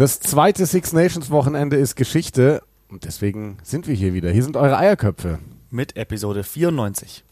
Das 0.00 0.18
zweite 0.18 0.64
Six 0.64 0.94
Nations 0.94 1.30
Wochenende 1.30 1.76
ist 1.76 1.94
Geschichte 1.94 2.62
und 2.88 3.04
deswegen 3.04 3.58
sind 3.62 3.86
wir 3.86 3.94
hier 3.94 4.14
wieder. 4.14 4.30
Hier 4.30 4.42
sind 4.42 4.56
eure 4.56 4.78
Eierköpfe. 4.78 5.40
Mit 5.68 5.94
Episode 5.94 6.42
94. 6.42 7.22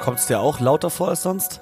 Kommt 0.00 0.18
es 0.20 0.26
dir 0.26 0.40
auch 0.40 0.58
lauter 0.60 0.88
vor 0.88 1.10
als 1.10 1.22
sonst? 1.22 1.60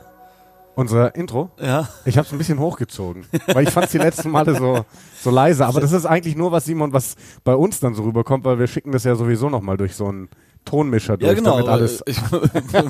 Unser 0.74 1.14
Intro? 1.14 1.50
Ja. 1.60 1.88
Ich 2.04 2.16
habe 2.16 2.26
es 2.26 2.32
ein 2.32 2.38
bisschen 2.38 2.58
hochgezogen, 2.58 3.26
weil 3.48 3.64
ich 3.64 3.70
fand 3.70 3.86
es 3.86 3.92
die 3.92 3.98
letzten 3.98 4.30
Male 4.30 4.56
so, 4.56 4.84
so 5.20 5.30
leise. 5.30 5.66
Aber 5.66 5.80
das 5.80 5.92
ist 5.92 6.06
eigentlich 6.06 6.34
nur 6.34 6.50
was, 6.50 6.64
Simon, 6.64 6.92
was 6.92 7.16
bei 7.44 7.54
uns 7.54 7.78
dann 7.80 7.94
so 7.94 8.02
rüberkommt, 8.04 8.44
weil 8.44 8.58
wir 8.58 8.66
schicken 8.66 8.90
das 8.92 9.04
ja 9.04 9.14
sowieso 9.14 9.50
nochmal 9.50 9.76
durch 9.76 9.94
so 9.94 10.06
einen 10.06 10.28
Tonmischer 10.64 11.16
durch, 11.18 11.28
Ja, 11.30 11.34
genau. 11.34 11.52
damit 11.56 11.68
alles. 11.68 12.02
Ich, 12.06 12.18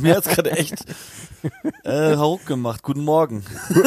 mir 0.01 0.17
hat 0.17 0.27
es 0.27 0.33
gerade 0.35 0.53
echt 0.53 0.85
äh, 1.85 2.17
Hauruck 2.17 2.47
gemacht. 2.47 2.83
Guten 2.83 3.05
Morgen. 3.05 3.43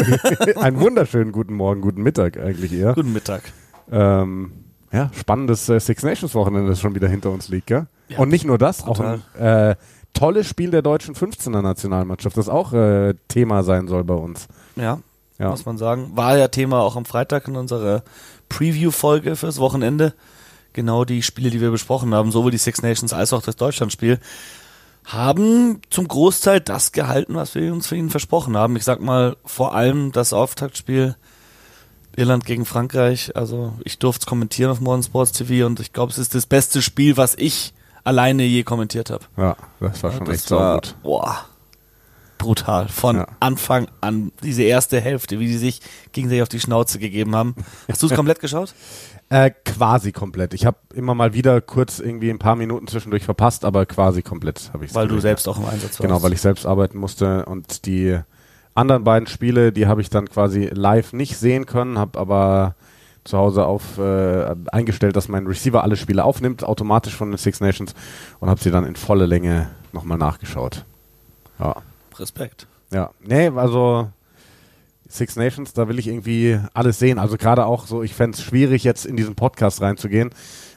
einen 0.59 0.79
wunderschönen 0.79 1.31
guten 1.31 1.53
Morgen, 1.53 1.81
guten 1.81 2.03
Mittag 2.03 2.37
eigentlich 2.37 2.73
eher. 2.73 2.93
Guten 2.95 3.13
Mittag. 3.13 3.43
Ähm, 3.91 4.51
ja, 4.91 5.09
spannendes 5.13 5.69
äh, 5.69 5.79
Six 5.79 6.03
Nations 6.03 6.35
Wochenende, 6.35 6.69
das 6.69 6.79
schon 6.79 6.95
wieder 6.95 7.07
hinter 7.07 7.29
uns 7.31 7.47
liegt, 7.49 7.67
gell? 7.67 7.87
Ja, 8.07 8.19
Und 8.19 8.29
nicht 8.29 8.45
nur 8.45 8.57
das, 8.57 8.79
total. 8.83 9.21
auch 9.35 9.39
ein 9.39 9.45
äh, 9.71 9.75
tolles 10.15 10.47
Spiel 10.47 10.71
der 10.71 10.81
deutschen 10.81 11.13
15er 11.13 11.61
Nationalmannschaft, 11.61 12.37
das 12.37 12.49
auch 12.49 12.73
äh, 12.73 13.13
Thema 13.27 13.61
sein 13.63 13.87
soll 13.87 14.03
bei 14.03 14.15
uns. 14.15 14.47
Ja, 14.75 14.99
Ja. 15.37 15.49
muss 15.51 15.65
man 15.65 15.77
sagen. 15.77 16.11
War 16.15 16.37
ja 16.37 16.47
Thema 16.47 16.79
auch 16.81 16.95
am 16.95 17.05
Freitag 17.05 17.47
in 17.47 17.55
unserer 17.55 18.03
Preview-Folge 18.49 19.35
fürs 19.35 19.59
Wochenende. 19.59 20.13
Genau 20.73 21.05
die 21.05 21.21
Spiele, 21.21 21.51
die 21.51 21.61
wir 21.61 21.71
besprochen 21.71 22.13
haben, 22.15 22.31
sowohl 22.31 22.51
die 22.51 22.57
Six 22.57 22.81
Nations 22.81 23.13
als 23.13 23.31
auch 23.31 23.41
das 23.43 23.55
Deutschlandspiel, 23.55 24.19
haben 25.05 25.81
zum 25.91 26.07
Großteil 26.07 26.59
das 26.61 26.91
gehalten, 26.91 27.35
was 27.35 27.53
wir 27.53 27.71
uns 27.71 27.87
für 27.87 27.95
ihn 27.95 28.09
versprochen 28.09 28.57
haben. 28.57 28.75
Ich 28.75 28.83
sag 28.83 29.01
mal, 29.01 29.37
vor 29.45 29.75
allem 29.75 30.11
das 30.11 30.33
Auftaktspiel 30.33 31.15
Irland 32.17 32.45
gegen 32.45 32.65
Frankreich. 32.65 33.35
Also 33.35 33.73
ich 33.83 33.99
durfte 33.99 34.23
es 34.23 34.25
kommentieren 34.25 34.71
auf 34.71 34.81
Modern 34.81 35.03
Sports 35.03 35.31
TV 35.33 35.65
und 35.67 35.79
ich 35.79 35.93
glaube, 35.93 36.11
es 36.11 36.17
ist 36.17 36.33
das 36.33 36.45
beste 36.47 36.81
Spiel, 36.81 37.17
was 37.17 37.35
ich 37.35 37.73
alleine 38.05 38.43
je 38.43 38.63
kommentiert 38.63 39.09
habe. 39.09 39.25
Ja, 39.35 39.57
das 39.81 40.01
war 40.03 40.11
schon 40.13 40.25
das 40.25 40.35
echt 40.35 40.51
war, 40.51 40.75
saugut. 40.75 40.95
boah, 41.03 41.45
brutal. 42.37 42.87
Von 42.87 43.17
Ja. 43.17 43.27
Anfang 43.39 43.87
an, 44.01 44.31
diese 44.43 44.63
erste 44.63 45.01
Hälfte, 45.01 45.39
wie 45.39 45.47
die 45.47 45.57
sich 45.57 45.81
gegenseitig 46.13 46.43
auf 46.43 46.49
die 46.49 46.59
Schnauze 46.59 46.99
gegeben 46.99 47.35
haben. 47.35 47.55
Hast 47.89 48.01
du 48.01 48.07
es 48.07 48.13
komplett 48.15 48.39
geschaut? 48.39 48.73
Äh, 49.29 49.51
quasi 49.65 50.11
komplett. 50.11 50.53
Ich 50.53 50.65
habe 50.67 50.77
immer 50.93 51.15
mal 51.15 51.33
wieder 51.33 51.59
kurz 51.59 51.99
irgendwie 51.99 52.29
ein 52.29 52.37
paar 52.37 52.55
Minuten 52.55 52.87
zwischendurch 52.87 53.23
verpasst, 53.23 53.65
aber 53.65 53.85
quasi 53.87 54.21
komplett 54.21 54.69
habe 54.71 54.85
ich 54.85 54.93
Weil 54.93 55.07
du 55.07 55.19
selbst 55.19 55.47
auch 55.47 55.57
im 55.57 55.65
Einsatz 55.65 55.83
warst. 55.83 56.01
Genau, 56.01 56.21
weil 56.21 56.31
ich 56.33 56.41
selbst 56.41 56.65
arbeiten 56.67 56.99
musste 56.99 57.43
und 57.45 57.87
die 57.87 58.19
anderen 58.75 59.03
beiden 59.03 59.25
Spiele, 59.27 59.71
die 59.71 59.87
habe 59.87 60.01
ich 60.01 60.09
dann 60.11 60.29
quasi 60.29 60.69
live 60.71 61.13
nicht 61.13 61.37
sehen 61.37 61.65
können, 61.65 61.97
habe 61.97 62.19
aber 62.19 62.75
zu 63.25 63.37
Hause 63.37 63.65
auf 63.65 63.97
äh, 63.97 64.55
eingestellt, 64.71 65.15
dass 65.15 65.27
mein 65.27 65.45
Receiver 65.47 65.83
alle 65.83 65.97
Spiele 65.97 66.23
aufnimmt, 66.23 66.63
automatisch 66.63 67.15
von 67.15 67.31
den 67.31 67.37
Six 67.37 67.59
Nations 67.59 67.93
und 68.39 68.49
habe 68.49 68.61
sie 68.61 68.71
dann 68.71 68.85
in 68.85 68.95
volle 68.95 69.25
Länge 69.25 69.67
nochmal 69.91 70.17
nachgeschaut. 70.17 70.85
Ja. 71.59 71.75
Respekt. 72.17 72.67
Ja, 72.93 73.09
nee, 73.21 73.49
also 73.49 74.09
Six 75.07 75.35
Nations, 75.35 75.73
da 75.73 75.87
will 75.87 75.99
ich 75.99 76.07
irgendwie 76.07 76.59
alles 76.73 76.99
sehen. 76.99 77.19
Also 77.19 77.37
gerade 77.37 77.65
auch 77.65 77.87
so, 77.87 78.03
ich 78.03 78.13
fände 78.13 78.37
es 78.37 78.43
schwierig, 78.43 78.83
jetzt 78.83 79.05
in 79.05 79.15
diesen 79.17 79.35
Podcast 79.35 79.81
reinzugehen 79.81 80.29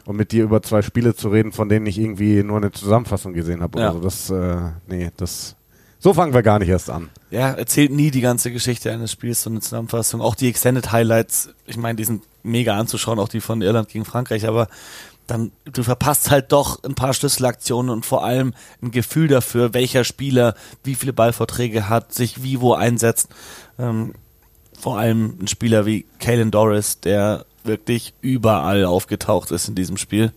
und 0.06 0.16
mit 0.16 0.32
dir 0.32 0.44
über 0.44 0.62
zwei 0.62 0.82
Spiele 0.82 1.14
zu 1.14 1.28
reden, 1.28 1.52
von 1.52 1.68
denen 1.68 1.86
ich 1.86 1.98
irgendwie 1.98 2.42
nur 2.42 2.56
eine 2.56 2.72
Zusammenfassung 2.72 3.34
gesehen 3.34 3.62
habe 3.62 3.78
Ja. 3.78 3.90
oder 3.90 3.98
so. 3.98 4.00
Das, 4.04 4.30
äh, 4.30 4.70
nee, 4.86 5.10
das, 5.16 5.54
so 5.98 6.14
fangen 6.14 6.34
wir 6.34 6.42
gar 6.42 6.58
nicht 6.58 6.68
erst 6.68 6.90
an. 6.90 7.10
Ja, 7.30 7.50
erzählt 7.50 7.92
nie 7.92 8.10
die 8.10 8.20
ganze 8.20 8.52
Geschichte 8.52 8.92
eines 8.92 9.12
Spiels, 9.12 9.42
so 9.42 9.50
eine 9.50 9.60
Zusammenfassung. 9.60 10.20
Auch 10.20 10.34
die 10.34 10.48
Extended 10.48 10.92
Highlights, 10.92 11.50
ich 11.66 11.76
meine, 11.76 11.96
die 11.96 12.04
sind 12.04 12.24
mega 12.42 12.76
anzuschauen, 12.78 13.18
auch 13.18 13.28
die 13.28 13.40
von 13.40 13.62
Irland 13.62 13.88
gegen 13.88 14.04
Frankreich, 14.04 14.46
aber 14.46 14.68
dann, 15.26 15.52
du 15.64 15.82
verpasst 15.82 16.30
halt 16.30 16.52
doch 16.52 16.82
ein 16.84 16.94
paar 16.94 17.12
Schlüsselaktionen 17.12 17.90
und 17.90 18.06
vor 18.06 18.24
allem 18.24 18.54
ein 18.82 18.90
Gefühl 18.90 19.28
dafür, 19.28 19.74
welcher 19.74 20.04
Spieler 20.04 20.54
wie 20.84 20.94
viele 20.94 21.12
Ballvorträge 21.12 21.88
hat, 21.88 22.14
sich 22.14 22.42
wie 22.42 22.60
wo 22.60 22.72
einsetzt. 22.72 23.28
Ähm, 23.78 24.14
vor 24.78 24.98
allem 24.98 25.36
ein 25.40 25.48
Spieler 25.48 25.84
wie 25.84 26.06
Kalen 26.18 26.50
Doris, 26.50 27.00
der 27.00 27.44
wirklich 27.64 28.14
überall 28.22 28.84
aufgetaucht 28.84 29.50
ist 29.50 29.68
in 29.68 29.74
diesem 29.74 29.98
Spiel. 29.98 30.32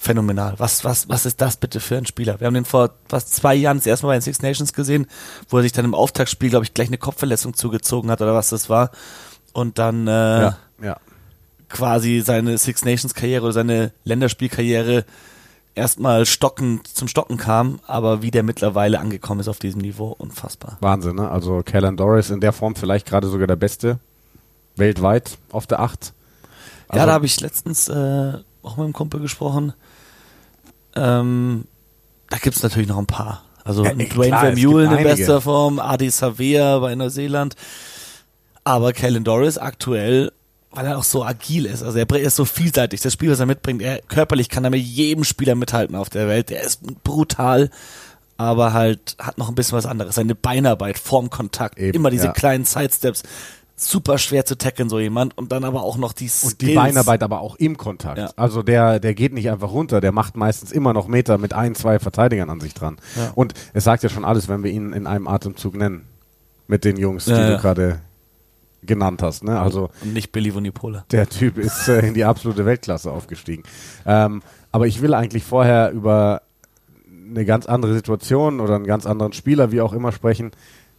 Phänomenal. 0.00 0.54
Was, 0.58 0.84
was, 0.84 1.08
was 1.08 1.26
ist 1.26 1.40
das 1.40 1.56
bitte 1.56 1.80
für 1.80 1.96
ein 1.96 2.06
Spieler? 2.06 2.38
Wir 2.38 2.46
haben 2.46 2.54
den 2.54 2.64
vor 2.64 2.90
fast 3.08 3.34
zwei 3.34 3.54
Jahren 3.54 3.78
das 3.78 3.86
erste 3.86 4.06
Mal 4.06 4.12
bei 4.12 4.18
den 4.18 4.22
Six 4.22 4.42
Nations 4.42 4.72
gesehen, 4.72 5.06
wo 5.48 5.56
er 5.56 5.62
sich 5.64 5.72
dann 5.72 5.84
im 5.84 5.94
Auftaktspiel, 5.94 6.50
glaube 6.50 6.64
ich, 6.64 6.72
gleich 6.72 6.86
eine 6.86 6.98
Kopfverletzung 6.98 7.54
zugezogen 7.54 8.10
hat 8.10 8.22
oder 8.22 8.32
was 8.32 8.50
das 8.50 8.70
war. 8.70 8.92
Und 9.52 9.78
dann 9.78 10.06
äh, 10.06 10.10
ja, 10.10 10.58
ja. 10.80 10.96
quasi 11.68 12.20
seine 12.20 12.58
Six 12.58 12.84
Nations 12.84 13.12
Karriere 13.12 13.44
oder 13.44 13.52
seine 13.52 13.92
Länderspielkarriere 14.04 15.04
erstmal 15.74 16.26
stockend 16.26 16.86
zum 16.86 17.08
Stocken 17.08 17.36
kam, 17.36 17.80
aber 17.86 18.22
wie 18.22 18.30
der 18.30 18.44
mittlerweile 18.44 19.00
angekommen 19.00 19.40
ist 19.40 19.48
auf 19.48 19.58
diesem 19.58 19.80
Niveau, 19.80 20.14
unfassbar. 20.16 20.76
Wahnsinn, 20.80 21.16
ne? 21.16 21.28
Also 21.30 21.62
Kellen 21.62 21.96
Doris 21.96 22.30
in 22.30 22.40
der 22.40 22.52
Form 22.52 22.76
vielleicht 22.76 23.06
gerade 23.06 23.28
sogar 23.28 23.46
der 23.46 23.56
Beste 23.56 23.98
weltweit 24.76 25.38
auf 25.50 25.66
der 25.66 25.80
Acht. 25.80 26.12
Also, 26.88 27.00
ja, 27.00 27.06
da 27.06 27.12
habe 27.12 27.26
ich 27.26 27.40
letztens 27.40 27.88
äh, 27.88 28.32
auch 28.62 28.76
mit 28.76 28.84
einem 28.84 28.92
Kumpel 28.92 29.20
gesprochen. 29.20 29.72
Ähm, 30.98 31.64
da 32.30 32.38
gibt's 32.38 32.62
natürlich 32.62 32.88
noch 32.88 32.98
ein 32.98 33.06
paar. 33.06 33.42
Also 33.64 33.84
Ja, 33.84 33.90
ey, 33.90 34.08
Dwayne 34.08 34.28
klar, 34.28 34.48
es 34.48 34.60
Vermeulen 34.60 34.90
gibt 34.90 35.00
in 35.02 35.06
bester 35.06 35.40
Form, 35.40 35.78
Adi 35.78 36.10
Savea 36.10 36.78
bei 36.78 36.94
Neuseeland. 36.94 37.54
Aber 38.64 38.92
Kellen 38.92 39.24
Doris 39.24 39.58
aktuell, 39.58 40.32
weil 40.70 40.86
er 40.86 40.98
auch 40.98 41.04
so 41.04 41.24
agil 41.24 41.66
ist, 41.66 41.82
also 41.82 41.98
er 41.98 42.10
er 42.10 42.20
ist 42.20 42.36
so 42.36 42.44
vielseitig, 42.44 43.00
das 43.00 43.12
Spiel, 43.12 43.30
was 43.30 43.40
er 43.40 43.46
mitbringt, 43.46 43.80
er 43.80 44.00
körperlich 44.02 44.48
kann 44.48 44.64
er 44.64 44.70
mit 44.70 44.82
jedem 44.82 45.24
Spieler 45.24 45.54
mithalten 45.54 45.96
auf 45.96 46.10
der 46.10 46.28
Welt. 46.28 46.50
Der 46.50 46.62
ist 46.62 46.82
brutal, 47.02 47.70
aber 48.36 48.72
halt 48.72 49.16
hat 49.18 49.38
noch 49.38 49.48
ein 49.48 49.54
bisschen 49.54 49.76
was 49.76 49.86
anderes. 49.86 50.14
Seine 50.14 50.34
Beinarbeit, 50.34 50.98
Formkontakt, 50.98 51.78
Eben, 51.78 51.96
immer 51.96 52.10
diese 52.10 52.26
ja. 52.26 52.32
kleinen 52.32 52.64
Sidesteps. 52.64 53.22
Super 53.80 54.18
schwer 54.18 54.44
zu 54.44 54.58
tackeln, 54.58 54.88
so 54.88 54.98
jemand. 54.98 55.38
Und 55.38 55.52
dann 55.52 55.62
aber 55.64 55.82
auch 55.82 55.96
noch 55.98 56.12
die 56.12 56.24
Und 56.24 56.60
die 56.60 56.66
Skills. 56.66 56.74
Beinarbeit 56.74 57.22
aber 57.22 57.40
auch 57.40 57.54
im 57.56 57.76
Kontakt. 57.76 58.18
Ja. 58.18 58.30
Also 58.36 58.62
der, 58.62 58.98
der 58.98 59.14
geht 59.14 59.32
nicht 59.32 59.50
einfach 59.50 59.70
runter, 59.72 60.00
der 60.00 60.10
macht 60.12 60.36
meistens 60.36 60.72
immer 60.72 60.92
noch 60.92 61.06
Meter 61.06 61.38
mit 61.38 61.52
ein, 61.54 61.74
zwei 61.74 61.98
Verteidigern 61.98 62.50
an 62.50 62.60
sich 62.60 62.74
dran. 62.74 62.96
Ja. 63.16 63.30
Und 63.34 63.54
es 63.74 63.84
sagt 63.84 64.02
ja 64.02 64.08
schon 64.08 64.24
alles, 64.24 64.48
wenn 64.48 64.64
wir 64.64 64.70
ihn 64.72 64.92
in 64.92 65.06
einem 65.06 65.28
Atemzug 65.28 65.76
nennen. 65.76 66.04
Mit 66.66 66.84
den 66.84 66.98
Jungs, 66.98 67.24
die 67.24 67.30
Ja, 67.30 67.50
du 67.52 67.58
gerade 67.58 68.00
genannt 68.82 69.22
hast. 69.22 69.42
Ne? 69.42 69.58
Also 69.58 69.90
Und 70.02 70.12
nicht 70.12 70.32
Billy 70.32 70.54
Vunipola. 70.54 71.04
der 71.10 71.28
Typ 71.28 71.56
ist 71.56 71.88
äh, 71.88 72.00
in 72.06 72.14
die 72.14 72.24
absolute 72.24 72.66
Weltklasse 72.66 73.10
aufgestiegen. 73.10 73.62
Ähm, 74.04 74.42
aber 74.70 74.86
ich 74.86 75.00
will 75.00 75.14
eigentlich 75.14 75.44
vorher 75.44 75.90
über 75.92 76.42
eine 77.30 77.44
ganz 77.44 77.66
andere 77.66 77.94
Situation 77.94 78.60
oder 78.60 78.74
einen 78.76 78.86
ganz 78.86 79.06
anderen 79.06 79.32
Spieler, 79.32 79.72
wie 79.72 79.80
auch 79.80 79.92
immer, 79.92 80.12
sprechen. 80.12 80.50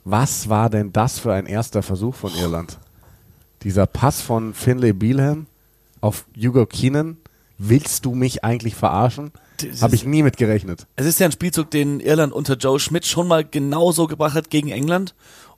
Was 0.04 0.50
war 0.50 0.70
denn 0.70 0.92
das 0.94 1.20
für 1.20 1.34
ein 1.34 1.46
erster 1.46 1.84
Versuch 1.84 2.16
von 2.16 2.34
Irland? 2.36 2.78
Dieser 3.64 3.86
Pass 3.86 4.22
von 4.22 4.54
Finlay 4.54 4.94
Bealham 4.94 5.48
auf 6.02 6.26
Hugo 6.36 6.66
Keenan. 6.66 7.18
Willst 7.58 8.06
du 8.06 8.16
mich 8.16 8.44
eigentlich 8.44 8.76
verarschen? 8.76 9.32
Das 9.58 9.82
Habe 9.82 9.96
ich 9.96 10.06
nie 10.06 10.24
mit 10.24 10.38
gerechnet. 10.38 10.88
Es 10.96 11.06
ist 11.06 11.20
ja 11.20 11.26
ein 11.26 11.34
Spielzug, 11.34 11.70
den 11.70 12.00
Irland 12.00 12.32
unter 12.32 12.56
Joe 12.56 12.80
Schmidt 12.80 13.06
schon 13.06 13.28
mal 13.28 13.44
genauso 13.44 14.08
gebracht 14.08 14.34
hat 14.34 14.50
gegen 14.50 14.70
England 14.70 15.14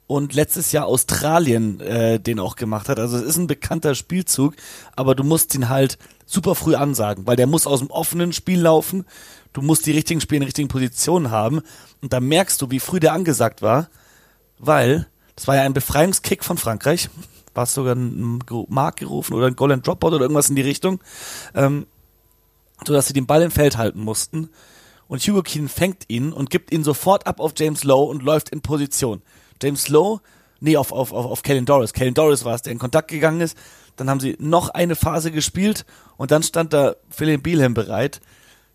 und 0.08 0.34
letztes 0.34 0.72
Jahr 0.72 0.86
Australien 0.86 1.80
äh, 1.80 2.18
den 2.18 2.40
auch 2.40 2.56
gemacht 2.56 2.88
hat. 2.88 2.98
Also 2.98 3.16
es 3.16 3.22
ist 3.22 3.36
ein 3.36 3.46
bekannter 3.46 3.94
Spielzug, 3.94 4.54
aber 4.96 5.14
du 5.14 5.22
musst 5.22 5.54
ihn 5.54 5.68
halt 5.68 5.96
super 6.26 6.54
früh 6.54 6.74
ansagen, 6.74 7.26
weil 7.26 7.36
der 7.36 7.46
muss 7.46 7.66
aus 7.66 7.78
dem 7.78 7.90
offenen 7.90 8.32
Spiel 8.32 8.60
laufen. 8.60 9.04
Du 9.52 9.62
musst 9.62 9.86
die 9.86 9.92
richtigen 9.92 10.20
Spiele 10.20 10.38
in 10.38 10.44
richtigen 10.44 10.68
Positionen 10.68 11.30
haben 11.30 11.60
und 12.00 12.12
da 12.12 12.20
merkst 12.20 12.60
du, 12.60 12.70
wie 12.70 12.80
früh 12.80 13.00
der 13.00 13.12
angesagt 13.12 13.62
war, 13.62 13.88
weil 14.62 15.08
das 15.36 15.46
war 15.48 15.56
ja 15.56 15.62
ein 15.62 15.74
Befreiungskick 15.74 16.44
von 16.44 16.56
Frankreich. 16.56 17.10
War 17.54 17.64
es 17.64 17.74
sogar 17.74 17.94
ein 17.94 18.38
Mark 18.68 18.96
gerufen 18.96 19.34
oder 19.34 19.46
ein 19.46 19.72
and 19.72 19.86
Dropout 19.86 20.06
oder 20.08 20.22
irgendwas 20.22 20.48
in 20.48 20.56
die 20.56 20.62
Richtung. 20.62 21.00
Ähm, 21.54 21.86
so 22.86 22.94
dass 22.94 23.08
sie 23.08 23.12
den 23.12 23.26
Ball 23.26 23.42
im 23.42 23.50
Feld 23.50 23.76
halten 23.76 24.00
mussten. 24.00 24.48
Und 25.06 25.20
Hugo 25.20 25.42
Keenan 25.42 25.68
fängt 25.68 26.04
ihn 26.08 26.32
und 26.32 26.48
gibt 26.48 26.72
ihn 26.72 26.82
sofort 26.82 27.26
ab 27.26 27.40
auf 27.40 27.52
James 27.56 27.84
Lowe 27.84 28.08
und 28.10 28.22
läuft 28.22 28.48
in 28.48 28.62
Position. 28.62 29.20
James 29.60 29.88
Lowe, 29.88 30.22
nee, 30.60 30.78
auf, 30.78 30.92
auf, 30.92 31.12
auf, 31.12 31.26
auf 31.26 31.42
Kellen 31.42 31.66
Doris. 31.66 31.92
Kellen 31.92 32.14
Doris 32.14 32.46
war 32.46 32.54
es, 32.54 32.62
der 32.62 32.72
in 32.72 32.78
Kontakt 32.78 33.08
gegangen 33.08 33.42
ist. 33.42 33.58
Dann 33.96 34.08
haben 34.08 34.20
sie 34.20 34.36
noch 34.38 34.70
eine 34.70 34.96
Phase 34.96 35.30
gespielt 35.30 35.84
und 36.16 36.30
dann 36.30 36.42
stand 36.42 36.72
da 36.72 36.94
Philip 37.10 37.42
Beelham 37.42 37.74
bereit. 37.74 38.22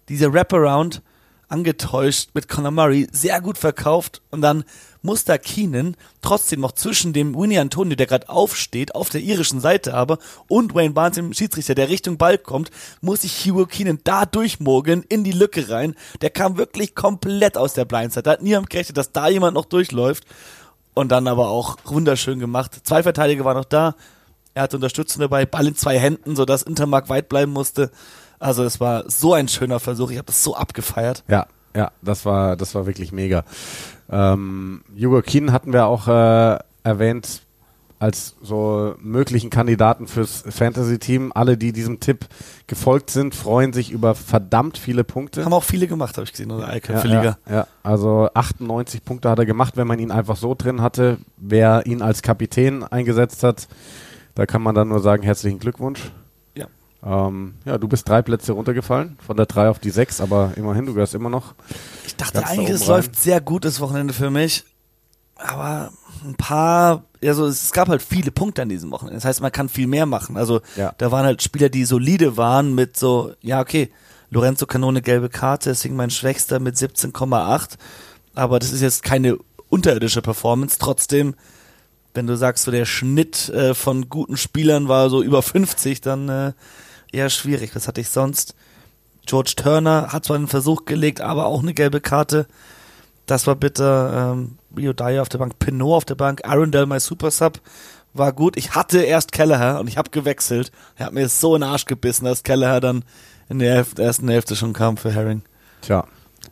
Dieser 0.08 0.32
Wraparound 0.32 1.02
angetäuscht 1.48 2.32
mit 2.34 2.48
Conor 2.48 2.72
Murray, 2.72 3.08
sehr 3.12 3.42
gut 3.42 3.58
verkauft 3.58 4.22
und 4.30 4.42
dann 4.42 4.64
muss 5.08 5.24
da 5.24 5.38
Keenan 5.38 5.96
trotzdem 6.22 6.60
noch 6.60 6.74
zwischen 6.74 7.14
dem 7.14 7.34
Winnie 7.34 7.60
Antonio, 7.60 7.96
der 7.96 8.06
gerade 8.06 8.30
aufsteht, 8.30 8.94
auf 8.94 9.10
der 9.10 9.22
irischen 9.22 9.62
Seite 9.62 9.94
aber, 9.94 10.20
und 10.50 10.76
Wayne 10.76 10.94
Barnes, 10.94 11.16
dem 11.16 11.34
Schiedsrichter, 11.34 11.74
der 11.74 11.90
Richtung 11.90 12.18
Ball 12.18 12.38
kommt, 12.38 12.72
muss 13.02 13.22
sich 13.22 13.46
Hugo 13.46 13.66
Keenan 13.66 14.00
da 14.04 14.26
durchmogeln, 14.26 15.04
in 15.08 15.24
die 15.24 15.32
Lücke 15.32 15.70
rein. 15.70 15.96
Der 16.22 16.30
kam 16.30 16.58
wirklich 16.58 16.94
komplett 16.94 17.58
aus 17.58 17.74
der 17.74 17.86
Blindside. 17.86 18.24
Da 18.24 18.32
hat 18.32 18.44
niemand 18.44 18.70
gerechnet, 18.70 18.98
dass 18.98 19.14
da 19.14 19.30
jemand 19.30 19.56
noch 19.56 19.66
durchläuft. 19.66 20.26
Und 20.94 21.10
dann 21.12 21.28
aber 21.28 21.50
auch 21.50 21.78
wunderschön 21.86 22.40
gemacht. 22.40 22.82
Zwei 22.84 23.04
Verteidiger 23.04 23.46
waren 23.46 23.58
noch 23.58 23.66
da. 23.66 23.96
Er 24.56 24.64
hatte 24.64 24.76
Unterstützung 24.76 25.22
dabei, 25.22 25.46
Ball 25.46 25.68
in 25.68 25.76
zwei 25.76 25.98
Händen, 25.98 26.36
sodass 26.36 26.64
Intermark 26.64 27.08
weit 27.08 27.30
bleiben 27.30 27.54
musste. 27.54 27.92
Also 28.40 28.64
es 28.64 28.80
war 28.80 29.10
so 29.10 29.34
ein 29.34 29.48
schöner 29.48 29.80
Versuch. 29.80 30.12
Ich 30.12 30.18
habe 30.18 30.26
das 30.26 30.44
so 30.44 30.56
abgefeiert. 30.56 31.24
Ja, 31.28 31.48
ja, 31.76 31.92
das 32.02 32.26
war, 32.26 32.58
das 32.58 32.74
war 32.76 32.88
wirklich 32.88 33.12
mega. 33.12 33.46
Ähm, 34.10 34.82
Hugo 34.96 35.22
Keen 35.22 35.52
hatten 35.52 35.74
wir 35.74 35.86
auch 35.86 36.08
äh, 36.08 36.60
erwähnt 36.84 37.42
als 38.00 38.36
so 38.42 38.96
möglichen 39.00 39.50
Kandidaten 39.50 40.08
fürs 40.08 40.44
Fantasy-Team. 40.48 41.32
Alle, 41.34 41.58
die 41.58 41.72
diesem 41.72 42.00
Tipp 42.00 42.28
gefolgt 42.68 43.10
sind, 43.10 43.34
freuen 43.34 43.74
sich 43.74 43.92
über 43.92 44.14
verdammt 44.14 44.78
viele 44.78 45.04
Punkte. 45.04 45.44
Haben 45.44 45.54
auch 45.54 45.64
viele 45.64 45.88
gemacht, 45.88 46.16
habe 46.18 46.26
ich 46.26 46.32
gesehen, 46.32 46.52
oder 46.52 46.68
ja, 46.68 46.74
Eiköpfe-Liga. 46.74 47.38
ja, 47.48 47.56
ja, 47.56 47.68
also 47.82 48.30
98 48.34 49.04
Punkte 49.04 49.30
hat 49.30 49.40
er 49.40 49.46
gemacht, 49.46 49.78
wenn 49.78 49.88
man 49.88 50.00
ihn 50.00 50.12
einfach 50.12 50.36
so 50.36 50.54
drin 50.56 50.82
hatte. 50.82 51.18
Wer 51.38 51.86
ihn 51.88 52.02
als 52.02 52.22
Kapitän 52.22 52.84
eingesetzt 52.84 53.42
hat, 53.44 53.68
da 54.36 54.46
kann 54.46 54.62
man 54.62 54.76
dann 54.76 54.90
nur 54.90 55.00
sagen, 55.00 55.24
herzlichen 55.24 55.58
Glückwunsch. 55.58 56.12
Ja. 57.04 57.28
Ähm, 57.28 57.56
ja, 57.66 57.78
du 57.78 57.88
bist 57.88 58.08
drei 58.10 58.22
Plätze 58.22 58.52
runtergefallen, 58.54 59.18
von 59.26 59.38
der 59.38 59.46
drei 59.46 59.70
auf 59.70 59.80
die 59.80 59.90
sechs, 59.92 60.20
aber 60.22 60.54
immerhin, 60.56 60.86
du 60.86 60.94
gehörst 60.94 61.14
immer 61.16 61.30
noch. 61.30 61.54
Ich 62.06 62.16
dachte 62.16 62.42
da 62.42 62.48
eigentlich, 62.48 62.68
oben 62.68 62.76
es 62.76 62.82
rein. 62.82 62.88
läuft 62.88 63.16
sehr 63.16 63.42
gut 63.42 63.66
das 63.66 63.80
Wochenende 63.80 64.14
für 64.14 64.30
mich. 64.30 64.66
Aber 65.36 65.92
ein 66.26 66.34
paar, 66.36 67.04
also 67.24 67.46
es 67.46 67.72
gab 67.72 67.90
halt 67.90 68.02
viele 68.02 68.32
Punkte 68.32 68.64
an 68.64 68.70
diesem 68.70 68.90
Wochenende. 68.90 69.16
Das 69.18 69.26
heißt, 69.26 69.42
man 69.42 69.52
kann 69.52 69.70
viel 69.70 69.86
mehr 69.86 70.08
machen. 70.08 70.36
Also 70.36 70.62
Ja. 70.76 70.94
da 70.98 71.12
waren 71.12 71.26
halt 71.26 71.44
Spieler, 71.44 71.70
die 71.70 71.86
solide 71.86 72.38
waren 72.38 72.74
mit 72.74 72.98
so, 72.98 73.34
ja, 73.42 73.62
okay, 73.62 73.92
Lorenzo 74.32 74.66
Canone 74.66 75.04
gelbe 75.04 75.30
Karte, 75.30 75.76
Sing 75.76 75.96
mein 75.96 76.10
Schwächster 76.10 76.60
mit 76.60 76.76
17,8. 76.76 77.78
Aber 78.34 78.58
das 78.58 78.72
ist 78.72 78.82
jetzt 78.82 79.04
keine 79.04 79.38
unterirdische 79.70 80.24
Performance. 80.24 80.78
Trotzdem, 80.80 81.36
wenn 82.16 82.26
du 82.26 82.36
sagst, 82.36 82.64
so 82.64 82.72
der 82.72 82.86
Schnitt 82.86 83.50
äh, 83.50 83.76
von 83.76 84.10
guten 84.10 84.38
Spielern 84.38 84.88
war 84.88 85.12
so 85.12 85.22
über 85.22 85.44
50, 85.44 86.02
dann 86.02 86.30
äh, 86.30 86.54
eher 87.12 87.30
schwierig. 87.30 87.76
Was 87.76 87.88
hatte 87.88 88.02
ich 88.02 88.10
sonst? 88.10 88.56
George 89.26 89.54
Turner 89.56 90.14
hat 90.14 90.26
zwar 90.26 90.38
einen 90.38 90.48
Versuch 90.48 90.86
gelegt, 90.86 91.22
aber 91.22 91.46
auch 91.48 91.62
eine 91.62 91.74
gelbe 91.74 92.02
Karte. 92.02 92.48
Das 93.26 93.46
war 93.46 93.56
bitter. 93.56 94.34
Ähm, 94.34 94.58
Rio 94.76 94.94
Dyer 94.94 95.22
auf 95.22 95.30
der 95.30 95.40
Bank, 95.40 95.60
Pinot 95.60 95.98
auf 95.98 96.06
der 96.06 96.16
Bank, 96.16 96.42
Arundel, 96.46 96.86
mein 96.86 97.00
Super 97.00 97.32
Sub, 97.32 97.60
war 98.14 98.32
gut. 98.32 98.58
Ich 98.58 98.76
hatte 98.76 99.00
erst 99.00 99.32
Kelleher 99.32 99.80
und 99.80 99.88
ich 99.88 99.98
habe 99.98 100.10
gewechselt. 100.12 100.72
Er 100.96 101.08
hat 101.08 101.14
mir 101.14 101.28
so 101.28 101.56
in 101.56 101.62
den 101.62 101.70
Arsch 101.70 101.86
gebissen, 101.86 102.26
dass 102.26 102.44
Kelleher 102.44 102.80
dann 102.80 103.04
in 103.50 103.60
der 103.60 103.86
ersten 103.98 104.30
Hälfte 104.30 104.56
schon 104.56 104.74
kam 104.74 104.98
für 104.98 105.12
Herring. 105.12 105.42
Tja, 105.82 106.06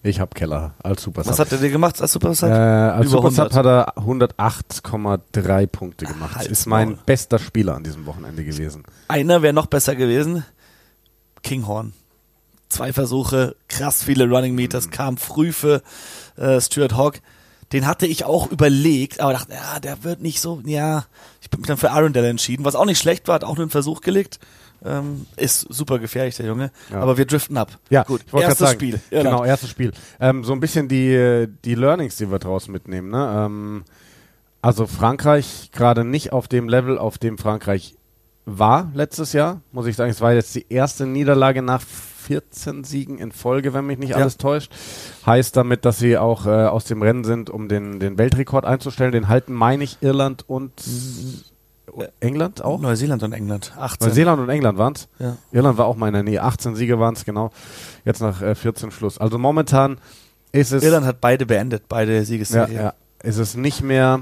ich 0.05 0.19
habe 0.19 0.33
Keller 0.33 0.73
als 0.83 1.03
Super 1.03 1.25
Was 1.25 1.39
hat 1.39 1.51
er 1.51 1.57
dir 1.57 1.69
gemacht 1.69 2.01
als 2.01 2.11
Super 2.13 2.33
Sub? 2.33 2.49
Äh, 2.49 2.53
als 2.53 3.05
Über 3.07 3.17
Super 3.21 3.31
Sub 3.31 3.51
100. 3.51 3.53
hat 3.55 3.65
er 3.65 3.97
108,3 3.97 5.67
Punkte 5.67 6.05
gemacht. 6.05 6.35
Halt's 6.35 6.49
ist 6.49 6.65
mein 6.65 6.89
Maul. 6.89 6.99
bester 7.05 7.39
Spieler 7.39 7.75
an 7.75 7.83
diesem 7.83 8.05
Wochenende 8.05 8.43
gewesen. 8.43 8.83
Einer 9.07 9.41
wäre 9.41 9.53
noch 9.53 9.65
besser 9.67 9.95
gewesen. 9.95 10.45
Kinghorn. 11.43 11.93
Zwei 12.69 12.93
Versuche, 12.93 13.55
krass 13.67 14.03
viele 14.03 14.25
Running 14.27 14.51
Mhm. 14.51 14.57
Meters, 14.57 14.89
kam 14.89 15.17
früh 15.17 15.51
für 15.51 15.81
äh, 16.35 16.59
Stuart 16.59 16.97
Hogg. 16.97 17.19
Den 17.71 17.87
hatte 17.87 18.05
ich 18.05 18.25
auch 18.25 18.51
überlegt, 18.51 19.19
aber 19.19 19.33
dachte, 19.33 19.53
ja, 19.53 19.79
der 19.79 20.03
wird 20.03 20.21
nicht 20.21 20.39
so, 20.39 20.61
ja, 20.65 21.05
ich 21.41 21.49
bin 21.49 21.61
mich 21.61 21.67
dann 21.67 21.77
für 21.77 21.91
Arundel 21.91 22.23
entschieden, 22.25 22.63
was 22.63 22.75
auch 22.75 22.85
nicht 22.85 22.99
schlecht 22.99 23.27
war, 23.27 23.35
hat 23.35 23.43
auch 23.43 23.55
nur 23.55 23.63
einen 23.63 23.69
Versuch 23.71 24.01
gelegt. 24.01 24.39
Ähm, 24.85 25.25
ist 25.37 25.61
super 25.61 25.99
gefährlich, 25.99 26.35
der 26.37 26.45
Junge. 26.45 26.71
Ja. 26.91 27.01
Aber 27.01 27.17
wir 27.17 27.25
driften 27.25 27.57
ab. 27.57 27.77
Ja, 27.89 28.03
gut. 28.03 28.21
ich 28.27 28.33
Erstes 28.33 28.59
sagen, 28.59 28.73
Spiel. 28.79 28.99
Irland. 29.09 29.35
Genau, 29.35 29.45
erstes 29.45 29.69
Spiel. 29.69 29.91
Ähm, 30.19 30.43
so 30.43 30.53
ein 30.53 30.59
bisschen 30.59 30.87
die, 30.87 31.47
die 31.63 31.75
Learnings, 31.75 32.17
die 32.17 32.29
wir 32.29 32.39
draus 32.39 32.67
mitnehmen. 32.67 33.09
Ne? 33.09 33.45
Ähm, 33.45 33.83
also 34.61 34.87
Frankreich 34.87 35.69
gerade 35.71 36.03
nicht 36.03 36.33
auf 36.33 36.47
dem 36.47 36.69
Level, 36.69 36.97
auf 36.97 37.17
dem 37.17 37.37
Frankreich 37.37 37.95
war 38.45 38.91
letztes 38.93 39.33
Jahr, 39.33 39.61
muss 39.71 39.87
ich 39.87 39.95
sagen. 39.95 40.11
Es 40.11 40.21
war 40.21 40.33
jetzt 40.33 40.53
die 40.55 40.65
erste 40.69 41.05
Niederlage 41.07 41.61
nach 41.61 41.81
14 41.81 42.83
Siegen 42.83 43.17
in 43.19 43.31
Folge, 43.31 43.73
wenn 43.73 43.85
mich 43.85 43.97
nicht 43.99 44.09
Ja. 44.11 44.17
alles 44.17 44.37
täuscht. 44.37 44.71
Heißt 45.25 45.55
damit, 45.55 45.85
dass 45.85 45.99
sie 45.99 46.17
auch 46.17 46.45
äh, 46.45 46.49
aus 46.49 46.85
dem 46.85 47.01
Rennen 47.01 47.23
sind, 47.23 47.49
um 47.49 47.67
den, 47.67 47.99
den 47.99 48.17
Weltrekord 48.17 48.65
einzustellen. 48.65 49.11
Den 49.11 49.27
halten, 49.27 49.53
meine 49.53 49.83
ich, 49.83 49.97
Irland 50.01 50.43
und 50.47 50.71
England 52.19 52.63
auch? 52.63 52.79
Neuseeland 52.79 53.23
und 53.23 53.33
England. 53.33 53.73
18. 53.77 54.07
Neuseeland 54.07 54.41
und 54.41 54.49
England 54.49 54.77
waren 54.77 54.93
es. 54.93 55.07
Ja. 55.19 55.37
Irland 55.51 55.77
war 55.77 55.85
auch 55.85 55.95
mal 55.95 56.07
in 56.07 56.13
der 56.13 56.23
Nähe. 56.23 56.41
18 56.41 56.75
Siege 56.75 56.99
waren 56.99 57.15
es, 57.15 57.25
genau. 57.25 57.51
Jetzt 58.03 58.21
nach 58.21 58.41
äh, 58.41 58.55
14 58.55 58.91
Schluss. 58.91 59.17
Also 59.17 59.37
momentan 59.37 59.97
ist 60.51 60.71
es, 60.71 60.83
Irland 60.83 61.05
hat 61.05 61.21
beide 61.21 61.45
beendet, 61.45 61.83
beide 61.87 62.15
ja, 62.15 62.23
Siegesserie. 62.23 62.75
ja, 62.75 62.93
ist 63.23 63.37
es 63.37 63.55
nicht 63.55 63.81
mehr 63.81 64.21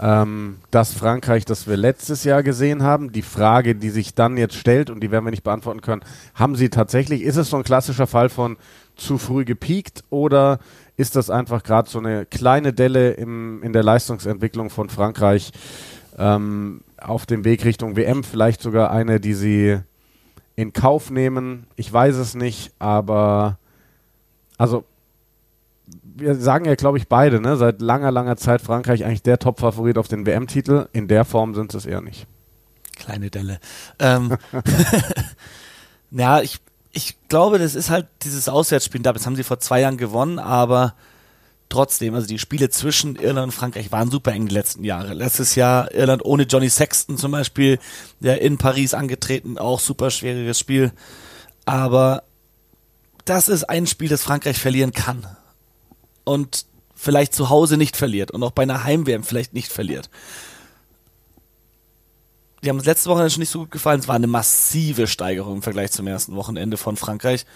ähm, 0.00 0.58
das 0.70 0.92
Frankreich, 0.92 1.44
das 1.44 1.66
wir 1.66 1.76
letztes 1.76 2.24
Jahr 2.24 2.42
gesehen 2.42 2.82
haben. 2.82 3.12
Die 3.12 3.22
Frage, 3.22 3.74
die 3.74 3.90
sich 3.90 4.14
dann 4.14 4.36
jetzt 4.36 4.54
stellt 4.54 4.90
und 4.90 5.00
die 5.00 5.10
werden 5.10 5.24
wir 5.24 5.30
nicht 5.30 5.44
beantworten 5.44 5.80
können, 5.80 6.02
haben 6.34 6.56
sie 6.56 6.68
tatsächlich, 6.68 7.22
ist 7.22 7.36
es 7.36 7.50
so 7.50 7.56
ein 7.56 7.64
klassischer 7.64 8.06
Fall 8.06 8.28
von 8.28 8.56
zu 8.96 9.18
früh 9.18 9.44
gepiekt 9.44 10.04
oder 10.10 10.58
ist 10.96 11.14
das 11.14 11.30
einfach 11.30 11.62
gerade 11.62 11.88
so 11.88 11.98
eine 11.98 12.26
kleine 12.26 12.72
Delle 12.72 13.12
im, 13.12 13.62
in 13.62 13.72
der 13.72 13.84
Leistungsentwicklung 13.84 14.70
von 14.70 14.88
Frankreich 14.88 15.52
ähm, 16.18 16.82
auf 17.00 17.26
dem 17.26 17.44
Weg 17.44 17.64
Richtung 17.64 17.96
WM, 17.96 18.24
vielleicht 18.24 18.60
sogar 18.60 18.90
eine, 18.90 19.20
die 19.20 19.34
sie 19.34 19.78
in 20.56 20.72
Kauf 20.72 21.10
nehmen. 21.10 21.66
Ich 21.76 21.92
weiß 21.92 22.16
es 22.16 22.34
nicht, 22.34 22.72
aber 22.78 23.58
also 24.58 24.84
wir 26.16 26.34
sagen 26.34 26.64
ja, 26.64 26.74
glaube 26.74 26.98
ich, 26.98 27.06
beide, 27.08 27.40
ne? 27.40 27.56
Seit 27.56 27.80
langer, 27.80 28.10
langer 28.10 28.36
Zeit 28.36 28.60
Frankreich 28.60 29.04
eigentlich 29.04 29.22
der 29.22 29.38
Top-Favorit 29.38 29.98
auf 29.98 30.08
den 30.08 30.26
WM-Titel. 30.26 30.88
In 30.92 31.06
der 31.06 31.24
Form 31.24 31.54
sind 31.54 31.72
es 31.74 31.86
eher 31.86 32.00
nicht. 32.00 32.26
Kleine 32.96 33.30
Delle. 33.30 33.60
Ähm, 34.00 34.36
ja, 36.10 36.40
ich, 36.40 36.58
ich 36.90 37.16
glaube, 37.28 37.58
das 37.58 37.76
ist 37.76 37.90
halt 37.90 38.08
dieses 38.22 38.48
Auswärtsspiel. 38.48 39.00
Das 39.00 39.26
haben 39.26 39.36
sie 39.36 39.44
vor 39.44 39.60
zwei 39.60 39.80
Jahren 39.80 39.96
gewonnen, 39.96 40.40
aber 40.40 40.94
trotzdem, 41.68 42.14
also 42.14 42.26
die 42.26 42.38
Spiele 42.38 42.70
zwischen 42.70 43.16
Irland 43.16 43.46
und 43.46 43.52
Frankreich 43.52 43.92
waren 43.92 44.10
super 44.10 44.32
eng 44.32 44.46
die 44.46 44.54
letzten 44.54 44.84
Jahre. 44.84 45.14
Letztes 45.14 45.54
Jahr 45.54 45.92
Irland 45.92 46.24
ohne 46.24 46.44
Johnny 46.44 46.70
Sexton 46.70 47.18
zum 47.18 47.32
Beispiel, 47.32 47.78
der 48.20 48.40
in 48.40 48.58
Paris 48.58 48.94
angetreten, 48.94 49.58
auch 49.58 49.80
super 49.80 50.10
schwieriges 50.10 50.58
Spiel. 50.58 50.92
Aber 51.64 52.22
das 53.24 53.48
ist 53.48 53.64
ein 53.64 53.86
Spiel, 53.86 54.08
das 54.08 54.22
Frankreich 54.22 54.58
verlieren 54.58 54.92
kann. 54.92 55.26
Und 56.24 56.66
vielleicht 56.94 57.34
zu 57.34 57.48
Hause 57.48 57.76
nicht 57.76 57.96
verliert 57.96 58.30
und 58.30 58.42
auch 58.42 58.50
bei 58.50 58.64
einer 58.64 58.84
Heimwehr 58.84 59.22
vielleicht 59.22 59.54
nicht 59.54 59.70
verliert. 59.70 60.10
Die 62.62 62.68
haben 62.68 62.78
uns 62.78 62.86
letzte 62.86 63.08
Woche 63.08 63.30
schon 63.30 63.40
nicht 63.40 63.50
so 63.50 63.60
gut 63.60 63.70
gefallen. 63.70 64.00
Es 64.00 64.08
war 64.08 64.16
eine 64.16 64.26
massive 64.26 65.06
Steigerung 65.06 65.56
im 65.56 65.62
Vergleich 65.62 65.92
zum 65.92 66.06
ersten 66.06 66.34
Wochenende 66.34 66.76
von 66.76 66.96
Frankreich, 66.96 67.46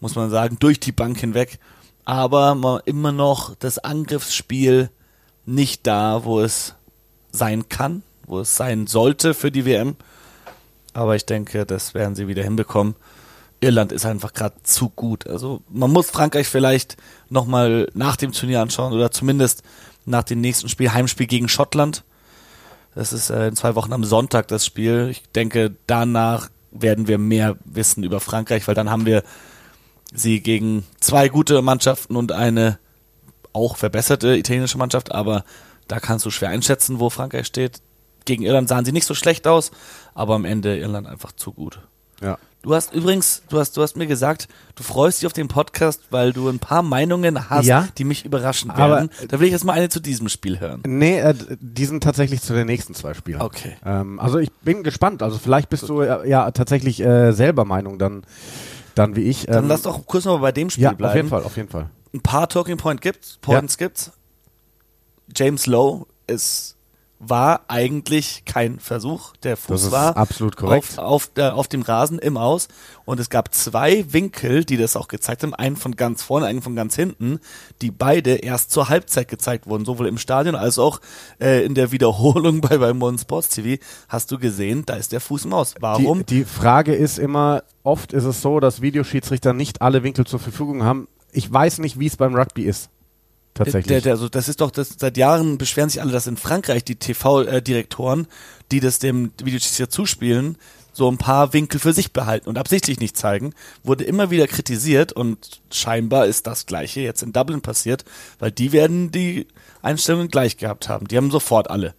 muss 0.00 0.14
man 0.14 0.30
sagen, 0.30 0.56
durch 0.60 0.78
die 0.78 0.92
Bank 0.92 1.18
hinweg. 1.18 1.58
Aber 2.04 2.82
immer 2.84 3.12
noch 3.12 3.54
das 3.54 3.78
Angriffsspiel 3.78 4.90
nicht 5.46 5.86
da, 5.86 6.24
wo 6.24 6.40
es 6.40 6.74
sein 7.30 7.68
kann, 7.68 8.02
wo 8.26 8.40
es 8.40 8.56
sein 8.56 8.86
sollte 8.86 9.34
für 9.34 9.50
die 9.50 9.64
WM. 9.64 9.96
Aber 10.94 11.16
ich 11.16 11.26
denke, 11.26 11.64
das 11.64 11.94
werden 11.94 12.14
sie 12.14 12.28
wieder 12.28 12.42
hinbekommen. 12.42 12.94
Irland 13.60 13.92
ist 13.92 14.04
einfach 14.04 14.32
gerade 14.32 14.56
zu 14.64 14.90
gut. 14.90 15.26
Also 15.26 15.62
man 15.70 15.90
muss 15.90 16.10
Frankreich 16.10 16.48
vielleicht 16.48 16.96
nochmal 17.28 17.88
nach 17.94 18.16
dem 18.16 18.32
Turnier 18.32 18.60
anschauen 18.60 18.92
oder 18.92 19.10
zumindest 19.10 19.62
nach 20.04 20.24
dem 20.24 20.40
nächsten 20.40 20.68
Spiel, 20.68 20.92
Heimspiel 20.92 21.28
gegen 21.28 21.48
Schottland. 21.48 22.02
Das 22.94 23.12
ist 23.12 23.30
äh, 23.30 23.48
in 23.48 23.56
zwei 23.56 23.74
Wochen 23.76 23.92
am 23.92 24.04
Sonntag 24.04 24.48
das 24.48 24.66
Spiel. 24.66 25.08
Ich 25.10 25.22
denke, 25.34 25.74
danach 25.86 26.50
werden 26.72 27.06
wir 27.06 27.18
mehr 27.18 27.56
wissen 27.64 28.02
über 28.02 28.20
Frankreich, 28.20 28.66
weil 28.66 28.74
dann 28.74 28.90
haben 28.90 29.06
wir 29.06 29.22
sie 30.12 30.40
gegen 30.40 30.84
zwei 31.00 31.28
gute 31.28 31.62
Mannschaften 31.62 32.16
und 32.16 32.32
eine 32.32 32.78
auch 33.52 33.76
verbesserte 33.76 34.36
italienische 34.36 34.78
Mannschaft, 34.78 35.12
aber 35.12 35.44
da 35.88 36.00
kannst 36.00 36.24
du 36.24 36.30
schwer 36.30 36.48
einschätzen, 36.50 37.00
wo 37.00 37.10
Frankreich 37.10 37.46
steht. 37.46 37.80
Gegen 38.24 38.44
Irland 38.44 38.68
sahen 38.68 38.84
sie 38.84 38.92
nicht 38.92 39.06
so 39.06 39.14
schlecht 39.14 39.46
aus, 39.46 39.72
aber 40.14 40.34
am 40.34 40.44
Ende 40.44 40.78
Irland 40.78 41.06
einfach 41.06 41.32
zu 41.32 41.52
gut. 41.52 41.80
Ja. 42.22 42.38
Du 42.62 42.72
hast 42.72 42.94
übrigens, 42.94 43.42
du 43.48 43.58
hast, 43.58 43.76
du 43.76 43.82
hast 43.82 43.96
mir 43.96 44.06
gesagt, 44.06 44.46
du 44.76 44.84
freust 44.84 45.20
dich 45.20 45.26
auf 45.26 45.32
den 45.32 45.48
Podcast, 45.48 46.00
weil 46.10 46.32
du 46.32 46.48
ein 46.48 46.60
paar 46.60 46.82
Meinungen 46.82 47.50
hast, 47.50 47.66
Ja. 47.66 47.88
die 47.98 48.04
mich 48.04 48.24
überraschen 48.24 48.70
Aber- 48.70 48.94
werden. 48.94 49.10
Da 49.28 49.40
will 49.40 49.46
ich 49.48 49.52
jetzt 49.52 49.64
mal 49.64 49.72
eine 49.72 49.88
zu 49.88 49.98
diesem 49.98 50.28
Spiel 50.28 50.60
hören. 50.60 50.80
Nee, 50.86 51.18
äh, 51.18 51.34
die 51.60 51.84
sind 51.86 52.04
tatsächlich 52.04 52.40
zu 52.40 52.52
den 52.52 52.68
nächsten 52.68 52.94
zwei 52.94 53.14
Spielen. 53.14 53.40
Okay. 53.42 53.72
Ähm, 53.84 54.20
also 54.20 54.38
ich 54.38 54.52
bin 54.62 54.84
gespannt. 54.84 55.24
Also 55.24 55.38
vielleicht 55.38 55.68
bist 55.70 55.88
du 55.88 56.02
äh, 56.02 56.28
ja 56.28 56.52
tatsächlich 56.52 57.00
äh, 57.04 57.32
selber 57.32 57.64
Meinung 57.64 57.98
dann, 57.98 58.22
dann 58.94 59.16
wie 59.16 59.22
ich. 59.22 59.46
Dann 59.46 59.64
Ähm, 59.64 59.68
lass 59.68 59.82
doch 59.82 60.06
kurz 60.06 60.24
noch 60.24 60.34
mal 60.36 60.42
bei 60.42 60.52
dem 60.52 60.70
Spiel 60.70 60.84
ja, 60.84 60.92
bleiben. 60.92 61.10
auf 61.10 61.16
jeden 61.16 61.28
Fall, 61.28 61.42
auf 61.44 61.56
jeden 61.56 61.68
Fall. 61.68 61.90
Ein 62.14 62.20
paar 62.20 62.48
Talking 62.48 62.76
Point 62.76 63.00
gibt's, 63.00 63.38
Points 63.40 63.78
gibt's. 63.78 64.12
James 65.34 65.66
Lowe 65.66 66.06
ist 66.26 66.76
war 67.24 67.62
eigentlich 67.68 68.42
kein 68.44 68.80
Versuch. 68.80 69.36
Der 69.44 69.56
Fuß 69.56 69.92
war 69.92 70.16
absolut 70.16 70.56
korrekt. 70.56 70.98
Auf, 70.98 71.04
auf, 71.04 71.26
der, 71.28 71.54
auf 71.54 71.68
dem 71.68 71.82
Rasen 71.82 72.18
im 72.18 72.36
Aus. 72.36 72.66
Und 73.04 73.20
es 73.20 73.30
gab 73.30 73.54
zwei 73.54 74.04
Winkel, 74.12 74.64
die 74.64 74.76
das 74.76 74.96
auch 74.96 75.06
gezeigt 75.06 75.44
haben. 75.44 75.54
Einen 75.54 75.76
von 75.76 75.94
ganz 75.94 76.22
vorne, 76.22 76.46
einen 76.46 76.62
von 76.62 76.74
ganz 76.74 76.96
hinten, 76.96 77.38
die 77.80 77.92
beide 77.92 78.34
erst 78.34 78.72
zur 78.72 78.88
Halbzeit 78.88 79.28
gezeigt 79.28 79.68
wurden. 79.68 79.84
Sowohl 79.84 80.08
im 80.08 80.18
Stadion 80.18 80.56
als 80.56 80.78
auch 80.80 81.00
äh, 81.40 81.64
in 81.64 81.76
der 81.76 81.92
Wiederholung 81.92 82.60
bei, 82.60 82.78
bei 82.78 82.92
Modern 82.92 83.18
Sports 83.18 83.50
TV 83.50 83.80
hast 84.08 84.32
du 84.32 84.38
gesehen, 84.38 84.82
da 84.84 84.94
ist 84.94 85.12
der 85.12 85.20
Fuß 85.20 85.44
im 85.44 85.52
Aus. 85.52 85.74
Warum? 85.78 86.26
Die, 86.26 86.38
die 86.38 86.44
Frage 86.44 86.94
ist 86.94 87.18
immer, 87.18 87.62
oft 87.84 88.12
ist 88.12 88.24
es 88.24 88.42
so, 88.42 88.58
dass 88.58 88.82
Videoschiedsrichter 88.82 89.52
nicht 89.52 89.80
alle 89.80 90.02
Winkel 90.02 90.26
zur 90.26 90.40
Verfügung 90.40 90.82
haben. 90.82 91.06
Ich 91.30 91.50
weiß 91.50 91.78
nicht, 91.78 91.98
wie 91.98 92.06
es 92.06 92.16
beim 92.16 92.34
Rugby 92.34 92.64
ist. 92.64 92.90
Tatsächlich. 93.54 94.06
Also 94.08 94.28
das 94.28 94.48
ist 94.48 94.60
doch, 94.60 94.70
das, 94.70 94.96
seit 94.98 95.16
Jahren 95.16 95.58
beschweren 95.58 95.90
sich 95.90 96.00
alle, 96.00 96.12
dass 96.12 96.26
in 96.26 96.36
Frankreich 96.38 96.84
die 96.84 96.96
TV-Direktoren, 96.96 98.26
die 98.70 98.80
das 98.80 98.98
dem 98.98 99.32
Videoschiedsrichter 99.42 99.90
zuspielen, 99.90 100.56
so 100.94 101.10
ein 101.10 101.18
paar 101.18 101.52
Winkel 101.52 101.80
für 101.80 101.92
sich 101.92 102.12
behalten 102.12 102.48
und 102.48 102.58
absichtlich 102.58 103.00
nicht 103.00 103.16
zeigen, 103.16 103.54
wurde 103.82 104.04
immer 104.04 104.30
wieder 104.30 104.46
kritisiert 104.46 105.12
und 105.12 105.62
scheinbar 105.70 106.26
ist 106.26 106.46
das 106.46 106.66
Gleiche 106.66 107.00
jetzt 107.00 107.22
in 107.22 107.32
Dublin 107.32 107.62
passiert, 107.62 108.04
weil 108.38 108.52
die 108.52 108.72
werden 108.72 109.10
die 109.10 109.46
Einstellungen 109.80 110.28
gleich 110.28 110.56
gehabt 110.56 110.88
haben. 110.88 111.08
Die 111.08 111.16
haben 111.16 111.30
sofort 111.30 111.70
alle. 111.70 111.94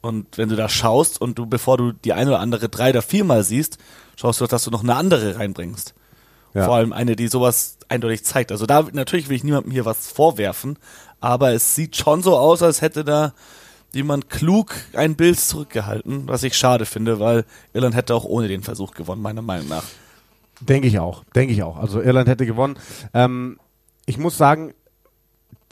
Und 0.00 0.36
wenn 0.36 0.48
du 0.48 0.56
da 0.56 0.68
schaust 0.68 1.20
und 1.20 1.38
du, 1.38 1.46
bevor 1.46 1.78
du 1.78 1.92
die 1.92 2.12
eine 2.12 2.30
oder 2.30 2.40
andere 2.40 2.68
drei 2.68 2.90
oder 2.90 3.02
viermal 3.02 3.44
siehst, 3.44 3.78
schaust 4.16 4.40
du, 4.40 4.46
dass 4.46 4.64
du 4.64 4.70
noch 4.70 4.82
eine 4.82 4.96
andere 4.96 5.36
reinbringst. 5.36 5.94
Ja. 6.54 6.66
Vor 6.66 6.76
allem 6.76 6.92
eine, 6.92 7.16
die 7.16 7.28
sowas 7.28 7.78
eindeutig 7.88 8.24
zeigt. 8.24 8.52
Also 8.52 8.66
da 8.66 8.86
natürlich 8.92 9.28
will 9.28 9.36
ich 9.36 9.44
niemandem 9.44 9.72
hier 9.72 9.84
was 9.84 10.12
vorwerfen, 10.12 10.78
aber 11.20 11.52
es 11.52 11.74
sieht 11.74 11.96
schon 11.96 12.22
so 12.22 12.36
aus, 12.36 12.62
als 12.62 12.82
hätte 12.82 13.04
da 13.04 13.32
jemand 13.92 14.30
klug 14.30 14.74
ein 14.94 15.16
Bild 15.16 15.38
zurückgehalten, 15.38 16.28
was 16.28 16.42
ich 16.42 16.56
schade 16.56 16.86
finde, 16.86 17.20
weil 17.20 17.44
Irland 17.72 17.94
hätte 17.94 18.14
auch 18.14 18.24
ohne 18.24 18.48
den 18.48 18.62
Versuch 18.62 18.94
gewonnen, 18.94 19.22
meiner 19.22 19.42
Meinung 19.42 19.68
nach. 19.68 19.84
Denke 20.60 20.88
ich 20.88 20.98
auch, 20.98 21.24
denke 21.34 21.52
ich 21.52 21.62
auch. 21.62 21.76
Also 21.76 22.00
Irland 22.00 22.28
hätte 22.28 22.46
gewonnen. 22.46 22.78
Ähm, 23.14 23.58
ich 24.06 24.18
muss 24.18 24.36
sagen, 24.36 24.74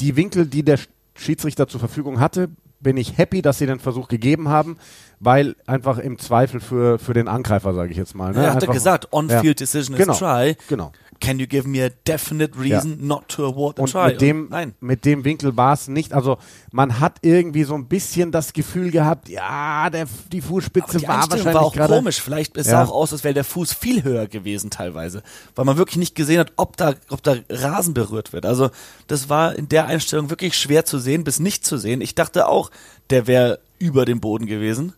die 0.01 0.17
Winkel, 0.17 0.47
die 0.47 0.63
der 0.63 0.79
Schiedsrichter 1.15 1.69
zur 1.69 1.81
Verfügung 1.81 2.21
hatte, 2.21 2.49
bin 2.81 2.97
ich 2.97 3.19
happy, 3.19 3.43
dass 3.43 3.59
sie 3.59 3.67
den 3.67 3.79
Versuch 3.79 4.09
gegeben 4.09 4.49
haben, 4.49 4.79
weil 5.21 5.55
einfach 5.67 5.99
im 5.99 6.19
Zweifel 6.19 6.61
für, 6.61 6.99
für 6.99 7.15
den 7.15 7.29
Angreifer, 7.29 7.75
sage 7.75 7.91
ich 7.91 7.97
jetzt 7.97 8.15
mal. 8.15 8.33
Ne? 8.33 8.45
er 8.45 8.55
hatte 8.55 8.63
einfach, 8.63 8.75
gesagt, 8.75 9.13
on-field 9.13 9.45
ja. 9.45 9.53
decision 9.55 9.97
Genau, 9.97 10.13
is 10.13 10.19
try. 10.19 10.57
genau. 10.69 10.93
Can 11.21 11.39
you 11.39 11.47
give 11.47 11.69
me 11.69 11.85
a 11.85 11.91
definite 12.07 12.59
reason 12.59 13.07
not 13.07 13.29
to 13.29 13.45
award 13.45 13.77
the 13.77 13.83
Und 13.83 13.91
try? 13.93 14.09
mit 14.09 14.21
dem, 14.23 14.49
Nein. 14.49 14.75
mit 14.81 15.05
dem 15.05 15.23
Winkel 15.25 15.55
war 15.57 15.75
es 15.75 15.87
nicht. 15.87 16.15
Also 16.15 16.39
man 16.73 16.99
hat 16.99 17.19
irgendwie 17.21 17.65
so 17.65 17.75
ein 17.75 17.89
bisschen 17.89 18.33
das 18.33 18.55
Gefühl 18.55 18.91
gehabt, 18.91 19.29
ja, 19.29 19.91
der, 19.91 20.07
die 20.33 20.41
Fußspitze 20.41 20.99
die 20.99 21.07
war 21.07 21.31
wahrscheinlich 21.31 21.55
war 21.55 21.61
auch 21.63 21.75
gerade. 21.75 21.95
komisch. 21.95 22.21
Vielleicht 22.23 22.57
es 22.57 22.67
Ja. 22.69 22.73
sah 22.73 22.91
auch 22.91 22.95
aus, 22.95 23.13
als 23.13 23.23
wäre 23.23 23.35
der 23.35 23.45
Fuß 23.45 23.75
viel 23.75 24.03
höher 24.03 24.29
gewesen 24.29 24.71
teilweise, 24.71 25.23
weil 25.55 25.67
man 25.67 25.77
wirklich 25.77 25.99
nicht 25.99 26.15
gesehen 26.15 26.39
hat, 26.41 26.53
ob 26.57 26.79
da, 26.79 26.95
ob 27.11 27.23
da 27.23 27.37
Rasen 27.51 27.93
berührt 27.93 28.33
wird. 28.33 28.47
Also 28.47 28.71
das 29.07 29.29
war 29.29 29.55
in 29.55 29.69
der 29.69 29.87
Einstellung 29.87 30.31
wirklich 30.31 30.57
schwer 30.57 30.87
zu 30.87 30.99
sehen, 30.99 31.23
bis 31.23 31.39
nicht 31.39 31.67
zu 31.67 31.77
sehen. 31.77 32.01
Ich 32.01 32.15
dachte 32.15 32.49
auch, 32.49 32.71
der 33.11 33.27
wäre 33.27 33.61
über 33.79 34.07
dem 34.07 34.21
Boden 34.21 34.47
gewesen. 34.47 34.95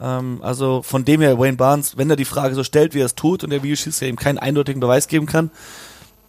Ähm, 0.00 0.40
also 0.42 0.82
von 0.82 1.04
dem 1.04 1.20
her, 1.20 1.38
Wayne 1.38 1.56
Barnes, 1.56 1.96
wenn 1.96 2.10
er 2.10 2.16
die 2.16 2.24
Frage 2.24 2.54
so 2.54 2.64
stellt, 2.64 2.94
wie 2.94 3.00
er 3.00 3.06
es 3.06 3.14
tut 3.14 3.44
und 3.44 3.50
der 3.50 3.62
Videoschiedsrichter 3.62 4.08
ihm 4.08 4.16
keinen 4.16 4.38
eindeutigen 4.38 4.80
Beweis 4.80 5.08
geben 5.08 5.26
kann, 5.26 5.50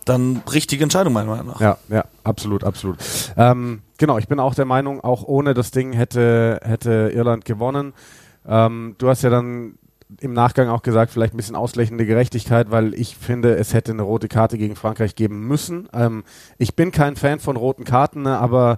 dann 0.05 0.41
richtige 0.51 0.83
Entscheidung 0.83 1.13
meiner 1.13 1.31
Meinung 1.31 1.47
nach. 1.47 1.61
Ja, 1.61 1.77
ja, 1.89 2.05
absolut, 2.23 2.63
absolut. 2.63 2.97
Ähm, 3.37 3.81
genau, 3.97 4.17
ich 4.17 4.27
bin 4.27 4.39
auch 4.39 4.55
der 4.55 4.65
Meinung, 4.65 5.01
auch 5.01 5.23
ohne 5.23 5.53
das 5.53 5.71
Ding 5.71 5.93
hätte, 5.93 6.59
hätte 6.63 7.11
Irland 7.13 7.45
gewonnen. 7.45 7.93
Ähm, 8.45 8.95
du 8.97 9.07
hast 9.07 9.21
ja 9.21 9.29
dann 9.29 9.75
im 10.19 10.33
Nachgang 10.33 10.69
auch 10.69 10.81
gesagt, 10.81 11.11
vielleicht 11.11 11.33
ein 11.33 11.37
bisschen 11.37 11.55
auslächelnde 11.55 12.05
Gerechtigkeit, 12.05 12.69
weil 12.71 12.93
ich 12.93 13.17
finde, 13.17 13.55
es 13.55 13.73
hätte 13.73 13.91
eine 13.91 14.03
rote 14.03 14.27
Karte 14.27 14.57
gegen 14.57 14.75
Frankreich 14.75 15.15
geben 15.15 15.47
müssen. 15.47 15.89
Ähm, 15.93 16.23
ich 16.57 16.75
bin 16.75 16.91
kein 16.91 17.15
Fan 17.15 17.39
von 17.39 17.55
roten 17.55 17.83
Karten, 17.83 18.23
ne, 18.23 18.37
aber 18.37 18.77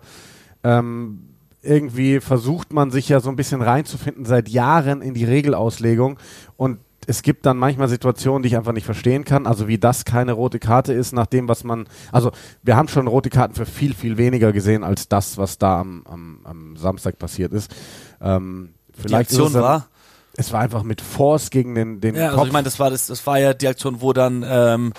ähm, 0.64 1.35
irgendwie 1.66 2.20
versucht 2.20 2.74
man 2.74 2.92
sich 2.92 3.10
ja 3.10 3.20
so 3.20 3.30
ein 3.30 3.36
bisschen 3.36 3.62
reinzufinden 3.62 4.26
seit 4.26 4.50
Jahren 4.50 5.02
in 5.02 5.14
die 5.14 5.26
Regelauslegung 5.26 6.18
und 6.58 6.80
es 7.08 7.22
gibt 7.22 7.46
dann 7.46 7.58
manchmal 7.58 7.88
Situationen, 7.88 8.42
die 8.42 8.48
ich 8.48 8.58
einfach 8.58 8.72
nicht 8.72 8.86
verstehen 8.86 9.26
kann, 9.26 9.46
also 9.46 9.68
wie 9.68 9.78
das 9.78 10.06
keine 10.06 10.34
rote 10.34 10.60
Karte 10.60 10.94
ist, 10.94 11.14
nach 11.14 11.28
dem, 11.28 11.48
was 11.48 11.64
man, 11.64 11.88
also 12.12 12.32
wir 12.64 12.76
haben 12.76 12.88
schon 12.88 13.08
rote 13.08 13.30
Karten 13.30 13.54
für 13.54 13.66
viel, 13.66 13.94
viel 13.94 14.18
weniger 14.18 14.52
gesehen 14.52 14.84
als 14.84 15.08
das, 15.08 15.38
was 15.38 15.58
da 15.58 15.82
am, 15.82 16.04
am, 16.10 16.40
am 16.44 16.78
Samstag 16.78 17.20
passiert 17.20 17.54
ist. 17.54 17.74
Ähm, 18.22 18.74
Die 18.96 19.02
vielleicht 19.02 19.32
ist 19.32 19.38
Aktion 19.38 19.48
es 19.48 19.54
dann, 19.54 19.62
war, 19.62 19.88
es 20.38 20.54
war 20.54 20.62
einfach 20.62 20.84
mit 20.84 21.02
Force 21.02 21.50
gegen 21.50 21.76
den, 21.76 22.02
den 22.02 22.16
ja, 22.16 22.30
Kopf. 22.30 22.34
also 22.40 22.48
ich 22.48 22.54
meine, 22.54 22.66
das 22.66 22.80
war 22.80 22.90
das, 22.90 23.08
das 23.08 23.26
war 23.28 23.40
ja 23.40 23.54
die 23.54 23.68
Aktion, 23.68 24.02
wo 24.02 24.12
dann 24.14 24.44
ähm, 24.48 24.94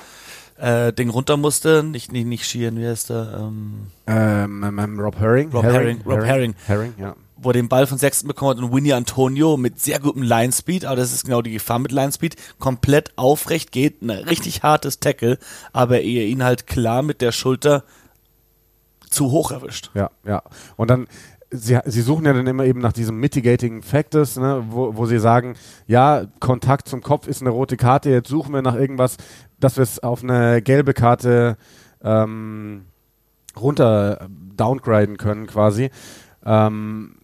äh, 0.58 0.92
Ding 0.92 1.10
runter 1.10 1.36
musste, 1.36 1.82
nicht 1.82 2.12
nicht 2.12 2.26
nicht 2.26 2.44
Sheehan, 2.44 2.78
wie 2.78 2.86
heißt 2.86 3.10
der? 3.10 3.38
Ähm, 3.40 3.88
ähm, 4.06 4.78
ähm, 4.78 5.00
Rob 5.00 5.18
Herring. 5.18 5.50
Rob 5.50 5.64
Herring, 5.64 6.00
Rob 6.06 6.24
Herring. 6.24 6.54
Herring, 6.66 6.94
ja. 6.98 7.14
wo 7.36 7.50
er 7.50 7.54
den 7.54 7.68
Ball 7.68 7.86
von 7.86 7.98
Sechsten 7.98 8.28
bekommen 8.28 8.50
hat 8.50 8.58
und 8.58 8.72
Winnie 8.72 8.94
Antonio 8.94 9.56
mit 9.56 9.80
sehr 9.80 10.00
gutem 10.00 10.22
Line-Speed, 10.22 10.84
aber 10.84 10.96
das 10.96 11.12
ist 11.12 11.24
genau 11.24 11.42
die 11.42 11.52
Gefahr 11.52 11.78
mit 11.78 11.92
Line-Speed, 11.92 12.36
komplett 12.58 13.12
aufrecht 13.16 13.72
geht, 13.72 14.02
ein 14.02 14.10
richtig 14.10 14.62
hartes 14.62 15.00
Tackle, 15.00 15.38
aber 15.72 16.00
er 16.00 16.26
ihn 16.26 16.42
halt 16.42 16.66
klar 16.66 17.02
mit 17.02 17.20
der 17.20 17.32
Schulter 17.32 17.84
zu 19.10 19.30
hoch 19.30 19.50
erwischt. 19.50 19.90
Ja, 19.94 20.10
ja. 20.24 20.42
Und 20.76 20.88
dann, 20.90 21.06
sie, 21.50 21.78
sie 21.84 22.00
suchen 22.00 22.24
ja 22.26 22.32
dann 22.32 22.46
immer 22.46 22.64
eben 22.64 22.80
nach 22.80 22.92
diesem 22.92 23.18
Mitigating 23.18 23.82
Factors, 23.82 24.36
ne, 24.36 24.64
wo, 24.68 24.96
wo 24.96 25.06
sie 25.06 25.18
sagen, 25.18 25.56
ja, 25.86 26.26
Kontakt 26.40 26.88
zum 26.88 27.02
Kopf 27.02 27.26
ist 27.26 27.40
eine 27.40 27.50
rote 27.50 27.76
Karte, 27.76 28.10
jetzt 28.10 28.28
suchen 28.28 28.54
wir 28.54 28.62
nach 28.62 28.74
irgendwas, 28.74 29.16
dass 29.60 29.76
wir 29.76 29.82
es 29.82 30.02
auf 30.02 30.22
eine 30.22 30.62
gelbe 30.62 30.94
Karte 30.94 31.56
ähm, 32.02 32.86
runter 33.58 34.28
downgraden 34.56 35.16
können 35.16 35.46
quasi. 35.46 35.90
Ähm, 36.44 37.16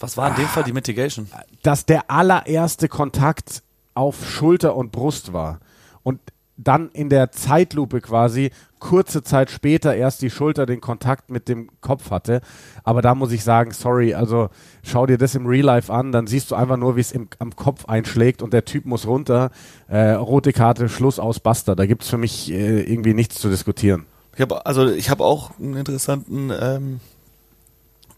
Was 0.00 0.16
war 0.16 0.30
in 0.30 0.36
dem 0.36 0.46
Fall 0.46 0.64
die 0.64 0.72
Mitigation? 0.72 1.28
dass 1.62 1.86
der 1.86 2.10
allererste 2.10 2.88
Kontakt 2.88 3.62
auf 3.94 4.28
Schulter 4.28 4.76
und 4.76 4.92
Brust 4.92 5.32
war. 5.32 5.60
Und 6.02 6.20
dann 6.56 6.90
in 6.92 7.08
der 7.08 7.32
Zeitlupe 7.32 8.00
quasi 8.00 8.50
kurze 8.78 9.22
Zeit 9.22 9.50
später 9.50 9.94
erst 9.94 10.22
die 10.22 10.30
Schulter 10.30 10.66
den 10.66 10.80
Kontakt 10.80 11.30
mit 11.30 11.48
dem 11.48 11.70
Kopf 11.80 12.10
hatte. 12.10 12.42
Aber 12.84 13.00
da 13.02 13.14
muss 13.14 13.32
ich 13.32 13.42
sagen, 13.42 13.72
sorry, 13.72 14.14
also 14.14 14.50
schau 14.82 15.06
dir 15.06 15.16
das 15.16 15.34
im 15.34 15.46
Real 15.46 15.64
Life 15.64 15.92
an, 15.92 16.12
dann 16.12 16.26
siehst 16.26 16.50
du 16.50 16.54
einfach 16.54 16.76
nur, 16.76 16.96
wie 16.96 17.00
es 17.00 17.14
am 17.38 17.56
Kopf 17.56 17.86
einschlägt 17.86 18.42
und 18.42 18.52
der 18.52 18.64
Typ 18.64 18.84
muss 18.84 19.06
runter. 19.06 19.50
Äh, 19.88 20.10
rote 20.10 20.52
Karte, 20.52 20.88
Schluss 20.88 21.18
aus, 21.18 21.40
basta. 21.40 21.74
Da 21.74 21.86
gibt's 21.86 22.08
für 22.08 22.18
mich 22.18 22.52
äh, 22.52 22.82
irgendwie 22.82 23.14
nichts 23.14 23.36
zu 23.36 23.48
diskutieren. 23.48 24.06
Ich 24.34 24.40
habe 24.40 24.66
also 24.66 24.88
ich 24.88 25.10
habe 25.10 25.24
auch 25.24 25.58
einen 25.58 25.76
interessanten 25.76 26.50
ähm, 26.50 27.00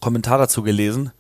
Kommentar 0.00 0.38
dazu 0.38 0.62
gelesen. 0.62 1.12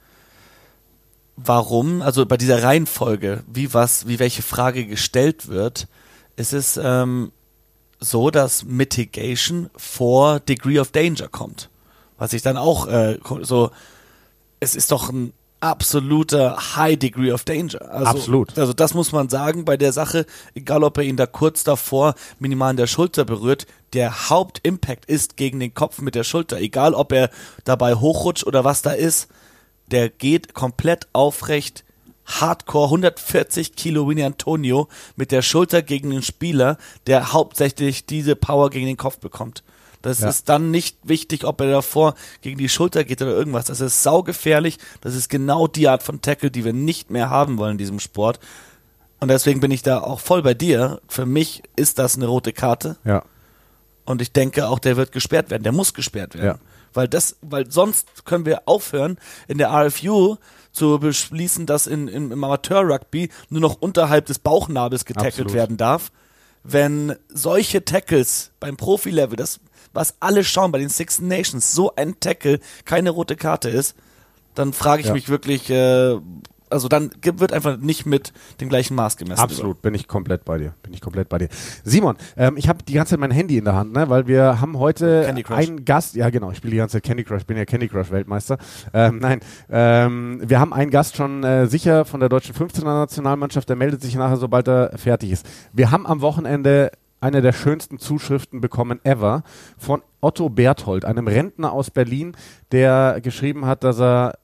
Warum, 1.36 2.00
also 2.00 2.24
bei 2.24 2.38
dieser 2.38 2.62
Reihenfolge, 2.62 3.44
wie 3.46 3.74
was, 3.74 4.08
wie 4.08 4.18
welche 4.18 4.42
Frage 4.42 4.86
gestellt 4.86 5.48
wird, 5.48 5.86
ist 6.36 6.52
es 6.52 6.78
ähm, 6.82 7.32
so, 7.98 8.30
dass 8.30 8.64
Mitigation 8.64 9.70
vor 9.76 10.40
Degree 10.40 10.78
of 10.78 10.92
Danger 10.92 11.28
kommt. 11.28 11.70
Was 12.18 12.32
ich 12.32 12.42
dann 12.42 12.56
auch 12.56 12.86
äh, 12.86 13.18
so, 13.42 13.70
es 14.60 14.74
ist 14.74 14.92
doch 14.92 15.10
ein 15.10 15.32
absoluter 15.60 16.76
High 16.76 16.98
Degree 16.98 17.32
of 17.32 17.44
Danger. 17.44 17.90
Also, 17.90 18.06
Absolut. 18.06 18.58
Also 18.58 18.72
das 18.72 18.94
muss 18.94 19.12
man 19.12 19.28
sagen 19.28 19.64
bei 19.64 19.76
der 19.76 19.92
Sache, 19.92 20.26
egal 20.54 20.84
ob 20.84 20.98
er 20.98 21.04
ihn 21.04 21.16
da 21.16 21.26
kurz 21.26 21.64
davor 21.64 22.14
minimal 22.38 22.72
in 22.72 22.76
der 22.76 22.86
Schulter 22.86 23.24
berührt, 23.24 23.66
der 23.92 24.28
Hauptimpact 24.28 25.06
ist 25.06 25.36
gegen 25.36 25.60
den 25.60 25.74
Kopf 25.74 26.00
mit 26.00 26.14
der 26.14 26.24
Schulter. 26.24 26.58
Egal 26.58 26.94
ob 26.94 27.12
er 27.12 27.30
dabei 27.64 27.94
hochrutscht 27.94 28.46
oder 28.46 28.64
was 28.64 28.82
da 28.82 28.92
ist, 28.92 29.28
der 29.90 30.10
geht 30.10 30.54
komplett 30.54 31.08
aufrecht. 31.12 31.84
Hardcore 32.26 32.86
140 32.86 33.76
Kilo 33.76 34.08
Winnie 34.08 34.24
Antonio 34.24 34.88
mit 35.16 35.30
der 35.32 35.42
Schulter 35.42 35.82
gegen 35.82 36.10
den 36.10 36.22
Spieler, 36.22 36.76
der 37.06 37.32
hauptsächlich 37.32 38.06
diese 38.06 38.36
Power 38.36 38.70
gegen 38.70 38.86
den 38.86 38.96
Kopf 38.96 39.18
bekommt. 39.18 39.62
Das 40.02 40.20
Ja. 40.20 40.28
ist 40.28 40.48
dann 40.48 40.70
nicht 40.70 40.98
wichtig, 41.04 41.44
ob 41.44 41.60
er 41.60 41.70
davor 41.70 42.14
gegen 42.40 42.58
die 42.58 42.68
Schulter 42.68 43.02
geht 43.04 43.22
oder 43.22 43.32
irgendwas. 43.32 43.66
Das 43.66 43.80
ist 43.80 44.02
saugefährlich. 44.02 44.78
Das 45.00 45.14
ist 45.14 45.28
genau 45.28 45.66
die 45.66 45.88
Art 45.88 46.02
von 46.02 46.20
Tackle, 46.20 46.50
die 46.50 46.64
wir 46.64 46.72
nicht 46.72 47.10
mehr 47.10 47.30
haben 47.30 47.58
wollen 47.58 47.72
in 47.72 47.78
diesem 47.78 47.98
Sport. 48.00 48.38
Und 49.18 49.28
deswegen 49.28 49.60
bin 49.60 49.70
ich 49.70 49.82
da 49.82 50.00
auch 50.00 50.20
voll 50.20 50.42
bei 50.42 50.54
dir. 50.54 51.00
Für 51.08 51.26
mich 51.26 51.62
ist 51.74 51.98
das 51.98 52.16
eine 52.16 52.26
rote 52.26 52.52
Karte. 52.52 52.96
Ja. 53.04 53.24
Und 54.04 54.22
ich 54.22 54.30
denke 54.32 54.68
auch, 54.68 54.78
der 54.78 54.96
wird 54.96 55.10
gesperrt 55.10 55.50
werden. 55.50 55.62
Der 55.64 55.72
muss 55.72 55.94
gesperrt 55.94 56.34
werden. 56.34 56.46
Ja. 56.46 56.58
Weil 56.92 57.08
das, 57.08 57.36
weil 57.40 57.70
sonst 57.70 58.24
können 58.24 58.46
wir 58.46 58.62
aufhören, 58.66 59.18
in 59.48 59.58
der 59.58 59.70
RFU 59.70 60.36
zu 60.76 60.98
beschließen, 60.98 61.66
dass 61.66 61.86
in, 61.86 62.06
in, 62.08 62.30
im 62.30 62.44
Amateur-Rugby 62.44 63.30
nur 63.48 63.60
noch 63.60 63.80
unterhalb 63.80 64.26
des 64.26 64.38
Bauchnabels 64.38 65.04
getackelt 65.04 65.46
Absolut. 65.46 65.52
werden 65.54 65.76
darf. 65.76 66.12
wenn 66.68 67.14
solche 67.28 67.84
Tackles 67.84 68.50
beim 68.58 68.76
Profi-Level, 68.76 69.36
das 69.36 69.60
was 69.92 70.14
alle 70.20 70.44
schauen 70.44 70.72
bei 70.72 70.78
den 70.78 70.88
Six 70.88 71.20
Nations, 71.20 71.72
so 71.72 71.94
ein 71.96 72.20
Tackle 72.20 72.60
keine 72.84 73.10
rote 73.10 73.34
Karte 73.34 73.70
ist, 73.70 73.94
dann 74.54 74.72
frage 74.72 75.00
ich 75.00 75.08
ja. 75.08 75.14
mich 75.14 75.28
wirklich, 75.28 75.70
äh, 75.70 76.18
also 76.70 76.88
dann 76.88 77.10
wird 77.22 77.52
einfach 77.52 77.76
nicht 77.76 78.06
mit 78.06 78.32
dem 78.60 78.68
gleichen 78.68 78.94
Maß 78.94 79.16
gemessen. 79.16 79.40
Absolut, 79.40 79.82
bin 79.82 79.94
ich 79.94 80.08
komplett 80.08 80.44
bei 80.44 80.58
dir. 80.58 80.74
Bin 80.82 80.92
ich 80.92 81.00
komplett 81.00 81.28
bei 81.28 81.38
dir. 81.38 81.48
Simon, 81.84 82.16
ähm, 82.36 82.56
ich 82.56 82.68
habe 82.68 82.82
die 82.82 82.92
ganze 82.92 83.10
Zeit 83.10 83.20
mein 83.20 83.30
Handy 83.30 83.58
in 83.58 83.64
der 83.64 83.74
Hand, 83.74 83.92
ne, 83.92 84.08
weil 84.08 84.26
wir 84.26 84.60
haben 84.60 84.78
heute 84.78 85.26
einen 85.48 85.84
Gast. 85.84 86.16
Ja, 86.16 86.30
genau, 86.30 86.50
ich 86.50 86.58
spiele 86.58 86.72
die 86.72 86.78
ganze 86.78 86.94
Zeit 86.94 87.04
Candy 87.04 87.24
Crush, 87.24 87.44
bin 87.44 87.56
ja 87.56 87.64
Candy 87.64 87.88
Crush 87.88 88.10
Weltmeister. 88.10 88.58
Ähm, 88.92 89.18
nein, 89.18 89.40
ähm, 89.70 90.42
wir 90.44 90.60
haben 90.60 90.72
einen 90.72 90.90
Gast 90.90 91.16
schon 91.16 91.44
äh, 91.44 91.66
sicher 91.66 92.04
von 92.04 92.20
der 92.20 92.28
deutschen 92.28 92.54
15er 92.54 92.84
Nationalmannschaft, 92.84 93.68
der 93.68 93.76
meldet 93.76 94.02
sich 94.02 94.14
nachher, 94.14 94.36
sobald 94.36 94.68
er 94.68 94.96
fertig 94.96 95.30
ist. 95.30 95.46
Wir 95.72 95.90
haben 95.90 96.06
am 96.06 96.20
Wochenende 96.20 96.90
eine 97.20 97.42
der 97.42 97.52
schönsten 97.52 97.98
Zuschriften 97.98 98.60
bekommen 98.60 99.00
ever 99.04 99.42
von 99.78 100.02
Otto 100.20 100.48
Berthold, 100.48 101.04
einem 101.04 101.28
Rentner 101.28 101.72
aus 101.72 101.90
Berlin, 101.90 102.36
der 102.72 103.20
geschrieben 103.22 103.66
hat, 103.66 103.84
dass 103.84 104.00
er 104.00 104.34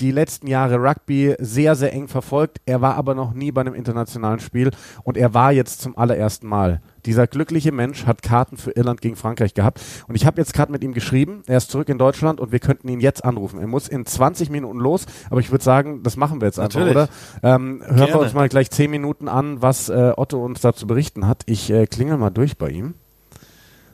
die 0.00 0.10
letzten 0.12 0.46
Jahre 0.46 0.76
Rugby 0.76 1.34
sehr, 1.38 1.74
sehr 1.74 1.92
eng 1.92 2.08
verfolgt. 2.08 2.60
Er 2.66 2.80
war 2.80 2.94
aber 2.94 3.14
noch 3.14 3.34
nie 3.34 3.50
bei 3.50 3.60
einem 3.62 3.74
internationalen 3.74 4.40
Spiel 4.40 4.70
und 5.02 5.16
er 5.16 5.34
war 5.34 5.52
jetzt 5.52 5.80
zum 5.80 5.98
allerersten 5.98 6.46
Mal. 6.46 6.80
Dieser 7.04 7.26
glückliche 7.26 7.72
Mensch 7.72 8.06
hat 8.06 8.22
Karten 8.22 8.56
für 8.56 8.72
Irland 8.72 9.00
gegen 9.00 9.16
Frankreich 9.16 9.54
gehabt. 9.54 9.80
Und 10.06 10.14
ich 10.14 10.26
habe 10.26 10.40
jetzt 10.40 10.52
gerade 10.52 10.70
mit 10.70 10.84
ihm 10.84 10.92
geschrieben. 10.92 11.42
Er 11.46 11.56
ist 11.56 11.70
zurück 11.70 11.88
in 11.88 11.98
Deutschland 11.98 12.38
und 12.38 12.52
wir 12.52 12.58
könnten 12.60 12.88
ihn 12.88 13.00
jetzt 13.00 13.24
anrufen. 13.24 13.60
Er 13.60 13.66
muss 13.66 13.88
in 13.88 14.04
20 14.04 14.50
Minuten 14.50 14.78
los, 14.78 15.06
aber 15.30 15.40
ich 15.40 15.50
würde 15.50 15.64
sagen, 15.64 16.02
das 16.02 16.16
machen 16.16 16.40
wir 16.40 16.46
jetzt 16.46 16.58
einfach, 16.60 16.80
Natürlich. 16.80 16.96
oder? 16.96 17.08
Ähm, 17.42 17.80
hören 17.82 17.96
Gerne. 17.96 18.12
wir 18.12 18.20
uns 18.20 18.34
mal 18.34 18.48
gleich 18.48 18.70
10 18.70 18.90
Minuten 18.90 19.28
an, 19.28 19.62
was 19.62 19.88
äh, 19.88 20.12
Otto 20.16 20.44
uns 20.44 20.60
dazu 20.60 20.86
berichten 20.86 21.26
hat. 21.26 21.42
Ich 21.46 21.70
äh, 21.70 21.86
klingel 21.86 22.18
mal 22.18 22.30
durch 22.30 22.56
bei 22.58 22.70
ihm. 22.70 22.94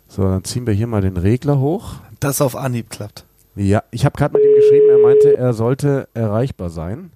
So, 0.09 0.23
dann 0.23 0.45
ziehen 0.45 0.67
wir 0.67 0.75
hier 0.75 0.87
mal 0.87 1.01
den 1.01 1.17
Regler 1.17 1.59
hoch. 1.59 1.95
Das 2.21 2.41
auf 2.41 2.57
Anhieb 2.57 2.91
klappt. 2.91 3.25
Ja, 3.57 3.83
ich 3.91 4.05
habe 4.05 4.17
gerade 4.17 4.37
mit 4.37 4.45
ihm 4.45 4.55
geschrieben, 4.57 4.89
er 4.91 4.99
meinte, 4.99 5.37
er 5.37 5.53
sollte 5.53 6.09
erreichbar 6.15 6.71
sein. 6.71 7.13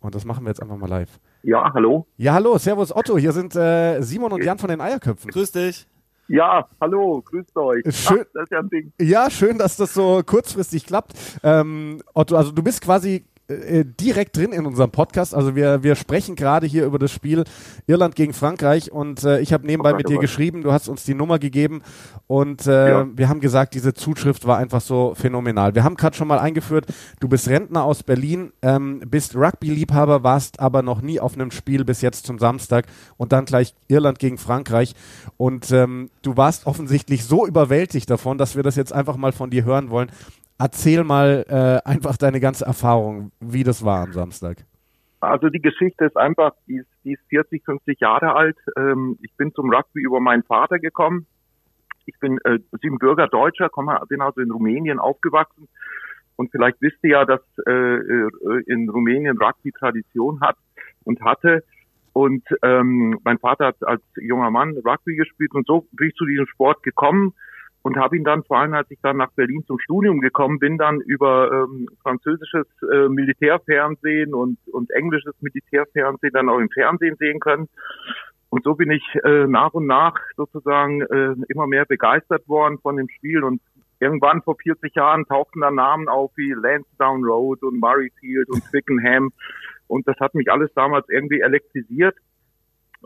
Und 0.00 0.14
das 0.14 0.24
machen 0.24 0.44
wir 0.44 0.50
jetzt 0.50 0.62
einfach 0.62 0.76
mal 0.76 0.88
live. 0.88 1.18
Ja, 1.42 1.72
hallo. 1.72 2.06
Ja, 2.16 2.34
hallo, 2.34 2.58
Servus 2.58 2.94
Otto, 2.94 3.16
hier 3.16 3.32
sind 3.32 3.54
äh, 3.54 4.00
Simon 4.02 4.32
und 4.32 4.42
Jan 4.44 4.58
von 4.58 4.68
den 4.68 4.80
Eierköpfen. 4.80 5.30
Grüß 5.30 5.52
dich. 5.52 5.86
Ja, 6.26 6.68
hallo, 6.80 7.22
grüßt 7.24 7.56
euch. 7.56 7.82
Schön, 7.88 8.20
Ach, 8.22 8.26
das 8.34 8.42
ist 8.44 8.50
ja, 8.52 8.58
ein 8.58 8.68
Ding. 8.68 8.92
ja, 9.00 9.30
schön, 9.30 9.56
dass 9.56 9.76
das 9.76 9.94
so 9.94 10.20
kurzfristig 10.24 10.84
klappt. 10.84 11.14
Ähm, 11.42 12.02
Otto, 12.12 12.36
also 12.36 12.50
du 12.52 12.62
bist 12.62 12.82
quasi 12.82 13.24
äh, 13.48 13.84
direkt 13.84 14.36
drin 14.36 14.52
in 14.52 14.66
unserem 14.66 14.90
Podcast. 14.90 15.34
Also 15.34 15.56
wir, 15.56 15.82
wir 15.82 15.94
sprechen 15.94 16.36
gerade 16.36 16.66
hier 16.66 16.84
über 16.84 16.98
das 16.98 17.10
Spiel 17.10 17.44
Irland 17.86 18.14
gegen 18.14 18.34
Frankreich 18.34 18.92
und 18.92 19.24
äh, 19.24 19.40
ich 19.40 19.54
habe 19.54 19.66
nebenbei 19.66 19.94
mit 19.94 20.06
dir 20.06 20.18
geschrieben, 20.18 20.60
du 20.60 20.70
hast 20.70 20.86
uns 20.86 21.04
die 21.04 21.14
Nummer 21.14 21.38
gegeben 21.38 21.80
und 22.26 22.66
äh, 22.66 22.90
ja. 22.90 23.06
wir 23.10 23.30
haben 23.30 23.40
gesagt, 23.40 23.72
diese 23.72 23.94
Zuschrift 23.94 24.46
war 24.46 24.58
einfach 24.58 24.82
so 24.82 25.14
phänomenal. 25.14 25.74
Wir 25.74 25.82
haben 25.82 25.96
gerade 25.96 26.14
schon 26.14 26.28
mal 26.28 26.38
eingeführt, 26.38 26.86
du 27.20 27.28
bist 27.28 27.48
Rentner 27.48 27.84
aus 27.84 28.02
Berlin, 28.02 28.52
ähm, 28.60 29.00
bist 29.06 29.34
Rugby-Liebhaber, 29.34 30.22
warst 30.22 30.60
aber 30.60 30.82
noch 30.82 31.00
nie 31.00 31.18
auf 31.18 31.32
einem 31.32 31.50
Spiel 31.50 31.86
bis 31.86 32.02
jetzt 32.02 32.26
zum 32.26 32.38
Samstag 32.38 32.84
und 33.16 33.32
dann 33.32 33.46
gleich 33.46 33.74
Irland 33.88 34.18
gegen 34.18 34.36
Frankreich 34.36 34.94
und 35.38 35.70
ähm, 35.70 36.10
du 36.20 36.36
warst 36.36 36.66
offensichtlich 36.66 37.24
so 37.24 37.46
überwältigt 37.46 38.10
davon, 38.10 38.36
dass 38.36 38.56
wir 38.56 38.62
das 38.62 38.76
jetzt 38.76 38.92
einfach 38.92 39.16
mal 39.16 39.32
von 39.32 39.48
dir 39.48 39.64
hören 39.64 39.88
wollen. 39.88 40.10
Erzähl 40.58 41.04
mal 41.04 41.44
äh, 41.48 41.88
einfach 41.88 42.16
deine 42.16 42.40
ganze 42.40 42.64
Erfahrung, 42.64 43.30
wie 43.40 43.62
das 43.62 43.84
war 43.84 44.02
am 44.02 44.12
Samstag. 44.12 44.58
Also 45.20 45.48
die 45.48 45.60
Geschichte 45.60 46.04
ist 46.04 46.16
einfach, 46.16 46.52
die 46.66 46.78
ist, 46.78 46.88
die 47.04 47.12
ist 47.12 47.22
40, 47.28 47.64
50 47.64 48.00
Jahre 48.00 48.34
alt. 48.34 48.56
Ähm, 48.76 49.18
ich 49.22 49.34
bin 49.36 49.52
zum 49.54 49.72
Rugby 49.72 50.02
über 50.02 50.20
meinen 50.20 50.42
Vater 50.42 50.78
gekommen. 50.78 51.26
Ich 52.06 52.18
bin 52.18 52.38
äh, 52.44 52.58
Bürger 52.98 53.28
Deutscher, 53.28 53.68
komme, 53.68 54.00
bin 54.08 54.20
also 54.20 54.40
in 54.40 54.50
Rumänien 54.50 54.98
aufgewachsen. 54.98 55.68
Und 56.36 56.50
vielleicht 56.50 56.80
wisst 56.80 56.98
ihr 57.02 57.10
ja, 57.10 57.24
dass 57.24 57.40
äh, 57.66 57.72
äh, 57.72 58.30
in 58.66 58.88
Rumänien 58.88 59.38
Rugby 59.38 59.72
Tradition 59.72 60.40
hat 60.40 60.56
und 61.04 61.20
hatte. 61.20 61.64
Und 62.12 62.44
ähm, 62.62 63.18
mein 63.24 63.38
Vater 63.38 63.66
hat 63.66 63.76
als 63.82 64.02
junger 64.16 64.50
Mann 64.50 64.76
Rugby 64.84 65.14
gespielt 65.16 65.52
und 65.54 65.66
so 65.66 65.86
bin 65.92 66.08
ich 66.08 66.14
zu 66.14 66.24
diesem 66.24 66.46
Sport 66.46 66.82
gekommen 66.82 67.34
und 67.82 67.96
habe 67.96 68.16
ihn 68.16 68.24
dann 68.24 68.44
vor 68.44 68.58
allem, 68.58 68.74
als 68.74 68.90
ich 68.90 68.98
dann 69.02 69.16
nach 69.16 69.32
Berlin 69.32 69.64
zum 69.66 69.78
Studium 69.78 70.20
gekommen 70.20 70.58
bin, 70.58 70.78
dann 70.78 71.00
über 71.00 71.50
ähm, 71.52 71.88
französisches 72.02 72.66
äh, 72.92 73.08
Militärfernsehen 73.08 74.34
und, 74.34 74.58
und 74.72 74.90
englisches 74.90 75.34
Militärfernsehen 75.40 76.32
dann 76.32 76.48
auch 76.48 76.58
im 76.58 76.70
Fernsehen 76.70 77.16
sehen 77.18 77.40
können. 77.40 77.68
Und 78.50 78.64
so 78.64 78.74
bin 78.74 78.90
ich 78.90 79.04
äh, 79.24 79.46
nach 79.46 79.74
und 79.74 79.86
nach 79.86 80.18
sozusagen 80.36 81.02
äh, 81.02 81.34
immer 81.48 81.66
mehr 81.66 81.84
begeistert 81.84 82.48
worden 82.48 82.78
von 82.78 82.96
dem 82.96 83.08
Spiel. 83.08 83.44
Und 83.44 83.60
irgendwann 84.00 84.42
vor 84.42 84.56
40 84.56 84.94
Jahren 84.94 85.26
tauchten 85.26 85.60
dann 85.60 85.74
Namen 85.74 86.08
auf 86.08 86.32
wie 86.36 86.52
Lansdowne 86.52 87.26
Road 87.26 87.62
und 87.62 87.78
Murrayfield 87.78 88.48
und 88.48 88.64
Twickenham. 88.70 89.30
Und 89.86 90.08
das 90.08 90.18
hat 90.18 90.34
mich 90.34 90.50
alles 90.50 90.72
damals 90.74 91.08
irgendwie 91.08 91.40
elektrisiert 91.40 92.16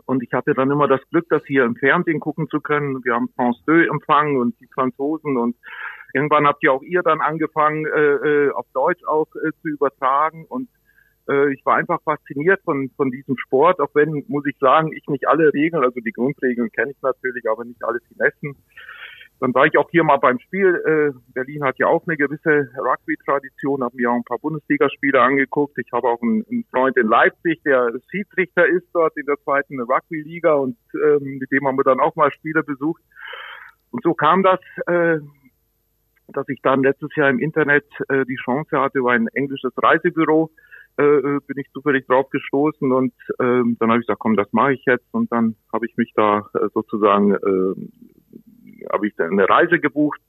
und 0.05 0.23
ich 0.23 0.33
hatte 0.33 0.53
dann 0.53 0.71
immer 0.71 0.87
das 0.87 1.01
Glück, 1.09 1.27
das 1.29 1.45
hier 1.45 1.63
im 1.63 1.75
Fernsehen 1.75 2.19
gucken 2.19 2.47
zu 2.49 2.59
können. 2.59 3.03
Wir 3.03 3.13
haben 3.13 3.29
France 3.35 3.61
2 3.65 3.87
empfangen 3.87 4.37
und 4.37 4.59
die 4.59 4.67
Franzosen. 4.67 5.37
Und 5.37 5.55
irgendwann 6.13 6.47
habt 6.47 6.63
ihr 6.63 6.73
auch 6.73 6.81
ihr 6.81 7.01
dann 7.03 7.21
angefangen, 7.21 7.85
äh, 7.85 7.89
äh, 7.89 8.51
auf 8.51 8.65
Deutsch 8.73 9.03
auch 9.05 9.27
äh, 9.35 9.51
zu 9.61 9.69
übertragen. 9.69 10.45
Und 10.45 10.69
äh, 11.29 11.53
ich 11.53 11.65
war 11.65 11.75
einfach 11.75 12.01
fasziniert 12.03 12.61
von, 12.63 12.89
von 12.95 13.11
diesem 13.11 13.37
Sport, 13.37 13.79
auch 13.79 13.93
wenn, 13.93 14.25
muss 14.27 14.45
ich 14.45 14.57
sagen, 14.59 14.91
ich 14.93 15.07
nicht 15.07 15.27
alle 15.27 15.53
Regeln, 15.53 15.83
also 15.83 15.99
die 15.99 16.11
Grundregeln 16.11 16.71
kenne 16.71 16.91
ich 16.91 17.01
natürlich, 17.01 17.49
aber 17.49 17.63
nicht 17.63 17.83
alle 17.83 17.99
Finessen 18.07 18.55
dann 19.43 19.53
war 19.53 19.65
ich 19.65 19.77
auch 19.77 19.89
hier 19.89 20.05
mal 20.05 20.19
beim 20.19 20.39
Spiel. 20.39 20.81
Äh, 20.85 21.19
Berlin 21.33 21.65
hat 21.65 21.77
ja 21.77 21.87
auch 21.87 22.07
eine 22.07 22.15
gewisse 22.15 22.69
Rugby-Tradition, 22.77 23.83
habe 23.83 23.97
mir 23.97 24.09
auch 24.09 24.15
ein 24.15 24.23
paar 24.23 24.39
Bundesligaspiele 24.39 25.21
angeguckt. 25.21 25.77
Ich 25.79 25.91
habe 25.91 26.07
auch 26.07 26.21
einen, 26.21 26.63
Freund 26.71 26.95
in 26.95 27.07
Leipzig, 27.07 27.61
der 27.63 27.91
Schiedsrichter 28.09 28.65
ist 28.65 28.87
dort 28.93 29.17
in 29.17 29.25
der 29.25 29.35
zweiten 29.43 29.81
Rugby-Liga 29.81 30.53
und 30.53 30.77
ähm, 30.93 31.39
mit 31.39 31.51
dem 31.51 31.67
haben 31.67 31.77
wir 31.77 31.83
dann 31.83 31.99
auch 31.99 32.15
mal 32.15 32.31
Spiele 32.31 32.63
besucht. 32.63 33.01
Und 33.91 34.01
so 34.03 34.13
kam 34.13 34.43
das, 34.43 34.61
äh, 34.87 35.19
dass 36.29 36.47
ich 36.47 36.61
dann 36.61 36.81
letztes 36.81 37.13
Jahr 37.17 37.29
im 37.29 37.39
Internet 37.39 37.83
äh, 38.07 38.23
die 38.23 38.39
Chance 38.45 38.79
hatte, 38.79 38.99
über 38.99 39.11
ein 39.11 39.27
englisches 39.33 39.73
Reisebüro 39.75 40.51
äh, 40.97 41.03
äh 41.03 41.39
bin 41.45 41.57
ich 41.57 41.69
zufällig 41.73 42.07
drauf 42.07 42.29
gestoßen 42.29 42.93
und 42.93 43.13
ähm, 43.41 43.75
dann 43.79 43.89
habe 43.89 43.99
ich 43.99 44.07
gesagt, 44.07 44.19
komm, 44.19 44.37
das 44.37 44.47
mache 44.53 44.73
ich 44.73 44.85
jetzt 44.85 45.11
und 45.11 45.29
dann 45.33 45.55
habe 45.73 45.85
ich 45.85 45.97
mich 45.97 46.13
da 46.15 46.47
äh, 46.53 46.69
sozusagen 46.73 47.33
äh, 47.33 47.73
habe 48.91 49.07
ich 49.07 49.19
eine 49.19 49.47
Reise 49.47 49.79
gebucht. 49.79 50.19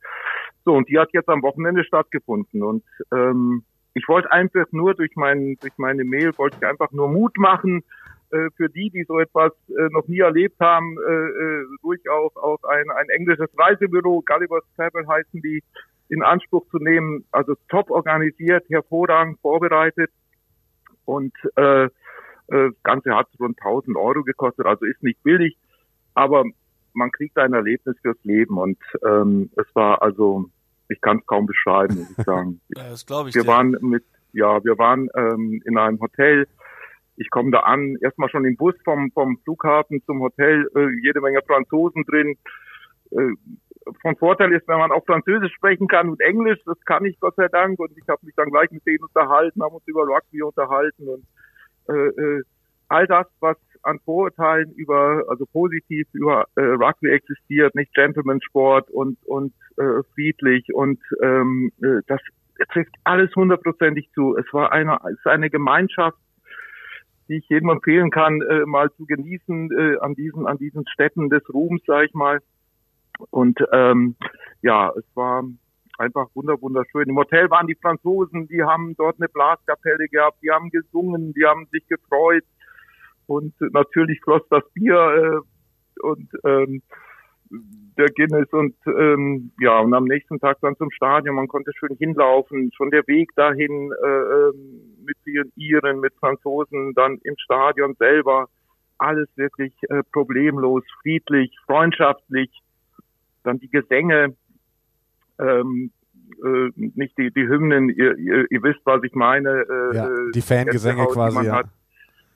So, 0.64 0.74
und 0.74 0.88
die 0.88 0.98
hat 0.98 1.10
jetzt 1.12 1.28
am 1.28 1.42
Wochenende 1.42 1.84
stattgefunden. 1.84 2.62
Und 2.62 2.84
ähm, 3.12 3.64
ich 3.94 4.08
wollte 4.08 4.30
einfach 4.32 4.66
nur 4.72 4.94
durch, 4.94 5.14
mein, 5.14 5.56
durch 5.60 5.74
meine 5.76 6.04
Mail, 6.04 6.36
wollte 6.36 6.56
ich 6.60 6.66
einfach 6.66 6.90
nur 6.92 7.08
Mut 7.08 7.36
machen, 7.38 7.84
äh, 8.30 8.48
für 8.56 8.68
die, 8.68 8.90
die 8.90 9.04
so 9.04 9.20
etwas 9.20 9.52
äh, 9.68 9.88
noch 9.90 10.08
nie 10.08 10.20
erlebt 10.20 10.58
haben, 10.60 10.96
äh, 10.98 11.12
äh, 11.12 11.66
durchaus 11.82 12.34
auch 12.36 12.62
ein, 12.64 12.90
ein 12.90 13.08
englisches 13.10 13.50
Reisebüro, 13.56 14.22
Gulliver's 14.26 14.64
Travel 14.76 15.06
heißen 15.06 15.40
die, 15.42 15.62
in 16.08 16.22
Anspruch 16.22 16.66
zu 16.70 16.78
nehmen. 16.78 17.24
Also 17.32 17.54
top 17.68 17.90
organisiert, 17.90 18.64
hervorragend 18.68 19.38
vorbereitet. 19.40 20.10
Und 21.04 21.34
äh, 21.56 21.84
äh, 21.84 21.90
das 22.48 22.82
Ganze 22.82 23.14
hat 23.14 23.28
rund 23.38 23.58
1000 23.60 23.96
Euro 23.96 24.22
gekostet, 24.22 24.66
also 24.66 24.84
ist 24.84 25.02
nicht 25.02 25.22
billig. 25.22 25.56
Aber 26.14 26.44
man 26.94 27.11
kriegt 27.11 27.37
ein 27.38 27.52
Erlebnis 27.52 27.96
fürs 28.00 28.22
Leben 28.24 28.59
und 28.59 28.78
ähm, 29.04 29.50
es 29.57 29.66
war 29.74 30.02
also, 30.02 30.46
ich 30.88 31.00
kann 31.00 31.18
es 31.18 31.26
kaum 31.26 31.46
beschreiben, 31.46 31.96
muss 31.96 32.11
ich 32.11 32.16
sagen. 32.24 32.61
ja, 32.76 32.88
das 32.90 33.07
glaube 33.07 33.28
ich. 33.28 33.35
Wir 33.35 33.42
dir. 33.42 33.48
waren 33.48 33.76
mit, 33.80 34.04
ja, 34.33 34.62
wir 34.64 34.78
waren 34.78 35.09
ähm, 35.16 35.61
in 35.64 35.78
einem 35.78 36.00
Hotel. 36.00 36.48
Ich 37.16 37.30
komme 37.30 37.50
da 37.50 37.61
an, 37.61 37.96
erstmal 38.00 38.28
schon 38.28 38.44
im 38.44 38.57
Bus 38.57 38.74
vom, 38.85 39.11
vom 39.12 39.38
Flughafen 39.44 40.02
zum 40.04 40.20
Hotel, 40.20 40.68
äh, 40.74 40.88
jede 41.02 41.20
Menge 41.20 41.40
Franzosen 41.46 42.04
drin. 42.04 42.37
Äh, 43.12 43.35
von 44.00 44.16
Vorteil 44.16 44.52
ist, 44.52 44.66
wenn 44.66 44.78
man 44.78 44.92
auch 44.92 45.04
Französisch 45.04 45.52
sprechen 45.54 45.88
kann 45.88 46.09
und 46.09 46.20
Englisch, 46.20 46.59
das 46.64 46.80
kann 46.87 47.04
ich 47.04 47.18
Gott 47.20 47.37
sei 47.37 47.48
Dank 47.48 47.78
und 47.78 47.96
ich 47.96 48.09
habe 48.09 48.24
mich 48.24 48.35
dann 48.35 48.50
gleich 48.50 48.70
mit 48.70 48.85
denen 48.87 49.04
unterhalten, 49.04 49.62
haben 49.62 49.74
uns 49.74 49.87
über 49.87 50.02
Rugby 50.02 50.42
unterhalten 50.42 51.09
und 51.09 51.26
äh, 51.88 51.92
äh, 51.92 52.42
all 52.94 53.07
das, 53.07 53.26
was 53.40 53.57
an 53.83 53.98
Vorurteilen 54.04 54.72
über, 54.72 55.24
also 55.28 55.46
positiv 55.46 56.07
über 56.12 56.46
äh, 56.57 56.62
Rugby 56.62 57.11
existiert, 57.11 57.74
nicht 57.74 57.92
Gentleman-Sport 57.94 58.90
und, 58.90 59.18
und 59.26 59.52
äh, 59.76 60.02
friedlich 60.14 60.72
und 60.72 61.00
ähm, 61.20 61.72
äh, 61.83 62.00
das 62.07 62.20
trifft 62.72 62.94
alles 63.02 63.35
hundertprozentig 63.35 64.11
zu. 64.14 64.37
Es 64.37 64.46
war 64.52 64.72
eine, 64.72 64.98
es 65.04 65.18
ist 65.18 65.26
eine 65.26 65.50
Gemeinschaft, 65.50 66.16
die 67.28 67.38
ich 67.38 67.48
jedem 67.48 67.70
empfehlen 67.70 68.11
kann, 68.11 68.40
äh, 68.42 68.64
mal 68.64 68.90
zu 68.92 69.07
genießen 69.07 69.70
äh, 69.72 69.98
an 69.98 70.14
diesen, 70.14 70.46
an 70.46 70.59
diesen 70.59 70.87
Städten 70.87 71.28
des 71.28 71.42
Ruhms, 71.52 71.83
sag 71.87 72.04
ich 72.07 72.14
mal. 72.14 72.38
Und 73.30 73.59
ähm, 73.72 74.14
ja, 74.62 74.92
es 74.96 75.04
war 75.14 75.44
einfach 75.98 76.28
wunder 76.35 76.61
wunderschön. 76.61 77.09
Im 77.09 77.16
Hotel 77.16 77.50
waren 77.50 77.66
die 77.66 77.76
Franzosen, 77.80 78.48
die 78.48 78.62
haben 78.62 78.94
dort 78.96 79.16
eine 79.18 79.28
Blaskapelle 79.28 80.09
gehabt, 80.09 80.38
die 80.42 80.50
haben 80.50 80.70
gesungen, 80.70 81.33
die 81.35 81.44
haben 81.44 81.66
sich 81.72 81.87
gefreut 81.88 82.44
und 83.26 83.54
natürlich 83.72 84.20
floss 84.22 84.42
das 84.50 84.62
Bier 84.72 85.42
äh, 85.44 86.00
und 86.00 86.28
ähm, 86.44 86.82
der 87.96 88.08
Guinness 88.08 88.52
und 88.52 88.74
ähm, 88.87 89.52
ja 89.60 89.78
und 89.78 89.94
am 89.94 90.04
nächsten 90.04 90.38
Tag 90.40 90.58
dann 90.60 90.76
zum 90.76 90.90
Stadion. 90.90 91.37
Man 91.37 91.48
konnte 91.48 91.70
schön 91.74 91.96
hinlaufen. 91.96 92.72
Schon 92.74 92.90
der 92.90 93.06
Weg 93.06 93.30
dahin 93.37 93.92
äh, 93.92 94.06
ähm, 94.06 95.04
mit 95.04 95.16
vielen 95.22 95.52
Iren, 95.56 96.00
mit 96.00 96.14
Franzosen, 96.14 96.94
dann 96.94 97.18
im 97.22 97.34
Stadion 97.38 97.94
selber 97.98 98.48
alles 98.98 99.28
wirklich 99.37 99.74
äh, 99.88 100.02
problemlos, 100.12 100.82
friedlich, 101.02 101.56
freundschaftlich. 101.66 102.50
Dann 103.42 103.58
die 103.58 103.68
Gesänge, 103.68 104.34
ähm, 105.38 105.90
äh, 106.44 106.70
nicht 106.74 107.16
die, 107.18 107.30
die 107.30 107.46
Hymnen, 107.46 107.90
ihr, 107.90 108.16
ihr, 108.16 108.46
ihr 108.50 108.62
wisst, 108.62 108.80
was 108.84 109.02
ich 109.02 109.14
meine. 109.14 109.50
Äh, 109.50 109.96
ja, 109.96 110.08
die 110.34 110.40
Fangesänge 110.40 111.06
quasi. 111.06 111.44
Ja. 111.46 111.56
Hat, 111.56 111.66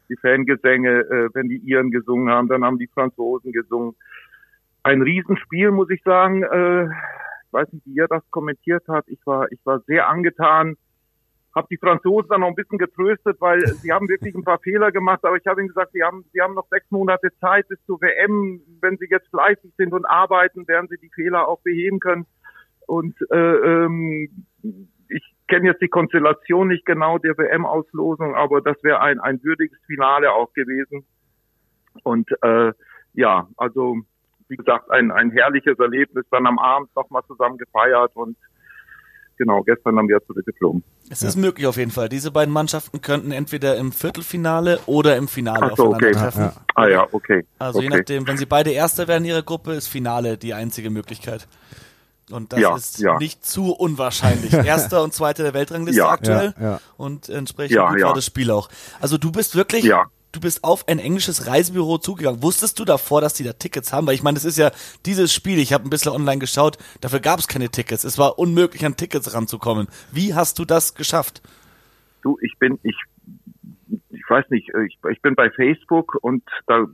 die 0.09 0.17
Fangesänge, 0.17 1.01
äh, 1.01 1.29
wenn 1.35 1.49
die 1.49 1.59
Iren 1.59 1.91
gesungen 1.91 2.29
haben, 2.29 2.49
dann 2.49 2.65
haben 2.65 2.79
die 2.79 2.89
Franzosen 2.89 3.53
gesungen. 3.53 3.95
Ein 4.83 5.03
Riesenspiel, 5.03 5.71
muss 5.71 5.91
ich 5.91 6.03
sagen. 6.03 6.43
Äh, 6.43 6.85
ich 6.85 7.53
weiß 7.53 7.73
nicht, 7.73 7.87
wie 7.87 7.95
ihr 7.95 8.09
das 8.09 8.23
kommentiert 8.31 8.85
habt. 8.89 9.09
Ich 9.09 9.21
war, 9.25 9.51
ich 9.51 9.61
war 9.65 9.81
sehr 9.87 10.09
angetan 10.09 10.77
habe 11.59 11.69
die 11.71 11.77
Franzosen 11.77 12.29
dann 12.31 12.41
noch 12.41 12.49
ein 12.49 12.55
bisschen 12.55 12.79
getröstet, 12.79 13.37
weil 13.41 13.61
sie 13.83 13.93
haben 13.93 14.09
wirklich 14.09 14.35
ein 14.35 14.45
paar 14.45 14.61
Fehler 14.61 14.91
gemacht, 14.93 15.25
aber 15.25 15.37
ich 15.37 15.47
habe 15.47 15.61
ihnen 15.61 15.69
gesagt, 15.69 15.93
sie 15.93 16.03
haben, 16.03 16.25
sie 16.33 16.41
haben 16.41 16.55
noch 16.55 16.69
sechs 16.71 16.91
Monate 16.91 17.29
Zeit 17.41 17.69
bis 17.69 17.79
zur 17.85 18.01
WM. 18.01 18.61
Wenn 18.81 18.97
sie 18.97 19.09
jetzt 19.11 19.29
fleißig 19.29 19.73
sind 19.77 19.93
und 19.93 20.07
arbeiten, 20.07 20.67
werden 20.67 20.89
sie 20.89 20.99
die 20.99 21.11
Fehler 21.15 21.47
auch 21.47 21.61
beheben 21.61 22.01
können. 22.01 22.27
Und 22.87 23.17
äh, 23.31 23.37
ähm, 23.37 24.31
ich 25.09 25.23
kenne 25.49 25.67
jetzt 25.69 25.83
die 25.83 25.89
Konstellation 25.89 26.69
nicht 26.69 26.85
genau 26.85 27.19
der 27.19 27.37
WM-Auslosung, 27.37 28.35
aber 28.35 28.61
das 28.61 28.77
wäre 28.83 29.01
ein, 29.01 29.21
ein 29.21 29.43
würdiges 29.43 29.79
Finale 29.87 30.33
auch 30.33 30.53
gewesen. 30.53 31.07
Und 32.03 32.31
äh, 32.43 32.73
ja, 33.15 33.49
also 33.57 33.97
wie 34.49 34.57
gesagt, 34.57 34.91
ein, 34.91 35.11
ein 35.11 35.31
herrliches 35.31 35.79
Erlebnis, 35.79 36.25
dann 36.31 36.47
am 36.47 36.59
Abend 36.59 36.95
nochmal 36.97 37.23
zusammen 37.27 37.59
gefeiert 37.59 38.13
und 38.15 38.37
genau, 39.37 39.63
gestern 39.63 39.99
haben 39.99 40.09
wir 40.09 40.21
zurückgeflogen. 40.27 40.83
Es 41.11 41.23
ist 41.23 41.37
möglich 41.37 41.67
auf 41.67 41.77
jeden 41.77 41.91
Fall. 41.91 42.09
Diese 42.09 42.31
beiden 42.31 42.53
Mannschaften 42.53 43.01
könnten 43.01 43.31
entweder 43.31 43.77
im 43.77 43.93
Viertelfinale 43.93 44.81
oder 44.87 45.17
im 45.17 45.29
Finale 45.29 45.75
so, 45.77 45.89
aufeinandertreffen. 45.89 46.45
Okay. 46.47 46.59
Ah 46.75 46.89
ja, 46.89 47.07
okay. 47.13 47.47
Also 47.59 47.79
okay. 47.79 47.89
je 47.89 47.97
nachdem, 47.97 48.27
wenn 48.27 48.37
sie 48.37 48.47
beide 48.47 48.71
Erster 48.71 49.09
werden 49.09 49.25
in 49.25 49.31
ihrer 49.31 49.43
Gruppe, 49.43 49.73
ist 49.73 49.89
Finale 49.89 50.39
die 50.39 50.55
einzige 50.55 50.91
Möglichkeit. 50.91 51.47
Und 52.31 52.53
das 52.53 52.61
ja, 52.61 52.77
ist 52.77 52.99
ja. 52.99 53.19
nicht 53.19 53.45
zu 53.45 53.73
unwahrscheinlich. 53.73 54.53
Erster 54.53 55.03
und 55.03 55.15
Zweiter 55.15 55.43
der 55.43 55.55
Weltrangliste 55.55 56.01
ja, 56.01 56.09
aktuell. 56.09 56.55
Und 56.97 57.29
entsprechend 57.29 57.79
gut 57.79 58.03
war 58.03 58.15
das 58.15 58.27
Spiel 58.27 58.51
auch. 58.51 58.69
Also 59.01 59.19
du 59.19 59.33
bist 59.33 59.55
wirklich 59.57 59.91
du 60.33 60.41
bist 60.41 60.65
auf 60.65 60.87
ein 60.89 60.99
englisches 60.99 61.47
Reisebüro 61.47 61.99
zugegangen. 61.99 62.43
Wusstest 62.43 62.79
du 62.79 62.85
davor, 62.85 63.21
dass 63.21 63.35
die 63.35 63.45
da 63.45 63.53
Tickets 63.53 63.93
haben? 63.93 64.07
Weil 64.07 64.15
ich 64.15 64.23
meine, 64.23 64.35
das 64.35 64.45
ist 64.45 64.59
ja 64.59 64.71
dieses 65.07 65.33
Spiel, 65.33 65.59
ich 65.59 65.73
habe 65.73 65.85
ein 65.85 65.91
bisschen 65.91 66.13
online 66.13 66.39
geschaut, 66.39 66.79
dafür 67.01 67.21
gab 67.21 67.39
es 67.39 67.49
keine 67.49 67.71
Tickets. 67.71 68.05
Es 68.05 68.19
war 68.19 68.39
unmöglich, 68.39 68.85
an 68.85 68.97
Tickets 68.97 69.35
ranzukommen. 69.35 69.89
Wie 70.13 70.35
hast 70.35 70.59
du 70.59 70.65
das 70.65 70.95
geschafft? 70.95 71.43
Du, 72.23 72.39
ich 72.43 72.59
bin, 72.59 72.79
ich, 72.83 72.97
ich 74.11 74.23
weiß 74.29 74.45
nicht, 74.51 74.71
ich, 74.87 74.99
ich 75.11 75.23
bin 75.23 75.35
bei 75.35 75.51
Facebook 75.51 76.19
und 76.21 76.43
da 76.67 76.87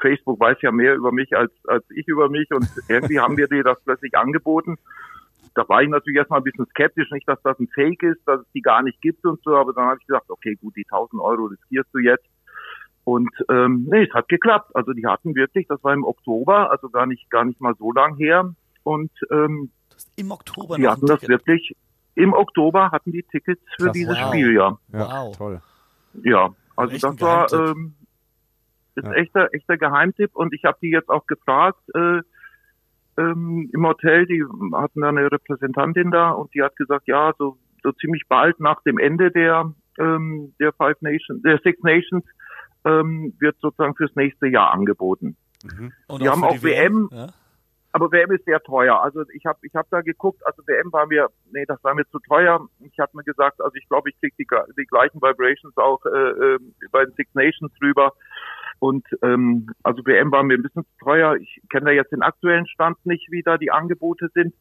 Facebook 0.00 0.40
weiß 0.40 0.58
ja 0.62 0.72
mehr 0.72 0.94
über 0.94 1.12
mich 1.12 1.36
als, 1.36 1.52
als 1.66 1.84
ich 1.90 2.06
über 2.08 2.28
mich 2.28 2.50
und 2.50 2.68
irgendwie 2.88 3.20
haben 3.20 3.36
wir 3.36 3.48
dir 3.48 3.64
das 3.64 3.80
plötzlich 3.84 4.16
angeboten. 4.16 4.76
Da 5.54 5.68
war 5.68 5.82
ich 5.82 5.88
natürlich 5.88 6.18
erstmal 6.18 6.40
ein 6.40 6.44
bisschen 6.44 6.66
skeptisch, 6.66 7.10
nicht, 7.10 7.28
dass 7.28 7.42
das 7.42 7.58
ein 7.58 7.68
Fake 7.68 8.02
ist, 8.02 8.20
dass 8.26 8.40
es 8.40 8.46
die 8.54 8.62
gar 8.62 8.82
nicht 8.82 9.00
gibt 9.00 9.24
und 9.24 9.42
so, 9.42 9.56
aber 9.56 9.72
dann 9.72 9.86
habe 9.86 9.98
ich 10.00 10.06
gesagt, 10.06 10.30
okay, 10.30 10.54
gut, 10.54 10.76
die 10.76 10.86
1000 10.88 11.20
Euro 11.20 11.46
riskierst 11.46 11.88
du 11.92 11.98
jetzt 11.98 12.28
und 13.08 13.30
ähm, 13.48 13.88
nee, 13.90 14.04
es 14.04 14.12
hat 14.12 14.28
geklappt. 14.28 14.76
Also 14.76 14.92
die 14.92 15.06
hatten 15.06 15.34
wirklich, 15.34 15.66
das 15.66 15.82
war 15.82 15.94
im 15.94 16.04
Oktober, 16.04 16.70
also 16.70 16.90
gar 16.90 17.06
nicht 17.06 17.30
gar 17.30 17.46
nicht 17.46 17.58
mal 17.58 17.74
so 17.78 17.90
lang 17.90 18.16
her. 18.16 18.54
Und 18.82 19.10
ähm, 19.30 19.70
im 20.16 20.30
Oktober. 20.30 20.76
Die 20.76 20.86
hatten 20.86 21.06
das 21.06 21.26
wirklich. 21.26 21.74
Im 22.16 22.34
Oktober 22.34 22.90
hatten 22.90 23.12
die 23.12 23.22
Tickets 23.22 23.62
für 23.78 23.84
Krass, 23.84 23.92
dieses 23.94 24.18
wow. 24.18 24.28
Spiel, 24.28 24.52
ja. 24.52 24.78
Ja, 24.92 25.24
wow. 25.24 25.34
toll. 25.34 25.62
Ja, 26.22 26.50
also 26.76 26.98
das 26.98 27.20
war 27.20 27.50
ähm, 27.50 27.94
ist 28.98 29.06
ja. 29.06 29.12
echter 29.12 29.48
echter 29.52 29.76
Geheimtipp 29.76 30.34
und 30.34 30.52
ich 30.54 30.64
habe 30.64 30.78
die 30.82 30.90
jetzt 30.90 31.08
auch 31.08 31.26
gefragt 31.26 31.80
äh, 31.94 32.20
ähm, 33.16 33.70
im 33.72 33.86
Hotel. 33.86 34.26
Die 34.26 34.44
hatten 34.74 35.00
da 35.00 35.08
eine 35.08 35.30
Repräsentantin 35.30 36.10
da 36.10 36.30
und 36.30 36.54
die 36.54 36.62
hat 36.62 36.76
gesagt, 36.76 37.06
ja, 37.06 37.32
so 37.38 37.58
so 37.82 37.92
ziemlich 37.92 38.24
bald 38.28 38.60
nach 38.60 38.82
dem 38.82 38.98
Ende 38.98 39.30
der 39.30 39.72
ähm, 39.98 40.54
der 40.60 40.72
Five 40.72 41.00
Nations, 41.00 41.42
der 41.42 41.58
Six 41.62 41.82
Nations 41.82 42.24
ähm, 42.84 43.34
wird 43.38 43.56
sozusagen 43.60 43.94
fürs 43.94 44.14
nächste 44.14 44.46
Jahr 44.46 44.72
angeboten. 44.72 45.36
Mhm. 45.64 45.92
Wir 46.18 46.30
haben 46.30 46.44
auch 46.44 46.62
WM, 46.62 47.08
WM 47.08 47.08
ja? 47.12 47.26
aber 47.92 48.12
WM 48.12 48.30
ist 48.32 48.44
sehr 48.44 48.62
teuer. 48.62 49.02
Also 49.02 49.24
ich 49.34 49.44
habe 49.44 49.58
ich 49.62 49.74
hab 49.74 49.88
da 49.90 50.00
geguckt, 50.02 50.44
also 50.46 50.62
WM 50.66 50.92
war 50.92 51.06
mir, 51.06 51.28
nee, 51.50 51.64
das 51.66 51.82
war 51.82 51.94
mir 51.94 52.06
zu 52.10 52.18
teuer. 52.20 52.60
Ich 52.80 52.98
habe 52.98 53.10
mir 53.14 53.24
gesagt, 53.24 53.60
also 53.60 53.74
ich 53.74 53.88
glaube, 53.88 54.10
ich 54.10 54.20
krieg 54.20 54.34
die, 54.38 54.46
die 54.78 54.86
gleichen 54.86 55.20
Vibrations 55.20 55.76
auch 55.76 56.04
äh, 56.06 56.54
äh, 56.54 56.58
bei 56.92 57.04
den 57.04 57.14
Six 57.14 57.34
Nations 57.34 57.72
drüber. 57.80 58.12
Und 58.80 59.06
ähm, 59.22 59.70
also 59.82 60.04
WM 60.04 60.30
war 60.30 60.42
mir 60.42 60.54
ein 60.54 60.62
bisschen 60.62 60.84
zu 60.84 61.04
teuer. 61.04 61.36
Ich 61.36 61.60
kenne 61.70 61.86
da 61.86 61.92
jetzt 61.92 62.12
den 62.12 62.22
aktuellen 62.22 62.66
Stand 62.66 63.04
nicht, 63.04 63.30
wie 63.30 63.42
da 63.42 63.58
die 63.58 63.72
Angebote 63.72 64.28
sind. 64.34 64.54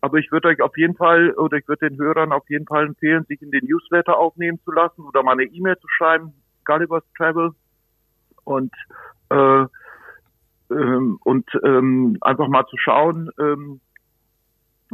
Aber 0.00 0.18
ich 0.18 0.30
würde 0.30 0.48
euch 0.48 0.60
auf 0.62 0.76
jeden 0.76 0.94
Fall 0.94 1.32
oder 1.32 1.56
ich 1.56 1.66
würde 1.66 1.88
den 1.88 1.98
Hörern 1.98 2.32
auf 2.32 2.48
jeden 2.48 2.66
Fall 2.66 2.86
empfehlen, 2.86 3.24
sich 3.24 3.42
in 3.42 3.50
den 3.50 3.64
Newsletter 3.66 4.16
aufnehmen 4.16 4.60
zu 4.64 4.70
lassen 4.70 5.02
oder 5.02 5.24
mal 5.24 5.32
eine 5.32 5.44
E-Mail 5.44 5.76
zu 5.78 5.88
schreiben 5.88 6.32
Gulliver's 6.64 7.04
Travel 7.16 7.50
und 8.44 8.72
äh, 9.30 9.64
ähm, 10.70 11.18
und 11.24 11.48
ähm, 11.64 12.18
einfach 12.20 12.48
mal 12.48 12.66
zu 12.66 12.76
schauen, 12.76 13.30
ähm, 13.40 13.80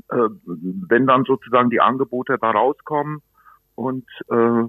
äh, 0.09 0.29
wenn 0.46 1.07
dann 1.07 1.24
sozusagen 1.24 1.68
die 1.68 1.81
Angebote 1.81 2.38
da 2.40 2.53
rauskommen 2.53 3.22
und 3.74 4.07
äh, 4.31 4.64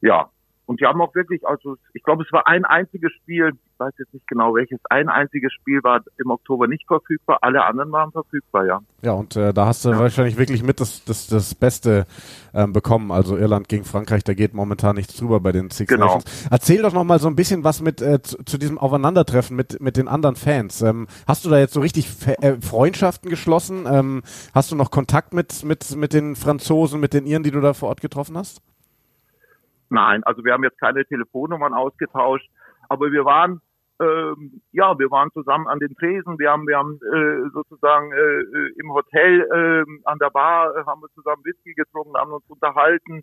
ja, 0.00 0.30
und 0.70 0.80
die 0.80 0.86
haben 0.86 1.00
auch 1.00 1.12
wirklich, 1.16 1.44
also 1.44 1.74
ich 1.94 2.04
glaube, 2.04 2.22
es 2.22 2.32
war 2.32 2.46
ein 2.46 2.64
einziges 2.64 3.10
Spiel, 3.14 3.50
ich 3.54 3.80
weiß 3.80 3.92
jetzt 3.98 4.14
nicht 4.14 4.28
genau 4.28 4.54
welches, 4.54 4.78
ein 4.88 5.08
einziges 5.08 5.52
Spiel 5.52 5.82
war 5.82 6.00
im 6.16 6.30
Oktober 6.30 6.68
nicht 6.68 6.86
verfügbar, 6.86 7.38
alle 7.42 7.64
anderen 7.64 7.90
waren 7.90 8.12
verfügbar, 8.12 8.66
ja. 8.66 8.80
Ja, 9.02 9.12
und 9.14 9.34
äh, 9.34 9.52
da 9.52 9.66
hast 9.66 9.84
du 9.84 9.88
ja. 9.88 9.98
wahrscheinlich 9.98 10.38
wirklich 10.38 10.62
mit 10.62 10.78
das, 10.78 11.04
das, 11.04 11.26
das 11.26 11.56
Beste 11.56 12.06
ähm, 12.54 12.72
bekommen. 12.72 13.10
Also 13.10 13.36
Irland 13.36 13.68
gegen 13.68 13.82
Frankreich, 13.82 14.22
da 14.22 14.32
geht 14.32 14.54
momentan 14.54 14.94
nichts 14.94 15.16
drüber 15.16 15.40
bei 15.40 15.50
den 15.50 15.70
Six 15.70 15.88
genau. 15.88 16.04
Nations. 16.04 16.46
Erzähl 16.52 16.82
doch 16.82 16.92
noch 16.92 17.02
mal 17.02 17.18
so 17.18 17.26
ein 17.26 17.34
bisschen 17.34 17.64
was 17.64 17.82
mit 17.82 18.00
äh, 18.00 18.22
zu, 18.22 18.36
zu, 18.44 18.56
diesem 18.56 18.78
Aufeinandertreffen 18.78 19.56
mit, 19.56 19.80
mit 19.80 19.96
den 19.96 20.06
anderen 20.06 20.36
Fans. 20.36 20.82
Ähm, 20.82 21.08
hast 21.26 21.44
du 21.44 21.50
da 21.50 21.58
jetzt 21.58 21.74
so 21.74 21.80
richtig 21.80 22.08
Fe 22.08 22.40
äh, 22.42 22.60
Freundschaften 22.60 23.28
geschlossen? 23.28 23.86
Ähm, 23.90 24.22
hast 24.54 24.70
du 24.70 24.76
noch 24.76 24.92
Kontakt 24.92 25.34
mit, 25.34 25.64
mit, 25.64 25.96
mit 25.96 26.12
den 26.12 26.36
Franzosen, 26.36 27.00
mit 27.00 27.12
den 27.12 27.26
Iren, 27.26 27.42
die 27.42 27.50
du 27.50 27.60
da 27.60 27.74
vor 27.74 27.88
Ort 27.88 28.00
getroffen 28.00 28.38
hast? 28.38 28.62
Nein, 29.90 30.22
also 30.24 30.44
wir 30.44 30.52
haben 30.52 30.64
jetzt 30.64 30.80
keine 30.80 31.04
Telefonnummern 31.04 31.74
ausgetauscht, 31.74 32.48
aber 32.88 33.12
wir 33.12 33.24
waren 33.24 33.60
ähm, 34.00 34.62
ja, 34.72 34.98
wir 34.98 35.10
waren 35.10 35.30
zusammen 35.32 35.68
an 35.68 35.78
den 35.78 35.94
Tresen, 35.94 36.38
wir 36.38 36.50
haben, 36.50 36.66
wir 36.66 36.78
haben 36.78 36.98
äh, 37.12 37.50
sozusagen 37.52 38.12
äh, 38.12 38.80
im 38.80 38.92
Hotel 38.94 39.42
äh, 39.42 39.84
an 40.04 40.18
der 40.18 40.30
Bar 40.30 40.74
äh, 40.74 40.84
haben 40.86 41.02
wir 41.02 41.08
zusammen 41.14 41.44
Whisky 41.44 41.74
getrunken, 41.74 42.16
haben 42.16 42.32
uns 42.32 42.48
unterhalten 42.48 43.22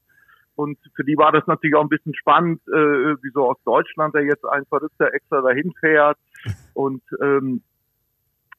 und 0.56 0.78
für 0.96 1.04
die 1.04 1.18
war 1.18 1.32
das 1.32 1.48
natürlich 1.48 1.76
auch 1.76 1.82
ein 1.82 1.90
bisschen 1.90 2.14
spannend, 2.14 2.62
äh, 2.68 3.16
wieso 3.24 3.50
aus 3.50 3.58
Deutschland 3.66 4.14
da 4.14 4.20
jetzt 4.20 4.46
ein 4.46 4.66
Verrückter 4.66 5.12
extra 5.14 5.42
dahin 5.42 5.74
fährt 5.80 6.18
und 6.76 7.02
ähm, 7.22 7.64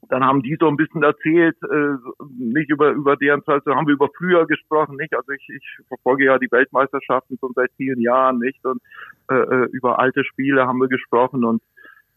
dann 0.08 0.24
haben 0.24 0.42
die 0.42 0.56
so 0.58 0.68
ein 0.68 0.76
bisschen 0.76 1.02
erzählt, 1.02 1.56
äh, 1.62 1.96
nicht 2.38 2.70
über 2.70 2.90
über 2.90 3.16
deren 3.16 3.44
Zeit, 3.44 3.62
so 3.64 3.74
haben 3.74 3.86
wir 3.86 3.94
über 3.94 4.08
früher 4.16 4.46
gesprochen, 4.46 4.96
nicht? 4.96 5.14
Also 5.14 5.32
ich, 5.32 5.48
ich 5.48 5.86
verfolge 5.88 6.24
ja 6.24 6.38
die 6.38 6.50
Weltmeisterschaften 6.50 7.36
schon 7.38 7.52
seit 7.54 7.70
vielen 7.76 8.00
Jahren, 8.00 8.38
nicht? 8.38 8.64
Und 8.64 8.80
äh, 9.30 9.34
äh 9.34 9.68
über 9.72 9.98
alte 9.98 10.24
Spiele 10.24 10.66
haben 10.66 10.80
wir 10.80 10.88
gesprochen 10.88 11.44
und 11.44 11.62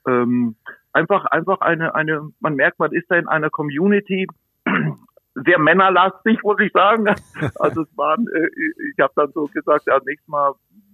ähm, 0.07 0.55
einfach 0.93 1.25
einfach 1.25 1.61
eine 1.61 1.93
eine, 1.95 2.29
man 2.39 2.55
merkt, 2.55 2.79
man 2.79 2.93
ist 2.93 3.09
da 3.09 3.17
in 3.17 3.27
einer 3.27 3.49
Community 3.49 4.27
sehr 5.35 5.59
männerlastig, 5.59 6.41
muss 6.43 6.59
ich 6.59 6.71
sagen. 6.71 7.05
Also 7.55 7.81
es 7.81 7.97
waren, 7.97 8.27
äh, 8.27 8.49
ich 8.93 8.99
habe 8.99 9.13
dann 9.15 9.31
so 9.33 9.47
gesagt, 9.47 9.85
ja 9.87 9.99
nächstes 10.05 10.27
Mal 10.27 10.53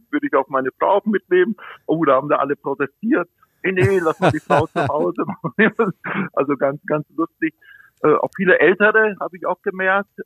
würde 0.10 0.28
ich 0.28 0.34
auch 0.34 0.48
meine 0.48 0.70
Frau 0.80 1.02
mitnehmen. 1.06 1.56
Oh, 1.86 2.04
da 2.06 2.16
haben 2.16 2.30
da 2.30 2.38
alle 2.38 2.56
protestiert 2.56 3.30
nee, 3.72 3.88
nee, 3.88 4.00
lass 4.00 4.20
mal 4.20 4.32
die 4.32 4.40
Frau 4.40 4.68
zu 4.68 4.88
Hause 4.88 5.24
machen. 5.26 5.94
Also 6.34 6.56
ganz, 6.56 6.82
ganz 6.86 7.08
lustig. 7.16 7.54
Äh, 8.04 8.14
auch 8.14 8.30
viele 8.36 8.60
Ältere 8.60 9.16
habe 9.20 9.38
ich 9.38 9.46
auch 9.46 9.62
gemerkt. 9.62 10.20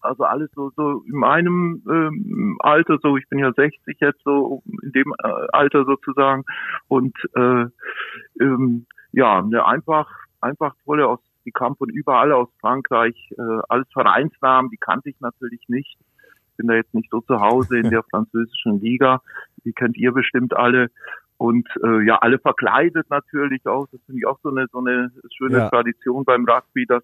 Also 0.00 0.24
alles 0.24 0.50
so, 0.54 0.70
so 0.76 1.02
in 1.06 1.16
meinem 1.16 1.82
ähm, 1.88 2.58
Alter, 2.60 2.98
so 3.02 3.16
ich 3.16 3.28
bin 3.28 3.38
ja 3.38 3.52
60 3.52 3.98
jetzt 4.00 4.22
so 4.22 4.62
in 4.82 4.92
dem 4.92 5.14
äh, 5.22 5.28
Alter 5.52 5.84
sozusagen 5.84 6.44
und 6.88 7.16
äh, 7.34 7.66
ähm, 8.40 8.86
ja, 9.12 9.40
ne, 9.40 9.64
einfach 9.64 10.06
einfach 10.40 10.74
tolle 10.84 11.08
aus 11.08 11.20
die 11.44 11.52
kamen 11.52 11.76
von 11.76 11.88
überall 11.88 12.32
aus 12.32 12.48
Frankreich, 12.60 13.14
äh, 13.36 13.60
alles 13.68 13.86
Vereinsnamen, 13.92 14.70
die 14.70 14.78
kannte 14.78 15.10
ich 15.10 15.20
natürlich 15.20 15.60
nicht. 15.68 15.98
Bin 16.56 16.68
da 16.68 16.74
jetzt 16.74 16.94
nicht 16.94 17.10
so 17.10 17.20
zu 17.20 17.40
Hause 17.40 17.78
in 17.78 17.90
der 17.90 18.02
französischen 18.10 18.80
Liga, 18.80 19.20
die 19.64 19.72
kennt 19.72 19.96
ihr 19.96 20.12
bestimmt 20.12 20.54
alle 20.56 20.90
und 21.38 21.68
äh, 21.82 22.06
ja, 22.06 22.16
alle 22.18 22.38
verkleidet 22.38 23.08
natürlich 23.10 23.66
auch. 23.66 23.86
Das 23.90 24.00
finde 24.06 24.20
ich 24.20 24.26
auch 24.26 24.38
so 24.42 24.50
eine 24.50 24.66
so 24.72 24.78
eine 24.78 25.10
schöne 25.36 25.58
Ja. 25.58 25.68
Tradition 25.68 26.24
beim 26.24 26.46
Rugby, 26.48 26.86
dass 26.86 27.02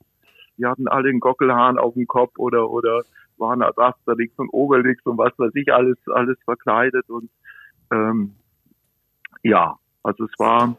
die 0.57 0.67
hatten 0.67 0.89
alle 0.89 1.09
einen 1.09 1.21
Gockelhahn 1.21 1.79
auf 1.79 1.95
dem 1.95 2.07
Kopf 2.07 2.39
oder 2.39 2.71
oder 2.71 3.03
waren 3.39 3.63
als 3.63 3.79
Asterix 3.79 4.39
und 4.39 4.51
Obelix 4.53 5.05
und 5.07 5.19
was 5.19 5.33
weiß 5.39 5.53
ich 5.55 5.73
alles 5.73 5.97
alles 6.09 6.39
verkleidet 6.45 7.09
und 7.09 7.31
ähm, 7.91 8.35
ja, 9.43 9.77
also 10.03 10.25
es 10.25 10.39
war 10.39 10.77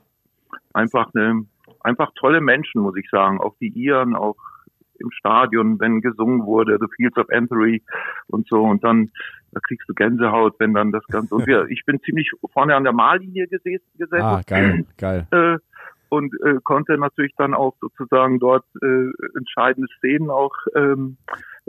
einfach 0.73 1.09
eine 1.13 1.45
einfach 1.81 2.11
tolle 2.15 2.41
Menschen, 2.41 2.81
muss 2.81 2.95
ich 2.95 3.09
sagen. 3.09 3.39
Auch 3.41 3.55
die 3.59 3.69
Iren, 3.69 4.15
auch 4.15 4.35
im 5.01 5.11
Stadion, 5.11 5.79
wenn 5.79 6.01
gesungen 6.01 6.45
wurde, 6.45 6.77
The 6.79 6.87
Fields 6.95 7.17
of 7.17 7.27
Anthony 7.29 7.81
und 8.27 8.47
so 8.47 8.63
und 8.63 8.83
dann 8.83 9.11
da 9.51 9.59
kriegst 9.59 9.87
du 9.89 9.93
Gänsehaut, 9.93 10.55
wenn 10.59 10.73
dann 10.73 10.91
das 10.91 11.05
Ganze 11.07 11.35
und 11.35 11.45
wir, 11.45 11.65
ich 11.69 11.83
bin 11.85 11.99
ziemlich 12.01 12.31
vorne 12.53 12.75
an 12.75 12.83
der 12.83 12.93
Mahllinie 12.93 13.47
gesessen, 13.47 13.85
gesessen 13.97 14.23
Ah, 14.23 14.41
geil, 14.47 14.85
geil. 14.97 15.27
äh, 15.31 15.57
und 16.09 16.33
äh, 16.43 16.55
konnte 16.63 16.97
natürlich 16.97 17.33
dann 17.37 17.53
auch 17.53 17.75
sozusagen 17.79 18.39
dort 18.39 18.65
äh, 18.81 19.11
entscheidende 19.37 19.87
Szenen 19.97 20.29
auch. 20.29 20.53
Ähm, 20.75 21.17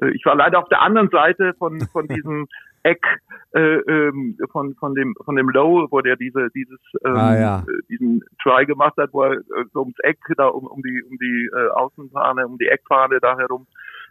äh, 0.01 0.11
ich 0.11 0.25
war 0.25 0.35
leider 0.35 0.59
auf 0.59 0.69
der 0.69 0.83
anderen 0.83 1.11
Seite 1.11 1.55
von 1.59 1.81
von 1.93 2.09
diesem 2.09 2.49
Eck 2.85 3.05
äh, 3.53 3.61
ähm, 3.61 4.37
von 4.51 4.75
von 4.75 4.95
dem 4.95 5.15
von 5.25 5.37
dem 5.37 5.49
Low, 5.51 5.87
wo 5.91 6.01
der 6.01 6.17
diese 6.17 6.49
dieses 6.51 6.81
ähm, 7.05 7.17
Ah, 7.17 7.37
ja. 7.37 7.59
äh, 7.61 7.83
diesen 7.89 8.25
Try 8.43 8.67
gemacht 8.67 8.97
hat, 8.97 9.13
wo 9.13 9.23
er 9.23 9.33
äh, 9.35 9.65
so 9.73 9.81
ums 9.81 9.99
Eck 10.01 10.19
da 10.37 10.47
um, 10.47 10.67
um 10.67 10.83
die 10.83 11.03
um 11.03 11.17
die 11.19 11.51
äh, 11.55 11.69
Außenfahne, 11.71 12.47
um 12.47 12.59
die 12.59 12.67
Eckfahne 12.69 13.21
da 13.21 13.37
herum 13.39 13.67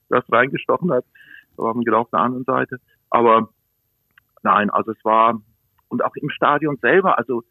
das 0.09 0.23
reingestochen 0.31 0.91
hat. 0.91 1.05
Wir 1.57 1.73
genau 1.83 2.01
auf 2.01 2.09
der 2.11 2.19
anderen 2.21 2.45
Seite. 2.45 2.77
Aber 3.09 3.49
nein, 4.43 4.69
also 4.69 4.91
es 4.91 5.05
war 5.05 5.39
und 5.89 6.03
auch 6.03 6.15
im 6.15 6.29
Stadion 6.29 6.77
selber, 6.77 7.17
also 7.17 7.43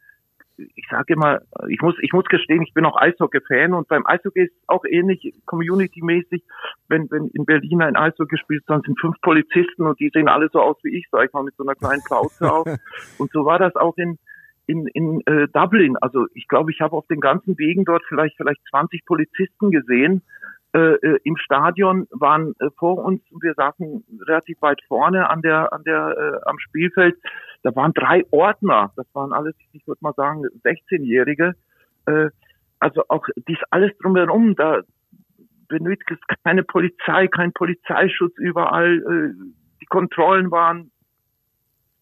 ich 0.75 0.87
sage 0.91 1.15
immer, 1.15 1.41
ich 1.69 1.81
muss, 1.81 1.95
ich 2.01 2.13
muss 2.13 2.25
gestehen, 2.27 2.63
ich 2.63 2.75
bin 2.75 2.85
auch 2.85 2.97
Eishockey-Fan 2.97 3.75
und 3.75 3.89
beim 3.89 4.07
Eishockey 4.07 4.45
ist 4.45 4.53
es 4.53 4.69
auch 4.69 4.85
ähnlich, 4.85 5.35
community-mäßig, 5.47 6.43
wenn, 6.89 7.11
wenn 7.11 7.29
in 7.29 7.45
Berlin 7.45 7.83
ein 7.83 7.97
Eishockey 7.97 8.37
spielt, 8.39 8.65
dann 8.67 8.83
sind 8.83 8.99
fünf 9.01 9.21
Polizisten 9.21 9.87
und 9.87 9.99
die 10.01 10.11
sehen 10.13 10.29
alle 10.29 10.49
so 10.53 10.61
aus 10.61 10.77
wie 10.83 10.97
ich, 10.97 11.07
sag 11.11 11.27
ich 11.27 11.33
mal, 11.33 11.45
mit 11.45 11.55
so 11.57 11.65
einer 11.65 11.75
kleinen 11.75 12.03
Plauze 12.05 12.51
auf. 12.51 12.67
Und 13.19 13.31
so 13.33 13.45
war 13.45 13.59
das 13.59 13.77
auch 13.77 13.97
in, 13.97 14.19
in, 14.67 14.87
in 14.89 15.21
äh, 15.27 15.49
Dublin. 15.49 15.97
Also 16.01 16.27
ich 16.35 16.49
glaube, 16.49 16.71
ich 16.71 16.81
habe 16.81 16.97
auf 16.97 17.07
den 17.07 17.21
ganzen 17.21 17.59
Wegen 17.59 17.85
dort 17.85 18.03
vielleicht, 18.09 18.37
vielleicht 18.37 18.61
20 18.71 19.05
Polizisten 19.05 19.71
gesehen. 19.71 20.23
Äh, 20.73 20.79
äh, 20.79 21.19
Im 21.25 21.37
Stadion 21.37 22.07
waren 22.11 22.55
äh, 22.61 22.71
vor 22.79 22.99
uns, 22.99 23.21
wir 23.41 23.55
saßen 23.55 24.05
relativ 24.29 24.63
weit 24.63 24.81
vorne 24.87 25.29
an 25.29 25.43
der, 25.43 25.73
an 25.73 25.83
der, 25.83 26.17
äh, 26.17 26.49
am 26.49 26.61
Spielfeld, 26.61 27.17
da 27.63 27.75
waren 27.75 27.93
drei 27.93 28.25
Ordner, 28.31 28.93
das 28.97 29.07
waren 29.13 29.33
alles, 29.33 29.55
ich 29.73 29.87
würde 29.89 29.99
mal 30.03 30.15
sagen, 30.15 30.45
16-Jährige. 30.65 31.55
Äh, 32.07 32.31
also 32.79 33.03
auch 33.09 33.27
dies 33.49 33.59
alles 33.71 33.91
drumherum, 33.99 34.55
da 34.55 34.83
benötigt 35.69 36.11
es 36.11 36.37
keine 36.45 36.63
Polizei, 36.63 37.27
kein 37.27 37.53
Polizeischutz 37.53 38.37
überall. 38.39 38.99
Äh, 38.99 39.53
die 39.81 39.87
Kontrollen 39.87 40.51
waren, 40.51 40.91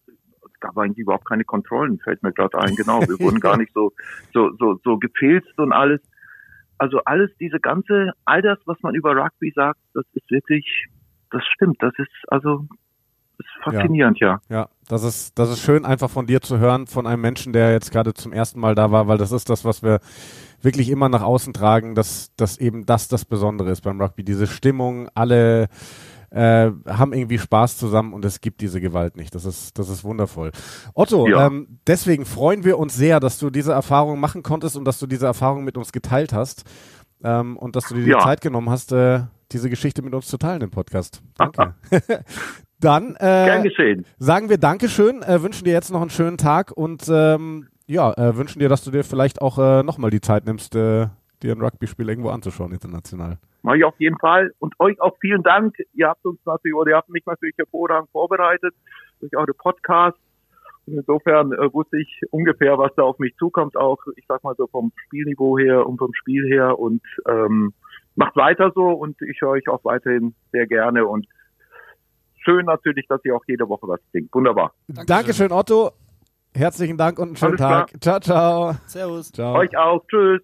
es 0.07 0.59
gab 0.59 0.77
eigentlich 0.77 0.99
überhaupt 0.99 1.25
keine 1.25 1.43
Kontrollen, 1.43 1.99
fällt 1.99 2.21
mir 2.21 2.33
gerade 2.33 2.59
ein, 2.59 2.75
genau. 2.75 3.01
Wir 3.01 3.19
wurden 3.19 3.39
gar 3.39 3.57
nicht 3.57 3.73
so, 3.73 3.93
so, 4.33 4.51
so, 4.59 4.79
so 4.83 4.97
gefilzt 4.97 5.57
und 5.57 5.73
alles. 5.73 6.01
Also 6.79 6.99
alles, 7.05 7.29
diese 7.39 7.59
ganze, 7.59 8.13
all 8.25 8.41
das, 8.41 8.57
was 8.65 8.77
man 8.81 8.95
über 8.95 9.15
Rugby 9.15 9.51
sagt, 9.55 9.79
das 9.93 10.05
ist 10.13 10.29
wirklich, 10.31 10.87
das 11.29 11.43
stimmt, 11.53 11.77
das 11.81 11.93
ist 11.97 12.09
also, 12.29 12.65
das 13.37 13.45
ist 13.45 13.63
faszinierend, 13.63 14.19
ja. 14.19 14.39
Ja, 14.49 14.69
das 14.87 15.03
ist, 15.03 15.37
das 15.37 15.49
ist 15.51 15.59
schön, 15.59 15.85
einfach 15.85 16.09
von 16.09 16.25
dir 16.25 16.41
zu 16.41 16.57
hören, 16.57 16.87
von 16.87 17.05
einem 17.05 17.21
Menschen, 17.21 17.53
der 17.53 17.71
jetzt 17.71 17.91
gerade 17.91 18.13
zum 18.13 18.33
ersten 18.33 18.59
Mal 18.59 18.75
da 18.75 18.91
war, 18.91 19.07
weil 19.07 19.17
das 19.17 19.31
ist 19.31 19.49
das, 19.49 19.65
was 19.65 19.83
wir 19.83 19.99
wirklich 20.61 20.89
immer 20.89 21.09
nach 21.09 21.21
außen 21.21 21.53
tragen, 21.53 21.95
dass, 21.95 22.33
dass 22.35 22.57
eben 22.57 22.85
das 22.85 23.07
das 23.07 23.25
Besondere 23.25 23.71
ist 23.71 23.81
beim 23.81 24.01
Rugby. 24.01 24.23
Diese 24.23 24.47
Stimmung, 24.47 25.09
alle 25.13 25.67
äh, 26.31 26.71
haben 26.87 27.13
irgendwie 27.13 27.39
Spaß 27.39 27.77
zusammen 27.77 28.13
und 28.13 28.23
es 28.25 28.41
gibt 28.41 28.61
diese 28.61 28.79
Gewalt 28.81 29.17
nicht. 29.17 29.33
Das 29.35 29.45
ist, 29.45 29.77
das 29.79 29.89
ist 29.89 30.03
wundervoll. 30.03 30.51
Otto, 30.93 31.27
Ja. 31.27 31.47
ähm, 31.47 31.79
deswegen 31.87 32.25
freuen 32.25 32.63
wir 32.63 32.77
uns 32.77 32.95
sehr, 32.95 33.19
dass 33.19 33.39
du 33.39 33.49
diese 33.49 33.71
Erfahrung 33.73 34.19
machen 34.19 34.43
konntest 34.43 34.77
und 34.77 34.85
dass 34.85 34.99
du 34.99 35.07
diese 35.07 35.25
Erfahrung 35.25 35.63
mit 35.63 35.77
uns 35.77 35.91
geteilt 35.91 36.33
hast 36.33 36.63
ähm, 37.23 37.57
und 37.57 37.75
dass 37.75 37.87
du 37.87 37.95
dir 37.95 38.03
die 38.03 38.11
Ja. 38.11 38.19
Zeit 38.19 38.41
genommen 38.41 38.69
hast, 38.69 38.91
äh, 38.91 39.21
diese 39.51 39.69
Geschichte 39.69 40.01
mit 40.03 40.13
uns 40.13 40.27
zu 40.27 40.37
teilen 40.37 40.61
im 40.61 40.69
Podcast. 40.69 41.21
Danke. 41.37 41.73
Dann 42.79 43.15
äh, 43.15 43.61
sagen 44.19 44.49
wir 44.49 44.57
Dankeschön, 44.57 45.21
äh, 45.23 45.41
wünschen 45.41 45.65
dir 45.65 45.73
jetzt 45.73 45.91
noch 45.91 45.99
einen 46.01 46.09
schönen 46.11 46.37
Tag 46.37 46.71
und 46.71 47.03
ähm, 47.09 47.67
ja, 47.87 48.13
äh, 48.13 48.37
wünschen 48.37 48.59
dir, 48.59 48.69
dass 48.69 48.83
du 48.83 48.91
dir 48.91 49.03
vielleicht 49.03 49.41
auch 49.41 49.57
äh, 49.57 49.83
nochmal 49.83 50.11
die 50.11 50.21
Zeit 50.21 50.45
nimmst, 50.45 50.75
äh, 50.75 51.07
dir 51.43 51.55
ein 51.55 51.61
Rugby-Spiel 51.61 52.07
irgendwo 52.07 52.29
anzuschauen, 52.29 52.71
international. 52.71 53.37
Mache 53.61 53.77
ich 53.77 53.83
auf 53.83 53.99
jeden 53.99 54.17
Fall. 54.17 54.53
Und 54.59 54.79
euch 54.79 54.99
auch 55.01 55.17
vielen 55.19 55.43
Dank. 55.43 55.75
Ihr 55.93 56.07
habt 56.07 56.25
uns 56.25 56.39
natürlich, 56.45 56.75
oder 56.75 56.91
ihr 56.91 56.97
habt 56.97 57.09
mich 57.09 57.25
natürlich 57.25 57.57
hervorragend 57.57 58.09
vorbereitet 58.11 58.73
durch 59.19 59.35
eure 59.35 59.53
Podcasts. 59.53 60.19
Und 60.85 60.97
insofern 60.97 61.51
äh, 61.51 61.71
wusste 61.73 61.99
ich 61.99 62.21
ungefähr, 62.31 62.77
was 62.77 62.93
da 62.95 63.03
auf 63.03 63.19
mich 63.19 63.35
zukommt, 63.37 63.75
auch, 63.75 63.99
ich 64.15 64.25
sag 64.27 64.43
mal 64.43 64.55
so 64.55 64.67
vom 64.67 64.91
Spielniveau 65.05 65.57
her 65.57 65.85
und 65.85 65.97
vom 65.97 66.13
Spiel 66.13 66.47
her. 66.47 66.79
Und 66.79 67.01
ähm, 67.27 67.73
macht 68.15 68.35
weiter 68.35 68.71
so 68.75 68.89
und 68.89 69.21
ich 69.21 69.41
höre 69.41 69.51
euch 69.51 69.67
auch 69.69 69.83
weiterhin 69.83 70.35
sehr 70.51 70.67
gerne. 70.67 71.05
Und 71.05 71.27
schön 72.43 72.65
natürlich, 72.65 73.07
dass 73.07 73.23
ihr 73.23 73.35
auch 73.35 73.43
jede 73.47 73.67
Woche 73.67 73.87
was 73.87 73.99
singt. 74.11 74.33
Wunderbar. 74.33 74.73
Dankeschön, 74.87 75.51
Otto. 75.51 75.91
Herzlichen 76.55 76.97
Dank 76.97 77.19
und 77.19 77.27
einen 77.27 77.35
schönen 77.35 77.57
Tag. 77.57 77.91
Ciao, 78.01 78.19
ciao. 78.19 78.73
Servus. 78.85 79.31
Ciao. 79.31 79.55
Euch 79.57 79.77
auch. 79.77 80.03
Tschüss. 80.07 80.41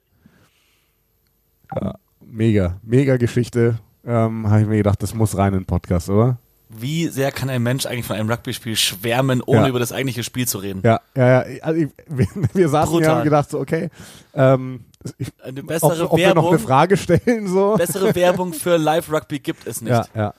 Mega, 2.28 2.78
mega 2.84 3.18
Geschichte. 3.18 3.80
Ähm, 4.06 4.50
Habe 4.50 4.62
ich 4.62 4.68
mir 4.68 4.78
gedacht, 4.78 5.02
das 5.02 5.14
muss 5.14 5.38
rein 5.38 5.54
in 5.54 5.60
den 5.62 5.66
Podcast, 5.66 6.10
oder? 6.10 6.38
Wie 6.70 7.08
sehr 7.08 7.32
kann 7.32 7.50
ein 7.50 7.62
Mensch 7.64 7.86
eigentlich 7.86 8.06
von 8.06 8.16
einem 8.16 8.30
Rugby-Spiel 8.30 8.76
schwärmen, 8.76 9.42
ohne 9.46 9.62
Ja. 9.62 9.68
über 9.70 9.80
das 9.80 9.92
eigentliche 9.92 10.24
Spiel 10.24 10.48
zu 10.48 10.58
reden? 10.58 10.82
Ja, 10.84 11.00
ja, 11.16 11.48
ja. 11.48 11.62
Also 11.64 11.82
ich, 11.82 11.90
wir, 12.08 12.28
wir 12.54 12.70
saßen 12.70 12.90
hier 12.90 12.98
und 12.98 13.04
Brutal. 13.04 13.16
haben 13.18 13.24
gedacht, 13.24 13.50
so, 13.50 13.60
okay, 13.60 13.90
ähm, 14.34 14.82
ich, 15.18 15.32
Eine 15.44 15.62
ob, 15.62 15.68
bessere 15.68 16.12
ob 16.12 16.18
wir 16.18 16.28
noch 16.30 16.36
Werbung, 16.36 16.50
eine 16.50 16.60
Frage 16.60 16.98
stellen, 16.98 17.48
so. 17.48 17.76
bessere 17.78 18.14
Werbung 18.16 18.54
für 18.54 18.78
Live-Rugby 18.78 19.40
gibt 19.40 19.66
es 19.68 19.82
nicht. 19.82 19.92
Ja, 19.92 20.06
ja. 20.16 20.34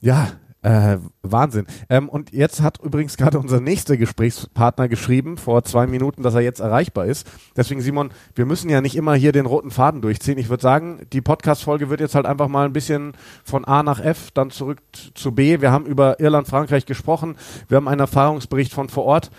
Ja, 0.00 0.28
äh, 0.66 0.98
Wahnsinn. 1.22 1.66
Ähm, 1.88 2.08
und 2.08 2.32
jetzt 2.32 2.60
hat 2.60 2.80
übrigens 2.82 3.16
gerade 3.16 3.38
unser 3.38 3.60
nächster 3.60 3.96
Gesprächspartner 3.96 4.88
geschrieben, 4.88 5.36
vor 5.36 5.62
zwei 5.62 5.86
Minuten, 5.86 6.24
dass 6.24 6.34
er 6.34 6.40
jetzt 6.40 6.58
erreichbar 6.58 7.06
ist. 7.06 7.30
Deswegen, 7.56 7.80
Simon, 7.80 8.10
wir 8.34 8.46
müssen 8.46 8.68
ja 8.68 8.80
nicht 8.80 8.96
immer 8.96 9.14
hier 9.14 9.30
den 9.30 9.46
roten 9.46 9.70
Faden 9.70 10.02
durchziehen. 10.02 10.38
Ich 10.38 10.48
würde 10.48 10.62
sagen, 10.62 11.06
die 11.12 11.20
Podcast-Folge 11.20 11.88
wird 11.88 12.00
jetzt 12.00 12.16
halt 12.16 12.26
einfach 12.26 12.48
mal 12.48 12.66
ein 12.66 12.72
bisschen 12.72 13.12
von 13.44 13.64
A 13.64 13.84
nach 13.84 14.00
F, 14.00 14.32
dann 14.32 14.50
zurück 14.50 14.80
zu 15.14 15.30
B. 15.30 15.60
Wir 15.60 15.70
haben 15.70 15.86
über 15.86 16.18
Irland, 16.18 16.48
Frankreich 16.48 16.84
gesprochen. 16.84 17.36
Wir 17.68 17.76
haben 17.76 17.86
einen 17.86 18.00
Erfahrungsbericht 18.00 18.74
von 18.74 18.88
vor 18.88 19.04
Ort. 19.04 19.30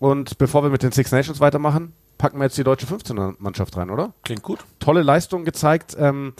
Und 0.00 0.36
bevor 0.38 0.64
wir 0.64 0.70
mit 0.70 0.82
den 0.82 0.90
Six 0.90 1.12
Nations 1.12 1.38
weitermachen, 1.38 1.92
packen 2.18 2.38
wir 2.38 2.44
jetzt 2.44 2.58
die 2.58 2.64
deutsche 2.64 2.86
15er-Mannschaft 2.86 3.76
rein, 3.76 3.88
oder? 3.88 4.14
Klingt 4.24 4.42
gut. 4.42 4.58
tolle 4.80 5.02
Leistung 5.02 5.44
gezeigt 5.44 5.96
ähm, 5.96 6.32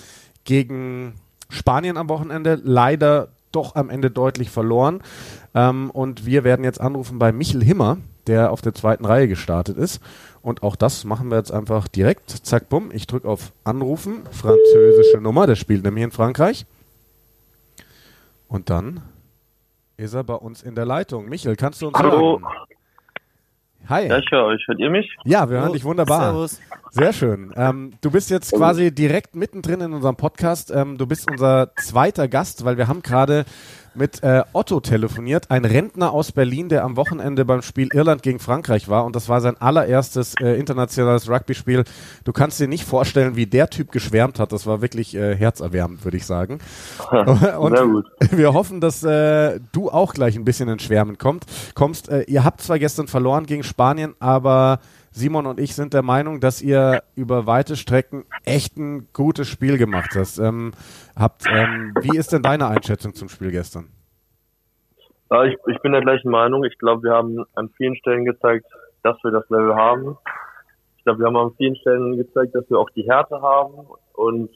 gegen 0.42 1.14
Spanien 1.48 1.96
am 1.96 2.08
Wochenende. 2.08 2.60
Leider 2.64 3.28
doch 3.52 3.76
am 3.76 3.90
Ende 3.90 4.10
deutlich 4.10 4.50
verloren. 4.50 5.02
Ähm, 5.54 5.90
und 5.90 6.26
wir 6.26 6.44
werden 6.44 6.64
jetzt 6.64 6.80
anrufen 6.80 7.18
bei 7.18 7.32
Michel 7.32 7.62
Himmer, 7.62 7.98
der 8.26 8.52
auf 8.52 8.60
der 8.60 8.74
zweiten 8.74 9.04
Reihe 9.04 9.28
gestartet 9.28 9.76
ist. 9.76 10.00
Und 10.42 10.62
auch 10.62 10.74
das 10.76 11.04
machen 11.04 11.30
wir 11.30 11.36
jetzt 11.38 11.52
einfach 11.52 11.86
direkt. 11.88 12.30
Zack, 12.30 12.68
bumm. 12.68 12.90
Ich 12.92 13.06
drücke 13.06 13.28
auf 13.28 13.52
Anrufen. 13.64 14.22
Französische 14.30 15.18
Nummer. 15.20 15.46
Der 15.46 15.54
spielt 15.56 15.84
nämlich 15.84 16.04
in 16.04 16.10
Frankreich. 16.10 16.66
Und 18.48 18.68
dann 18.68 19.02
ist 19.96 20.14
er 20.14 20.24
bei 20.24 20.34
uns 20.34 20.62
in 20.62 20.74
der 20.74 20.84
Leitung. 20.84 21.28
Michel, 21.28 21.56
kannst 21.56 21.80
du 21.80 21.88
uns 21.88 21.98
Hallo. 21.98 22.40
hören? 22.40 22.44
Hi. 23.88 24.08
Ja, 24.08 24.18
ich 24.18 24.30
höre 24.30 24.46
euch. 24.46 24.66
Hört 24.66 24.78
ihr 24.78 24.90
mich? 24.90 25.08
Ja, 25.24 25.48
wir 25.48 25.60
hören 25.60 25.72
dich 25.72 25.84
wunderbar. 25.84 26.32
Servus. 26.32 26.60
Sehr 26.94 27.14
schön. 27.14 27.54
Ähm, 27.56 27.92
du 28.02 28.10
bist 28.10 28.28
jetzt 28.28 28.52
quasi 28.52 28.94
direkt 28.94 29.34
mittendrin 29.34 29.80
in 29.80 29.94
unserem 29.94 30.16
Podcast. 30.16 30.70
Ähm, 30.70 30.98
du 30.98 31.06
bist 31.06 31.26
unser 31.30 31.72
zweiter 31.76 32.28
Gast, 32.28 32.66
weil 32.66 32.76
wir 32.76 32.86
haben 32.86 33.00
gerade 33.00 33.46
mit 33.94 34.22
äh, 34.22 34.42
Otto 34.52 34.80
telefoniert, 34.80 35.50
ein 35.50 35.64
Rentner 35.64 36.12
aus 36.12 36.32
Berlin, 36.32 36.68
der 36.68 36.84
am 36.84 36.96
Wochenende 36.96 37.46
beim 37.46 37.62
Spiel 37.62 37.88
Irland 37.94 38.22
gegen 38.22 38.38
Frankreich 38.40 38.88
war 38.88 39.06
und 39.06 39.16
das 39.16 39.30
war 39.30 39.40
sein 39.40 39.56
allererstes 39.58 40.34
äh, 40.40 40.58
internationales 40.58 41.30
Rugby-Spiel. 41.30 41.84
Du 42.24 42.32
kannst 42.32 42.60
dir 42.60 42.68
nicht 42.68 42.84
vorstellen, 42.84 43.36
wie 43.36 43.46
der 43.46 43.70
Typ 43.70 43.90
geschwärmt 43.90 44.38
hat. 44.38 44.52
Das 44.52 44.66
war 44.66 44.82
wirklich 44.82 45.14
äh, 45.14 45.34
herzerwärmend, 45.34 46.04
würde 46.04 46.18
ich 46.18 46.26
sagen. 46.26 46.58
Und 47.10 47.76
Sehr 47.76 47.86
gut. 47.86 48.06
wir 48.30 48.52
hoffen, 48.52 48.80
dass 48.82 49.02
äh, 49.02 49.60
du 49.72 49.90
auch 49.90 50.12
gleich 50.12 50.36
ein 50.36 50.44
bisschen 50.44 50.68
ins 50.68 50.82
Schwärmen 50.82 51.16
kommt, 51.16 51.46
kommst. 51.74 52.10
Äh, 52.10 52.22
ihr 52.22 52.44
habt 52.44 52.60
zwar 52.60 52.78
gestern 52.78 53.08
verloren 53.08 53.46
gegen 53.46 53.62
Spanien, 53.62 54.14
aber 54.20 54.80
Simon 55.12 55.46
und 55.46 55.60
ich 55.60 55.74
sind 55.74 55.92
der 55.92 56.02
Meinung, 56.02 56.40
dass 56.40 56.62
ihr 56.62 57.02
über 57.14 57.46
weite 57.46 57.76
Strecken 57.76 58.24
echt 58.44 58.76
ein 58.78 59.08
gutes 59.12 59.48
Spiel 59.48 59.76
gemacht 59.76 60.10
hast. 60.14 60.38
Ähm, 60.38 60.72
habt, 61.14 61.44
ähm, 61.46 61.94
wie 62.00 62.16
ist 62.16 62.32
denn 62.32 62.42
deine 62.42 62.66
Einschätzung 62.68 63.14
zum 63.14 63.28
Spiel 63.28 63.50
gestern? 63.50 63.88
Ja, 65.30 65.44
ich, 65.44 65.56
ich 65.66 65.78
bin 65.80 65.92
der 65.92 66.00
gleichen 66.00 66.30
Meinung. 66.30 66.64
Ich 66.64 66.78
glaube, 66.78 67.04
wir 67.04 67.12
haben 67.12 67.44
an 67.54 67.68
vielen 67.76 67.96
Stellen 67.96 68.24
gezeigt, 68.24 68.66
dass 69.02 69.16
wir 69.22 69.30
das 69.30 69.48
Level 69.50 69.74
haben. 69.74 70.16
Ich 70.96 71.04
glaube, 71.04 71.20
wir 71.20 71.26
haben 71.26 71.36
an 71.36 71.52
vielen 71.56 71.76
Stellen 71.76 72.16
gezeigt, 72.16 72.54
dass 72.54 72.68
wir 72.70 72.78
auch 72.78 72.90
die 72.90 73.04
Härte 73.04 73.40
haben 73.42 73.86
und 74.14 74.50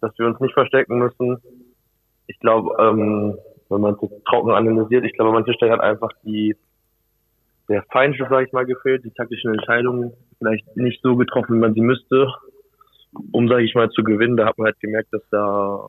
dass 0.00 0.16
wir 0.18 0.26
uns 0.26 0.40
nicht 0.40 0.54
verstecken 0.54 0.98
müssen. 0.98 1.40
Ich 2.26 2.38
glaube, 2.40 2.74
ähm, 2.80 3.38
wenn 3.68 3.80
man 3.80 3.94
es 3.94 4.24
trocken 4.24 4.50
analysiert, 4.50 5.04
ich 5.04 5.12
glaube, 5.14 5.30
an 5.30 5.34
manchen 5.34 5.54
Stellen 5.54 5.72
hat 5.72 5.80
einfach 5.80 6.10
die 6.24 6.56
der 7.72 7.84
Feinschliff, 7.90 8.28
sage 8.28 8.46
ich 8.46 8.52
mal, 8.52 8.66
gefehlt, 8.66 9.04
die 9.04 9.10
taktischen 9.10 9.52
Entscheidungen 9.52 10.12
vielleicht 10.38 10.76
nicht 10.76 11.02
so 11.02 11.16
getroffen, 11.16 11.56
wie 11.56 11.60
man 11.60 11.74
sie 11.74 11.80
müsste, 11.80 12.28
um, 13.32 13.48
sage 13.48 13.64
ich 13.64 13.74
mal, 13.74 13.90
zu 13.90 14.02
gewinnen. 14.02 14.36
Da 14.36 14.46
hat 14.46 14.58
man 14.58 14.66
halt 14.66 14.80
gemerkt, 14.80 15.12
dass 15.12 15.22
da 15.30 15.88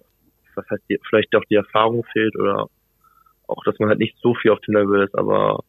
was 0.56 0.70
heißt, 0.70 0.84
vielleicht 1.10 1.36
auch 1.36 1.44
die 1.50 1.56
Erfahrung 1.56 2.04
fehlt 2.12 2.36
oder 2.38 2.68
auch, 3.48 3.64
dass 3.66 3.78
man 3.80 3.90
halt 3.90 4.00
nicht 4.00 4.18
so 4.22 4.34
viel 4.36 4.52
auf 4.52 4.60
dem 4.62 4.76
Level 4.76 5.04
ist, 5.04 5.18
aber 5.18 5.64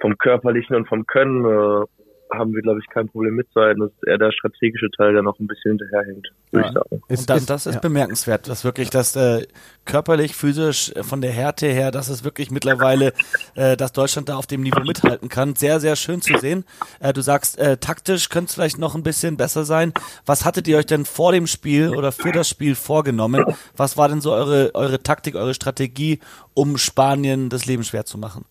vom 0.00 0.16
Körperlichen 0.16 0.76
und 0.76 0.88
vom 0.88 1.06
Können 1.06 1.44
äh, 1.44 1.84
haben 2.32 2.54
wir, 2.54 2.62
glaube 2.62 2.80
ich, 2.80 2.86
kein 2.92 3.08
Problem 3.08 3.34
mitzuhalten. 3.34 3.80
Das 3.82 3.90
ist 3.92 4.06
eher 4.06 4.18
der 4.18 4.32
strategische 4.32 4.90
Teil, 4.90 5.12
der 5.12 5.22
noch 5.22 5.38
ein 5.38 5.46
bisschen 5.46 5.78
hinterherhängt, 5.78 6.28
würde 6.50 6.64
ja. 6.64 6.68
ich 6.68 6.74
sagen. 6.74 7.02
Ist, 7.08 7.30
das, 7.30 7.46
das 7.46 7.66
ist 7.66 7.74
ja. 7.76 7.80
bemerkenswert, 7.80 8.48
dass 8.48 8.64
wirklich 8.64 8.90
das 8.90 9.16
äh, 9.16 9.46
körperlich, 9.84 10.34
physisch, 10.34 10.92
äh, 10.94 11.02
von 11.02 11.20
der 11.20 11.32
Härte 11.32 11.66
her, 11.66 11.90
dass 11.90 12.08
es 12.08 12.24
wirklich 12.24 12.50
mittlerweile, 12.50 13.12
äh, 13.54 13.76
dass 13.76 13.92
Deutschland 13.92 14.28
da 14.28 14.36
auf 14.36 14.46
dem 14.46 14.62
Niveau 14.62 14.80
mithalten 14.80 15.28
kann. 15.28 15.54
Sehr, 15.56 15.80
sehr 15.80 15.96
schön 15.96 16.22
zu 16.22 16.36
sehen. 16.38 16.64
Äh, 17.00 17.12
du 17.12 17.20
sagst, 17.20 17.58
äh, 17.58 17.76
taktisch 17.76 18.28
könnte 18.28 18.50
es 18.50 18.54
vielleicht 18.54 18.78
noch 18.78 18.94
ein 18.94 19.02
bisschen 19.02 19.36
besser 19.36 19.64
sein. 19.64 19.92
Was 20.26 20.44
hattet 20.44 20.68
ihr 20.68 20.78
euch 20.78 20.86
denn 20.86 21.04
vor 21.04 21.32
dem 21.32 21.46
Spiel 21.46 21.90
oder 21.90 22.12
für 22.12 22.32
das 22.32 22.48
Spiel 22.48 22.74
vorgenommen? 22.74 23.44
Was 23.76 23.96
war 23.96 24.08
denn 24.08 24.20
so 24.20 24.32
eure, 24.32 24.74
eure 24.74 25.02
Taktik, 25.02 25.34
eure 25.34 25.54
Strategie, 25.54 26.20
um 26.54 26.78
Spanien 26.78 27.48
das 27.48 27.66
Leben 27.66 27.84
schwer 27.84 28.04
zu 28.04 28.18
machen? 28.18 28.44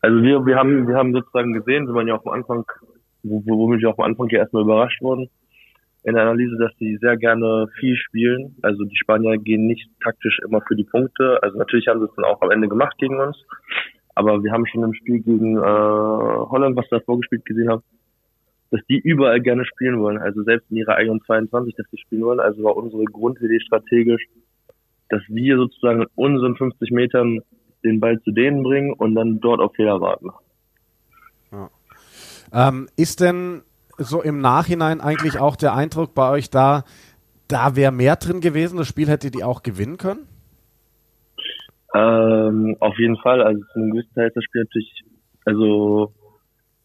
Also 0.00 0.22
wir, 0.22 0.44
wir 0.46 0.56
haben, 0.56 0.86
wir 0.86 0.96
haben 0.96 1.12
sozusagen 1.12 1.52
gesehen, 1.52 1.88
wie 1.88 1.92
man 1.92 2.06
ja 2.06 2.16
auch 2.16 2.26
am 2.26 2.32
Anfang, 2.32 2.64
wo, 3.22 3.42
womit 3.44 3.80
wir 3.80 3.90
auch 3.90 3.98
am 3.98 4.04
Anfang 4.04 4.28
ja 4.28 4.38
erstmal 4.38 4.62
überrascht 4.62 5.00
wurden, 5.02 5.28
in 6.04 6.14
der 6.14 6.22
Analyse, 6.22 6.56
dass 6.58 6.72
sie 6.78 6.96
sehr 6.98 7.16
gerne 7.16 7.66
viel 7.80 7.96
spielen. 7.96 8.54
Also 8.62 8.84
die 8.84 8.96
Spanier 8.96 9.38
gehen 9.38 9.66
nicht 9.66 9.88
taktisch 10.02 10.38
immer 10.46 10.60
für 10.62 10.76
die 10.76 10.84
Punkte. 10.84 11.42
Also 11.42 11.58
natürlich 11.58 11.88
haben 11.88 11.98
sie 12.00 12.06
es 12.06 12.14
dann 12.14 12.24
auch 12.24 12.40
am 12.42 12.52
Ende 12.52 12.68
gemacht 12.68 12.96
gegen 12.98 13.18
uns. 13.18 13.36
Aber 14.14 14.42
wir 14.42 14.52
haben 14.52 14.66
schon 14.66 14.84
im 14.84 14.94
Spiel 14.94 15.20
gegen 15.20 15.56
äh, 15.56 15.60
Holland, 15.60 16.76
was 16.76 16.88
da 16.90 17.00
vorgespielt 17.00 17.44
gesehen 17.44 17.68
haben, 17.68 17.82
dass 18.70 18.80
die 18.88 18.98
überall 18.98 19.40
gerne 19.40 19.64
spielen 19.66 19.98
wollen. 19.98 20.18
Also 20.18 20.42
selbst 20.44 20.70
in 20.70 20.76
ihrer 20.78 20.94
eigenen 20.94 21.22
22, 21.22 21.74
dass 21.74 21.86
sie 21.90 21.98
spielen 21.98 22.22
wollen. 22.22 22.40
Also 22.40 22.62
war 22.62 22.76
unsere 22.76 23.04
Grundidee 23.04 23.60
strategisch, 23.60 24.24
dass 25.08 25.22
wir 25.28 25.56
sozusagen 25.56 26.02
in 26.02 26.08
unseren 26.14 26.56
50 26.56 26.92
Metern 26.92 27.40
den 27.84 28.00
Ball 28.00 28.20
zu 28.22 28.32
denen 28.32 28.62
bringen 28.62 28.92
und 28.92 29.14
dann 29.14 29.40
dort 29.40 29.60
auf 29.60 29.74
Fehler 29.74 30.00
warten. 30.00 30.30
Ja. 31.52 31.70
Ähm, 32.52 32.88
ist 32.96 33.20
denn 33.20 33.62
so 33.98 34.22
im 34.22 34.40
Nachhinein 34.40 35.00
eigentlich 35.00 35.38
auch 35.38 35.56
der 35.56 35.74
Eindruck 35.74 36.14
bei 36.14 36.30
euch 36.30 36.50
da, 36.50 36.84
da 37.48 37.76
wäre 37.76 37.92
mehr 37.92 38.16
drin 38.16 38.40
gewesen, 38.40 38.76
das 38.76 38.88
Spiel 38.88 39.08
hättet 39.08 39.36
ihr 39.36 39.46
auch 39.46 39.62
gewinnen 39.62 39.96
können? 39.96 40.26
Ähm, 41.94 42.76
auf 42.80 42.98
jeden 42.98 43.16
Fall. 43.18 43.42
Also 43.42 43.62
zum 43.72 43.90
gewissen 43.90 44.12
Teil 44.14 44.28
ist 44.28 44.36
das 44.36 44.44
Spiel 44.44 44.62
natürlich, 44.62 45.04
also 45.44 46.12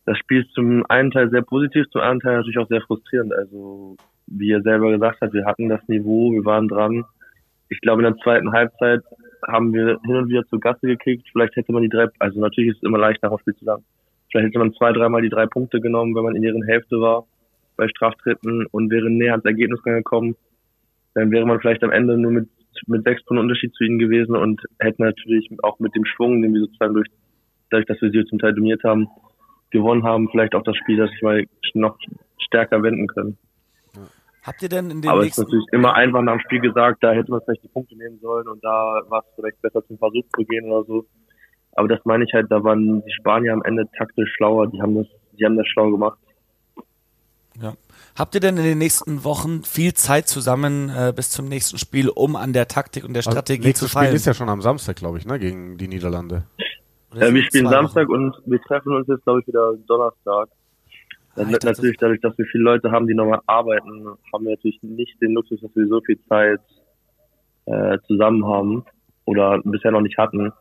das 0.06 0.17
Spiel 0.17 0.41
ist 0.41 0.54
zum 0.54 0.86
einen 0.89 1.12
Teil 1.12 1.30
sehr 1.30 1.41
positiv, 1.41 1.89
zum 1.91 2.01
anderen 2.01 2.19
Teil 2.21 2.38
natürlich 2.38 2.58
auch 2.60 2.67
sehr 2.67 2.82
frustrierend. 2.82 3.34
Also 3.34 3.97
wie 4.27 4.51
er 4.51 4.62
selber 4.62 4.91
gesagt 4.91 5.21
hat, 5.21 5.34
wir 5.34 5.45
hatten 5.45 5.69
das 5.69 5.86
Niveau, 5.88 6.32
wir 6.32 6.45
waren 6.45 6.67
dran. 6.67 7.04
Ich 7.69 7.82
glaube, 7.82 8.04
in 8.04 8.13
der 8.13 8.23
zweiten 8.23 8.51
Halbzeit 8.51 9.01
haben 9.47 9.73
wir 9.73 9.99
hin 10.06 10.15
und 10.15 10.30
wieder 10.30 10.45
zur 10.47 10.60
Gasse 10.60 10.88
gekriegt. 10.88 11.27
Vielleicht 11.32 11.56
hätte 11.56 11.71
man 11.71 11.84
die 11.84 11.89
drei, 11.89 12.08
also 12.19 12.39
natürlich 12.39 12.71
ist 12.71 12.77
es 12.77 12.84
immer 12.84 12.97
leicht 12.97 13.21
nach 13.23 13.30
dem 13.30 13.39
Spiel 13.39 13.56
zu 13.56 13.65
sagen. 13.65 13.84
Vielleicht 14.30 14.47
hätte 14.47 14.60
man 14.60 14.73
zwei, 14.73 14.93
dreimal 14.93 15.21
die 15.21 15.30
drei 15.30 15.45
Punkte 15.45 15.82
genommen, 15.82 16.15
wenn 16.15 16.23
man 16.23 16.36
in 16.36 16.41
deren 16.41 16.63
Hälfte 16.63 16.99
war 17.01 17.25
bei 17.77 17.88
Straftritten 17.88 18.65
und 18.67 18.91
wäre 18.91 19.10
näher 19.10 19.32
ans 19.32 19.45
Ergebnis 19.45 19.82
gekommen. 19.84 20.36
Dann 21.13 21.32
wäre 21.32 21.45
man 21.45 21.60
vielleicht 21.60 21.84
am 21.84 21.91
Ende 21.91 22.17
nur 22.17 22.32
mit, 22.32 22.49
mit 22.88 23.04
sechs 23.04 23.23
Punkten 23.23 23.43
Unterschied 23.43 23.73
zu 23.73 23.84
ihnen 23.84 23.99
gewesen 23.99 24.36
und 24.36 24.62
hätte 24.80 25.01
natürlich 25.01 25.49
auch 25.63 25.80
mit 25.80 25.95
dem 25.95 26.06
Schwung, 26.06 26.41
den 26.41 26.54
wir 26.54 26.62
sozusagen 26.62 26.93
durch, 26.93 27.08
dadurch, 27.69 27.88
dass 27.88 28.01
wir 28.01 28.12
sie 28.12 28.25
zum 28.25 28.39
Teil 28.39 28.54
dominiert 28.54 28.84
haben, 28.84 29.08
gewonnen 29.71 30.04
haben, 30.04 30.30
vielleicht 30.30 30.56
auch 30.56 30.63
das 30.63 30.77
Spiel, 30.77 30.97
das 30.97 31.10
ich 31.13 31.21
mal 31.21 31.45
noch 31.73 31.97
stärker 32.39 32.84
wenden 32.84 33.08
können. 33.08 33.38
Habt 34.43 34.63
ihr 34.63 34.69
denn 34.69 34.89
in 34.89 35.01
den 35.01 35.12
Aber 35.12 35.23
nächsten... 35.23 35.41
es 35.41 35.47
ist 35.47 35.54
natürlich 35.54 35.73
immer 35.73 35.93
einfach 35.93 36.21
nach 36.21 36.34
dem 36.34 36.41
Spiel 36.41 36.62
gesagt, 36.62 37.04
da 37.04 37.12
hätte 37.12 37.32
man 37.32 37.41
vielleicht 37.45 37.63
die 37.63 37.67
Punkte 37.67 37.95
nehmen 37.95 38.19
sollen 38.21 38.47
und 38.47 38.63
da 38.63 39.01
war 39.08 39.19
es 39.19 39.36
vielleicht 39.36 39.62
besser 39.62 39.86
zum 39.86 39.97
Versuch 39.97 40.23
zu 40.36 40.43
gehen 40.45 40.71
oder 40.71 40.84
so. 40.86 41.06
Aber 41.73 41.88
das 41.88 41.99
meine 42.06 42.25
ich 42.25 42.34
halt, 42.34 42.49
da 42.49 42.63
waren 42.63 43.04
die 43.04 43.13
Spanier 43.13 43.54
am 43.54 43.63
Ende 43.63 43.88
taktisch 43.97 44.34
schlauer, 44.36 44.67
die 44.67 44.82
haben 44.82 44.95
das, 44.95 45.08
die 45.39 45.45
haben 45.45 45.58
das 45.58 45.67
schlau 45.67 45.91
gemacht. 45.91 46.17
Ja. 47.62 47.73
Habt 48.17 48.36
ihr 48.36 48.41
denn 48.41 48.58
in 48.58 48.63
den 48.63 48.77
nächsten 48.77 49.23
Wochen 49.23 49.63
viel 49.63 49.93
Zeit 49.93 50.27
zusammen 50.27 50.89
äh, 50.89 51.13
bis 51.15 51.30
zum 51.30 51.47
nächsten 51.47 51.77
Spiel, 51.77 52.10
um 52.10 52.36
an 52.36 52.54
der 52.54 52.67
Taktik 52.67 53.04
und 53.04 53.13
der 53.13 53.19
also 53.19 53.32
Strategie 53.32 53.67
also, 53.67 53.86
zu 53.86 53.91
feilen? 53.91 54.08
Spiel 54.08 54.15
ist 54.15 54.25
ja 54.25 54.34
schon 54.34 54.49
am 54.49 54.62
Samstag, 54.62 54.95
glaube 54.97 55.17
ich, 55.17 55.25
ne, 55.25 55.39
gegen 55.39 55.77
die 55.77 55.88
Niederlande. 55.88 56.43
Ja, 57.13 57.34
wir 57.34 57.43
spielen 57.43 57.67
Samstag 57.67 58.08
Wochen? 58.08 58.25
und 58.25 58.36
wir 58.45 58.62
treffen 58.62 58.95
uns 58.95 59.08
jetzt, 59.08 59.23
glaube 59.23 59.41
ich, 59.41 59.47
wieder 59.47 59.73
Donnerstag. 59.88 60.49
Dann 61.36 61.50
ja, 61.50 61.58
natürlich 61.63 61.98
dadurch, 61.98 62.22
dass 62.22 62.38
wir 62.38 62.46
viele 62.46 62.63
Leute 62.63 62.91
haben, 62.91 63.08
die 63.08 63.13
nochmal 63.13 63.39
arbeiten, 63.48 64.06
haben 64.34 64.46
wir 64.46 64.52
natürlich 64.52 64.82
nicht 64.84 65.22
den 65.22 65.34
Luxus, 65.34 65.62
dass 65.62 65.76
wir 65.76 65.88
so 65.88 66.02
viel 66.02 66.20
Zeit 66.28 66.60
äh, 67.65 67.98
zusammen 68.08 68.46
haben 68.46 68.84
oder 69.26 69.62
bisher 69.63 69.91
noch 69.91 70.02
nicht 70.02 70.17
hatten. 70.17 70.52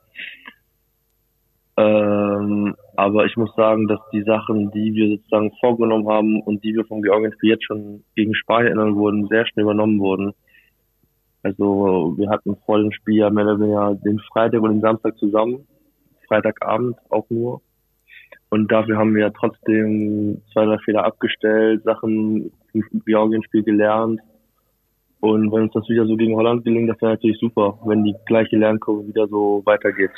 Ähm, 1.77 2.77
aber 2.97 3.25
ich 3.25 3.37
muss 3.37 3.55
sagen, 3.57 3.89
dass 3.89 4.01
die 4.13 4.23
Sachen, 4.23 4.71
die 4.71 4.95
wir 4.95 5.17
sozusagen 5.17 5.51
vorgenommen 5.61 6.09
haben 6.09 6.41
und 6.43 6.63
die 6.63 6.75
wir 6.75 6.85
vom 6.85 7.03
Georgien-Spiel 7.03 7.51
jetzt 7.51 7.65
schon 7.65 8.05
gegen 8.15 8.35
Spanien 8.35 8.79
erinnern 8.79 8.97
wurden, 8.97 9.29
sehr 9.29 9.47
schnell 9.47 9.65
übernommen 9.65 9.99
wurden. 9.99 10.35
Also 11.43 12.15
wir 12.19 12.29
hatten 12.29 12.57
vor 12.67 12.79
dem 12.79 12.93
Spiel 12.93 13.17
ja 13.17 13.31
mehr 13.31 13.45
oder 13.45 13.59
weniger 13.59 13.95
den 13.95 14.19
Freitag 14.19 14.61
und 14.61 14.73
den 14.73 14.81
Samstag 14.83 15.17
zusammen. 15.17 15.67
Freitagabend 16.29 16.97
auch 17.09 17.25
nur. 17.31 17.63
Und 18.51 18.71
dafür 18.71 18.99
haben 18.99 19.15
wir 19.15 19.33
trotzdem 19.33 20.43
zwei, 20.53 20.65
drei 20.65 20.79
Fehler 20.79 21.05
abgestellt, 21.05 21.85
Sachen 21.85 22.51
im 22.73 22.85
Georgien-Spiel 23.07 23.63
gelernt. 23.63 24.21
Und 25.21 25.53
wenn 25.53 25.65
uns 25.65 25.73
das 25.75 25.87
wieder 25.89 26.07
so 26.07 26.17
gegen 26.17 26.35
Holland 26.35 26.65
gelingt, 26.65 26.89
das 26.89 27.01
wäre 27.03 27.13
natürlich 27.13 27.39
super, 27.39 27.79
wenn 27.85 28.05
die 28.05 28.15
gleiche 28.25 28.57
Lernkurve 28.57 29.07
wieder 29.07 29.29
so 29.29 29.61
weitergeht. 29.67 30.11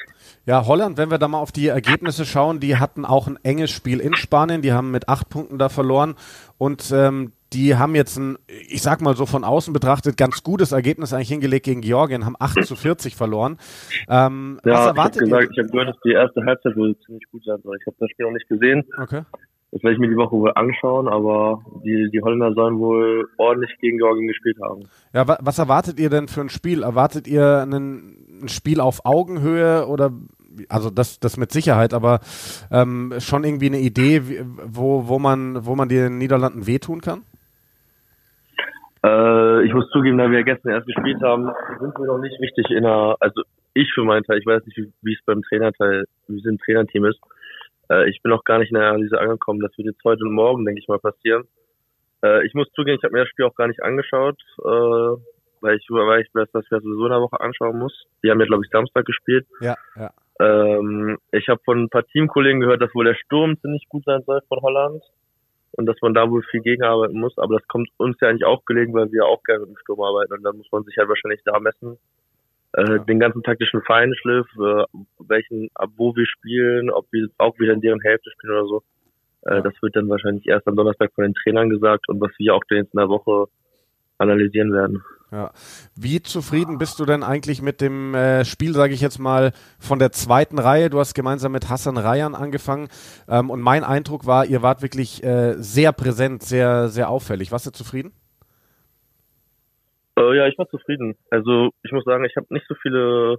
Ja, 0.46 0.64
Holland, 0.64 0.96
wenn 0.96 1.11
wir 1.11 1.18
da 1.18 1.27
mal 1.27 1.40
auf 1.40 1.51
die 1.51 1.66
Ergebnisse 1.66 2.25
schauen, 2.25 2.61
die 2.61 2.77
hatten 2.77 3.05
auch 3.05 3.27
ein 3.27 3.38
enges 3.42 3.72
Spiel 3.72 3.98
in 3.98 4.14
Spanien, 4.14 4.62
die 4.62 4.72
haben 4.72 4.92
mit 4.92 5.09
acht 5.09 5.29
Punkten 5.29 5.59
da 5.59 5.68
verloren 5.68 6.14
und 6.57 6.92
ähm, 6.94 7.33
die 7.53 7.77
haben 7.77 7.95
jetzt 7.95 8.17
ein, 8.17 8.38
ich 8.47 8.83
sag 8.83 9.01
mal 9.01 9.17
so 9.17 9.27
von 9.27 9.45
außen 9.45 9.73
betrachtet, 9.73 10.17
ganz 10.17 10.43
gutes 10.43 10.73
Ergebnis 10.73 11.12
eigentlich 11.12 11.29
hingelegt 11.29 11.65
gegen 11.65 11.81
Georgien, 11.81 12.25
haben 12.25 12.37
8 12.38 12.65
zu 12.65 12.77
40 12.77 13.17
verloren. 13.17 13.59
Ähm, 14.09 14.59
ja, 14.65 14.73
was 14.73 14.87
erwartet 14.87 15.23
ich 15.27 15.33
habe 15.33 15.47
habe 15.47 15.69
gehört, 15.69 15.88
dass 15.88 16.01
die 16.05 16.12
erste 16.12 16.45
Halbzeit 16.45 16.77
wohl 16.77 16.97
ziemlich 17.05 17.25
gut 17.31 17.45
sein 17.45 17.59
soll. 17.62 17.77
Ich 17.81 17.87
habe 17.87 17.97
das 17.99 18.11
Spiel 18.11 18.27
noch 18.27 18.33
nicht 18.33 18.49
gesehen. 18.49 18.85
Okay. 19.01 19.23
Das 19.73 19.83
werde 19.83 19.95
ich 19.95 20.01
mir 20.01 20.09
die 20.09 20.17
Woche 20.17 20.37
wohl 20.37 20.53
anschauen, 20.55 21.09
aber 21.09 21.65
die, 21.83 22.11
die 22.12 22.21
Holländer 22.21 22.53
sollen 22.53 22.79
wohl 22.79 23.27
ordentlich 23.38 23.75
gegen 23.81 23.97
Georgien 23.97 24.29
gespielt 24.29 24.59
haben. 24.62 24.83
Ja, 25.15 25.27
wa 25.27 25.38
was 25.41 25.59
erwartet 25.59 25.99
ihr 25.99 26.11
denn 26.11 26.29
für 26.29 26.43
ein 26.43 26.51
Spiel? 26.51 26.83
Erwartet 26.83 27.27
ihr 27.27 27.62
einen, 27.62 28.43
ein 28.43 28.49
Spiel 28.49 28.81
auf 28.81 29.07
Augenhöhe 29.07 29.87
oder 29.87 30.12
also 30.69 30.91
das, 30.91 31.21
das 31.21 31.38
mit 31.38 31.53
Sicherheit, 31.53 31.95
aber 31.95 32.21
ähm, 32.71 33.15
schon 33.19 33.45
irgendwie 33.45 33.67
eine 33.67 33.81
Idee, 33.81 34.45
wo, 34.67 35.09
wo 35.09 35.19
man, 35.19 35.65
wo 35.65 35.75
man 35.75 35.88
den 35.88 36.19
Niederlanden 36.19 36.67
wehtun 36.67 37.01
kann? 37.01 37.23
Äh, 39.05 39.65
ich 39.67 39.75
muss 39.75 39.88
zugeben, 39.91 40.19
da 40.19 40.31
wir 40.31 40.45
gestern 40.45 40.73
erst 40.73 40.87
gespielt 40.87 41.21
haben, 41.23 41.51
sind 41.81 41.99
wir 41.99 42.07
noch 42.07 42.19
nicht 42.19 42.38
richtig 42.41 42.71
in 42.71 42.85
einer, 42.85 43.17
also 43.21 43.43
ich 43.75 43.93
für 43.93 44.05
meinen 44.05 44.25
Teil, 44.25 44.38
ich 44.38 44.47
weiß 44.47 44.65
nicht, 44.67 44.77
wie, 44.77 44.93
wie 45.03 45.15
es 45.15 45.25
beim 45.25 45.43
Trainerteil, 45.43 46.05
wie 46.29 46.38
es 46.38 46.45
im 46.45 46.59
Trainerteam 46.59 47.07
ist, 47.07 47.19
äh, 47.91 48.09
ich 48.09 48.23
bin 48.23 48.31
noch 48.31 48.45
gar 48.45 48.59
nicht 48.59 48.71
in 48.71 48.79
der 48.79 48.88
Analyse 48.88 49.19
angekommen. 49.19 49.61
Das 49.61 49.77
wird 49.77 49.88
jetzt 49.88 50.05
heute 50.05 50.25
und 50.25 50.33
morgen, 50.33 50.65
denke 50.65 50.81
ich 50.81 50.88
mal, 50.88 50.99
passieren. 50.99 51.45
Äh, 52.25 52.47
ich 52.47 52.55
muss 52.55 52.71
zugeben, 52.73 52.99
ich 52.99 53.05
habe 53.05 53.12
mir 53.12 53.21
das 53.21 53.29
Spiel 53.29 53.45
auch 53.45 53.55
gar 53.55 53.69
nicht 53.69 53.83
angeschaut, 53.83 54.41
äh, 54.61 55.17
weil 55.61 55.77
ich 55.77 55.87
weil 55.90 56.23
ich 56.23 56.29
das, 56.33 56.50
das 56.53 56.65
wir 56.71 56.81
sowieso 56.81 57.07
in 57.07 57.13
der 57.13 57.21
Woche 57.21 57.40
anschauen 57.40 57.79
muss. 57.79 58.05
Die 58.23 58.31
haben 58.31 58.40
ja, 58.40 58.46
glaube 58.46 58.65
ich, 58.65 58.71
Samstag 58.71 59.05
gespielt. 59.05 59.46
Ja, 59.61 59.77
ja. 59.96 60.11
Ähm, 60.40 61.19
ich 61.31 61.48
habe 61.48 61.61
von 61.65 61.85
ein 61.85 61.88
paar 61.88 62.07
Teamkollegen 62.07 62.61
gehört, 62.61 62.83
dass 62.83 62.94
wohl 62.94 63.05
der 63.05 63.15
Sturm 63.15 63.59
ziemlich 63.61 63.88
gut 63.88 64.05
sein 64.05 64.23
soll 64.27 64.40
von 64.48 64.61
Holland 64.61 65.03
und 65.73 65.87
dass 65.87 65.96
man 66.02 66.14
da 66.14 66.31
wohl 66.31 66.42
viel 66.50 66.60
gegenarbeiten 66.60 67.18
muss. 67.18 67.37
Aber 67.38 67.58
das 67.58 67.66
kommt 67.68 67.88
uns 67.96 68.16
ja 68.20 68.29
eigentlich 68.29 68.44
auch 68.44 68.64
gelegen, 68.64 68.94
weil 68.94 69.10
wir 69.12 69.27
auch 69.27 69.42
gerne 69.44 69.60
mit 69.60 69.70
dem 69.70 69.79
Sturm 69.79 70.00
arbeiten. 70.02 70.33
Und 70.35 70.42
dann 70.42 70.56
muss 70.56 70.70
man 70.70 70.85
sich 70.85 70.96
halt 70.96 71.08
wahrscheinlich 71.08 71.40
da 71.44 71.58
messen, 71.60 71.98
äh, 72.75 73.00
den 73.00 73.20
ganzen 73.20 73.42
taktischen 73.42 73.83
Feinschliff, 73.83 74.46
äh, 74.56 74.85
welchen, 75.18 75.70
ab 75.75 75.90
wo 75.96 76.14
wir 76.14 76.27
spielen, 76.27 76.90
ob 76.90 77.06
wir 77.12 77.29
auch 77.38 77.58
wieder 77.58 77.73
in 77.73 77.81
deren 77.81 78.00
Hälfte 78.00 78.31
spielen 78.31 78.52
oder 78.52 78.66
so. 78.66 78.83
Äh, 79.42 79.62
Das 79.62 79.75
wird 79.83 79.96
dann 79.96 80.08
wahrscheinlich 80.08 80.46
erst 80.46 80.66
am 80.68 80.77
Donnerstag 80.77 81.12
von 81.14 81.25
den 81.25 81.35
Trainern 81.35 81.70
gesagt. 81.70 82.08
Und 82.08 82.20
was 82.20 82.33
wir 82.38 82.54
auch 82.54 82.62
jetzt 82.70 82.94
in 82.94 82.98
der 82.98 83.08
Woche 83.08 83.50
analysieren 84.19 84.73
werden. 84.73 85.02
Ja. 85.33 85.50
Wie 85.96 86.21
zufrieden 86.23 86.77
bist 86.77 87.00
du 87.00 87.06
denn 87.06 87.23
eigentlich 87.23 87.63
mit 87.63 87.81
dem 87.81 88.15
äh, 88.15 88.44
Spiel, 88.44 88.75
sage 88.75 88.92
ich 88.92 89.00
jetzt 89.00 89.19
mal, 89.19 89.52
von 89.79 89.98
der 89.98 90.13
zweiten 90.13 90.58
Reihe? 90.58 90.90
Du 90.90 90.98
hast 90.98 91.15
gemeinsam 91.15 91.52
mit 91.52 91.71
Hassan 91.71 91.96
Rayan 91.96 92.35
angefangen 92.35 92.88
ähm, 93.29 93.48
und 93.48 93.63
mein 93.63 93.83
Eindruck 93.83 94.27
war, 94.27 94.44
ihr 94.44 94.60
wart 94.60 94.83
wirklich 94.83 95.25
äh, 95.25 95.54
sehr 95.54 95.92
präsent, 95.92 96.42
sehr, 96.42 96.88
sehr 96.88 97.08
auffällig. 97.08 97.50
Warst 97.50 97.67
du 97.67 97.71
zufrieden? 97.71 98.13
Äh, 100.19 100.37
ja, 100.37 100.46
ich 100.48 100.58
war 100.58 100.69
zufrieden. 100.69 101.17
Also 101.31 101.71
ich 101.83 101.92
muss 101.92 102.04
sagen, 102.04 102.27
ich 102.27 102.37
habe 102.37 102.46
nicht 102.50 102.67
so 102.69 102.75
viele 102.83 103.38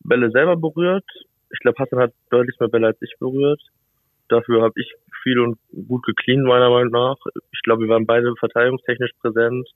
Bälle 0.00 0.32
selber 0.32 0.56
berührt. 0.56 1.06
Ich 1.50 1.60
glaube, 1.60 1.78
Hassan 1.78 2.00
hat 2.00 2.12
deutlich 2.30 2.58
mehr 2.58 2.68
Bälle 2.68 2.88
als 2.88 3.00
ich 3.00 3.14
berührt. 3.20 3.60
Dafür 4.28 4.62
habe 4.62 4.74
ich 4.76 4.94
viel 5.22 5.38
und 5.38 5.58
gut 5.88 6.04
gecleant, 6.04 6.44
meiner 6.44 6.70
Meinung 6.70 6.92
nach. 6.92 7.16
Ich 7.52 7.62
glaube, 7.62 7.82
wir 7.82 7.88
waren 7.88 8.06
beide 8.06 8.34
verteidigungstechnisch 8.36 9.12
präsent. 9.20 9.68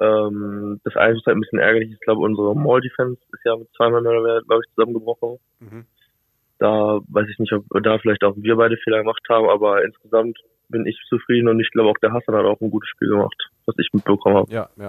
Ähm, 0.00 0.80
das 0.84 0.96
Einzige 0.96 1.18
ist 1.18 1.26
halt 1.26 1.36
ein 1.36 1.40
bisschen 1.40 1.58
ärgerlich. 1.58 1.92
Ich 1.92 2.00
glaube, 2.00 2.20
unsere 2.20 2.54
Mall 2.54 2.80
Defense 2.80 3.20
ist 3.32 3.44
ja 3.44 3.56
mit 3.56 3.68
zweimal 3.76 4.02
mehr, 4.02 4.42
glaube 4.46 4.62
ich, 4.64 4.74
zusammengebrochen. 4.74 5.38
Mhm. 5.60 5.86
Da 6.58 7.00
weiß 7.08 7.28
ich 7.30 7.38
nicht, 7.38 7.52
ob 7.52 7.64
da 7.82 7.98
vielleicht 7.98 8.24
auch 8.24 8.34
wir 8.36 8.56
beide 8.56 8.76
Fehler 8.78 8.98
gemacht 8.98 9.22
haben, 9.28 9.48
aber 9.48 9.84
insgesamt 9.84 10.38
bin 10.68 10.86
ich 10.86 10.98
zufrieden 11.08 11.48
und 11.48 11.60
ich 11.60 11.70
glaube 11.70 11.90
auch 11.90 11.98
der 12.02 12.12
Hassan 12.12 12.34
hat 12.34 12.44
auch 12.44 12.60
ein 12.60 12.70
gutes 12.70 12.88
Spiel 12.90 13.08
gemacht, 13.08 13.48
was 13.66 13.76
ich 13.78 13.88
mitbekommen 13.92 14.36
habe. 14.36 14.52
Ja, 14.52 14.68
ja. 14.76 14.88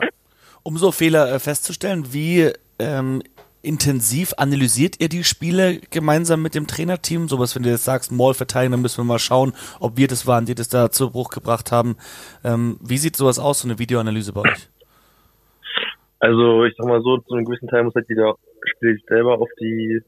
Um 0.63 0.77
so 0.77 0.91
Fehler 0.91 1.31
äh, 1.33 1.39
festzustellen, 1.39 2.11
wie 2.11 2.51
ähm, 2.79 3.21
intensiv 3.61 4.33
analysiert 4.37 4.99
ihr 4.99 5.09
die 5.09 5.23
Spiele 5.23 5.79
gemeinsam 5.91 6.41
mit 6.41 6.55
dem 6.55 6.67
Trainerteam? 6.67 7.27
Sowas, 7.27 7.55
wenn 7.55 7.63
du 7.63 7.69
jetzt 7.69 7.85
sagst, 7.85 8.11
Mall 8.11 8.33
verteilen, 8.33 8.71
dann 8.71 8.81
müssen 8.81 8.99
wir 8.99 9.05
mal 9.05 9.19
schauen, 9.19 9.53
ob 9.79 9.97
wir 9.97 10.07
das 10.07 10.27
waren, 10.27 10.45
die 10.45 10.55
das 10.55 10.69
da 10.69 10.89
zu 10.89 11.11
Bruch 11.11 11.29
gebracht 11.29 11.71
haben. 11.71 11.97
Ähm, 12.43 12.77
wie 12.81 12.97
sieht 12.97 13.15
sowas 13.15 13.39
aus, 13.39 13.61
so 13.61 13.67
eine 13.67 13.79
Videoanalyse 13.79 14.33
bei 14.33 14.41
euch? 14.41 14.69
Also 16.19 16.65
ich 16.65 16.75
sag 16.77 16.87
mal 16.87 17.01
so, 17.01 17.17
zu 17.17 17.33
einem 17.33 17.45
gewissen 17.45 17.69
Teil 17.69 17.83
muss 17.83 17.95
halt 17.95 18.09
jeder 18.09 18.35
Spiel 18.65 18.99
selber 19.07 19.39
auf 19.39 19.49
die 19.59 20.01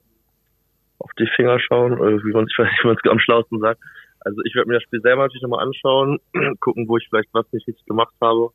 auf 1.00 1.10
die 1.18 1.28
Finger 1.36 1.60
schauen, 1.60 2.00
oder 2.00 2.18
wie 2.24 2.32
man 2.32 2.46
es 2.46 2.52
wie 2.58 2.88
man 2.88 2.96
es 3.02 3.10
am 3.10 3.20
schlausten 3.20 3.60
sagt. 3.60 3.82
Also 4.20 4.40
ich 4.46 4.54
werde 4.56 4.70
mir 4.70 4.76
das 4.76 4.84
Spiel 4.84 5.02
selber 5.02 5.24
natürlich 5.24 5.42
nochmal 5.42 5.66
anschauen, 5.66 6.20
gucken, 6.60 6.88
wo 6.88 6.98
ich 6.98 7.08
vielleicht 7.10 7.30
was 7.34 7.52
nicht 7.52 7.68
richtig 7.68 7.86
gemacht 7.86 8.14
habe. 8.22 8.50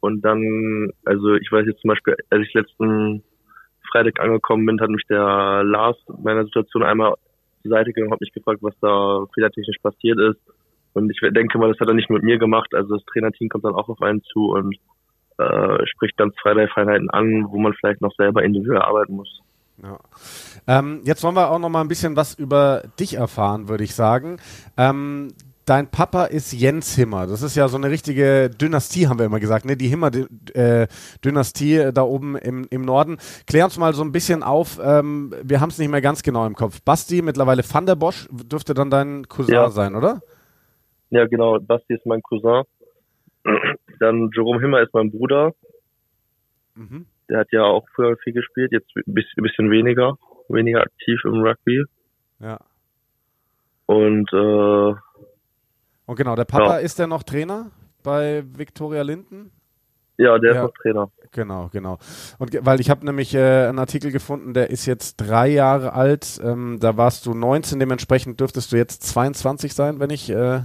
Und 0.00 0.22
dann, 0.22 0.92
also 1.04 1.34
ich 1.34 1.50
weiß 1.50 1.66
jetzt 1.66 1.80
zum 1.80 1.88
Beispiel, 1.88 2.16
als 2.30 2.46
ich 2.46 2.54
letzten 2.54 3.22
Freitag 3.92 4.20
angekommen 4.20 4.66
bin, 4.66 4.80
hat 4.80 4.88
mich 4.88 5.04
der 5.08 5.62
Lars 5.64 5.96
meiner 6.22 6.44
Situation 6.44 6.82
einmal 6.82 7.14
zur 7.62 7.70
Seite 7.70 7.92
und 8.02 8.10
hat 8.10 8.20
mich 8.20 8.32
gefragt, 8.32 8.62
was 8.62 8.74
da 8.80 9.24
fehlertechnisch 9.34 9.78
passiert 9.82 10.18
ist. 10.18 10.40
Und 10.94 11.10
ich 11.10 11.20
denke 11.32 11.58
mal, 11.58 11.70
das 11.70 11.80
hat 11.80 11.88
er 11.88 11.94
nicht 11.94 12.10
mit 12.10 12.22
mir 12.22 12.38
gemacht. 12.38 12.74
Also 12.74 12.96
das 12.96 13.04
Trainerteam 13.06 13.48
kommt 13.48 13.64
dann 13.64 13.74
auch 13.74 13.88
auf 13.88 14.02
einen 14.02 14.22
zu 14.24 14.50
und 14.50 14.76
äh, 15.38 15.86
spricht 15.86 16.18
dann 16.18 16.32
zwei, 16.42 16.54
drei 16.54 16.68
Feinheiten 16.68 17.10
an, 17.10 17.46
wo 17.48 17.58
man 17.58 17.72
vielleicht 17.74 18.00
noch 18.00 18.14
selber 18.16 18.42
individuell 18.42 18.82
arbeiten 18.82 19.14
muss. 19.14 19.40
Ja. 19.82 19.98
Ähm, 20.66 21.00
jetzt 21.04 21.24
wollen 21.24 21.34
wir 21.34 21.50
auch 21.50 21.58
noch 21.58 21.70
mal 21.70 21.80
ein 21.80 21.88
bisschen 21.88 22.14
was 22.14 22.34
über 22.34 22.82
dich 23.00 23.14
erfahren, 23.14 23.68
würde 23.68 23.84
ich 23.84 23.94
sagen. 23.94 24.38
Ähm, 24.76 25.28
dein 25.66 25.90
Papa 25.90 26.24
ist 26.24 26.52
Jens 26.52 26.94
Himmer. 26.94 27.26
Das 27.26 27.42
ist 27.42 27.56
ja 27.56 27.68
so 27.68 27.76
eine 27.76 27.90
richtige 27.90 28.50
Dynastie, 28.50 29.08
haben 29.08 29.18
wir 29.18 29.26
immer 29.26 29.40
gesagt, 29.40 29.64
ne? 29.64 29.76
Die 29.76 29.88
Himmer-Dynastie 29.88 31.76
äh, 31.76 31.92
da 31.92 32.02
oben 32.02 32.36
im, 32.36 32.66
im 32.70 32.82
Norden. 32.82 33.18
Klär 33.46 33.64
uns 33.64 33.78
mal 33.78 33.92
so 33.94 34.02
ein 34.02 34.12
bisschen 34.12 34.42
auf. 34.42 34.78
Ähm, 34.82 35.34
wir 35.42 35.60
haben 35.60 35.70
es 35.70 35.78
nicht 35.78 35.90
mehr 35.90 36.00
ganz 36.00 36.22
genau 36.22 36.46
im 36.46 36.54
Kopf. 36.54 36.80
Basti, 36.82 37.22
mittlerweile 37.22 37.62
Van 37.62 37.86
der 37.86 37.96
Bosch, 37.96 38.28
dürfte 38.30 38.74
dann 38.74 38.90
dein 38.90 39.28
Cousin 39.28 39.54
ja. 39.54 39.70
sein, 39.70 39.94
oder? 39.94 40.20
Ja, 41.10 41.26
genau. 41.26 41.58
Basti 41.60 41.94
ist 41.94 42.06
mein 42.06 42.22
Cousin. 42.22 42.62
Dann 44.00 44.30
Jerome 44.34 44.60
Himmer 44.60 44.80
ist 44.80 44.94
mein 44.94 45.10
Bruder. 45.10 45.52
Mhm. 46.74 47.06
Der 47.28 47.40
hat 47.40 47.48
ja 47.52 47.64
auch 47.64 47.86
früher 47.94 48.16
viel 48.18 48.32
gespielt, 48.32 48.72
jetzt 48.72 48.88
ein 48.96 49.14
bisschen 49.14 49.70
weniger, 49.70 50.16
weniger 50.48 50.80
aktiv 50.80 51.20
im 51.24 51.42
Rugby. 51.42 51.84
Ja. 52.40 52.58
Und 53.86 54.32
äh, 54.32 54.94
und 56.06 56.16
genau, 56.16 56.36
der 56.36 56.44
Papa 56.44 56.74
ja. 56.74 56.78
ist 56.78 56.98
der 56.98 57.06
noch 57.06 57.22
Trainer 57.22 57.70
bei 58.02 58.44
Victoria 58.56 59.02
Linden? 59.02 59.52
Ja, 60.18 60.38
der 60.38 60.54
ja, 60.54 60.60
ist 60.60 60.66
noch 60.66 60.74
Trainer. 60.82 61.10
Genau, 61.32 61.68
genau. 61.72 61.98
Und 62.38 62.64
weil 62.64 62.80
ich 62.80 62.90
habe 62.90 63.04
nämlich 63.04 63.34
äh, 63.34 63.66
einen 63.68 63.78
Artikel 63.78 64.12
gefunden, 64.12 64.52
der 64.52 64.70
ist 64.70 64.86
jetzt 64.86 65.16
drei 65.16 65.48
Jahre 65.48 65.94
alt. 65.94 66.40
Ähm, 66.44 66.78
da 66.80 66.96
warst 66.96 67.26
du 67.26 67.34
19, 67.34 67.78
dementsprechend 67.78 68.38
dürftest 68.38 68.72
du 68.72 68.76
jetzt 68.76 69.02
22 69.04 69.72
sein, 69.72 69.98
wenn 69.98 70.10
ich 70.10 70.28
äh, 70.28 70.60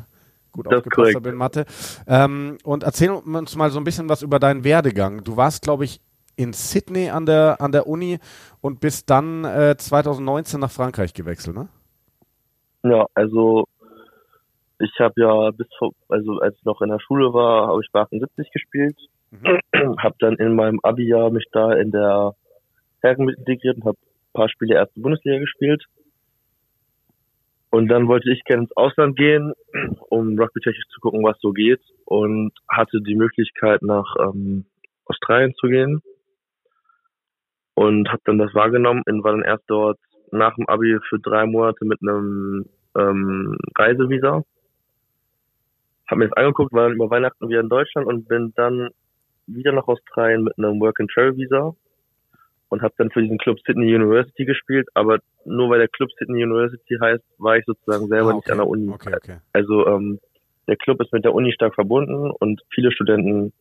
gut 0.51 0.65
das 0.65 0.79
aufgepasst 0.79 1.15
habe 1.15 1.29
in 1.29 1.35
Mathe. 1.35 1.65
Ähm, 2.05 2.57
und 2.63 2.83
erzähl 2.83 3.11
uns 3.11 3.55
mal 3.55 3.71
so 3.71 3.79
ein 3.79 3.85
bisschen 3.85 4.09
was 4.09 4.21
über 4.21 4.39
deinen 4.39 4.63
Werdegang. 4.65 5.23
Du 5.23 5.37
warst, 5.37 5.63
glaube 5.63 5.85
ich, 5.85 6.01
in 6.35 6.53
Sydney 6.53 7.09
an 7.09 7.25
der, 7.25 7.61
an 7.61 7.71
der 7.71 7.87
Uni 7.87 8.19
und 8.61 8.79
bist 8.79 9.09
dann 9.09 9.45
äh, 9.45 9.75
2019 9.77 10.59
nach 10.59 10.71
Frankreich 10.71 11.13
gewechselt, 11.13 11.55
ne? 11.55 11.67
Ja, 12.83 13.07
also 13.15 13.67
ich 14.79 14.91
habe 14.99 15.13
ja 15.17 15.51
bis 15.51 15.67
vor, 15.77 15.91
also 16.07 16.39
als 16.39 16.55
ich 16.57 16.65
noch 16.65 16.81
in 16.81 16.89
der 16.89 16.99
Schule 16.99 17.33
war, 17.33 17.67
habe 17.67 17.81
ich 17.83 17.91
bei 17.91 18.01
78 18.01 18.51
gespielt. 18.51 18.97
Mhm. 19.31 19.59
habe 19.97 20.15
dann 20.19 20.35
in 20.35 20.55
meinem 20.55 20.79
Abi-Jahr 20.83 21.31
mich 21.31 21.45
da 21.51 21.73
in 21.73 21.91
der 21.91 22.33
Herren 23.01 23.25
mit 23.25 23.37
integriert 23.39 23.77
und 23.77 23.85
habe 23.85 23.97
ein 23.97 24.33
paar 24.33 24.49
Spiele 24.49 24.75
erste 24.75 24.99
Bundesliga 24.99 25.39
gespielt. 25.39 25.83
Und 27.69 27.89
dann 27.89 28.07
wollte 28.07 28.31
ich 28.31 28.43
gerne 28.45 28.63
ins 28.63 28.77
Ausland 28.77 29.17
gehen, 29.17 29.53
um 30.09 30.39
rugby-technisch 30.39 30.87
zu 30.89 31.01
gucken, 31.01 31.23
was 31.23 31.37
so 31.41 31.51
geht. 31.51 31.81
Und 32.05 32.53
hatte 32.69 33.01
die 33.01 33.15
Möglichkeit, 33.15 33.81
nach 33.81 34.15
ähm, 34.19 34.65
Australien 35.05 35.53
zu 35.55 35.67
gehen. 35.67 36.01
Und 37.73 38.09
habe 38.09 38.21
dann 38.25 38.37
das 38.37 38.53
wahrgenommen 38.53 39.03
und 39.05 39.23
war 39.23 39.33
dann 39.33 39.43
erst 39.43 39.65
dort 39.67 39.99
nach 40.31 40.55
dem 40.55 40.67
Abi 40.67 40.97
für 41.09 41.19
drei 41.19 41.45
Monate 41.45 41.85
mit 41.85 41.99
einem 42.01 42.65
ähm, 42.97 43.57
Reisevisa 43.77 44.43
habe 46.07 46.19
mir 46.19 46.29
das 46.29 46.37
angeguckt, 46.37 46.73
war 46.73 46.83
dann 46.83 46.93
über 46.95 47.09
Weihnachten 47.09 47.49
wieder 47.49 47.61
in 47.61 47.69
Deutschland 47.69 48.07
und 48.07 48.27
bin 48.27 48.53
dann 48.55 48.89
wieder 49.47 49.71
nach 49.71 49.87
Australien 49.87 50.43
mit 50.43 50.57
einem 50.57 50.79
Work-and-Travel-Visa 50.79 51.75
und 52.69 52.81
habe 52.81 52.93
dann 52.97 53.11
für 53.11 53.21
diesen 53.21 53.37
Club 53.37 53.59
Sydney 53.65 53.95
University 53.95 54.45
gespielt, 54.45 54.87
aber 54.93 55.19
nur 55.45 55.69
weil 55.69 55.79
der 55.79 55.87
Club 55.87 56.09
Sydney 56.17 56.43
University 56.43 56.97
heißt, 56.99 57.23
war 57.37 57.57
ich 57.57 57.65
sozusagen 57.65 58.07
selber 58.07 58.31
ah, 58.31 58.35
okay. 58.35 58.35
nicht 58.35 58.51
an 58.51 58.57
der 58.57 58.67
Uni. 58.67 58.89
Okay, 58.89 59.13
okay. 59.15 59.37
Also 59.53 59.87
ähm, 59.87 60.19
der 60.67 60.75
Club 60.75 61.01
ist 61.01 61.13
mit 61.13 61.23
der 61.23 61.33
Uni 61.33 61.53
stark 61.53 61.75
verbunden 61.75 62.29
und 62.31 62.61
viele 62.73 62.91
Studenten, 62.91 63.53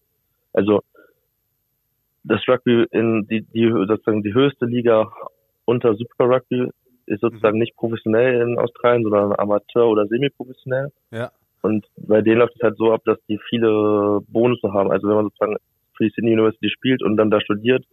also 0.53 0.83
das 2.25 2.41
Rugby 2.49 2.87
in 2.91 3.27
die, 3.29 3.43
die 3.43 3.71
sozusagen 3.71 4.23
die 4.23 4.35
höchste 4.35 4.67
Liga 4.67 5.13
unter 5.65 5.95
Super 5.95 6.25
Rugby 6.29 6.71
ist 7.07 7.21
sozusagen 7.21 7.57
mhm. 7.57 7.61
nicht 7.61 7.77
professionell 7.77 8.41
in 8.41 8.59
Australien, 8.59 9.05
sondern 9.05 9.33
Amateur 9.39 9.87
oder 9.87 10.07
semi-professionell. 10.09 10.91
Ja. 11.13 11.31
Und 11.67 11.87
bei 11.97 12.23
denen 12.23 12.39
läuft 12.39 12.55
es 12.57 12.63
halt 12.63 12.77
so 12.77 12.93
ab, 12.93 13.03
dass 13.05 13.19
die 13.29 13.39
viele 13.49 14.21
Bonusse 14.29 14.73
haben. 14.73 14.91
Also 14.91 15.09
wenn 15.09 15.17
man 15.17 15.25
sozusagen 15.27 15.57
für 15.97 16.05
die 16.05 16.13
Sydney 16.15 16.33
University 16.33 16.71
spielt 16.71 17.03
und 17.03 17.17
dann 17.17 17.31
da 17.31 17.41
studiert, 17.41 17.85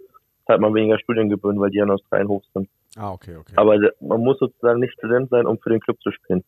hat 0.48 0.60
man 0.60 0.74
weniger 0.74 1.00
Studiengebühren, 1.00 1.60
weil 1.60 1.72
die 1.72 1.82
an 1.82 1.92
Australien 1.92 2.28
hoch 2.28 2.44
sind. 2.54 2.70
Ah, 2.98 3.12
okay, 3.12 3.36
okay. 3.38 3.54
Aber 3.56 3.78
man 4.02 4.22
muss 4.22 4.38
sozusagen 4.40 4.80
nicht 4.80 4.94
Student 4.94 5.30
sein, 5.30 5.46
um 5.46 5.58
für 5.58 5.70
den 5.70 5.80
Club 5.80 6.00
zu 6.02 6.12
spielen. 6.12 6.44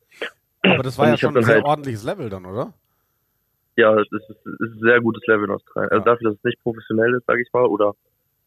Aber 0.61 0.83
das 0.83 0.97
war 0.97 1.05
und 1.05 1.11
ja 1.11 1.17
schon 1.17 1.37
ein 1.37 1.43
sehr 1.43 1.55
halt, 1.55 1.65
ordentliches 1.65 2.03
Level 2.03 2.29
dann, 2.29 2.45
oder? 2.45 2.73
Ja, 3.77 3.93
es 3.99 4.07
ist, 4.11 4.29
ist, 4.29 4.45
ein 4.45 4.79
sehr 4.81 5.01
gutes 5.01 5.25
Level 5.27 5.45
in 5.45 5.51
Australien. 5.51 5.91
Also 5.91 6.05
ja. 6.05 6.13
dafür, 6.13 6.29
dass 6.29 6.37
es 6.37 6.43
nicht 6.43 6.61
professionell 6.63 7.13
ist, 7.15 7.25
sage 7.25 7.41
ich 7.41 7.51
mal, 7.53 7.65
oder 7.65 7.93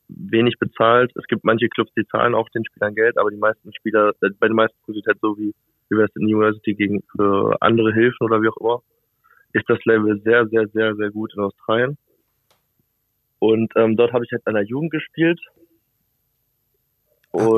wenig 0.08 0.58
bezahlt. 0.58 1.12
Es 1.16 1.26
gibt 1.26 1.44
manche 1.44 1.68
Clubs, 1.68 1.92
die 1.96 2.06
zahlen 2.06 2.34
auch 2.34 2.48
den 2.50 2.64
Spielern 2.64 2.94
Geld, 2.94 3.18
aber 3.18 3.30
die 3.30 3.36
meisten 3.36 3.72
Spieler, 3.74 4.12
äh, 4.22 4.30
bei 4.38 4.48
den 4.48 4.56
meisten 4.56 4.78
ist 4.86 4.98
es 4.98 5.06
halt 5.06 5.18
so 5.20 5.36
wie 5.36 5.54
University 5.90 6.24
University 6.24 6.74
gegen 6.74 7.02
für 7.16 7.56
andere 7.60 7.92
Hilfen 7.92 8.24
oder 8.26 8.42
wie 8.42 8.48
auch 8.48 8.56
immer, 8.58 8.82
ist 9.52 9.68
das 9.68 9.78
Level 9.84 10.20
sehr, 10.22 10.46
sehr, 10.48 10.68
sehr, 10.68 10.94
sehr 10.94 11.10
gut 11.10 11.32
in 11.34 11.42
Australien. 11.42 11.98
Und 13.38 13.72
ähm, 13.76 13.96
dort 13.96 14.12
habe 14.12 14.24
ich 14.24 14.32
halt 14.32 14.46
an 14.46 14.54
der 14.54 14.64
Jugend 14.64 14.90
gespielt. 14.90 15.40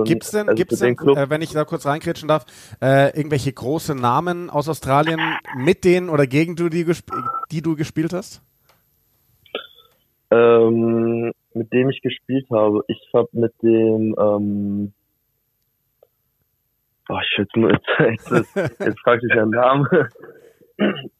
Gibt 0.05 0.25
es 0.25 0.33
denn, 0.33 0.49
also 0.49 0.57
gibt's 0.57 0.81
denn 0.81 0.97
äh, 0.97 1.31
wenn 1.31 1.43
ich 1.43 1.53
da 1.53 1.65
kurz 1.65 1.87
reinkretschen 1.87 2.29
darf, 2.29 2.45
äh, 2.83 3.17
irgendwelche 3.17 3.53
große 3.53 3.95
Namen 3.95 4.51
aus 4.51 4.69
Australien, 4.69 5.21
mit 5.57 5.85
denen 5.85 6.11
oder 6.11 6.27
gegen 6.27 6.57
du 6.57 6.69
die, 6.69 6.85
die 7.51 7.63
du 7.63 7.77
gespielt 7.77 8.13
hast? 8.13 8.43
Ähm, 10.33 11.33
mit 11.55 11.73
dem 11.73 11.91
ich 11.91 12.03
gespielt 12.03 12.47
habe. 12.51 12.85
Ich 12.89 13.01
habe 13.15 13.29
mit 13.33 13.53
dem 13.63 14.15
ähm, 14.19 14.93
Oh, 17.11 17.19
ich 17.23 17.39
jetzt, 17.39 17.57
jetzt, 17.57 18.31
jetzt, 18.31 18.81
jetzt 18.81 19.01
fragst 19.01 19.25
du 19.25 19.29
dich 19.29 19.39
einen 19.39 19.51
Namen. 19.51 19.87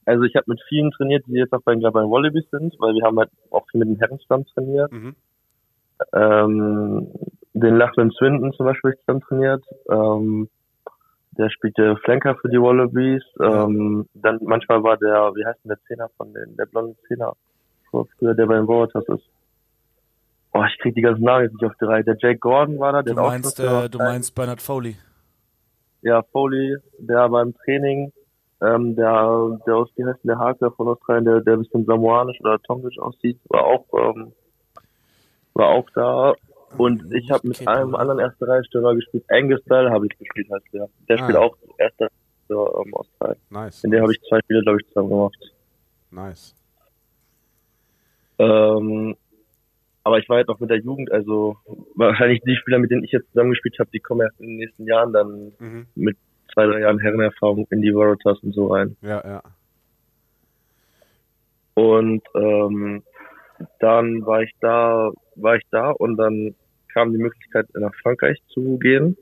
Also 0.07 0.23
ich 0.23 0.35
habe 0.37 0.47
mit 0.47 0.63
vielen 0.71 0.91
trainiert, 0.91 1.23
die 1.27 1.35
jetzt 1.35 1.53
auch 1.53 1.61
bei, 1.61 1.75
bei 1.75 2.01
Wallabies 2.01 2.49
sind, 2.51 2.75
weil 2.79 2.95
wir 2.95 3.05
haben 3.05 3.19
halt 3.19 3.29
auch 3.51 3.67
viel 3.71 3.81
mit 3.81 3.89
dem 3.89 3.97
Herrenstamm 3.99 4.47
trainiert. 4.47 4.91
Mhm. 4.91 5.15
Ähm, 6.15 7.09
den 7.53 7.77
Lachlan 7.77 8.11
Swinton 8.11 8.55
zum 8.55 8.65
Beispiel 8.65 8.95
ich 8.99 9.05
dann 9.07 9.21
trainiert. 9.21 9.63
Ähm, 9.91 10.49
der 11.33 11.51
spielte 11.51 11.97
Flanker 11.99 12.37
für 12.37 12.49
die 12.49 12.59
Wallabies. 12.59 13.23
Ähm, 13.39 14.07
dann 14.15 14.39
manchmal 14.41 14.83
war 14.83 14.97
der, 14.97 15.31
wie 15.35 15.45
heißt 15.45 15.63
denn 15.63 15.69
der 15.69 15.81
Zehner 15.87 16.09
von 16.17 16.33
den, 16.33 16.57
der 16.57 16.65
blonde 16.65 16.97
Zehner? 17.07 17.35
früher, 17.91 18.35
der 18.35 18.47
bei 18.47 18.55
den 18.55 18.67
Warriors 18.67 18.95
ist. 19.09 19.29
Oh, 20.53 20.65
ich 20.65 20.79
krieg 20.79 20.95
die 20.95 21.03
ganzen 21.03 21.25
Namen 21.25 21.45
jetzt 21.45 21.53
nicht 21.53 21.65
auf 21.65 21.77
die 21.79 21.85
Reihe. 21.85 22.03
Der 22.03 22.17
Jake 22.19 22.39
Gordon 22.39 22.79
war 22.79 22.93
da, 22.93 23.03
der 23.03 23.15
du 23.15 23.21
meinst, 23.21 23.61
äh, 23.61 23.91
du 23.91 23.99
meinst 23.99 24.35
Bernard 24.35 24.63
Foley. 24.63 24.97
Ja, 26.03 26.23
Foley, 26.33 26.77
der 26.99 27.29
beim 27.29 27.55
Training, 27.65 28.13
ähm, 28.63 28.97
der, 28.97 29.59
der 29.67 29.77
aus 29.77 29.89
die 29.97 30.05
Hessen, 30.05 30.27
der 30.27 30.39
Haker 30.39 30.71
von 30.73 30.89
Australien, 30.89 31.25
der, 31.25 31.41
der 31.41 31.55
ein 31.55 31.63
bisschen 31.63 31.85
samoanisch 31.85 32.41
oder 32.41 32.59
tongisch 32.63 32.99
aussieht, 32.99 33.39
war 33.49 33.65
auch, 33.65 33.87
ähm, 33.95 34.33
war 35.55 35.69
auch 35.69 35.89
da. 35.95 36.35
Und 36.79 37.13
ich 37.13 37.31
habe 37.31 37.49
mit 37.49 37.67
einem 37.67 37.95
anderen 37.95 38.21
erste 38.21 38.47
Reihe 38.47 38.63
gespielt. 38.95 39.25
Angus 39.29 39.63
Bell 39.65 39.91
habe 39.91 40.07
ich 40.07 40.19
gespielt, 40.19 40.49
heißt 40.53 40.73
der. 40.73 40.89
Der 41.09 41.17
ah. 41.17 41.23
spielt 41.23 41.37
auch 41.37 41.57
erste 41.79 42.09
Reihe 42.49 42.85
ähm, 42.85 42.95
Australien. 42.95 43.41
Nice. 43.51 43.85
In 43.85 43.91
der 43.91 44.03
habe 44.03 44.13
ich 44.13 44.21
zwei 44.29 44.41
Spiele, 44.41 44.63
glaube 44.63 44.79
ich, 44.81 44.87
zusammen 44.89 45.09
gemacht. 45.11 45.39
Nice. 46.11 46.55
Ähm, 48.39 49.17
aber 50.03 50.19
ich 50.19 50.29
war 50.29 50.39
halt 50.39 50.49
noch 50.49 50.61
mit 50.61 50.71
der 50.71 50.79
Jugend, 50.79 51.13
also 51.13 51.57
wahrscheinlich 51.95 52.41
die 52.43 52.57
Spieler, 52.57 52.79
mit 52.79 52.91
denen 52.91 53.05
ich 53.05 53.13
jetzt 53.13 53.29
zusammengespielt 53.33 53.79
habe, 53.79 53.91
die 53.93 54.01
kommen 54.01 54.23
erst 54.23 54.41
in 54.41 54.47
den 54.47 54.57
nächsten 54.57 54.87
Jahren 54.87 55.13
dann 55.13 55.53
mhm. 55.59 55.87
mit 55.95 56.17
zwei, 56.53 56.67
drei 56.67 56.81
Jahren 56.81 56.99
Herrenerfahrung 56.99 57.67
in 57.71 57.83
die 57.83 57.95
Veritas 57.95 58.39
und 58.43 58.55
so 58.55 58.69
rein. 58.69 58.97
Ja, 59.03 59.23
ja. 59.25 59.43
Und 61.75 62.23
ähm, 62.35 63.03
dann 63.79 64.27
war 64.27 64.43
ich 64.43 64.53
da, 64.61 65.11
war 65.37 65.57
ich 65.57 65.65
da 65.71 65.91
und 65.91 66.17
dann 66.17 66.55
kam 66.93 67.13
die 67.13 67.19
Möglichkeit 67.19 67.67
nach 67.75 67.95
Frankreich 68.03 68.39
zu 68.49 68.79
gehen. 68.79 69.17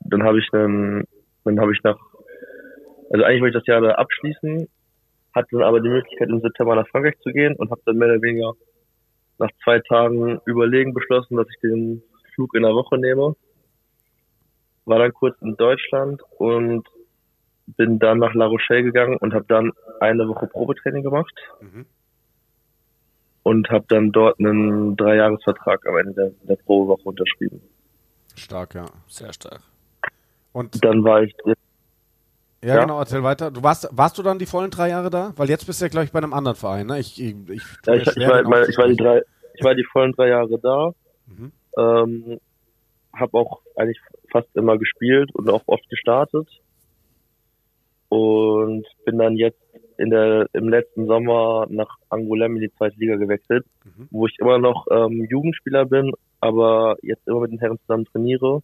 Dann 0.00 0.22
habe 0.22 0.38
ich 0.38 0.48
einen, 0.52 1.04
dann 1.44 1.60
habe 1.60 1.72
ich 1.72 1.82
nach, 1.82 1.98
also 3.10 3.24
eigentlich 3.24 3.42
wollte 3.42 3.58
ich 3.58 3.64
das 3.64 3.66
Jahr 3.66 3.80
da 3.80 3.92
abschließen, 3.92 4.68
hatte 5.34 5.48
dann 5.50 5.62
aber 5.62 5.80
die 5.80 5.88
Möglichkeit 5.88 6.28
im 6.28 6.40
September 6.40 6.76
nach 6.76 6.88
Frankreich 6.88 7.18
zu 7.20 7.30
gehen 7.30 7.56
und 7.56 7.70
habe 7.70 7.80
dann 7.84 7.96
mehr 7.96 8.08
oder 8.08 8.22
weniger 8.22 8.52
nach 9.42 9.50
zwei 9.62 9.80
Tagen 9.80 10.40
überlegen 10.46 10.94
beschlossen, 10.94 11.36
dass 11.36 11.46
ich 11.50 11.60
den 11.60 12.02
Flug 12.34 12.54
in 12.54 12.62
der 12.62 12.74
Woche 12.74 12.98
nehme. 12.98 13.36
War 14.84 14.98
dann 14.98 15.12
kurz 15.12 15.36
in 15.42 15.56
Deutschland 15.56 16.22
und 16.38 16.88
bin 17.66 17.98
dann 17.98 18.18
nach 18.18 18.34
La 18.34 18.46
Rochelle 18.46 18.82
gegangen 18.82 19.16
und 19.18 19.34
habe 19.34 19.44
dann 19.48 19.72
eine 20.00 20.26
Woche 20.28 20.46
Probetraining 20.46 21.02
gemacht. 21.02 21.34
Mhm 21.60 21.86
und 23.42 23.70
habe 23.70 23.84
dann 23.88 24.12
dort 24.12 24.38
einen 24.38 24.96
Dreijahresvertrag 24.96 25.86
am 25.86 25.96
Ende 25.96 26.14
der, 26.14 26.30
der 26.42 26.62
Probewoche 26.62 27.02
unterschrieben. 27.02 27.60
Stark, 28.36 28.74
ja. 28.74 28.86
Sehr 29.08 29.32
stark. 29.32 29.60
Und 30.52 30.84
dann 30.84 31.04
war 31.04 31.22
ich. 31.22 31.34
Ja, 32.64 32.76
ja, 32.76 32.80
genau, 32.82 32.98
erzähl 33.00 33.22
weiter. 33.24 33.50
Du 33.50 33.62
warst, 33.62 33.88
warst 33.90 34.18
du 34.18 34.22
dann 34.22 34.38
die 34.38 34.46
vollen 34.46 34.70
drei 34.70 34.90
Jahre 34.90 35.10
da? 35.10 35.32
Weil 35.36 35.48
jetzt 35.48 35.66
bist 35.66 35.80
du 35.80 35.84
ja, 35.84 35.88
glaube 35.88 36.04
ich, 36.04 36.12
bei 36.12 36.18
einem 36.18 36.32
anderen 36.32 36.56
Verein, 36.56 36.86
ne? 36.86 37.00
Ich, 37.00 37.20
ich, 37.20 37.34
ich, 37.48 37.62
ja, 37.86 37.94
ich, 37.94 38.06
ich, 38.16 38.28
war, 38.28 38.42
meine, 38.44 38.66
ich, 38.66 38.78
war, 38.78 38.86
die 38.86 38.96
drei, 38.96 39.22
ich 39.54 39.64
war 39.64 39.74
die 39.74 39.84
vollen 39.84 40.12
drei 40.12 40.28
Jahre 40.28 40.58
da. 40.60 40.92
Mhm. 41.26 41.52
Ähm, 41.76 42.40
habe 43.14 43.38
auch 43.38 43.60
eigentlich 43.76 44.00
fast 44.30 44.48
immer 44.54 44.78
gespielt 44.78 45.34
und 45.34 45.50
auch 45.50 45.62
oft 45.66 45.88
gestartet. 45.90 46.48
Und 48.08 48.86
bin 49.04 49.18
dann 49.18 49.36
jetzt 49.36 49.60
in 49.98 50.10
der, 50.10 50.48
im 50.52 50.68
letzten 50.68 51.06
Sommer 51.06 51.66
nach 51.68 51.96
Angoulême 52.10 52.56
in 52.56 52.60
die 52.60 52.74
zweite 52.76 52.96
Liga 52.98 53.16
gewechselt, 53.16 53.66
mhm. 53.84 54.08
wo 54.10 54.26
ich 54.26 54.38
immer 54.38 54.58
noch 54.58 54.86
ähm, 54.90 55.26
Jugendspieler 55.28 55.86
bin, 55.86 56.12
aber 56.40 56.96
jetzt 57.02 57.26
immer 57.26 57.40
mit 57.40 57.52
den 57.52 57.58
Herren 57.58 57.78
zusammen 57.80 58.04
trainiere. 58.06 58.62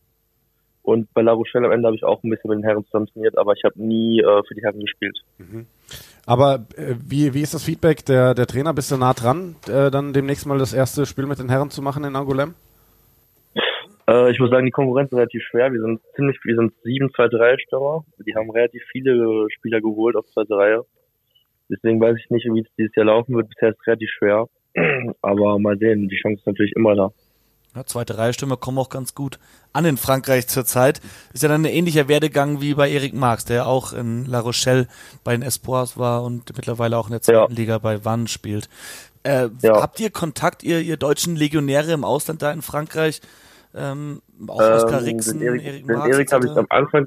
Und 0.89 1.13
bei 1.13 1.21
La 1.21 1.33
Rochelle 1.33 1.67
am 1.67 1.73
Ende 1.73 1.87
habe 1.87 1.97
ich 1.97 2.03
auch 2.03 2.25
ein 2.25 2.31
bisschen 2.31 2.49
mit 2.49 2.61
den 2.61 2.65
Herren 2.65 2.83
zusammen 2.87 3.09
trainiert, 3.09 3.37
aber 3.37 3.53
ich 3.53 3.63
habe 3.63 3.75
nie 3.77 4.21
äh, 4.21 4.43
für 4.49 4.55
die 4.55 4.63
Herren 4.63 4.81
gespielt. 4.81 5.19
Mhm. 5.37 5.67
Aber 6.25 6.65
äh, 6.79 6.95
wie, 7.07 7.35
wie 7.35 7.43
ist 7.43 7.53
das 7.53 7.63
Feedback 7.63 8.07
der, 8.07 8.33
der 8.33 8.47
Trainer? 8.47 8.73
Bist 8.73 8.91
du 8.91 8.97
nah 8.97 9.13
dran, 9.13 9.57
äh, 9.69 9.91
dann 9.91 10.15
demnächst 10.15 10.47
mal 10.47 10.57
das 10.57 10.73
erste 10.73 11.05
Spiel 11.05 11.27
mit 11.27 11.41
den 11.41 11.51
Herren 11.51 11.69
zu 11.69 11.83
machen 11.83 12.05
in 12.05 12.17
Angoulême? 12.17 12.55
Äh, 14.09 14.31
ich 14.31 14.39
muss 14.39 14.49
sagen, 14.49 14.65
die 14.65 14.71
Konkurrenz 14.71 15.13
ist 15.13 15.19
relativ 15.19 15.43
schwer. 15.51 15.71
Wir 15.71 15.83
sind 15.83 16.01
ziemlich, 16.17 16.39
wir 16.43 16.57
sind 16.57 16.73
sieben 16.83 17.13
zweite 17.13 17.39
Reihe 17.39 17.59
Stürmer. 17.59 18.07
Die 18.27 18.35
haben 18.35 18.51
relativ 18.51 18.83
viele 18.91 19.47
Spieler 19.51 19.83
geholt 19.83 20.17
auf 20.17 20.25
zweite 20.33 20.57
Reihe. 20.57 20.87
Deswegen 21.69 22.01
weiß 22.01 22.17
ich 22.17 22.31
nicht, 22.31 22.47
wie 22.47 22.61
es 22.61 22.75
dieses 22.79 22.97
Jahr 22.97 23.05
laufen 23.05 23.37
wird. 23.37 23.51
Bisher 23.51 23.69
ist 23.69 23.79
es 23.79 23.87
relativ 23.87 24.09
schwer. 24.17 24.47
Aber 25.21 25.59
mal 25.59 25.77
sehen, 25.77 26.09
die 26.09 26.17
Chance 26.17 26.41
ist 26.41 26.47
natürlich 26.47 26.73
immer 26.77 26.97
da. 26.97 27.11
Ja, 27.75 27.85
zweite 27.85 28.17
Reihe 28.17 28.33
Stimme 28.33 28.57
kommen 28.57 28.79
auch 28.79 28.89
ganz 28.89 29.15
gut 29.15 29.39
an 29.73 29.85
in 29.85 29.97
Frankreich 29.97 30.49
zurzeit. 30.49 31.01
Ist 31.33 31.43
ja 31.43 31.49
dann 31.49 31.63
ein 31.63 31.73
ähnlicher 31.73 32.09
Werdegang 32.09 32.61
wie 32.61 32.75
bei 32.75 32.91
Erik 32.91 33.15
Marx, 33.15 33.45
der 33.45 33.67
auch 33.67 33.93
in 33.93 34.25
La 34.27 34.41
Rochelle 34.41 34.89
bei 35.23 35.33
den 35.33 35.43
Espoirs 35.43 35.99
war 35.99 36.25
und 36.25 36.57
mittlerweile 36.57 36.97
auch 36.97 37.07
in 37.07 37.13
der 37.13 37.23
zweiten 37.23 37.53
ja. 37.53 37.57
Liga 37.59 37.79
bei 37.79 38.05
Wann 38.05 38.27
spielt. 38.27 38.69
Äh, 39.23 39.51
ja. 39.63 39.83
Habt 39.83 40.01
ihr 40.01 40.11
Kontakt, 40.11 40.63
ihr, 40.63 40.81
ihr 40.81 40.97
deutschen 40.97 41.37
Legionäre 41.37 41.93
im 41.93 42.05
Ausland 42.05 42.43
da 42.43 42.51
in 42.53 42.63
Frankreich? 42.63 43.21
Ähm, 43.75 44.23
auch 44.47 44.61
ähm, 44.61 44.73
Oskar 44.73 45.03
Rixen, 45.03 45.43
Erik, 45.43 45.65
Erik 45.65 45.87
Marx? 45.87 46.09
Erik 46.09 46.33
habe 46.33 46.47
ich 46.47 46.57
am 46.57 46.67
Anfang. 46.71 47.07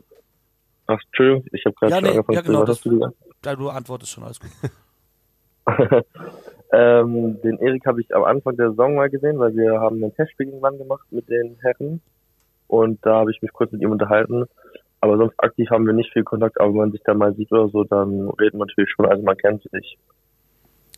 Ach, 0.87 0.99
Entschuldigung, 1.07 1.45
ich 1.51 1.65
habe 1.65 1.75
gerade 1.75 1.93
ja, 1.93 2.01
nee, 2.01 2.09
angefangen. 2.09 2.35
Ja, 2.35 2.41
genau, 2.41 2.63
das, 2.63 2.81
du 2.81 3.11
ja, 3.43 3.55
du 3.55 3.69
antwortest 3.69 4.11
schon, 4.11 4.23
alles 4.23 4.39
gut. 4.39 4.51
ähm, 6.71 7.41
den 7.41 7.59
Erik 7.59 7.85
habe 7.85 8.01
ich 8.01 8.15
am 8.15 8.23
Anfang 8.23 8.55
der 8.55 8.69
Saison 8.69 8.95
mal 8.95 9.09
gesehen, 9.09 9.39
weil 9.39 9.55
wir 9.55 9.79
haben 9.79 10.03
ein 10.03 10.15
Testspiel 10.15 10.47
gegen 10.47 10.59
Mann 10.59 10.77
gemacht 10.77 11.05
mit 11.11 11.29
den 11.29 11.57
Herren. 11.61 12.01
Und 12.67 13.05
da 13.05 13.15
habe 13.15 13.31
ich 13.31 13.41
mich 13.41 13.51
kurz 13.51 13.71
mit 13.71 13.81
ihm 13.81 13.91
unterhalten. 13.91 14.45
Aber 15.01 15.17
sonst 15.17 15.33
aktiv 15.39 15.69
haben 15.69 15.85
wir 15.85 15.93
nicht 15.93 16.13
viel 16.13 16.23
Kontakt, 16.23 16.61
aber 16.61 16.69
wenn 16.69 16.77
man 16.77 16.91
sich 16.91 17.01
da 17.03 17.13
mal 17.13 17.33
sieht 17.33 17.51
oder 17.51 17.67
so, 17.69 17.83
dann 17.83 18.29
redet 18.39 18.53
man 18.53 18.67
natürlich 18.67 18.91
schon, 18.91 19.07
also 19.07 19.23
man 19.23 19.35
kennt 19.35 19.63
sich. 19.63 19.97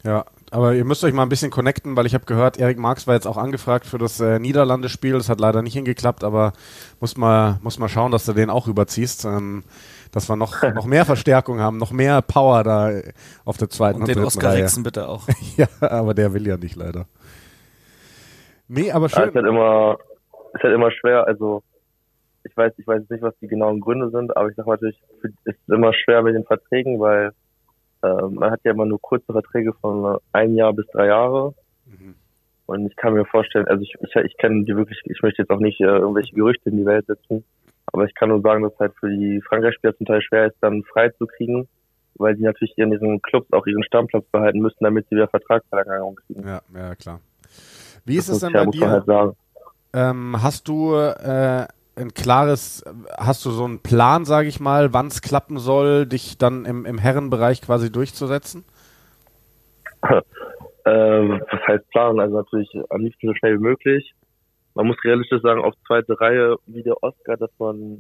Ja, 0.05 0.25
aber 0.51 0.73
ihr 0.73 0.83
müsst 0.83 1.05
euch 1.05 1.13
mal 1.13 1.23
ein 1.23 1.29
bisschen 1.29 1.49
connecten, 1.49 1.95
weil 1.95 2.05
ich 2.05 2.13
habe 2.13 2.25
gehört, 2.25 2.59
Erik 2.59 2.77
Marx 2.77 3.07
war 3.07 3.15
jetzt 3.15 3.25
auch 3.25 3.37
angefragt 3.37 3.85
für 3.85 3.97
das 3.97 4.19
äh, 4.19 4.37
Niederlandespiel. 4.37 5.13
Das 5.13 5.29
hat 5.29 5.39
leider 5.39 5.61
nicht 5.61 5.73
hingeklappt, 5.73 6.25
aber 6.25 6.51
muss 6.99 7.15
mal, 7.15 7.59
muss 7.63 7.79
mal 7.79 7.87
schauen, 7.87 8.11
dass 8.11 8.25
du 8.25 8.33
den 8.33 8.49
auch 8.49 8.67
überziehst. 8.67 9.23
Ähm, 9.23 9.63
dass 10.13 10.29
wir 10.29 10.35
noch, 10.35 10.61
noch 10.75 10.85
mehr 10.85 11.05
Verstärkung 11.05 11.59
haben, 11.59 11.77
noch 11.77 11.91
mehr 11.91 12.21
Power 12.21 12.63
da 12.63 12.91
auf 13.43 13.57
der 13.57 13.69
zweiten 13.69 14.01
und, 14.01 14.09
und 14.09 14.15
den 14.15 14.23
Oscar 14.23 14.51
Reihe. 14.51 14.67
Bitte 14.83 15.07
auch. 15.07 15.27
ja, 15.57 15.67
aber 15.81 16.13
der 16.13 16.33
will 16.33 16.47
ja 16.47 16.57
nicht 16.57 16.75
leider. 16.75 17.05
Nee, 18.67 18.91
aber 18.91 19.09
schön. 19.09 19.23
Ja, 19.23 19.29
ist 19.29 19.35
halt 19.35 19.45
immer, 19.45 19.97
ist 20.53 20.63
halt 20.63 20.73
immer 20.73 20.91
schwer, 20.91 21.27
also 21.27 21.63
ich 22.43 22.55
weiß, 22.55 22.73
ich 22.77 22.87
weiß 22.87 23.09
nicht, 23.09 23.21
was 23.21 23.37
die 23.39 23.47
genauen 23.47 23.79
Gründe 23.79 24.09
sind, 24.09 24.35
aber 24.35 24.49
ich 24.49 24.55
sag 24.55 24.67
natürlich, 24.67 25.01
es 25.21 25.31
ist 25.45 25.69
immer 25.69 25.93
schwer 25.93 26.21
mit 26.23 26.35
den 26.35 26.43
Verträgen, 26.43 26.99
weil 26.99 27.31
äh, 28.03 28.21
man 28.29 28.51
hat 28.51 28.61
ja 28.63 28.71
immer 28.71 28.85
nur 28.85 29.01
kurze 29.01 29.31
Verträge 29.31 29.73
von 29.73 30.17
ein 30.33 30.55
Jahr 30.55 30.73
bis 30.73 30.85
drei 30.87 31.07
Jahre. 31.07 31.53
Mhm. 31.85 32.15
Und 32.65 32.87
ich 32.87 32.95
kann 32.95 33.13
mir 33.13 33.25
vorstellen, 33.25 33.67
also 33.67 33.81
ich, 33.81 33.95
ich, 34.01 34.15
ich 34.15 34.37
kenne 34.37 34.63
die 34.65 34.75
wirklich, 34.75 35.01
ich 35.05 35.21
möchte 35.21 35.41
jetzt 35.41 35.51
auch 35.51 35.59
nicht 35.59 35.79
äh, 35.81 35.85
irgendwelche 35.85 36.33
Gerüchte 36.33 36.69
in 36.69 36.77
die 36.77 36.85
Welt 36.85 37.05
setzen, 37.05 37.43
aber 37.93 38.05
ich 38.05 38.15
kann 38.15 38.29
nur 38.29 38.41
sagen, 38.41 38.63
dass 38.63 38.73
es 38.73 38.79
halt 38.79 38.93
für 38.99 39.09
die 39.09 39.41
Frankreich-Spieler 39.47 39.95
zum 39.95 40.07
Teil 40.07 40.21
schwer 40.21 40.47
ist, 40.47 40.57
dann 40.61 40.83
frei 40.83 41.09
zu 41.09 41.27
kriegen, 41.27 41.67
weil 42.15 42.35
sie 42.35 42.43
natürlich 42.43 42.77
in 42.77 42.91
diesen 42.91 43.21
Clubs 43.21 43.53
auch 43.53 43.65
ihren 43.67 43.83
Stammplatz 43.83 44.25
behalten 44.31 44.59
müssen, 44.59 44.83
damit 44.83 45.07
sie 45.07 45.15
wieder 45.15 45.27
Vertragsverlängerung 45.27 46.19
kriegen. 46.27 46.47
Ja, 46.47 46.61
ja, 46.75 46.95
klar. 46.95 47.19
Wie 48.03 48.17
ist 48.17 48.29
es 48.29 48.39
denn 48.39 48.51
bei 48.51 48.65
dir? 48.65 48.89
Halt 48.89 49.35
ähm, 49.93 50.41
hast 50.41 50.67
du 50.67 50.95
äh, 50.95 51.67
ein 51.95 52.13
klares, 52.15 52.83
hast 53.15 53.45
du 53.45 53.51
so 53.51 53.63
einen 53.63 53.79
Plan, 53.79 54.25
sage 54.25 54.47
ich 54.47 54.59
mal, 54.59 54.91
wann 54.91 55.07
es 55.07 55.21
klappen 55.21 55.59
soll, 55.59 56.07
dich 56.07 56.39
dann 56.39 56.65
im, 56.65 56.85
im 56.85 56.97
Herrenbereich 56.97 57.61
quasi 57.61 57.91
durchzusetzen? 57.91 58.65
äh, 60.09 60.19
was 60.85 61.67
heißt 61.67 61.87
Plan? 61.91 62.19
Also 62.19 62.37
natürlich 62.37 62.75
am 62.89 63.01
liebsten 63.01 63.27
so 63.27 63.35
schnell 63.35 63.59
wie 63.59 63.63
möglich 63.63 64.15
man 64.75 64.87
muss 64.87 65.03
realistisch 65.03 65.41
sagen, 65.41 65.61
auf 65.61 65.75
zweite 65.85 66.19
Reihe 66.19 66.57
wie 66.65 66.83
der 66.83 67.01
Oscar, 67.03 67.37
dass 67.37 67.51
man 67.59 67.99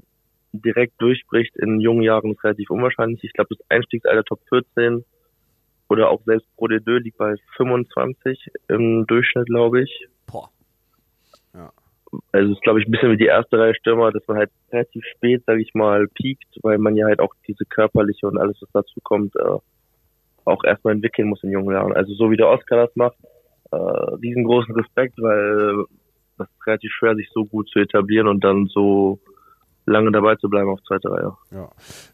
direkt 0.53 1.01
durchbricht 1.01 1.55
in 1.57 1.79
jungen 1.79 2.03
Jahren 2.03 2.31
ist 2.31 2.43
relativ 2.43 2.69
unwahrscheinlich. 2.69 3.23
Ich 3.23 3.33
glaube, 3.33 3.55
das 3.55 3.65
Einstiegsalter 3.69 4.23
Top 4.23 4.39
14 4.49 5.03
oder 5.89 6.09
auch 6.09 6.21
selbst 6.25 6.47
Pro 6.55 6.67
de 6.67 6.79
Deux 6.79 7.03
liegt 7.03 7.17
bei 7.17 7.35
25 7.57 8.51
im 8.67 9.05
Durchschnitt, 9.07 9.47
glaube 9.47 9.83
ich. 9.83 10.07
Boah. 10.27 10.49
Ja. 11.53 11.71
Also 12.31 12.51
es 12.51 12.57
ist, 12.57 12.63
glaube 12.63 12.79
ich, 12.79 12.87
ein 12.87 12.91
bisschen 12.91 13.11
wie 13.11 13.17
die 13.17 13.25
erste 13.25 13.57
Reihe 13.57 13.75
Stürmer, 13.75 14.11
dass 14.11 14.27
man 14.27 14.37
halt 14.37 14.51
relativ 14.71 15.03
spät, 15.15 15.43
sage 15.45 15.61
ich 15.61 15.73
mal, 15.73 16.07
piekt, 16.07 16.59
weil 16.61 16.77
man 16.77 16.95
ja 16.95 17.07
halt 17.07 17.19
auch 17.19 17.33
diese 17.47 17.65
körperliche 17.65 18.27
und 18.27 18.37
alles, 18.37 18.57
was 18.61 18.69
dazu 18.71 18.99
kommt, 19.01 19.35
äh, 19.35 19.57
auch 20.45 20.63
erstmal 20.63 20.93
entwickeln 20.93 21.29
muss 21.29 21.43
in 21.43 21.51
jungen 21.51 21.73
Jahren. 21.73 21.93
Also 21.93 22.13
so 22.13 22.29
wie 22.29 22.37
der 22.37 22.49
Oscar 22.49 22.85
das 22.85 22.95
macht, 22.95 23.17
äh, 23.71 23.75
riesengroßen 23.75 24.75
Respekt, 24.75 25.15
weil 25.17 25.85
das 26.37 26.47
ist 26.47 26.67
relativ 26.67 26.91
schwer, 26.91 27.15
sich 27.15 27.29
so 27.33 27.45
gut 27.45 27.69
zu 27.69 27.79
etablieren 27.79 28.27
und 28.27 28.43
dann 28.43 28.67
so 28.67 29.19
lange 29.85 30.11
dabei 30.11 30.35
zu 30.35 30.49
bleiben 30.49 30.69
auf 30.69 30.81
zweiter 30.83 31.11
Reihe. 31.11 31.33
Ja. 31.51 31.69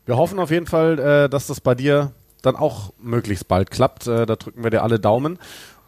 Wir 0.05 0.17
hoffen 0.17 0.39
auf 0.39 0.51
jeden 0.51 0.65
Fall, 0.65 0.99
äh, 0.99 1.29
dass 1.29 1.47
das 1.47 1.61
bei 1.61 1.75
dir 1.75 2.11
dann 2.41 2.55
auch 2.55 2.93
möglichst 3.01 3.47
bald 3.47 3.71
klappt. 3.71 4.07
Äh, 4.07 4.25
da 4.25 4.35
drücken 4.35 4.63
wir 4.63 4.71
dir 4.71 4.83
alle 4.83 4.99
Daumen. 4.99 5.37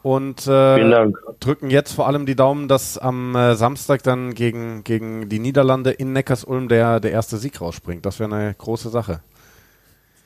Und 0.03 0.47
äh, 0.47 1.11
drücken 1.39 1.69
jetzt 1.69 1.93
vor 1.93 2.07
allem 2.07 2.25
die 2.25 2.35
Daumen, 2.35 2.67
dass 2.67 2.97
am 2.97 3.35
äh, 3.35 3.53
Samstag 3.53 4.01
dann 4.01 4.33
gegen, 4.33 4.83
gegen 4.83 5.29
die 5.29 5.37
Niederlande 5.37 5.91
in 5.91 6.11
Neckarsulm 6.11 6.69
der, 6.69 6.99
der 6.99 7.11
erste 7.11 7.37
Sieg 7.37 7.61
rausspringt. 7.61 8.03
Das 8.03 8.19
wäre 8.19 8.33
eine 8.33 8.55
große 8.55 8.89
Sache. 8.89 9.21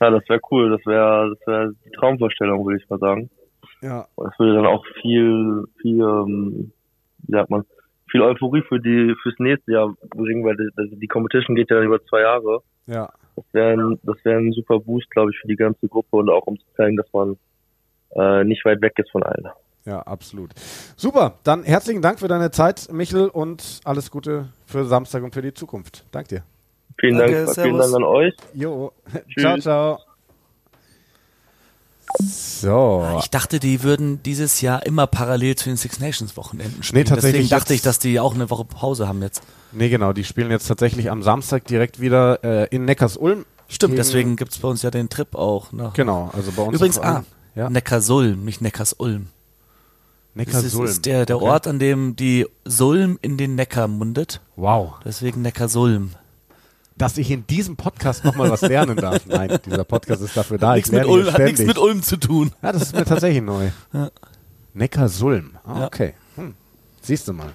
Ja, 0.00 0.10
das 0.10 0.26
wäre 0.28 0.40
cool. 0.50 0.70
Das 0.70 0.86
wäre 0.86 1.30
das 1.30 1.46
wär 1.46 1.72
die 1.84 1.90
Traumvorstellung, 1.90 2.64
würde 2.64 2.80
ich 2.82 2.88
mal 2.88 2.98
sagen. 2.98 3.28
Ja. 3.82 4.06
Das 4.16 4.38
würde 4.38 4.54
dann 4.54 4.66
auch 4.66 4.84
viel, 5.02 5.64
viel, 5.82 6.00
ähm, 6.00 6.72
wie 7.18 7.32
sagt 7.32 7.50
man, 7.50 7.64
viel 8.10 8.22
Euphorie 8.22 8.62
für 8.68 8.80
die 8.80 9.14
fürs 9.22 9.34
nächste 9.38 9.72
Jahr 9.72 9.94
bringen, 10.10 10.44
weil 10.44 10.56
die, 10.56 10.96
die 10.96 11.08
Competition 11.08 11.56
geht 11.56 11.70
ja 11.70 11.76
dann 11.76 11.86
über 11.86 12.04
zwei 12.06 12.20
Jahre. 12.20 12.60
Ja. 12.86 13.10
Das 13.36 13.44
wäre 13.52 13.72
ein, 13.72 13.98
das 14.02 14.16
wäre 14.24 14.38
ein 14.38 14.52
super 14.52 14.78
Boost, 14.80 15.10
glaube 15.10 15.30
ich, 15.32 15.38
für 15.38 15.48
die 15.48 15.56
ganze 15.56 15.88
Gruppe 15.88 16.16
und 16.16 16.30
auch 16.30 16.46
um 16.46 16.58
zu 16.58 16.66
zeigen, 16.76 16.96
dass 16.96 17.12
man 17.12 17.36
äh, 18.14 18.44
nicht 18.44 18.64
weit 18.64 18.80
weg 18.80 18.94
ist 18.98 19.10
von 19.10 19.22
allen. 19.22 19.48
Ja, 19.84 20.00
absolut. 20.00 20.50
Super, 20.96 21.38
dann 21.44 21.62
herzlichen 21.62 22.02
Dank 22.02 22.18
für 22.18 22.28
deine 22.28 22.50
Zeit, 22.50 22.88
Michel, 22.92 23.28
und 23.28 23.80
alles 23.84 24.10
Gute 24.10 24.48
für 24.66 24.84
Samstag 24.84 25.22
und 25.22 25.32
für 25.32 25.42
die 25.42 25.54
Zukunft. 25.54 26.04
Dank 26.12 26.28
dir. 26.28 26.42
Vielen 26.98 27.18
Danke, 27.18 27.44
Dank, 27.44 27.54
vielen 27.54 27.76
servus. 27.76 27.92
Dank 27.92 27.96
an 27.96 28.04
euch. 28.04 28.34
Jo, 28.54 28.92
Tschüss. 29.28 29.42
ciao, 29.42 29.58
ciao. 29.58 30.15
So, 32.18 33.06
Ich 33.20 33.28
dachte, 33.30 33.58
die 33.60 33.82
würden 33.82 34.22
dieses 34.22 34.60
Jahr 34.60 34.84
immer 34.86 35.06
parallel 35.06 35.56
zu 35.56 35.68
den 35.68 35.76
Six 35.76 36.00
Nations 36.00 36.36
Wochenenden 36.36 36.82
spielen. 36.82 37.04
tatsächlich 37.04 37.32
Deswegen 37.48 37.48
dachte 37.60 37.74
ich, 37.74 37.82
dass 37.82 37.98
die 37.98 38.18
auch 38.20 38.34
eine 38.34 38.48
Woche 38.50 38.64
Pause 38.64 39.06
haben 39.08 39.22
jetzt. 39.22 39.42
nee, 39.72 39.88
genau, 39.88 40.12
die 40.12 40.24
spielen 40.24 40.50
jetzt 40.50 40.66
tatsächlich 40.66 41.10
am 41.10 41.22
Samstag 41.22 41.64
direkt 41.66 42.00
wieder 42.00 42.42
äh, 42.44 42.74
in 42.74 42.84
Neckars-Ulm. 42.84 43.44
Stimmt, 43.68 43.98
deswegen 43.98 44.36
gibt's 44.36 44.58
bei 44.58 44.68
uns 44.68 44.82
ja 44.82 44.90
den 44.90 45.08
Trip 45.08 45.34
auch. 45.34 45.72
Ne? 45.72 45.90
Genau, 45.94 46.30
also 46.32 46.52
bei 46.52 46.62
uns. 46.62 46.76
Übrigens, 46.76 46.98
ah, 46.98 47.24
ja, 47.54 47.68
Neckarsulm, 47.68 48.44
nicht 48.44 48.60
Neckarsulm. 48.62 49.26
Das 50.34 50.46
ist, 50.46 50.54
Neckarsulm. 50.54 50.84
ist 50.86 51.06
der, 51.06 51.26
der 51.26 51.36
Okay. 51.36 51.46
Ort, 51.46 51.66
an 51.66 51.78
dem 51.78 52.14
die 52.14 52.46
Sulm 52.64 53.18
in 53.22 53.36
den 53.38 53.54
Neckar 53.56 53.88
mundet. 53.88 54.40
Wow, 54.54 54.94
Deswegen 55.04 55.42
Neckarsulm. 55.42 56.10
Dass 56.96 57.18
ich 57.18 57.30
in 57.30 57.46
diesem 57.46 57.76
Podcast 57.76 58.24
nochmal 58.24 58.50
was 58.50 58.62
lernen 58.62 58.96
darf. 58.96 59.26
Nein, 59.26 59.58
dieser 59.66 59.84
Podcast 59.84 60.22
ist 60.22 60.36
dafür 60.36 60.58
da. 60.58 60.74
nichts 60.74 60.88
ich 60.90 60.94
mit 60.94 61.06
Ulm, 61.06 61.32
hat 61.32 61.40
nichts 61.40 61.60
mit 61.62 61.78
Ulm 61.78 62.02
zu 62.02 62.16
tun. 62.16 62.52
Ja, 62.62 62.72
das 62.72 62.82
ist 62.82 62.94
mir 62.96 63.04
tatsächlich 63.04 63.42
neu. 63.42 63.68
Ja. 63.92 64.10
Neckarsulm. 64.74 65.52
Ah, 65.64 65.80
Ja. 65.80 65.86
okay. 65.86 66.14
Hm. 66.36 66.54
Siehst 67.02 67.28
du 67.28 67.32
mal. 67.32 67.48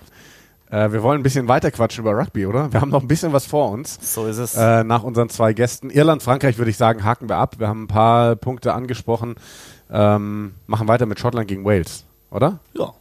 Äh, 0.69 0.91
wir 0.93 1.03
wollen 1.03 1.19
ein 1.19 1.23
bisschen 1.23 1.47
weiter 1.47 1.69
quatschen 1.71 2.03
über 2.03 2.17
Rugby, 2.17 2.45
oder? 2.45 2.71
Wir 2.71 2.79
haben 2.81 2.89
noch 2.91 3.01
ein 3.01 3.07
bisschen 3.07 3.33
was 3.33 3.45
vor 3.45 3.71
uns. 3.71 3.97
So 4.01 4.25
ist 4.27 4.37
es. 4.37 4.55
Äh, 4.55 4.83
nach 4.83 5.03
unseren 5.03 5.29
zwei 5.29 5.53
Gästen. 5.53 5.89
Irland, 5.89 6.23
Frankreich 6.23 6.57
würde 6.57 6.71
ich 6.71 6.77
sagen, 6.77 7.03
haken 7.03 7.27
wir 7.27 7.37
ab. 7.37 7.55
Wir 7.59 7.67
haben 7.67 7.83
ein 7.83 7.87
paar 7.87 8.35
Punkte 8.35 8.73
angesprochen. 8.73 9.35
Ähm, 9.89 10.53
machen 10.67 10.87
weiter 10.87 11.05
mit 11.05 11.19
Schottland 11.19 11.47
gegen 11.47 11.65
Wales, 11.65 12.05
oder? 12.29 12.59
ja. 12.73 12.93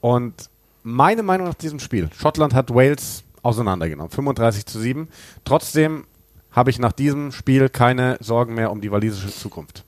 Und 0.00 0.48
meine 0.82 1.22
Meinung 1.22 1.46
nach 1.46 1.54
diesem 1.54 1.78
Spiel, 1.80 2.10
Schottland 2.18 2.54
hat 2.54 2.74
Wales 2.74 3.23
auseinandergenommen, 3.44 4.10
35 4.10 4.66
zu 4.66 4.78
7. 4.78 5.08
Trotzdem 5.44 6.04
habe 6.50 6.70
ich 6.70 6.78
nach 6.78 6.92
diesem 6.92 7.32
Spiel 7.32 7.68
keine 7.68 8.16
Sorgen 8.20 8.54
mehr 8.54 8.70
um 8.70 8.80
die 8.80 8.90
walisische 8.90 9.30
Zukunft. 9.30 9.84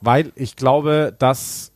Weil 0.00 0.32
ich 0.36 0.56
glaube, 0.56 1.14
dass 1.18 1.72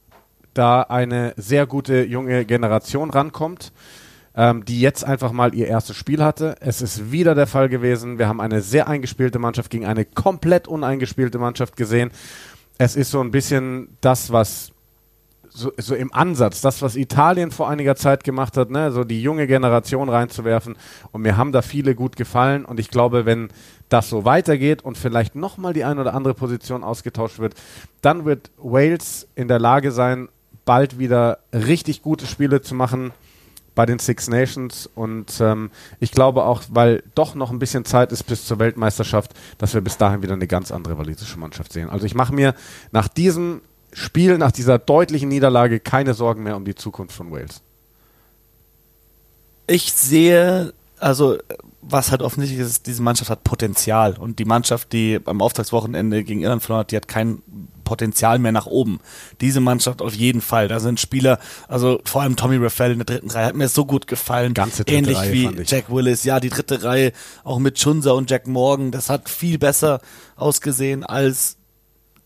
da 0.55 0.83
eine 0.83 1.35
sehr 1.37 1.67
gute 1.67 2.05
junge 2.05 2.45
Generation 2.45 3.11
rankommt, 3.11 3.73
ähm, 4.35 4.65
die 4.65 4.81
jetzt 4.81 5.05
einfach 5.05 5.33
mal 5.33 5.55
ihr 5.55 5.67
erstes 5.67 5.97
Spiel 5.97 6.23
hatte. 6.23 6.57
Es 6.61 6.83
ist 6.83 7.11
wieder 7.11 7.35
der 7.35 7.47
Fall 7.47 7.69
gewesen. 7.69 8.19
Wir 8.19 8.29
haben 8.29 8.41
eine 8.41 8.61
sehr 8.61 8.89
eingespielte 8.89 9.39
Mannschaft 9.39 9.71
gegen 9.71 9.87
eine 9.87 10.05
komplett 10.05 10.69
uneingespielte 10.69 11.39
Mannschaft 11.39 11.77
gesehen. 11.77 12.11
Es 12.79 12.97
ist 12.97 13.11
so 13.11 13.21
ein 13.21 13.31
bisschen 13.31 13.97
das, 14.01 14.33
was 14.33 14.73
so, 15.53 15.73
so 15.77 15.95
im 15.95 16.13
Ansatz, 16.13 16.61
das, 16.61 16.81
was 16.83 16.97
Italien 16.97 17.51
vor 17.51 17.69
einiger 17.69 17.97
Zeit 17.97 18.25
gemacht 18.25 18.57
hat, 18.57 18.71
ne, 18.71 18.93
so 18.93 19.05
die 19.05 19.23
junge 19.23 19.47
Generation 19.47 20.09
reinzuwerfen. 20.09 20.77
Und 21.13 21.23
mir 21.23 21.37
haben 21.37 21.53
da 21.53 21.63
viele 21.63 21.95
gut 21.95 22.17
gefallen. 22.17 22.65
Und 22.65 22.81
ich 22.81 22.91
glaube, 22.91 23.27
wenn 23.27 23.49
das 23.89 24.09
so 24.09 24.25
weitergeht 24.25 24.83
und 24.83 24.97
vielleicht 24.97 25.35
nochmal 25.35 25.73
die 25.73 25.85
eine 25.85 26.01
oder 26.01 26.15
andere 26.15 26.35
Position 26.35 26.85
ausgetauscht 26.85 27.39
wird, 27.39 27.55
dann 28.01 28.25
wird 28.25 28.51
Wales 28.57 29.29
in 29.35 29.49
der 29.49 29.59
Lage 29.59 29.91
sein, 29.91 30.29
bald 30.65 30.99
wieder 30.99 31.39
richtig 31.53 32.03
gute 32.03 32.27
Spiele 32.27 32.63
zu 32.63 32.75
machen 32.75 33.13
bei 33.75 33.87
den 33.87 33.99
Six 33.99 34.29
Nations. 34.29 34.89
Und 34.95 35.41
ähm, 35.41 35.71
ich 35.99 36.13
glaube 36.13 36.45
auch, 36.45 36.63
weil 36.71 37.03
doch 37.15 37.35
noch 37.35 37.51
ein 37.51 37.59
bisschen 37.59 37.85
Zeit 37.85 38.13
ist 38.13 38.25
bis 38.25 38.45
zur 38.45 38.59
Weltmeisterschaft, 38.59 39.33
dass 39.59 39.75
wir 39.75 39.81
bis 39.81 39.97
dahin 39.97 40.23
wieder 40.23 40.35
eine 40.35 40.47
ganz 40.47 40.71
andere 40.71 40.99
walisische 40.99 41.39
Mannschaft 41.39 41.73
sehen. 41.73 41.91
Also 41.91 42.07
ich 42.07 42.15
mache 42.15 42.35
mir 42.35 42.55
nach 42.93 43.09
diesem 43.09 43.63
Spiel, 43.93 44.39
nach 44.39 44.53
dieser 44.53 44.79
deutlichen 44.79 45.29
Niederlage 45.29 45.81
keine 45.81 46.15
Sorgen 46.15 46.43
mehr 46.43 46.57
um 46.57 46.65
die 46.65 46.75
Zukunft 46.75 47.15
von 47.15 47.31
Wales. 47.31 47.63
Ich 49.67 49.93
sehe, 49.93 50.73
also 50.99 51.39
was 51.83 52.11
halt 52.11 52.23
offensichtlich 52.23 52.61
ist, 52.61 52.87
diese 52.87 53.03
Mannschaft 53.03 53.31
hat 53.31 53.45
Potenzial. 53.45 54.17
Und 54.19 54.39
die 54.39 54.45
Mannschaft, 54.45 54.93
die 54.93 55.19
beim 55.19 55.41
Auftagswochenende 55.41 56.25
gegen 56.25 56.43
Irland 56.43 56.63
verloren 56.63 56.81
hat, 56.81 56.93
die 56.93 56.97
hat 56.97 57.09
kein 57.09 57.43
Potenzial 57.85 58.39
mehr 58.39 58.53
nach 58.53 58.67
oben. 58.67 59.01
Diese 59.41 59.61
Mannschaft 59.61 60.03
auf 60.03 60.15
jeden 60.15 60.41
Fall. 60.41 60.69
Da 60.69 60.79
sind 60.79 61.01
Spieler, 61.01 61.39
also 61.69 62.01
vor 62.05 62.23
allem 62.23 62.37
Tommy 62.37 62.57
Raffel 62.57 62.93
in 62.93 62.99
der 62.99 63.07
dritten 63.07 63.31
Reihe 63.31 63.47
hat 63.47 63.57
mir 63.57 63.69
so 63.69 63.87
gut 63.87 64.07
gefallen. 64.07 64.55
Ganze 64.55 64.85
dritte 64.85 64.99
Ähnlich 64.99 65.17
Reihe, 65.17 65.33
wie. 65.33 65.63
Jack 65.65 65.91
Willis. 65.91 66.25
Ja, 66.25 66.39
die 66.39 66.51
dritte 66.51 66.85
Reihe, 66.85 67.13
auch 67.43 67.59
mit 67.59 67.79
Chunza 67.83 68.13
und 68.13 68.31
Jack 68.31 68.47
Morgan, 68.47 68.91
das 68.93 69.09
hat 69.11 69.29
viel 69.29 69.59
besser 69.59 70.01
ausgesehen 70.37 71.05
als 71.05 71.57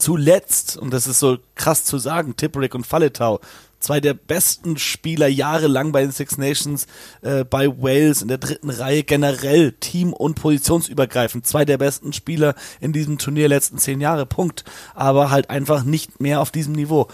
zuletzt, 0.04 0.76
und 0.76 0.92
das 0.92 1.06
ist 1.06 1.18
so 1.18 1.38
krass 1.54 1.84
zu 1.84 1.96
sagen, 1.96 2.36
Tipperick 2.36 2.74
und 2.74 2.86
Falletau, 2.86 3.40
zwei 3.80 4.00
der 4.00 4.12
besten 4.12 4.76
Spieler 4.76 5.28
jahrelang 5.28 5.92
bei 5.92 6.02
den 6.02 6.12
Six 6.12 6.36
Nations, 6.36 6.86
äh, 7.22 7.44
bei 7.44 7.68
Wales 7.68 8.20
in 8.20 8.28
der 8.28 8.36
dritten 8.36 8.68
Reihe, 8.68 9.02
generell 9.02 9.72
team- 9.72 10.12
und 10.12 10.34
positionsübergreifend, 10.34 11.46
zwei 11.46 11.64
der 11.64 11.78
besten 11.78 12.12
Spieler 12.12 12.54
in 12.80 12.92
diesem 12.92 13.16
Turnier 13.16 13.48
letzten 13.48 13.78
zehn 13.78 14.02
Jahre, 14.02 14.26
Punkt. 14.26 14.64
Aber 14.94 15.30
halt 15.30 15.48
einfach 15.48 15.84
nicht 15.84 16.20
mehr 16.20 16.42
auf 16.42 16.50
diesem 16.50 16.74
Niveau. 16.74 17.08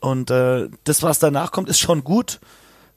Und 0.00 0.30
äh, 0.30 0.68
das, 0.84 1.02
was 1.02 1.18
danach 1.18 1.50
kommt, 1.50 1.70
ist 1.70 1.80
schon 1.80 2.04
gut. 2.04 2.40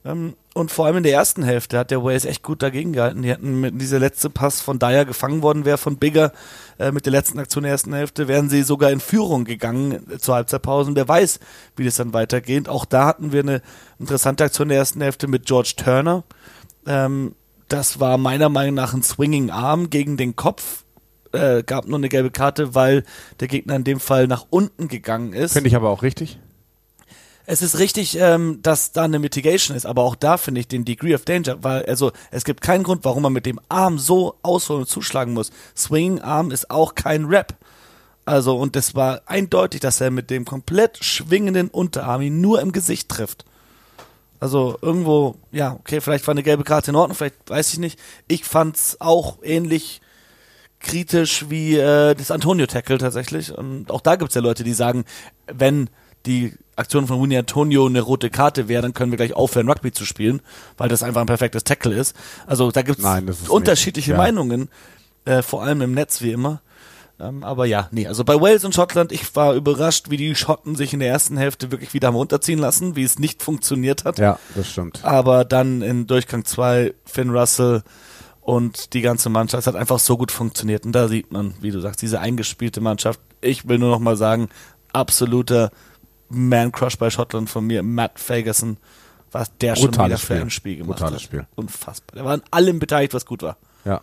Ähm, 0.04 0.36
und 0.56 0.72
vor 0.72 0.86
allem 0.86 0.98
in 0.98 1.04
der 1.04 1.12
ersten 1.12 1.44
Hälfte 1.44 1.78
hat 1.78 1.92
der 1.92 2.02
Wales 2.02 2.24
echt 2.24 2.42
gut 2.42 2.64
dagegen 2.64 2.94
gehalten. 2.94 3.22
Die 3.22 3.32
hatten 3.32 3.60
mit 3.60 3.80
dieser 3.80 4.00
letzte 4.00 4.30
Pass 4.30 4.62
von 4.62 4.80
Dyer 4.80 5.04
gefangen 5.04 5.42
worden 5.42 5.66
wäre 5.66 5.78
von 5.78 5.98
Bigger 5.98 6.32
äh, 6.80 6.94
mit 6.94 7.06
der 7.06 7.12
letzten 7.12 7.40
Aktion 7.40 7.64
der 7.64 7.74
ersten 7.74 7.94
Hälfte, 7.94 8.30
wären 8.30 8.50
sie 8.50 8.64
sogar 8.64 8.90
in 8.90 9.02
Führung 9.02 9.44
gegangen 9.44 10.10
äh, 10.10 10.18
zur 10.18 10.36
Halbzeitpause. 10.36 10.90
Und 10.90 10.96
wer 10.96 11.10
weiß, 11.10 11.42
wie 11.76 11.84
das 11.84 11.98
dann 11.98 12.14
weitergeht. 12.14 12.70
Auch 12.70 12.86
da 12.86 13.06
hatten 13.06 13.34
wir 13.34 13.42
eine 13.42 13.62
interessante 14.00 14.46
Aktion 14.46 14.70
der 14.70 14.78
ersten 14.78 15.02
Hälfte 15.02 15.28
mit 15.28 15.46
George 15.46 15.74
Turner. 15.76 16.24
Ähm, 16.88 17.36
das 17.68 18.00
war 18.00 18.18
meiner 18.18 18.48
Meinung 18.48 18.76
nach 18.76 18.94
ein 18.94 19.04
Swinging 19.04 19.50
Arm 19.50 19.90
gegen 19.90 20.16
den 20.16 20.38
Kopf. 20.38 20.86
Äh, 21.34 21.64
gab 21.64 21.86
nur 21.86 21.98
eine 21.98 22.08
gelbe 22.08 22.32
Karte, 22.32 22.74
weil 22.74 23.04
der 23.42 23.50
Gegner 23.50 23.76
in 23.76 23.84
dem 23.84 24.00
Fall 24.00 24.28
nach 24.28 24.46
unten 24.52 24.88
gegangen 24.88 25.34
ist. 25.34 25.52
Finde 25.52 25.68
ich 25.68 25.76
aber 25.76 25.90
auch 25.90 26.02
richtig. 26.02 26.40
Es 27.48 27.62
ist 27.62 27.78
richtig, 27.78 28.18
ähm, 28.20 28.60
dass 28.64 28.92
da 28.92 29.04
eine 29.04 29.20
Mitigation 29.20 29.78
ist, 29.78 29.86
aber 29.86 30.04
auch 30.04 30.16
da 30.16 30.38
finde 30.38 30.62
ich 30.62 30.68
den 30.68 30.86
Degree 30.86 31.14
of 31.14 31.26
Danger, 31.26 31.64
weil 31.64 31.86
also 31.86 32.12
es 32.32 32.44
gibt 32.44 32.62
keinen 32.62 32.84
Grund, 32.84 33.06
warum 33.06 33.24
man 33.24 33.34
mit 33.34 33.46
dem 33.46 33.60
Arm 33.70 34.00
so 34.00 34.36
ausholen 34.42 34.82
und 34.82 34.88
zuschlagen 34.88 35.34
muss. 35.34 35.52
Swing 35.76 36.22
Arm 36.22 36.52
ist 36.52 36.72
auch 36.72 36.96
kein 36.96 37.26
Rap. 37.26 37.56
Also 38.26 38.58
und 38.58 38.76
es 38.76 38.96
war 38.96 39.22
eindeutig, 39.28 39.82
dass 39.82 40.02
er 40.02 40.10
mit 40.10 40.32
dem 40.32 40.46
komplett 40.46 41.04
schwingenden 41.04 41.70
Unterarm 41.70 42.22
ihn 42.22 42.42
nur 42.42 42.62
im 42.62 42.72
Gesicht 42.72 43.10
trifft. 43.10 43.46
Also 44.40 44.78
irgendwo, 44.82 45.36
ja, 45.52 45.74
okay, 45.74 46.02
vielleicht 46.02 46.28
war 46.28 46.34
eine 46.34 46.44
gelbe 46.44 46.64
Karte 46.64 46.92
in 46.92 46.96
Ordnung, 46.96 47.16
vielleicht 47.16 47.50
weiß 47.50 47.74
ich 47.74 47.80
nicht. 47.80 48.00
Ich 48.28 48.44
fand's 48.44 48.98
auch 49.00 49.38
ähnlich 49.44 50.02
kritisch 50.80 51.50
wie 51.50 51.78
äh, 51.78 52.16
das 52.16 52.32
Antonio-Tackle 52.32 52.98
tatsächlich. 52.98 53.56
Und 53.56 53.92
auch 53.92 54.02
da 54.02 54.16
gibt's 54.16 54.36
ja 54.36 54.42
Leute, 54.42 54.64
die 54.64 54.74
sagen, 54.74 55.06
wenn 55.48 55.90
die 56.26 56.54
Aktion 56.76 57.08
von 57.08 57.22
Winnie 57.22 57.38
Antonio 57.38 57.86
eine 57.86 58.02
rote 58.02 58.30
Karte 58.30 58.68
wäre, 58.68 58.82
dann 58.82 58.94
können 58.94 59.12
wir 59.12 59.18
gleich 59.18 59.34
aufhören, 59.34 59.70
Rugby 59.70 59.92
zu 59.92 60.06
spielen, 60.06 60.42
weil 60.78 60.90
das 60.90 61.04
einfach 61.04 61.22
ein 61.22 61.28
perfektes 61.28 61.64
Tackle 61.64 61.96
ist. 61.96 62.16
Also 62.46 62.72
da 62.72 62.84
das 62.84 62.98
ist 62.98 63.50
unterschiedliche 63.50 64.12
nicht, 64.12 64.18
ja. 64.18 64.24
Meinungen, 64.24 64.70
äh, 65.26 65.42
vor 65.42 65.64
allem 65.64 65.82
im 65.82 65.94
Netz 65.94 66.22
wie 66.22 66.32
immer. 66.32 66.62
Ähm, 67.18 67.44
aber 67.44 67.66
ja, 67.66 67.88
nee, 67.92 68.08
also 68.08 68.26
bei 68.26 68.40
Wales 68.40 68.66
und 68.66 68.76
Schottland, 68.76 69.14
ich 69.14 69.36
war 69.36 69.54
überrascht, 69.54 70.10
wie 70.10 70.18
die 70.18 70.36
Schotten 70.36 70.76
sich 70.76 70.94
in 70.94 71.00
der 71.00 71.10
ersten 71.10 71.38
Hälfte 71.38 71.72
wirklich 71.72 71.94
wieder 71.94 72.10
haben 72.10 72.16
runterziehen 72.16 72.60
lassen, 72.60 72.98
wie 72.98 73.04
es 73.04 73.20
nicht 73.20 73.42
funktioniert 73.42 74.04
hat. 74.04 74.20
Ja, 74.20 74.38
das 74.54 74.70
stimmt. 74.70 75.00
Aber 75.04 75.46
dann 75.46 75.82
in 75.82 76.08
Durchgang 76.08 76.44
2 76.44 76.94
Finn 77.06 77.30
Russell 77.30 77.84
und 78.42 78.94
die 78.94 79.02
ganze 79.02 79.30
Mannschaft, 79.30 79.62
es 79.62 79.68
hat 79.68 79.76
einfach 79.76 80.00
so 80.00 80.18
gut 80.18 80.32
funktioniert. 80.32 80.86
Und 80.86 80.92
da 80.92 81.08
sieht 81.08 81.32
man, 81.32 81.54
wie 81.62 81.72
du 81.72 81.80
sagst, 81.80 82.02
diese 82.02 82.20
eingespielte 82.20 82.82
Mannschaft. 82.82 83.20
Ich 83.40 83.68
will 83.68 83.80
nur 83.80 83.90
noch 83.90 84.00
mal 84.00 84.18
sagen, 84.18 84.50
absoluter 84.92 85.72
Man-Crush 86.30 86.98
bei 86.98 87.10
Schottland 87.10 87.50
von 87.50 87.66
mir, 87.66 87.84
Matt 87.84 88.20
Ferguson, 88.20 88.78
was 89.32 89.52
der 89.58 89.76
schon 89.76 89.92
Brutales 89.92 90.10
wieder 90.10 90.18
für 90.18 90.26
Spiel. 90.26 90.42
ein 90.42 90.50
Spiel 90.50 90.76
gemacht 90.78 91.00
Brutales 91.00 91.16
hat. 91.16 91.22
Spiel. 91.22 91.48
Unfassbar. 91.56 92.16
Der 92.16 92.26
war 92.26 92.34
an 92.34 92.44
allem 92.52 92.80
beteiligt, 92.80 93.14
was 93.14 93.26
gut 93.26 93.42
war. 93.44 93.58
Ja. 93.84 94.02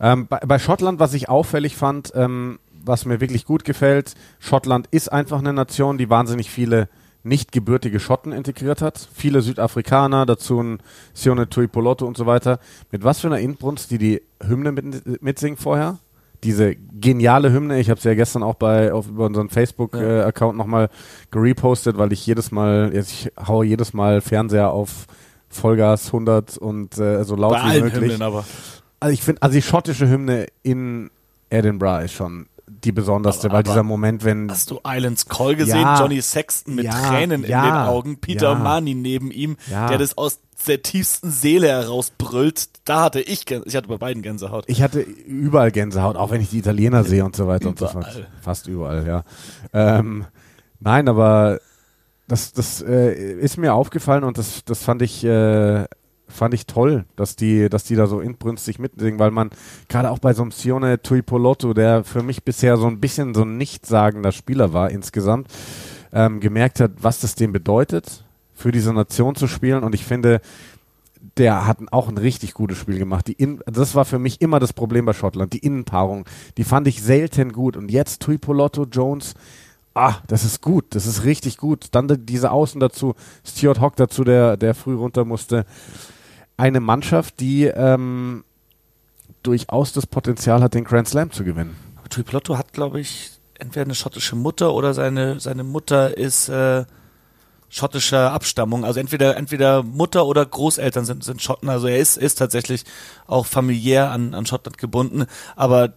Ähm, 0.00 0.26
bei, 0.26 0.40
bei 0.40 0.58
Schottland, 0.58 0.98
was 0.98 1.14
ich 1.14 1.28
auffällig 1.28 1.76
fand, 1.76 2.12
ähm, 2.14 2.58
was 2.84 3.04
mir 3.04 3.20
wirklich 3.20 3.44
gut 3.44 3.64
gefällt, 3.64 4.14
Schottland 4.40 4.88
ist 4.90 5.12
einfach 5.12 5.38
eine 5.38 5.52
Nation, 5.52 5.98
die 5.98 6.10
wahnsinnig 6.10 6.50
viele 6.50 6.88
nicht 7.24 7.52
gebürtige 7.52 8.00
Schotten 8.00 8.32
integriert 8.32 8.82
hat. 8.82 9.08
Viele 9.14 9.42
Südafrikaner, 9.42 10.26
dazu 10.26 10.60
ein 10.60 10.78
Sione 11.14 11.48
Tuipoloto 11.48 12.04
und 12.06 12.16
so 12.16 12.26
weiter. 12.26 12.58
Mit 12.90 13.04
was 13.04 13.20
für 13.20 13.28
einer 13.28 13.38
Inbrunst, 13.38 13.90
die 13.90 13.98
die 13.98 14.22
Hymne 14.42 14.72
mit, 14.72 15.22
mitsingen 15.22 15.56
vorher. 15.56 15.98
Diese 16.44 16.74
geniale 16.74 17.52
Hymne, 17.52 17.78
ich 17.78 17.88
habe 17.90 17.98
es 17.98 18.04
ja 18.04 18.14
gestern 18.14 18.42
auch 18.42 18.54
bei 18.54 18.92
auf 18.92 19.08
über 19.08 19.26
unseren 19.26 19.48
Facebook-Account 19.48 20.54
Ja. 20.54 20.56
äh, 20.56 20.56
nochmal 20.58 20.88
gerepostet, 21.30 21.98
weil 21.98 22.12
ich 22.12 22.26
jedes 22.26 22.50
Mal, 22.50 22.90
jetzt 22.94 23.12
ich 23.12 23.32
haue 23.46 23.64
jedes 23.64 23.92
Mal 23.92 24.20
Fernseher 24.20 24.70
auf 24.70 25.06
Vollgas 25.48 26.06
100 26.06 26.58
und 26.58 26.98
äh, 26.98 27.24
so 27.24 27.36
laut 27.36 27.52
Bei 27.52 27.58
wie 27.58 27.70
allen 27.70 27.84
möglich. 27.84 28.02
Hymnen 28.12 28.22
aber. 28.22 28.44
Also 29.00 29.12
ich 29.12 29.22
finde, 29.22 29.42
also 29.42 29.54
die 29.54 29.62
schottische 29.62 30.08
Hymne 30.08 30.46
in 30.62 31.10
Edinburgh 31.50 32.04
ist 32.04 32.12
schon 32.12 32.46
die 32.84 32.92
besonderste, 32.92 33.46
Aber- 33.48 33.54
weil 33.54 33.60
aber- 33.60 33.70
dieser 33.70 33.82
Moment, 33.82 34.24
wenn 34.24 34.50
Hast 34.50 34.70
du 34.70 34.80
Islands 34.86 35.26
Call 35.26 35.56
gesehen? 35.56 35.80
Ja. 35.82 36.00
Johnny 36.00 36.20
Sexton 36.22 36.74
mit 36.74 36.84
Ja, 36.86 37.08
Tränen 37.08 37.44
in 37.44 37.50
ja, 37.50 37.64
den 37.64 37.74
Augen, 37.88 38.18
Peter. 38.18 38.54
Mani 38.54 38.94
neben 38.94 39.30
ihm, 39.30 39.56
der 39.70 39.98
das 39.98 40.16
aus 40.18 40.40
der 40.66 40.80
tiefsten 40.82 41.30
Seele 41.30 41.68
herausbrüllt. 41.68 42.68
Da 42.84 43.02
hatte 43.02 43.20
ich, 43.20 43.50
ich 43.50 43.76
hatte 43.76 43.88
bei 43.88 43.96
beiden 43.96 44.22
Gänsehaut. 44.22 44.64
ich 44.68 44.80
hatte 44.82 45.00
überall 45.00 45.70
Gänsehaut, 45.72 46.16
auch 46.16 46.30
wenn 46.30 46.40
ich 46.40 46.50
die 46.50 46.58
Italiener 46.58 47.04
sehe 47.04 47.24
und 47.24 47.34
so 47.36 47.46
weiter 47.48 47.68
und 47.68 47.78
so 47.78 47.88
fort. 47.88 48.06
Überall. 48.06 48.28
Fast 48.40 48.66
überall, 48.68 49.06
ja. 49.06 49.24
Ähm, 49.72 50.24
nein, 50.80 51.08
aber 51.08 51.58
das, 52.28 52.52
das 52.52 52.80
äh, 52.80 53.12
ist 53.40 53.58
mir 53.58 53.74
aufgefallen 53.74 54.24
und 54.24 54.38
das, 54.38 54.64
das 54.64 54.82
fand 54.84 55.02
ich, 55.02 55.24
äh, 55.24 55.84
fand 56.32 56.54
ich 56.54 56.66
toll, 56.66 57.04
dass 57.16 57.36
die, 57.36 57.68
dass 57.68 57.84
die 57.84 57.94
da 57.96 58.06
so 58.06 58.20
inbrünstig 58.20 58.78
mitsingen, 58.78 59.18
weil 59.18 59.30
man 59.30 59.50
gerade 59.88 60.10
auch 60.10 60.18
bei 60.18 60.32
so 60.32 60.42
einem 60.42 60.50
Sione 60.50 61.00
Tuipolotto, 61.02 61.74
der 61.74 62.04
für 62.04 62.22
mich 62.22 62.42
bisher 62.44 62.76
so 62.76 62.86
ein 62.86 63.00
bisschen 63.00 63.34
so 63.34 63.42
ein 63.42 63.56
nichtssagender 63.56 64.32
Spieler 64.32 64.72
war 64.72 64.90
insgesamt, 64.90 65.48
ähm, 66.12 66.40
gemerkt 66.40 66.80
hat, 66.80 66.92
was 67.00 67.20
das 67.20 67.34
dem 67.34 67.52
bedeutet, 67.52 68.24
für 68.54 68.72
diese 68.72 68.92
Nation 68.92 69.34
zu 69.34 69.46
spielen 69.48 69.82
und 69.82 69.94
ich 69.94 70.04
finde, 70.04 70.40
der 71.36 71.66
hat 71.66 71.78
auch 71.92 72.08
ein 72.08 72.18
richtig 72.18 72.52
gutes 72.54 72.78
Spiel 72.78 72.98
gemacht. 72.98 73.28
Die 73.28 73.32
In 73.34 73.60
das 73.66 73.94
war 73.94 74.04
für 74.04 74.18
mich 74.18 74.40
immer 74.40 74.58
das 74.58 74.72
Problem 74.72 75.04
bei 75.04 75.12
Schottland. 75.12 75.52
Die 75.52 75.58
Innenpaarung, 75.58 76.24
die 76.56 76.64
fand 76.64 76.86
ich 76.88 77.02
selten 77.02 77.52
gut. 77.52 77.76
Und 77.76 77.90
jetzt 77.90 78.22
Tuipolotto, 78.22 78.86
Jones, 78.90 79.34
ah, 79.94 80.16
das 80.26 80.44
ist 80.44 80.62
gut, 80.62 80.84
das 80.90 81.06
ist 81.06 81.24
richtig 81.24 81.58
gut. 81.58 81.86
Dann 81.92 82.08
die- 82.08 82.18
diese 82.18 82.50
Außen 82.50 82.80
dazu, 82.80 83.14
Stuart 83.46 83.80
Hawk 83.80 83.96
dazu, 83.96 84.24
der, 84.24 84.56
der 84.56 84.74
früh 84.74 84.94
runter 84.94 85.24
musste. 85.24 85.64
Eine 86.56 86.80
Mannschaft, 86.80 87.40
die 87.40 87.64
ähm, 87.64 88.44
durchaus 89.42 89.92
das 89.92 90.06
Potenzial 90.06 90.62
hat, 90.62 90.74
den 90.74 90.84
Grand 90.84 91.08
Slam 91.08 91.30
zu 91.30 91.44
gewinnen. 91.44 91.76
Aber 91.96 92.08
Tuipolotto 92.08 92.58
hat, 92.58 92.72
glaube 92.72 93.00
ich, 93.00 93.32
entweder 93.58 93.84
eine 93.84 93.94
schottische 93.94 94.36
Mutter 94.36 94.74
oder 94.74 94.94
seine, 94.94 95.40
seine 95.40 95.64
Mutter 95.64 96.16
ist 96.16 96.48
äh, 96.48 96.84
schottischer 97.68 98.32
Abstammung. 98.32 98.84
Also 98.84 99.00
entweder, 99.00 99.36
entweder 99.36 99.82
Mutter 99.82 100.26
oder 100.26 100.44
Großeltern 100.44 101.04
sind, 101.04 101.24
sind 101.24 101.40
Schotten. 101.40 101.68
Also 101.68 101.86
er 101.86 101.98
ist, 101.98 102.18
ist 102.18 102.34
tatsächlich 102.36 102.84
auch 103.26 103.46
familiär 103.46 104.10
an, 104.10 104.34
an 104.34 104.46
Schottland 104.46 104.78
gebunden. 104.78 105.24
Aber 105.56 105.94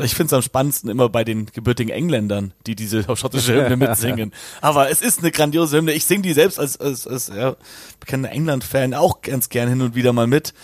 ich 0.00 0.14
finde 0.14 0.26
es 0.26 0.32
am 0.32 0.42
spannendsten 0.42 0.90
immer 0.90 1.08
bei 1.08 1.24
den 1.24 1.46
gebürtigen 1.46 1.90
Engländern, 1.90 2.52
die 2.66 2.74
diese 2.74 3.04
schottische 3.16 3.54
Hymne 3.54 3.76
mitsingen. 3.88 4.32
Aber 4.60 4.90
es 4.90 5.00
ist 5.00 5.20
eine 5.20 5.30
grandiose 5.30 5.78
Hymne. 5.78 5.92
Ich 5.92 6.04
singe 6.04 6.22
die 6.22 6.32
selbst 6.32 6.58
als, 6.58 6.78
als, 6.78 7.06
als 7.06 7.28
ja, 7.28 7.56
bekannter 8.00 8.30
England-Fan 8.30 8.94
auch 8.94 9.22
ganz 9.22 9.48
gern 9.48 9.68
hin 9.68 9.80
und 9.80 9.94
wieder 9.94 10.12
mal 10.12 10.26
mit. 10.26 10.54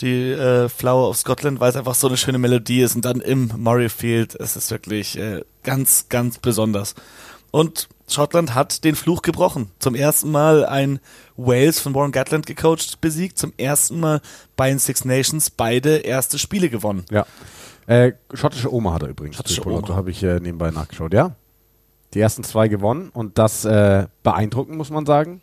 Die 0.00 0.30
äh, 0.32 0.68
Flower 0.68 1.08
of 1.10 1.16
Scotland, 1.16 1.60
weil 1.60 1.70
es 1.70 1.76
einfach 1.76 1.94
so 1.94 2.08
eine 2.08 2.16
schöne 2.16 2.38
Melodie 2.38 2.80
ist. 2.80 2.96
Und 2.96 3.04
dann 3.04 3.20
im 3.20 3.52
Murrayfield, 3.56 4.34
es 4.34 4.56
ist 4.56 4.70
wirklich 4.70 5.16
äh, 5.16 5.42
ganz, 5.62 6.06
ganz 6.08 6.38
besonders. 6.38 6.94
Und 7.50 7.88
Schottland 8.08 8.54
hat 8.54 8.84
den 8.84 8.96
Fluch 8.96 9.22
gebrochen. 9.22 9.70
Zum 9.78 9.94
ersten 9.94 10.30
Mal 10.30 10.64
ein 10.64 10.98
Wales 11.36 11.78
von 11.78 11.94
Warren 11.94 12.12
Gatland 12.12 12.46
gecoacht 12.46 13.00
besiegt. 13.00 13.38
Zum 13.38 13.52
ersten 13.58 14.00
Mal 14.00 14.20
bei 14.56 14.70
den 14.70 14.78
Six 14.78 15.04
Nations 15.04 15.50
beide 15.50 15.98
erste 15.98 16.38
Spiele 16.38 16.68
gewonnen. 16.68 17.04
Ja. 17.10 17.26
Äh, 17.86 18.12
schottische 18.32 18.72
Oma 18.72 18.94
hat 18.94 19.02
er 19.02 19.08
übrigens. 19.08 19.36
Schottische 19.36 19.66
Oma. 19.66 19.88
habe 19.88 20.10
ich 20.10 20.22
äh, 20.22 20.40
nebenbei 20.40 20.70
nachgeschaut, 20.70 21.12
ja. 21.12 21.32
Die 22.14 22.20
ersten 22.20 22.44
zwei 22.44 22.68
gewonnen 22.68 23.10
und 23.12 23.38
das 23.38 23.64
äh, 23.64 24.06
beeindruckend, 24.22 24.76
muss 24.76 24.90
man 24.90 25.06
sagen. 25.06 25.40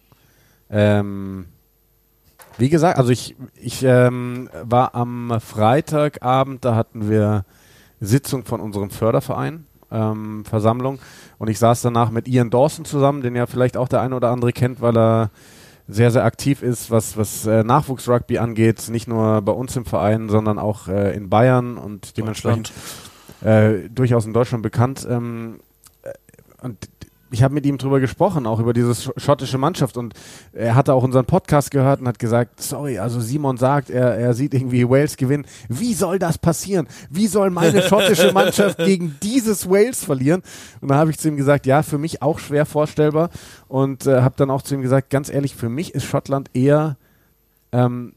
Ähm, 0.70 1.46
wie 2.58 2.70
gesagt, 2.70 2.98
also 2.98 3.12
ich, 3.12 3.36
ich 3.56 3.84
ähm, 3.84 4.50
war 4.64 4.94
am 4.94 5.40
Freitagabend, 5.40 6.64
da 6.66 6.76
hatten 6.76 7.10
wir 7.10 7.46
Sitzung 8.02 8.46
von 8.46 8.62
unserem 8.62 8.90
Förderverein, 8.90 9.66
ähm, 9.92 10.46
Versammlung, 10.46 11.00
und 11.38 11.50
ich 11.50 11.58
saß 11.58 11.82
danach 11.82 12.12
mit 12.12 12.28
Ian 12.28 12.50
Dawson 12.50 12.86
zusammen, 12.86 13.22
den 13.22 13.36
ja 13.36 13.48
vielleicht 13.48 13.78
auch 13.78 13.88
der 13.88 14.02
eine 14.02 14.16
oder 14.16 14.30
andere 14.30 14.52
kennt, 14.52 14.82
weil 14.82 14.98
er 14.98 15.32
sehr, 15.90 16.12
sehr 16.12 16.24
aktiv 16.24 16.62
ist, 16.62 16.92
was, 16.92 17.18
was 17.18 17.46
äh, 17.48 17.64
Nachwuchsrugby 17.64 18.38
angeht, 18.38 18.90
nicht 18.90 19.08
nur 19.08 19.42
bei 19.42 19.52
uns 19.52 19.76
im 19.76 19.86
Verein, 19.86 20.30
sondern 20.30 20.60
auch 20.60 20.88
äh, 20.88 21.16
in 21.16 21.30
Bayern 21.30 21.78
und 21.78 22.16
dementsprechend 22.16 22.72
äh, 23.42 23.90
durchaus 23.90 24.26
in 24.26 24.34
Deutschland 24.34 24.62
bekannt. 24.62 25.08
Ähm, 25.10 25.60
äh, 26.04 26.12
und 26.62 26.78
ich 27.32 27.44
habe 27.44 27.54
mit 27.54 27.66
ihm 27.66 27.78
drüber 27.78 28.00
gesprochen, 28.00 28.48
auch 28.48 28.60
über 28.60 28.74
diese 28.74 28.92
sch- 28.92 29.12
schottische 29.20 29.58
Mannschaft. 29.58 29.98
Und 29.98 30.14
er 30.52 30.76
hatte 30.76 30.94
auch 30.94 31.04
unseren 31.04 31.26
Podcast 31.26 31.72
gehört 31.72 32.02
und 32.02 32.08
hat 32.08 32.20
gesagt, 32.20 32.62
sorry, 32.62 32.98
also 33.00 33.20
Simon 33.20 33.58
sagt, 33.58 33.90
er, 33.90 34.16
er 34.16 34.34
sieht 34.34 34.54
irgendwie 34.54 34.90
Wales 34.90 35.16
gewinnen. 35.18 35.46
Wie 35.68 35.94
soll 35.94 36.18
das 36.20 36.38
passieren? 36.38 36.88
Wie 37.10 37.28
soll 37.28 37.50
meine 37.52 37.82
schottische 37.84 38.32
Mannschaft 38.34 38.78
gegen 38.80 39.16
dieses 39.22 39.70
Wales 39.70 40.04
verlieren? 40.04 40.42
Und 40.82 40.88
da 40.90 40.96
habe 40.96 41.12
ich 41.12 41.18
zu 41.20 41.28
ihm 41.28 41.38
gesagt, 41.38 41.66
ja, 41.66 41.84
für 41.84 41.98
mich 41.98 42.22
auch 42.22 42.40
schwer 42.40 42.66
vorstellbar. 42.66 43.30
Und 43.68 44.08
äh, 44.08 44.22
habe 44.22 44.36
dann 44.38 44.50
auch 44.52 44.62
zu 44.62 44.74
ihm 44.76 44.82
gesagt, 44.82 45.10
ganz 45.10 45.30
ehrlich, 45.30 45.56
für 45.56 45.70
mich 45.70 45.94
ist 45.94 46.06
Schottland 46.06 46.50
eher 46.54 46.98
ähm, 47.72 48.14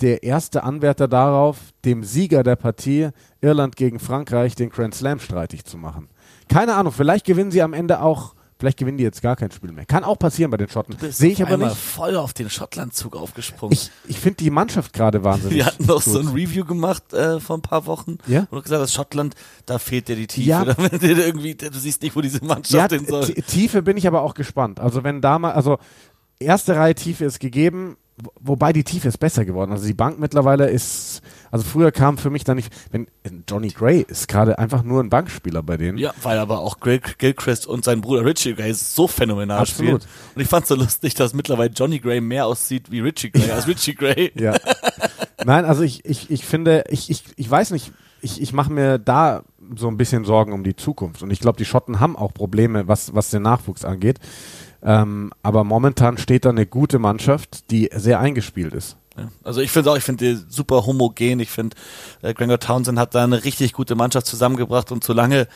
der 0.00 0.22
erste 0.24 0.64
Anwärter 0.64 1.06
darauf, 1.06 1.58
dem 1.84 2.02
Sieger 2.02 2.42
der 2.42 2.56
Partie 2.56 3.10
Irland 3.40 3.76
gegen 3.76 3.98
Frankreich 3.98 4.54
den 4.56 4.70
Grand 4.70 4.94
Slam 4.94 5.20
streitig 5.20 5.64
zu 5.64 5.76
machen. 5.76 6.08
Keine 6.52 6.74
Ahnung, 6.74 6.92
vielleicht 6.92 7.24
gewinnen 7.26 7.50
sie 7.50 7.62
am 7.62 7.72
Ende 7.72 8.00
auch, 8.00 8.34
vielleicht 8.58 8.78
gewinnen 8.78 8.98
die 8.98 9.04
jetzt 9.04 9.22
gar 9.22 9.36
kein 9.36 9.50
Spiel 9.50 9.72
mehr. 9.72 9.86
Kann 9.86 10.04
auch 10.04 10.18
passieren 10.18 10.50
bei 10.50 10.56
den 10.56 10.68
Schotten. 10.68 10.96
Sehe 11.10 11.30
ich 11.32 11.42
aber 11.42 11.56
nicht. 11.56 11.76
voll 11.76 12.16
auf 12.16 12.32
den 12.34 12.50
Schottland-Zug 12.50 13.16
aufgesprungen. 13.16 13.72
Ich, 13.72 13.90
ich 14.06 14.18
finde 14.20 14.36
die 14.36 14.50
Mannschaft 14.50 14.92
gerade 14.92 15.24
wahnsinnig. 15.24 15.56
Wir 15.56 15.66
hatten 15.66 15.86
noch 15.86 16.02
so 16.02 16.18
ein 16.20 16.28
Review 16.28 16.64
gemacht 16.64 17.12
äh, 17.12 17.40
vor 17.40 17.56
ein 17.58 17.62
paar 17.62 17.86
Wochen 17.86 18.18
Ja? 18.26 18.46
und 18.50 18.62
gesagt 18.62 18.82
hast, 18.82 18.92
Schottland, 18.92 19.34
da 19.66 19.78
fehlt 19.78 20.08
dir 20.08 20.16
die 20.16 20.26
Tiefe. 20.26 20.48
Ja. 20.48 20.64
Da, 20.64 20.74
du 20.74 21.06
irgendwie, 21.06 21.54
du 21.54 21.72
siehst 21.72 22.02
nicht, 22.02 22.14
wo 22.14 22.20
diese 22.20 22.44
Mannschaft 22.44 22.92
ja, 22.92 22.98
hin 22.98 23.06
soll. 23.06 23.26
Tiefe 23.32 23.82
bin 23.82 23.96
ich 23.96 24.06
aber 24.06 24.22
auch 24.22 24.34
gespannt. 24.34 24.78
Also 24.78 25.02
wenn 25.04 25.20
da 25.20 25.38
mal, 25.38 25.52
also 25.52 25.78
erste 26.38 26.76
Reihe 26.76 26.94
Tiefe 26.94 27.24
ist 27.24 27.40
gegeben, 27.40 27.96
wobei 28.40 28.72
die 28.72 28.84
Tiefe 28.84 29.08
ist 29.08 29.18
besser 29.18 29.44
geworden. 29.44 29.72
Also 29.72 29.86
die 29.86 29.94
Bank 29.94 30.18
mittlerweile 30.18 30.68
ist, 30.68 31.22
also 31.50 31.64
früher 31.64 31.92
kam 31.92 32.18
für 32.18 32.30
mich 32.30 32.44
da 32.44 32.54
nicht, 32.54 32.72
wenn 32.90 33.06
Johnny 33.48 33.68
Gray 33.68 34.04
ist 34.06 34.28
gerade 34.28 34.58
einfach 34.58 34.82
nur 34.82 35.02
ein 35.02 35.10
Bankspieler 35.10 35.62
bei 35.62 35.76
denen. 35.76 35.98
Ja, 35.98 36.12
weil 36.22 36.38
aber 36.38 36.60
auch 36.60 36.80
Gil 36.80 37.00
Gilchrist 37.18 37.66
und 37.66 37.84
sein 37.84 38.00
Bruder 38.00 38.24
Richie 38.24 38.54
Gray 38.54 38.74
so 38.74 39.06
phänomenal 39.06 39.60
Absolut. 39.60 40.02
spielen. 40.02 40.12
Und 40.34 40.42
ich 40.42 40.48
fand 40.48 40.66
so 40.66 40.74
lustig, 40.74 41.14
dass 41.14 41.34
mittlerweile 41.34 41.70
Johnny 41.70 41.98
Gray 41.98 42.20
mehr 42.20 42.46
aussieht 42.46 42.90
wie 42.90 43.00
Richie 43.00 43.30
Gray 43.30 43.50
als 43.50 43.66
Richie 43.66 43.94
Gray. 43.94 44.32
Ja. 44.34 44.56
Nein, 45.44 45.64
also 45.64 45.82
ich, 45.82 46.04
ich, 46.04 46.30
ich 46.30 46.44
finde, 46.44 46.84
ich, 46.88 47.10
ich, 47.10 47.24
ich 47.36 47.50
weiß 47.50 47.70
nicht, 47.70 47.92
ich, 48.20 48.40
ich 48.40 48.52
mache 48.52 48.72
mir 48.72 48.98
da 48.98 49.42
so 49.76 49.88
ein 49.88 49.96
bisschen 49.96 50.24
Sorgen 50.24 50.52
um 50.52 50.64
die 50.64 50.76
Zukunft. 50.76 51.22
Und 51.22 51.30
ich 51.30 51.40
glaube, 51.40 51.58
die 51.58 51.64
Schotten 51.64 52.00
haben 52.00 52.16
auch 52.16 52.32
Probleme, 52.32 52.88
was, 52.88 53.14
was 53.14 53.30
den 53.30 53.42
Nachwuchs 53.42 53.84
angeht. 53.84 54.20
Ähm, 54.82 55.32
aber 55.42 55.64
momentan 55.64 56.18
steht 56.18 56.44
da 56.44 56.50
eine 56.50 56.66
gute 56.66 56.98
Mannschaft, 56.98 57.70
die 57.70 57.88
sehr 57.94 58.18
eingespielt 58.20 58.74
ist. 58.74 58.96
Ja. 59.16 59.28
Also 59.44 59.60
ich 59.60 59.70
finde 59.70 59.90
auch, 59.90 59.96
ich 59.96 60.02
finde 60.04 60.34
die 60.34 60.40
super 60.48 60.86
homogen. 60.86 61.38
Ich 61.40 61.50
finde, 61.50 61.76
äh, 62.22 62.34
Granger 62.34 62.58
Townsend 62.58 62.98
hat 62.98 63.14
da 63.14 63.22
eine 63.24 63.44
richtig 63.44 63.72
gute 63.74 63.94
Mannschaft 63.94 64.26
zusammengebracht 64.26 64.90
und 64.90 65.04
solange 65.04 65.46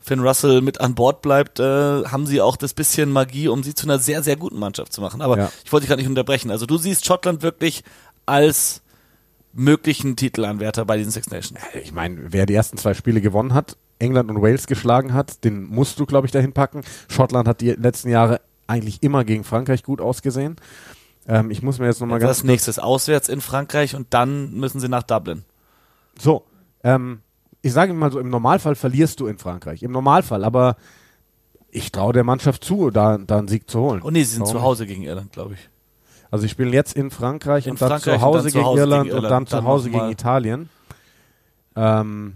Finn 0.00 0.20
Russell 0.20 0.60
mit 0.60 0.82
an 0.82 0.94
Bord 0.94 1.22
bleibt, 1.22 1.60
äh, 1.60 1.62
haben 1.64 2.26
sie 2.26 2.42
auch 2.42 2.56
das 2.58 2.74
bisschen 2.74 3.10
Magie, 3.10 3.48
um 3.48 3.62
sie 3.62 3.74
zu 3.74 3.86
einer 3.86 3.98
sehr, 3.98 4.22
sehr 4.22 4.36
guten 4.36 4.58
Mannschaft 4.58 4.92
zu 4.92 5.00
machen. 5.00 5.22
Aber 5.22 5.38
Ja. 5.38 5.52
ich 5.64 5.72
wollte 5.72 5.84
dich 5.84 5.88
gerade 5.88 6.02
nicht 6.02 6.08
unterbrechen. 6.10 6.50
Also 6.50 6.66
du 6.66 6.76
siehst 6.76 7.06
Schottland 7.06 7.40
wirklich 7.42 7.84
als 8.26 8.82
möglichen 9.54 10.16
Titelanwärter 10.16 10.84
bei 10.84 10.96
diesen 10.98 11.12
Six 11.12 11.30
Nations. 11.30 11.60
Ich 11.82 11.92
meine, 11.92 12.18
wer 12.32 12.44
die 12.46 12.54
ersten 12.54 12.76
zwei 12.76 12.92
Spiele 12.94 13.20
gewonnen 13.20 13.54
hat, 13.54 13.76
England 13.98 14.28
und 14.28 14.42
Wales 14.42 14.66
geschlagen 14.66 15.14
hat, 15.14 15.44
den 15.44 15.64
musst 15.64 15.98
du, 16.00 16.06
glaube 16.06 16.26
ich, 16.26 16.32
dahin 16.32 16.52
packen. 16.52 16.82
Schottland 17.08 17.46
hat 17.48 17.60
die 17.60 17.70
letzten 17.70 18.10
Jahre 18.10 18.40
eigentlich 18.66 19.02
immer 19.02 19.24
gegen 19.24 19.44
Frankreich 19.44 19.82
gut 19.82 20.00
ausgesehen. 20.00 20.56
Ähm, 21.26 21.50
ich 21.50 21.62
muss 21.62 21.78
mir 21.78 21.86
jetzt 21.86 22.00
nochmal 22.00 22.18
ganz 22.18 22.38
Das 22.38 22.44
nächstes 22.44 22.78
auswärts 22.78 23.28
in 23.28 23.40
Frankreich 23.40 23.94
und 23.96 24.12
dann 24.12 24.52
müssen 24.54 24.80
sie 24.80 24.88
nach 24.88 25.02
Dublin. 25.02 25.44
So, 26.18 26.44
ähm, 26.82 27.20
ich 27.62 27.72
sage 27.72 27.94
mal 27.94 28.12
so, 28.12 28.20
im 28.20 28.28
Normalfall 28.28 28.74
verlierst 28.74 29.20
du 29.20 29.26
in 29.26 29.38
Frankreich. 29.38 29.82
Im 29.82 29.92
Normalfall, 29.92 30.44
aber 30.44 30.76
ich 31.70 31.90
traue 31.90 32.12
der 32.12 32.24
Mannschaft 32.24 32.62
zu, 32.62 32.90
da, 32.90 33.18
da 33.18 33.38
einen 33.38 33.48
Sieg 33.48 33.68
zu 33.68 33.80
holen. 33.80 34.02
Oh 34.04 34.10
nee, 34.10 34.22
sie 34.22 34.34
sind 34.34 34.42
Warum 34.42 34.56
zu 34.56 34.62
Hause 34.62 34.86
gegen 34.86 35.02
Irland, 35.02 35.32
glaube 35.32 35.54
ich. 35.54 35.70
Also 36.30 36.42
sie 36.42 36.48
spielen 36.48 36.72
jetzt 36.72 36.94
in 36.94 37.10
Frankreich 37.10 37.66
In 37.66 37.72
und 37.72 37.82
dann 37.82 37.88
Frankreich 37.90 38.14
zu 38.14 38.22
Hause, 38.22 38.38
und 38.38 38.44
dann 38.44 38.50
zu 38.50 38.58
gegen, 38.58 38.66
Hause 38.66 38.80
Irland 38.80 39.04
gegen 39.04 39.16
und 39.16 39.22
Irland. 39.24 39.32
dann 39.32 39.46
zu 39.46 39.56
Dann 39.56 39.64
Hause 39.64 39.88
noch 39.90 39.98
gegen 39.98 40.10
Italien. 40.10 40.68
Ähm, 41.76 42.34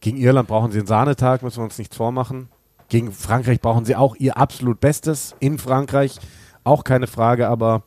gegen 0.00 0.16
Irland 0.16 0.48
brauchen 0.48 0.72
sie 0.72 0.78
einen 0.78 0.86
Sahnetag, 0.86 1.42
müssen 1.42 1.58
wir 1.58 1.64
uns 1.64 1.78
nichts 1.78 1.96
vormachen. 1.96 2.48
Gegen 2.90 3.12
Frankreich 3.12 3.60
brauchen 3.60 3.84
sie 3.84 3.96
auch 3.96 4.16
ihr 4.16 4.36
absolut 4.36 4.80
Bestes. 4.80 5.34
In 5.38 5.58
Frankreich 5.58 6.18
auch 6.64 6.84
keine 6.84 7.06
Frage, 7.06 7.48
aber 7.48 7.84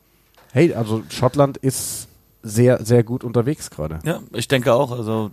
hey, 0.52 0.74
also 0.74 1.04
Schottland 1.10 1.58
ist 1.58 2.08
sehr, 2.42 2.84
sehr 2.84 3.04
gut 3.04 3.22
unterwegs 3.22 3.70
gerade. 3.70 4.00
Ja, 4.04 4.20
ich 4.32 4.48
denke 4.48 4.72
auch. 4.72 4.90
Also 4.90 5.30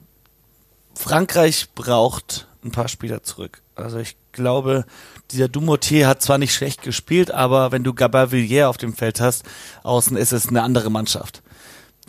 Frankreich 0.93 1.69
braucht 1.74 2.47
ein 2.63 2.72
paar 2.72 2.89
Spieler 2.89 3.24
zurück. 3.24 3.61
Also 3.76 3.97
ich 3.97 4.17
glaube, 4.34 4.86
dieser 5.32 5.47
Dumotier 5.47 6.07
hat 6.07 6.22
zwar 6.22 6.38
nicht 6.38 6.53
schlecht 6.53 6.84
gespielt, 6.84 7.32
aber 7.32 7.72
wenn 7.72 7.84
du 7.84 7.93
Gabavillier 7.93 8.69
auf 8.69 8.78
dem 8.78 8.93
Feld 8.93 9.22
hast, 9.22 9.45
außen 9.84 10.17
ist 10.17 10.34
es 10.34 10.49
eine 10.49 10.63
andere 10.63 10.91
Mannschaft. 10.91 11.41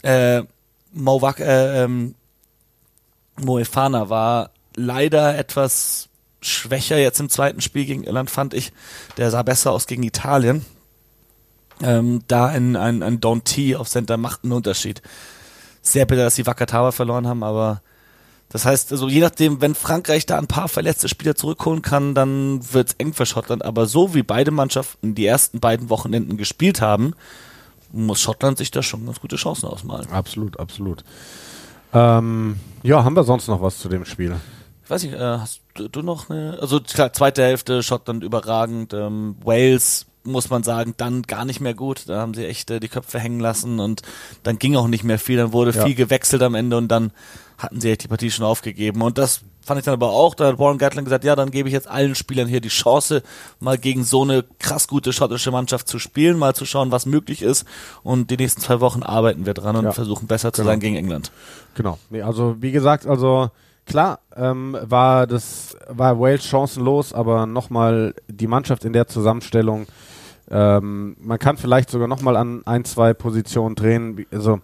Äh, 0.02 0.42
Mowak, 0.92 1.38
äh, 1.38 1.84
ähm, 1.84 2.16
Moefana 3.40 4.08
war 4.08 4.50
leider 4.76 5.38
etwas 5.38 6.08
schwächer 6.42 6.98
jetzt 6.98 7.20
im 7.20 7.28
zweiten 7.28 7.60
Spiel 7.60 7.84
gegen 7.84 8.04
Irland, 8.04 8.30
fand 8.30 8.54
ich. 8.54 8.72
Der 9.16 9.30
sah 9.30 9.42
besser 9.42 9.72
aus 9.72 9.86
gegen 9.86 10.02
Italien. 10.02 10.64
Ähm, 11.82 12.22
da 12.28 12.46
ein, 12.46 12.76
ein, 12.76 13.02
ein 13.02 13.20
Don 13.20 13.44
T 13.44 13.76
auf 13.76 13.88
Center 13.88 14.16
macht 14.16 14.44
einen 14.44 14.52
Unterschied. 14.52 15.02
Sehr 15.80 16.06
bitter, 16.06 16.24
dass 16.24 16.36
die 16.36 16.46
Wakatawa 16.46 16.92
verloren 16.92 17.26
haben, 17.26 17.42
aber 17.42 17.82
das 18.52 18.66
heißt, 18.66 18.92
also 18.92 19.08
je 19.08 19.20
nachdem, 19.20 19.62
wenn 19.62 19.74
Frankreich 19.74 20.26
da 20.26 20.36
ein 20.36 20.46
paar 20.46 20.68
verletzte 20.68 21.08
Spieler 21.08 21.34
zurückholen 21.34 21.80
kann, 21.80 22.14
dann 22.14 22.60
wird's 22.72 22.94
eng 22.98 23.14
für 23.14 23.24
Schottland. 23.24 23.64
Aber 23.64 23.86
so 23.86 24.14
wie 24.14 24.22
beide 24.22 24.50
Mannschaften 24.50 25.14
die 25.14 25.24
ersten 25.24 25.58
beiden 25.58 25.88
Wochenenden 25.88 26.36
gespielt 26.36 26.82
haben, 26.82 27.14
muss 27.92 28.20
Schottland 28.20 28.58
sich 28.58 28.70
da 28.70 28.82
schon 28.82 29.06
ganz 29.06 29.20
gute 29.20 29.36
Chancen 29.36 29.66
ausmalen. 29.66 30.10
Absolut, 30.10 30.60
absolut. 30.60 31.02
Ähm, 31.94 32.56
ja, 32.82 33.02
haben 33.04 33.16
wir 33.16 33.24
sonst 33.24 33.48
noch 33.48 33.62
was 33.62 33.78
zu 33.78 33.88
dem 33.88 34.04
Spiel? 34.04 34.36
Ich 34.84 34.90
weiß 34.90 35.02
nicht, 35.04 35.14
äh, 35.14 35.38
hast 35.38 35.61
du, 35.74 36.02
noch 36.02 36.30
eine? 36.30 36.58
Also 36.60 36.80
klar, 36.80 37.12
zweite 37.12 37.42
Hälfte, 37.42 37.82
Schottland 37.82 38.22
überragend, 38.24 38.92
ähm, 38.94 39.36
Wales 39.44 40.06
muss 40.24 40.50
man 40.50 40.62
sagen, 40.62 40.94
dann 40.98 41.22
gar 41.22 41.44
nicht 41.44 41.60
mehr 41.60 41.74
gut. 41.74 42.04
Da 42.08 42.20
haben 42.20 42.32
sie 42.34 42.46
echt 42.46 42.70
äh, 42.70 42.78
die 42.78 42.86
Köpfe 42.88 43.18
hängen 43.18 43.40
lassen 43.40 43.80
und 43.80 44.02
dann 44.44 44.58
ging 44.58 44.76
auch 44.76 44.86
nicht 44.86 45.02
mehr 45.02 45.18
viel. 45.18 45.36
Dann 45.38 45.52
wurde 45.52 45.72
Ja. 45.72 45.84
viel 45.84 45.96
gewechselt 45.96 46.42
am 46.42 46.54
Ende 46.54 46.76
und 46.76 46.86
dann 46.88 47.10
hatten 47.58 47.80
sie 47.80 47.90
echt 47.90 48.04
die 48.04 48.08
Partie 48.08 48.30
schon 48.30 48.44
aufgegeben. 48.46 49.02
Und 49.02 49.18
das 49.18 49.40
fand 49.64 49.78
ich 49.80 49.84
dann 49.84 49.94
aber 49.94 50.10
auch. 50.10 50.36
Da 50.36 50.46
hat 50.46 50.60
Warren 50.60 50.78
Gatland 50.78 51.06
gesagt, 51.06 51.24
ja, 51.24 51.34
dann 51.34 51.50
gebe 51.50 51.68
ich 51.68 51.72
jetzt 51.72 51.88
allen 51.88 52.14
Spielern 52.14 52.46
hier 52.46 52.60
die 52.60 52.68
Chance, 52.68 53.22
mal 53.58 53.76
gegen 53.78 54.04
so 54.04 54.22
eine 54.22 54.44
krass 54.60 54.86
gute 54.86 55.12
schottische 55.12 55.50
Mannschaft 55.50 55.88
zu 55.88 55.98
spielen, 55.98 56.38
mal 56.38 56.54
zu 56.54 56.66
schauen, 56.66 56.92
was 56.92 57.04
möglich 57.04 57.42
ist. 57.42 57.64
Und 58.04 58.30
die 58.30 58.36
nächsten 58.36 58.60
zwei 58.60 58.78
Wochen 58.80 59.02
arbeiten 59.02 59.44
wir 59.44 59.54
dran 59.54 59.74
und 59.74 59.86
Ja. 59.86 59.92
versuchen 59.92 60.28
besser 60.28 60.52
zu 60.52 60.62
Genau. 60.62 60.70
sein 60.72 60.78
gegen 60.80 60.94
England. 60.96 61.32
Genau. 61.74 61.98
Nee, 62.10 62.22
also 62.22 62.54
wie 62.60 62.70
gesagt, 62.70 63.06
also 63.06 63.50
klar, 63.86 64.20
ähm, 64.36 64.76
war 64.82 65.26
das 65.26 65.76
war 65.88 66.18
Wales 66.20 66.44
chancenlos, 66.44 67.12
aber 67.12 67.46
nochmal 67.46 68.14
die 68.28 68.46
Mannschaft 68.46 68.84
in 68.84 68.92
der 68.92 69.06
Zusammenstellung. 69.08 69.86
Ähm, 70.50 71.16
man 71.20 71.38
kann 71.38 71.56
vielleicht 71.56 71.90
sogar 71.90 72.08
nochmal 72.08 72.36
an 72.36 72.62
ein, 72.66 72.84
zwei 72.84 73.14
Positionen 73.14 73.74
drehen. 73.74 74.26
Also 74.32 74.60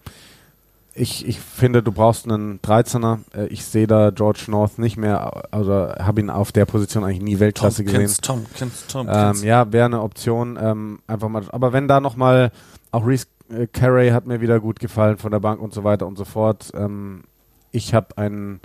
ich, 0.94 1.26
ich 1.26 1.38
finde, 1.40 1.82
du 1.82 1.92
brauchst 1.92 2.28
einen 2.28 2.60
13er. 2.60 3.18
Äh, 3.34 3.46
ich 3.46 3.64
sehe 3.64 3.86
da 3.86 4.10
George 4.10 4.44
North 4.48 4.78
nicht 4.78 4.96
mehr, 4.96 5.44
also 5.52 5.72
habe 5.72 6.20
ihn 6.20 6.28
auf 6.30 6.50
der 6.52 6.66
Position 6.66 7.04
eigentlich 7.04 7.22
nie 7.22 7.38
Weltklasse 7.38 7.84
gesehen. 7.84 8.08
Tompkins, 8.20 8.20
Tompkins, 8.20 8.82
Ähm, 8.82 8.88
Tompkins. 9.06 9.44
ja, 9.44 9.72
wäre 9.72 9.86
eine 9.86 10.02
Option. 10.02 10.58
Ähm, 10.60 10.98
einfach 11.06 11.28
mal. 11.28 11.44
Aber 11.50 11.72
wenn 11.72 11.86
da 11.88 12.00
nochmal, 12.00 12.50
auch 12.90 13.06
Reese 13.06 13.26
äh, 13.50 13.66
Carey 13.68 14.10
hat 14.10 14.26
mir 14.26 14.40
wieder 14.40 14.60
gut 14.60 14.80
gefallen 14.80 15.16
von 15.18 15.30
der 15.30 15.40
Bank 15.40 15.60
und 15.62 15.72
so 15.72 15.84
weiter 15.84 16.06
und 16.06 16.18
so 16.18 16.24
fort. 16.24 16.70
Ähm, 16.74 17.24
ich 17.70 17.94
habe 17.94 18.18
ein 18.18 18.60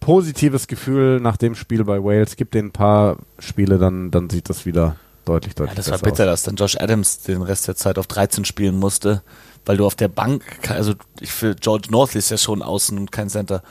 positives 0.00 0.66
Gefühl 0.66 1.20
nach 1.20 1.36
dem 1.36 1.54
Spiel 1.54 1.84
bei 1.84 2.02
Wales. 2.02 2.36
Gibt 2.36 2.54
den 2.54 2.66
ein 2.66 2.72
paar 2.72 3.18
Spiele, 3.38 3.78
dann, 3.78 4.10
dann 4.10 4.30
sieht 4.30 4.48
das 4.48 4.66
wieder 4.66 4.96
deutlich, 5.24 5.54
Ja, 5.54 5.66
deutlich 5.66 5.76
das 5.76 5.90
war 5.90 5.98
bitter, 5.98 6.26
dass 6.26 6.42
dann 6.42 6.56
Josh 6.56 6.76
Adams 6.78 7.22
den 7.22 7.42
Rest 7.42 7.68
der 7.68 7.76
Zeit 7.76 7.98
auf 7.98 8.06
13 8.06 8.44
spielen 8.44 8.78
musste, 8.78 9.22
weil 9.66 9.76
du 9.76 9.86
auf 9.86 9.94
der 9.94 10.08
Bank, 10.08 10.42
also 10.70 10.94
ich 11.20 11.30
für 11.30 11.54
George 11.54 11.88
North 11.90 12.14
ist 12.14 12.30
ja 12.30 12.38
schon 12.38 12.62
außen 12.62 12.98
und 12.98 13.12
kein 13.12 13.28
Center. 13.28 13.62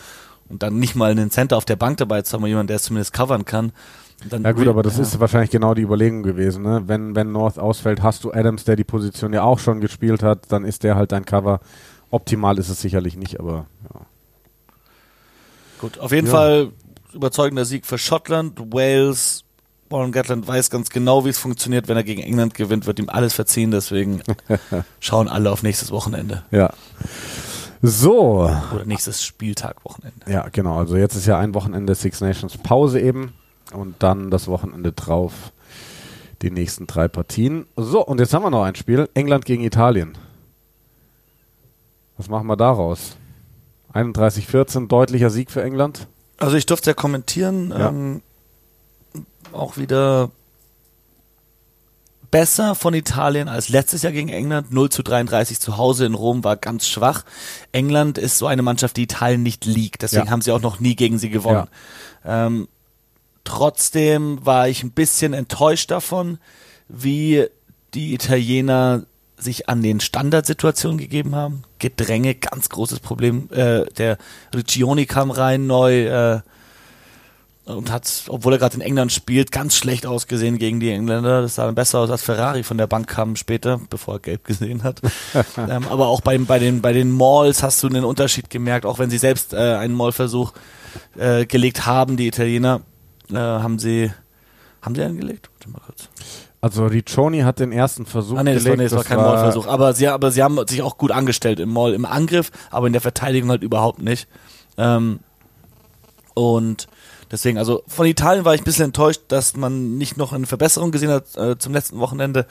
Und 0.50 0.64
dann 0.64 0.80
nicht 0.80 0.96
mal 0.96 1.12
einen 1.12 1.30
Center 1.30 1.58
auf 1.58 1.66
der 1.66 1.76
Bank 1.76 1.98
dabei 1.98 2.22
zu 2.22 2.38
haben, 2.38 2.46
jemand, 2.46 2.70
der 2.70 2.78
es 2.78 2.84
zumindest 2.84 3.14
covern 3.14 3.44
kann. 3.44 3.74
Ja 4.32 4.52
gut, 4.52 4.68
aber 4.68 4.82
das 4.82 4.98
ja. 4.98 5.04
ist 5.04 5.20
wahrscheinlich 5.20 5.52
genau 5.52 5.74
die 5.74 5.84
Überlegung 5.84 6.24
gewesen. 6.24 6.64
Ne? 6.64 6.84
Wenn, 6.88 7.16
wenn 7.16 7.32
North 7.32 7.60
ausfällt, 7.60 8.02
hast 8.02 8.24
du 8.24 8.32
Adams, 8.32 8.64
der 8.64 8.76
die 8.76 8.84
Position 8.84 9.34
ja 9.34 9.44
auch 9.44 9.60
schon 9.60 9.80
gespielt 9.80 10.24
hat, 10.24 10.52
dann 10.52 10.66
ist 10.66 10.84
der 10.84 10.96
halt 10.96 11.12
dein 11.12 11.26
Cover. 11.26 11.60
Optimal 12.10 12.58
ist 12.58 12.70
es 12.70 12.82
sicherlich 12.82 13.16
nicht, 13.18 13.40
aber 13.40 13.68
ja. 13.94 14.02
Gut, 15.80 16.00
auf 16.00 16.12
jeden 16.12 16.28
Ja. 16.28 16.34
Fall 16.34 16.72
überzeugender 17.14 17.66
Sieg 17.66 17.86
für 17.86 17.98
Schottland, 17.98 18.60
Wales. 18.74 19.44
Warren 19.90 20.12
Gatland 20.12 20.46
weiß 20.48 20.70
ganz 20.70 20.90
genau, 20.90 21.24
wie 21.24 21.30
es 21.30 21.38
funktioniert. 21.40 21.88
Wenn 21.88 21.96
er 21.96 22.04
gegen 22.04 22.22
England 22.22 22.54
gewinnt, 22.56 22.86
wird 22.88 23.00
ihm 23.00 23.10
alles 23.10 23.34
verziehen. 23.34 23.72
Deswegen 23.72 24.22
schauen 25.00 25.28
alle 25.30 25.50
auf 25.52 25.64
nächstes 25.64 25.92
Wochenende. 25.92 26.44
ja. 26.52 26.72
So, 27.84 28.50
Oder 28.74 28.86
nächstes 28.86 29.24
Spieltag 29.24 29.86
Wochenende. 29.86 30.30
Ja, 30.30 30.48
genau. 30.52 30.80
Also 30.80 30.98
jetzt 30.98 31.16
ist 31.16 31.28
ja 31.28 31.38
ein 31.38 31.54
Wochenende 31.54 31.94
Six 31.94 32.22
Nations 32.22 32.58
Pause 32.58 33.00
eben 33.00 33.34
und 33.72 33.96
dann 34.00 34.32
das 34.32 34.48
Wochenende 34.48 34.94
drauf 34.94 35.32
die 36.42 36.50
nächsten 36.50 36.88
drei 36.88 37.08
Partien. 37.08 37.68
So, 37.76 38.04
und 38.04 38.20
jetzt 38.20 38.34
haben 38.34 38.42
wir 38.44 38.50
noch 38.50 38.64
ein 38.64 38.74
Spiel. 38.74 39.08
England 39.14 39.46
gegen 39.46 39.64
Italien. 39.64 40.18
Was 42.18 42.30
machen 42.30 42.48
wir 42.48 42.56
daraus? 42.58 43.16
31-14, 43.94 44.88
deutlicher 44.88 45.30
Sieg 45.30 45.52
für 45.52 45.64
England. 45.64 46.08
Also 46.38 46.56
ich 46.56 46.66
durfte 46.66 46.92
ja 46.92 46.94
kommentieren, 46.94 47.72
Ja. 47.72 47.90
ähm, 47.90 48.22
auch 49.54 49.78
wieder 49.78 50.30
besser 52.30 52.76
von 52.76 52.94
Italien 52.94 53.48
als 53.48 53.70
letztes 53.70 54.02
Jahr 54.04 54.12
gegen 54.12 54.30
England. 54.30 54.72
0 54.72 54.90
zu 54.90 55.02
33 55.02 55.60
zu 55.60 55.78
Hause 55.78 56.06
in 56.06 56.14
Rom 56.14 56.44
war 56.44 56.58
ganz 56.58 56.88
schwach. 56.88 57.24
England 57.72 58.18
ist 58.18 58.38
so 58.38 58.48
eine 58.48 58.62
Mannschaft, 58.62 58.98
die 58.98 59.04
Italien 59.04 59.44
nicht 59.44 59.66
liegt. 59.66 60.02
Deswegen 60.02 60.26
Ja. 60.26 60.32
haben 60.32 60.42
sie 60.42 60.52
auch 60.52 60.62
noch 60.62 60.80
nie 60.80 60.96
gegen 60.96 61.18
sie 61.20 61.30
gewonnen. 61.30 61.68
Ähm, 62.26 62.68
trotzdem 63.46 64.46
war 64.46 64.68
ich 64.68 64.84
ein 64.84 64.92
bisschen 64.92 65.34
enttäuscht 65.34 65.90
davon, 65.90 66.38
wie 66.90 67.46
die 67.94 68.14
Italiener 68.14 69.04
sich 69.38 69.70
an 69.70 69.84
den 69.84 70.00
Standardsituationen 70.00 70.98
gegeben 70.98 71.36
haben. 71.36 71.64
Gedränge, 71.80 72.36
ganz 72.36 72.70
großes 72.70 73.00
Problem. 73.00 73.50
Äh, 73.52 73.86
der 73.98 74.18
Riccioni 74.54 75.06
kam 75.06 75.32
rein 75.32 75.68
neu 75.68 76.06
äh, 76.06 76.42
und 77.66 77.92
hat, 77.92 78.24
obwohl 78.30 78.54
er 78.54 78.60
gerade 78.60 78.76
in 78.76 78.82
England 78.82 79.12
spielt, 79.12 79.52
ganz 79.52 79.76
schlecht 79.76 80.06
ausgesehen 80.06 80.58
gegen 80.58 80.80
die 80.80 80.90
Engländer. 80.90 81.42
Das 81.42 81.56
sah 81.56 81.66
dann 81.66 81.76
besser 81.76 82.00
aus 82.00 82.10
als 82.10 82.24
Ferrari 82.24 82.64
von 82.64 82.78
der 82.78 82.88
Bank 82.88 83.08
kam 83.08 83.36
später, 83.36 83.80
bevor 83.90 84.16
er 84.16 84.20
gelb 84.22 84.46
gesehen 84.46 84.84
hat. 84.84 85.02
ähm, 85.58 85.86
aber 85.88 86.08
auch 86.08 86.22
bei, 86.22 86.38
bei, 86.38 86.60
den, 86.60 86.82
bei 86.82 86.94
den 86.94 87.12
Malls 87.12 87.62
hast 87.64 87.84
du 87.84 87.88
einen 87.88 88.06
Unterschied 88.06 88.50
gemerkt, 88.50 88.86
auch 88.86 89.00
wenn 89.00 89.10
sie 89.10 89.18
selbst 89.18 89.54
äh, 89.54 89.58
einen 89.58 89.94
Mallversuch 89.94 90.54
äh, 91.18 91.46
gelegt 91.46 91.86
haben, 91.86 92.18
die 92.18 92.28
Italiener, 92.28 92.82
äh, 93.30 93.36
haben 93.36 93.78
sie 93.78 94.12
haben 94.82 94.96
sie 94.96 95.04
einen 95.04 95.20
gelegt? 95.20 95.50
Warte 95.54 95.70
mal 95.70 95.82
kurz. 95.86 96.08
Also 96.60 96.86
Riccioni 96.86 97.42
hat 97.42 97.60
den 97.60 97.72
ersten 97.72 98.06
Versuch 98.06 98.38
Ah 98.38 98.44
nee, 98.44 98.56
das 98.56 98.66
war, 98.66 98.76
nee, 98.76 98.84
das 98.84 98.96
war 98.96 99.04
kein 99.04 99.18
Mallversuch. 99.18 99.68
Aber 99.68 99.94
sie, 99.94 100.08
aber 100.08 100.32
sie 100.32 100.42
haben 100.42 100.60
sich 100.68 100.82
auch 100.82 100.98
gut 100.98 101.12
angestellt 101.12 101.60
im 101.60 101.72
Mall, 101.72 101.94
im 101.94 102.06
Angriff, 102.06 102.52
aber 102.72 102.88
in 102.88 102.94
der 102.94 103.02
Verteidigung 103.02 103.50
halt 103.50 103.62
überhaupt 103.62 104.02
nicht. 104.02 104.28
Ähm, 104.78 105.20
und 106.34 106.88
deswegen, 107.32 107.58
also 107.58 107.84
von 107.88 108.08
Italien 108.08 108.44
war 108.44 108.56
ich 108.56 108.62
ein 108.62 108.66
bisschen 108.66 108.86
enttäuscht, 108.86 109.22
dass 109.28 109.56
man 109.56 109.98
nicht 109.98 110.18
noch 110.18 110.34
eine 110.34 110.48
Verbesserung 110.48 110.92
gesehen 110.92 111.12
hat 111.12 111.36
äh, 111.38 111.58
zum 111.60 111.74
letzten 111.74 112.00
Wochenende. 112.00 112.48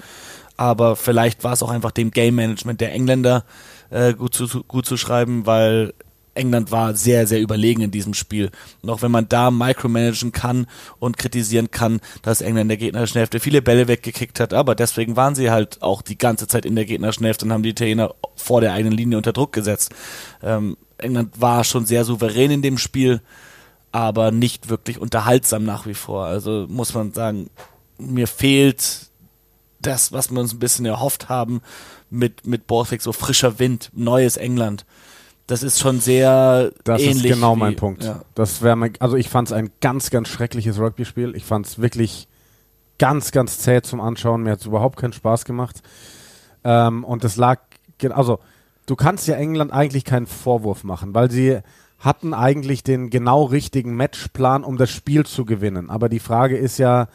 Aber 0.57 0.97
vielleicht 0.97 1.45
war 1.45 1.53
es 1.53 1.63
auch 1.63 1.71
einfach 1.71 1.91
dem 1.91 2.11
Game 2.13 2.37
Management 2.37 2.81
der 2.81 2.93
Engländer 2.93 3.45
äh, 3.91 4.15
gut, 4.15 4.35
zu, 4.35 4.65
gut 4.65 4.87
zu 4.87 4.97
schreiben, 4.97 5.47
weil 5.47 5.95
England 6.37 6.71
war 6.71 6.95
sehr, 6.95 7.27
sehr 7.27 7.41
überlegen 7.41 7.83
in 7.83 7.91
diesem 7.91 8.15
Spiel. 8.15 8.51
Auch 8.87 9.03
wenn 9.03 9.11
man 9.11 9.29
da 9.29 9.51
micromanagen 9.51 10.33
kann 10.33 10.67
und 10.99 11.19
kritisieren 11.19 11.71
kann, 11.71 12.01
dass 12.23 12.41
England 12.41 12.63
in 12.63 12.69
der 12.69 12.77
gegnerischen 12.77 13.19
Hälfte 13.19 13.41
viele 13.41 13.63
Bälle 13.63 13.89
weggekickt 13.89 14.41
hat, 14.41 14.53
aber 14.53 14.75
deswegen 14.75 15.17
waren 15.17 15.35
sie 15.35 15.51
halt 15.51 15.83
auch 15.83 16.03
die 16.03 16.19
ganze 16.19 16.47
Zeit 16.47 16.65
in 16.67 16.77
der 16.77 16.85
gegnerischen 16.85 17.25
Hälfte 17.25 17.45
und 17.45 17.53
haben 17.53 17.63
die 17.63 17.71
Italiener 17.71 18.15
vor 18.35 18.61
der 18.61 18.73
eigenen 18.73 18.97
Linie 18.97 19.19
unter 19.19 19.33
Druck 19.33 19.53
gesetzt. 19.53 19.95
Ähm, 20.43 20.77
England 20.99 21.41
war 21.41 21.65
schon 21.65 21.87
sehr 21.87 22.05
souverän 22.05 22.51
in 22.51 22.63
dem 22.63 22.79
Spiel, 22.79 23.21
aber 23.93 24.31
nicht 24.31 24.69
wirklich 24.69 24.99
unterhaltsam 24.99 25.65
nach 25.65 25.87
wie 25.87 25.95
vor. 25.95 26.27
Also 26.27 26.67
muss 26.69 26.95
man 26.95 27.13
sagen, 27.13 27.51
mir 27.99 28.27
fehlt 28.27 29.09
das, 29.81 30.13
was 30.13 30.31
wir 30.31 30.41
uns 30.41 30.53
ein 30.53 30.59
bisschen 30.59 30.87
erhofft 30.87 31.29
haben 31.29 31.61
mit, 32.11 32.47
mit 32.47 32.67
Borthwick, 32.67 33.03
so 33.03 33.13
frischer 33.13 33.59
Wind, 33.59 33.91
neues 33.95 34.37
England. 34.37 34.85
Das 35.47 35.63
ist 35.63 35.79
schon 35.79 36.01
sehr 36.01 36.73
Das 36.85 37.01
ähnlich. 37.01 37.27
ist 37.27 37.35
genau 37.35 37.55
wie, 37.55 37.61
mein 37.61 37.77
Punkt. 37.77 38.05
Ja. 38.05 38.23
Das 38.35 38.63
wäre 38.63 38.77
mein, 38.77 38.93
also 38.99 39.17
ich 39.17 39.29
fand 39.29 39.49
es 39.49 39.53
ein 39.53 39.71
ganz, 39.81 40.11
ganz 40.11 40.29
schreckliches 40.29 40.79
Rugby-Spiel. 40.79 41.37
Ich 41.37 41.45
fand 41.45 41.67
es 41.67 41.79
wirklich 41.81 42.29
ganz, 42.99 43.31
ganz 43.31 43.59
zäh 43.59 43.83
zum 43.83 44.01
Anschauen. 44.01 44.43
Mir 44.43 44.53
hat 44.53 44.61
es 44.61 44.67
überhaupt 44.67 44.99
keinen 44.99 45.13
Spaß 45.13 45.45
gemacht. 45.45 45.83
Ähm, 46.65 47.05
und 47.05 47.23
das 47.23 47.37
lag, 47.37 47.61
also 48.11 48.41
du 48.87 48.97
kannst 48.97 49.29
ja 49.29 49.37
England 49.37 49.73
eigentlich 49.73 50.05
keinen 50.05 50.27
Vorwurf 50.27 50.83
machen, 50.83 51.15
weil 51.15 51.31
sie 51.31 51.61
hatten 51.99 52.35
eigentlich 52.35 52.83
den 52.83 53.11
genau 53.11 53.45
richtigen 53.45 53.95
Matchplan, 53.97 54.65
um 54.65 54.77
das 54.77 54.91
Spiel 54.91 55.25
zu 55.25 55.45
gewinnen. 55.45 55.91
Aber 55.91 56.09
die 56.09 56.19
Frage 56.19 56.57
ist 56.57 56.79
ja, 56.79 57.09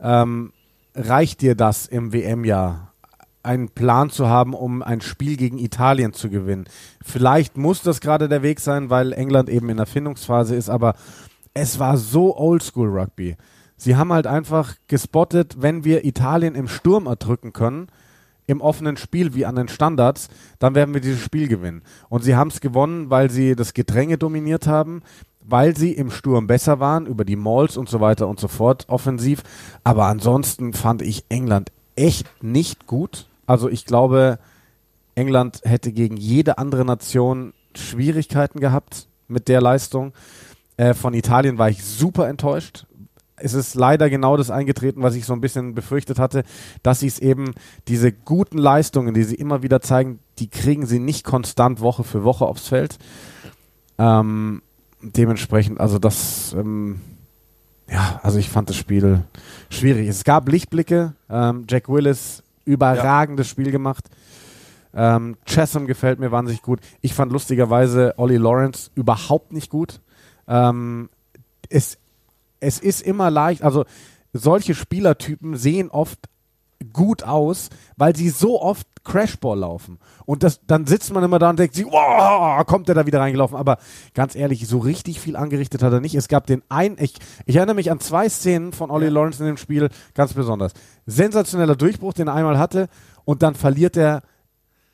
ähm, 0.00 0.52
reicht 0.94 1.40
dir 1.40 1.54
das 1.54 1.86
im 1.86 2.12
WM-Jahr? 2.12 2.93
Einen 3.44 3.68
Plan 3.68 4.10
zu 4.10 4.28
haben, 4.28 4.54
um 4.54 4.82
ein 4.82 5.00
Spiel 5.00 5.36
gegen 5.36 5.58
Italien 5.58 6.12
zu 6.12 6.30
gewinnen. 6.30 6.64
Vielleicht 7.02 7.56
muss 7.56 7.82
das 7.82 8.00
gerade 8.00 8.28
der 8.28 8.42
Weg 8.42 8.60
sein, 8.60 8.90
weil 8.90 9.12
England 9.12 9.48
eben 9.48 9.68
in 9.68 9.76
der 9.76 9.86
Findungsphase 9.86 10.54
ist, 10.54 10.68
aber 10.68 10.94
es 11.52 11.78
war 11.78 11.96
so 11.96 12.36
Oldschool 12.36 12.88
Rugby. 12.88 13.36
Sie 13.76 13.96
haben 13.96 14.12
halt 14.12 14.26
einfach 14.26 14.74
gespottet, 14.88 15.56
wenn 15.60 15.84
wir 15.84 16.04
Italien 16.04 16.54
im 16.54 16.68
Sturm 16.68 17.06
erdrücken 17.06 17.52
können, 17.52 17.88
im 18.46 18.60
offenen 18.60 18.96
Spiel 18.96 19.34
wie 19.34 19.46
an 19.46 19.56
den 19.56 19.68
Standards, 19.68 20.28
dann 20.58 20.74
werden 20.74 20.94
wir 20.94 21.00
dieses 21.00 21.20
Spiel 21.20 21.48
gewinnen. 21.48 21.82
Und 22.08 22.22
sie 22.22 22.36
haben 22.36 22.48
es 22.48 22.60
gewonnen, 22.60 23.10
weil 23.10 23.30
sie 23.30 23.56
das 23.56 23.74
Gedränge 23.74 24.18
dominiert 24.18 24.66
haben, 24.66 25.02
weil 25.40 25.76
sie 25.76 25.92
im 25.92 26.10
Sturm 26.10 26.46
besser 26.46 26.80
waren, 26.80 27.06
über 27.06 27.24
die 27.24 27.36
Malls 27.36 27.76
und 27.76 27.88
so 27.88 28.00
weiter 28.00 28.28
und 28.28 28.40
so 28.40 28.48
fort, 28.48 28.86
offensiv. 28.88 29.42
Aber 29.82 30.06
ansonsten 30.06 30.72
fand 30.72 31.02
ich 31.02 31.24
England 31.28 31.70
echt 31.96 32.26
nicht 32.42 32.86
gut. 32.86 33.26
Also 33.46 33.68
ich 33.68 33.84
glaube, 33.84 34.38
England 35.14 35.60
hätte 35.64 35.92
gegen 35.92 36.16
jede 36.16 36.58
andere 36.58 36.84
Nation 36.84 37.52
Schwierigkeiten 37.74 38.60
gehabt 38.60 39.08
mit 39.28 39.48
der 39.48 39.60
Leistung. 39.60 40.12
Äh, 40.76 40.94
von 40.94 41.14
Italien 41.14 41.58
war 41.58 41.70
ich 41.70 41.84
super 41.84 42.28
enttäuscht. 42.28 42.86
Es 43.36 43.52
ist 43.52 43.74
leider 43.74 44.10
genau 44.10 44.36
das 44.36 44.50
eingetreten, 44.50 45.02
was 45.02 45.16
ich 45.16 45.24
so 45.24 45.32
ein 45.32 45.40
bisschen 45.40 45.74
befürchtet 45.74 46.18
hatte, 46.18 46.44
dass 46.82 47.00
sie 47.00 47.08
es 47.08 47.18
eben, 47.18 47.52
diese 47.88 48.12
guten 48.12 48.58
Leistungen, 48.58 49.12
die 49.12 49.24
sie 49.24 49.34
immer 49.34 49.62
wieder 49.62 49.80
zeigen, 49.80 50.20
die 50.38 50.48
kriegen 50.48 50.86
sie 50.86 51.00
nicht 51.00 51.24
konstant 51.24 51.80
Woche 51.80 52.04
für 52.04 52.22
Woche 52.22 52.46
aufs 52.46 52.68
Feld. 52.68 52.96
Ähm, 53.98 54.62
dementsprechend, 55.02 55.80
also 55.80 55.98
das, 55.98 56.54
ähm, 56.56 57.00
ja, 57.90 58.20
also 58.22 58.38
ich 58.38 58.50
fand 58.50 58.68
das 58.68 58.76
Spiel 58.76 59.24
schwierig. 59.68 60.08
Es 60.08 60.22
gab 60.24 60.48
Lichtblicke. 60.48 61.14
Ähm, 61.28 61.64
Jack 61.68 61.88
Willis, 61.88 62.43
überragendes 62.64 63.48
ja. 63.48 63.50
Spiel 63.50 63.70
gemacht. 63.70 64.08
Ähm, 64.94 65.36
Chesham 65.44 65.86
gefällt 65.86 66.20
mir 66.20 66.30
wahnsinnig 66.30 66.62
gut. 66.62 66.80
Ich 67.00 67.14
fand 67.14 67.32
lustigerweise 67.32 68.14
Ollie 68.16 68.38
Lawrence 68.38 68.90
überhaupt 68.94 69.52
nicht 69.52 69.70
gut. 69.70 70.00
Ähm, 70.46 71.08
es, 71.68 71.98
es 72.60 72.78
ist 72.78 73.02
immer 73.02 73.30
leicht, 73.30 73.62
also 73.62 73.84
solche 74.32 74.74
Spielertypen 74.74 75.56
sehen 75.56 75.90
oft 75.90 76.18
gut 76.92 77.22
aus, 77.22 77.70
weil 77.96 78.14
sie 78.16 78.28
so 78.28 78.60
oft 78.60 78.86
Crashball 79.04 79.58
laufen. 79.58 79.98
Und 80.24 80.42
das, 80.42 80.60
dann 80.66 80.86
sitzt 80.86 81.12
man 81.12 81.22
immer 81.22 81.38
da 81.38 81.50
und 81.50 81.58
denkt 81.58 81.74
sich, 81.74 81.84
wow, 81.84 82.64
kommt 82.66 82.88
der 82.88 82.94
da 82.94 83.06
wieder 83.06 83.20
reingelaufen. 83.20 83.56
Aber 83.56 83.78
ganz 84.14 84.34
ehrlich, 84.34 84.66
so 84.66 84.78
richtig 84.78 85.20
viel 85.20 85.36
angerichtet 85.36 85.82
hat 85.82 85.92
er 85.92 86.00
nicht. 86.00 86.14
Es 86.14 86.28
gab 86.28 86.46
den 86.46 86.62
einen, 86.68 86.96
ich, 86.98 87.14
ich 87.44 87.56
erinnere 87.56 87.76
mich 87.76 87.90
an 87.90 88.00
zwei 88.00 88.28
Szenen 88.28 88.72
von 88.72 88.90
Ollie 88.90 89.08
ja. 89.08 89.14
Lawrence 89.14 89.40
in 89.40 89.46
dem 89.46 89.56
Spiel 89.56 89.90
ganz 90.14 90.32
besonders. 90.32 90.72
Sensationeller 91.06 91.76
Durchbruch, 91.76 92.14
den 92.14 92.28
er 92.28 92.34
einmal 92.34 92.58
hatte 92.58 92.88
und 93.24 93.42
dann 93.42 93.54
verliert 93.54 93.96
er 93.96 94.22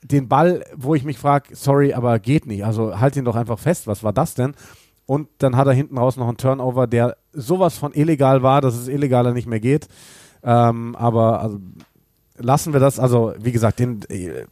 den 0.02 0.28
Ball, 0.28 0.64
wo 0.74 0.94
ich 0.94 1.04
mich 1.04 1.18
frage, 1.18 1.54
sorry, 1.54 1.92
aber 1.92 2.18
geht 2.18 2.46
nicht. 2.46 2.64
Also 2.64 2.98
halt 2.98 3.16
ihn 3.16 3.24
doch 3.24 3.36
einfach 3.36 3.58
fest. 3.58 3.86
Was 3.86 4.02
war 4.02 4.12
das 4.12 4.34
denn? 4.34 4.54
Und 5.06 5.28
dann 5.38 5.56
hat 5.56 5.66
er 5.66 5.72
hinten 5.72 5.98
raus 5.98 6.16
noch 6.16 6.28
einen 6.28 6.36
Turnover, 6.36 6.86
der 6.86 7.16
sowas 7.32 7.76
von 7.76 7.92
illegal 7.92 8.42
war, 8.42 8.60
dass 8.60 8.74
es 8.74 8.88
illegaler 8.88 9.32
nicht 9.32 9.48
mehr 9.48 9.60
geht. 9.60 9.88
Ähm, 10.42 10.96
aber 10.96 11.40
also, 11.40 11.60
lassen 12.36 12.72
wir 12.72 12.80
das. 12.80 12.98
Also, 12.98 13.34
wie 13.38 13.52
gesagt, 13.52 13.78
den 13.78 14.02
äh, 14.08 14.46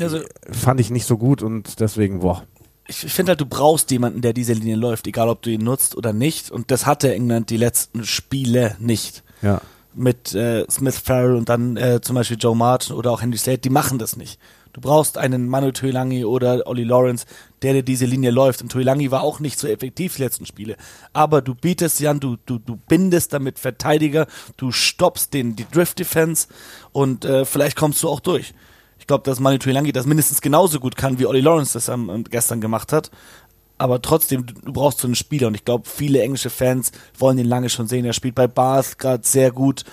also, 0.00 0.20
fand 0.50 0.80
ich 0.80 0.90
nicht 0.90 1.06
so 1.06 1.16
gut 1.16 1.42
und 1.42 1.80
deswegen, 1.80 2.20
boah. 2.20 2.42
Ich, 2.86 3.04
ich 3.04 3.14
finde 3.14 3.30
halt, 3.30 3.40
du 3.40 3.46
brauchst 3.46 3.90
jemanden, 3.90 4.20
der 4.20 4.32
diese 4.32 4.52
Linie 4.52 4.76
läuft, 4.76 5.06
egal 5.06 5.28
ob 5.28 5.42
du 5.42 5.50
ihn 5.50 5.62
nutzt 5.62 5.96
oder 5.96 6.12
nicht. 6.12 6.50
Und 6.50 6.70
das 6.70 6.84
hatte 6.84 7.14
England 7.14 7.50
die 7.50 7.56
letzten 7.56 8.04
Spiele 8.04 8.76
nicht. 8.78 9.22
Ja. 9.40 9.60
Mit 9.94 10.34
äh, 10.34 10.66
Smith 10.70 10.98
Farrell 10.98 11.36
und 11.36 11.48
dann 11.48 11.76
äh, 11.76 12.00
zum 12.02 12.16
Beispiel 12.16 12.36
Joe 12.38 12.56
Martin 12.56 12.96
oder 12.96 13.12
auch 13.12 13.22
Henry 13.22 13.38
Slade, 13.38 13.58
die 13.58 13.70
machen 13.70 13.98
das 13.98 14.16
nicht. 14.16 14.38
Du 14.74 14.80
brauchst 14.80 15.18
einen 15.18 15.48
Manu 15.48 15.70
Tuilangi 15.70 16.24
oder 16.24 16.66
Ollie 16.66 16.84
Lawrence, 16.84 17.26
der 17.62 17.74
dir 17.74 17.82
diese 17.84 18.06
Linie 18.06 18.32
läuft. 18.32 18.60
Und 18.60 18.72
Tuilangi 18.72 19.12
war 19.12 19.22
auch 19.22 19.38
nicht 19.38 19.56
so 19.56 19.68
effektiv 19.68 20.16
die 20.16 20.22
letzten 20.22 20.46
Spiele. 20.46 20.76
Aber 21.12 21.42
du 21.42 21.54
bietest 21.54 22.00
Jan, 22.00 22.18
du, 22.18 22.36
du, 22.44 22.58
du 22.58 22.76
bindest 22.76 23.32
damit 23.32 23.60
Verteidiger, 23.60 24.26
du 24.56 24.72
stoppst 24.72 25.32
den, 25.32 25.54
die 25.54 25.64
Drift 25.70 26.00
Defense 26.00 26.48
und 26.90 27.24
äh, 27.24 27.44
vielleicht 27.44 27.76
kommst 27.76 28.02
du 28.02 28.08
auch 28.08 28.18
durch. 28.18 28.52
Ich 28.98 29.06
glaube, 29.06 29.22
dass 29.22 29.38
Manu 29.38 29.58
Tuilangi 29.58 29.92
das 29.92 30.06
mindestens 30.06 30.40
genauso 30.40 30.80
gut 30.80 30.96
kann, 30.96 31.20
wie 31.20 31.26
Ollie 31.26 31.40
Lawrence 31.40 31.74
das 31.74 31.88
ähm, 31.88 32.24
gestern 32.28 32.60
gemacht 32.60 32.92
hat. 32.92 33.12
Aber 33.78 34.02
trotzdem, 34.02 34.46
du 34.46 34.72
brauchst 34.72 34.98
so 35.00 35.06
einen 35.06 35.14
Spieler 35.14 35.48
und 35.48 35.54
ich 35.54 35.64
glaube, 35.64 35.88
viele 35.88 36.20
englische 36.22 36.50
Fans 36.50 36.90
wollen 37.18 37.38
ihn 37.38 37.46
lange 37.46 37.68
schon 37.68 37.86
sehen. 37.86 38.04
Er 38.04 38.12
spielt 38.12 38.34
bei 38.34 38.46
Bath 38.46 38.98
gerade 38.98 39.24
sehr 39.24 39.52
gut. 39.52 39.84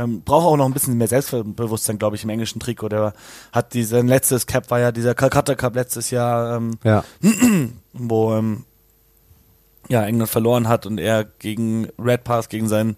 Ähm, 0.00 0.22
braucht 0.22 0.46
auch 0.46 0.56
noch 0.56 0.64
ein 0.64 0.72
bisschen 0.72 0.96
mehr 0.96 1.08
Selbstbewusstsein, 1.08 1.98
glaube 1.98 2.16
ich, 2.16 2.24
im 2.24 2.30
englischen 2.30 2.58
Trikot. 2.58 2.88
Der 2.88 3.12
hat 3.52 3.74
diesen 3.74 4.08
letztes 4.08 4.46
Cap 4.46 4.70
war 4.70 4.80
ja 4.80 4.92
dieser 4.92 5.14
Calcutta 5.14 5.54
Cup 5.54 5.74
letztes 5.74 6.10
Jahr, 6.10 6.56
ähm, 6.56 6.78
ja. 6.84 7.04
wo 7.92 8.34
ähm, 8.34 8.64
ja 9.88 10.04
England 10.04 10.30
verloren 10.30 10.68
hat 10.68 10.86
und 10.86 10.98
er 10.98 11.24
gegen 11.24 11.88
Red 11.98 12.24
Pass 12.24 12.48
gegen 12.48 12.68
seinen 12.68 12.96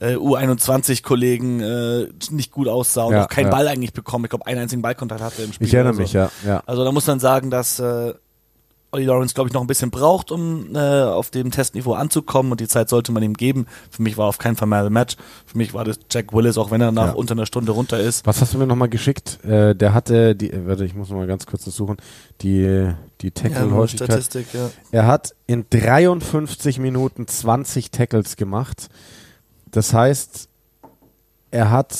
äh, 0.00 0.14
U21-Kollegen 0.14 1.60
äh, 1.60 2.08
nicht 2.30 2.52
gut 2.52 2.68
aussah 2.68 3.04
und 3.04 3.14
ja, 3.14 3.24
auch 3.24 3.28
keinen 3.28 3.46
ja. 3.46 3.50
Ball 3.50 3.68
eigentlich 3.68 3.92
bekommen. 3.92 4.24
Ich 4.24 4.30
glaube, 4.30 4.46
einen 4.46 4.60
einzigen 4.60 4.80
Ballkontakt 4.80 5.20
hatte 5.20 5.42
im 5.42 5.52
Spiel. 5.52 5.66
Ich 5.66 5.74
erinnere 5.74 5.94
so. 5.94 6.00
mich, 6.00 6.12
ja, 6.12 6.30
ja. 6.46 6.62
Also 6.64 6.84
da 6.84 6.92
muss 6.92 7.06
man 7.06 7.20
sagen, 7.20 7.50
dass 7.50 7.78
äh, 7.80 8.14
Ollie 8.90 9.04
Lawrence, 9.06 9.34
glaube 9.34 9.48
ich, 9.48 9.54
noch 9.54 9.60
ein 9.60 9.66
bisschen 9.66 9.90
braucht, 9.90 10.30
um 10.30 10.74
äh, 10.74 10.78
auf 10.78 11.30
dem 11.30 11.50
Testniveau 11.50 11.92
anzukommen 11.92 12.52
und 12.52 12.60
die 12.60 12.68
Zeit 12.68 12.88
sollte 12.88 13.12
man 13.12 13.22
ihm 13.22 13.34
geben. 13.34 13.66
Für 13.90 14.02
mich 14.02 14.16
war 14.16 14.26
auf 14.26 14.38
keinen 14.38 14.56
Fall 14.56 14.66
mehr 14.66 14.82
ein 14.84 14.92
Match. 14.92 15.16
Für 15.44 15.58
mich 15.58 15.74
war 15.74 15.84
das 15.84 15.98
Jack 16.10 16.32
Willis, 16.32 16.56
auch 16.56 16.70
wenn 16.70 16.80
er 16.80 16.90
nach 16.90 17.08
Ja. 17.08 17.12
unter 17.12 17.32
einer 17.32 17.44
Stunde 17.44 17.72
runter 17.72 18.00
ist. 18.00 18.26
Was 18.26 18.40
hast 18.40 18.54
du 18.54 18.58
mir 18.58 18.66
nochmal 18.66 18.88
geschickt? 18.88 19.44
Äh, 19.44 19.74
der 19.74 19.92
hatte, 19.92 20.34
die, 20.34 20.50
äh, 20.50 20.66
warte, 20.66 20.86
ich 20.86 20.94
muss 20.94 21.10
noch 21.10 21.18
mal 21.18 21.26
ganz 21.26 21.44
kurz 21.44 21.64
das 21.66 21.76
suchen, 21.76 21.98
die, 22.40 22.90
die 23.20 23.30
Tackle-Häufigkeit. 23.30 24.08
Statistik, 24.08 24.46
ja. 24.54 24.70
Er 24.90 25.06
hat 25.06 25.34
in 25.46 25.66
53 25.68 26.78
Minuten 26.78 27.26
20 27.28 27.90
Tackles 27.90 28.36
gemacht. 28.36 28.88
Das 29.70 29.92
heißt, 29.92 30.48
er 31.50 31.70
hat 31.70 31.94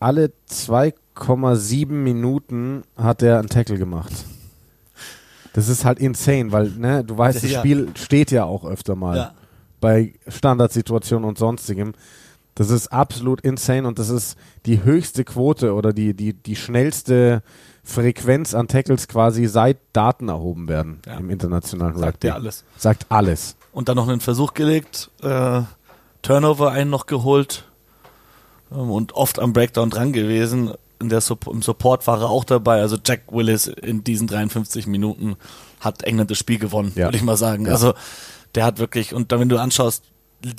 alle 0.00 0.32
2,7 0.50 1.86
Minuten 1.88 2.82
hat 2.96 3.22
er 3.22 3.38
einen 3.38 3.48
Tackle 3.48 3.78
gemacht. 3.78 4.12
Das 5.58 5.68
ist 5.68 5.84
halt 5.84 5.98
insane, 5.98 6.52
weil, 6.52 6.70
ne, 6.78 7.02
du 7.02 7.18
weißt, 7.18 7.42
das 7.42 7.50
Ja. 7.50 7.58
Spiel 7.58 7.88
steht 7.96 8.30
ja 8.30 8.44
auch 8.44 8.64
öfter 8.64 8.94
mal 8.94 9.16
Ja. 9.16 9.32
bei 9.80 10.14
Standardsituationen 10.28 11.28
und 11.28 11.36
sonstigem. 11.36 11.94
Das 12.54 12.70
ist 12.70 12.92
absolut 12.92 13.40
insane 13.40 13.88
und 13.88 13.98
das 13.98 14.08
ist 14.08 14.36
die 14.66 14.84
höchste 14.84 15.24
Quote 15.24 15.74
oder 15.74 15.92
die, 15.92 16.14
die, 16.14 16.32
die 16.32 16.54
schnellste 16.54 17.42
Frequenz 17.82 18.54
an 18.54 18.68
Tackles 18.68 19.08
quasi 19.08 19.46
seit 19.46 19.78
Daten 19.92 20.28
erhoben 20.28 20.68
werden 20.68 21.00
Ja. 21.06 21.16
im 21.16 21.28
internationalen 21.28 21.96
Sagt 21.96 22.06
Rugby. 22.06 22.26
dir 22.28 22.34
alles. 22.34 22.64
Sagt 22.76 23.06
alles. 23.08 23.56
Und 23.72 23.88
dann 23.88 23.96
noch 23.96 24.06
einen 24.06 24.20
Versuch 24.20 24.54
gelegt, 24.54 25.10
äh, 25.22 25.62
Turnover 26.22 26.70
einen 26.70 26.90
noch 26.90 27.06
geholt 27.06 27.64
ähm, 28.70 28.92
und 28.92 29.12
oft 29.14 29.40
am 29.40 29.52
Breakdown 29.52 29.90
dran 29.90 30.12
gewesen. 30.12 30.70
In 31.00 31.08
der 31.08 31.20
Supp 31.20 31.46
Im 31.46 31.62
Support 31.62 32.06
war 32.06 32.20
er 32.20 32.28
auch 32.30 32.44
dabei. 32.44 32.80
Also 32.80 32.96
Jack 33.04 33.22
Willis 33.30 33.66
in 33.68 34.02
diesen 34.04 34.26
53 34.26 34.86
Minuten 34.86 35.36
hat 35.80 36.02
England 36.02 36.30
das 36.30 36.38
Spiel 36.38 36.58
gewonnen, 36.58 36.92
Ja. 36.96 37.06
würde 37.06 37.16
ich 37.16 37.22
mal 37.22 37.36
sagen. 37.36 37.66
Ja. 37.66 37.72
Also 37.72 37.94
der 38.54 38.64
hat 38.64 38.78
wirklich, 38.78 39.14
und 39.14 39.30
dann, 39.30 39.40
wenn 39.40 39.48
du 39.48 39.58
anschaust, 39.58 40.02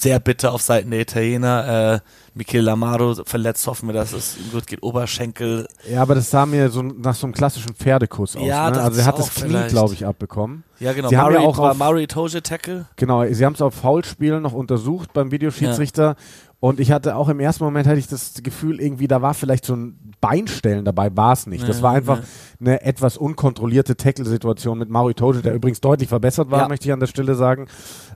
sehr 0.01 0.19
bitter 0.19 0.51
auf 0.53 0.61
Seiten 0.61 0.91
der 0.91 0.99
Italiener. 0.99 1.93
Äh, 1.95 1.99
Michele 2.33 2.69
Amaro 2.71 3.15
verletzt, 3.25 3.65
hoffen 3.65 3.87
wir, 3.87 3.93
dass 3.93 4.11
es 4.11 4.35
ihm 4.37 4.51
gut 4.51 4.67
geht. 4.67 4.83
Oberschenkel. 4.83 5.67
Ja, 5.89 6.01
aber 6.01 6.15
das 6.15 6.29
sah 6.29 6.45
mir 6.45 6.69
so 6.69 6.81
nach 6.81 7.15
so 7.15 7.25
einem 7.25 7.33
klassischen 7.33 7.73
Pferdekuss 7.75 8.35
aus. 8.35 8.43
Ja, 8.45 8.65
ne? 8.69 8.73
dachte 8.75 8.83
Also 8.87 8.99
er 8.99 9.05
hat 9.05 9.19
das 9.19 9.33
Knie, 9.33 9.67
glaube 9.69 9.93
ich, 9.93 10.05
abbekommen. 10.05 10.63
Ja, 10.79 10.91
genau. 10.91 11.07
Sie 11.07 11.17
haben 11.17 11.31
Murray 11.31 11.43
ja 11.43 11.49
auch 11.49 11.59
auf- 11.59 11.77
Murray 11.77 12.07
Toje 12.07 12.43
Tackle. 12.43 12.87
Genau, 12.97 13.25
sie 13.31 13.45
haben 13.45 13.53
es 13.53 13.61
auf 13.61 13.73
Foulspielen 13.73 14.41
noch 14.43 14.51
untersucht 14.53 15.13
beim 15.13 15.31
Videoschiedsrichter. 15.31 16.17
Und 16.61 16.79
ich 16.81 16.91
hatte 16.91 17.15
auch 17.15 17.29
im 17.29 17.39
ersten 17.39 17.63
Moment 17.63 17.87
hatte 17.87 17.99
ich 17.99 18.07
das 18.07 18.41
Gefühl, 18.43 18.81
irgendwie, 18.81 19.07
da 19.07 19.21
war 19.21 19.33
vielleicht 19.33 19.63
so 19.65 19.75
ein 19.75 19.97
Beinstellen 20.19 20.83
dabei, 20.83 21.15
war 21.15 21.31
es 21.31 21.47
nicht. 21.47 21.67
Das 21.67 21.77
Ja, 21.77 21.83
war 21.83 21.91
einfach 21.93 22.17
ja. 22.19 22.23
eine 22.59 22.81
etwas 22.81 23.15
unkontrollierte 23.15 23.95
Tackle-Situation 23.95 24.77
mit 24.77 24.89
Mauri 24.89 25.13
Toje, 25.13 25.41
der 25.41 25.53
übrigens 25.53 25.79
deutlich 25.79 26.09
verbessert 26.09 26.51
war, 26.51 26.59
Ja. 26.63 26.67
möchte 26.67 26.87
ich 26.87 26.91
an 26.93 26.99
der 26.99 27.07
Stelle 27.07 27.35
sagen. 27.35 27.67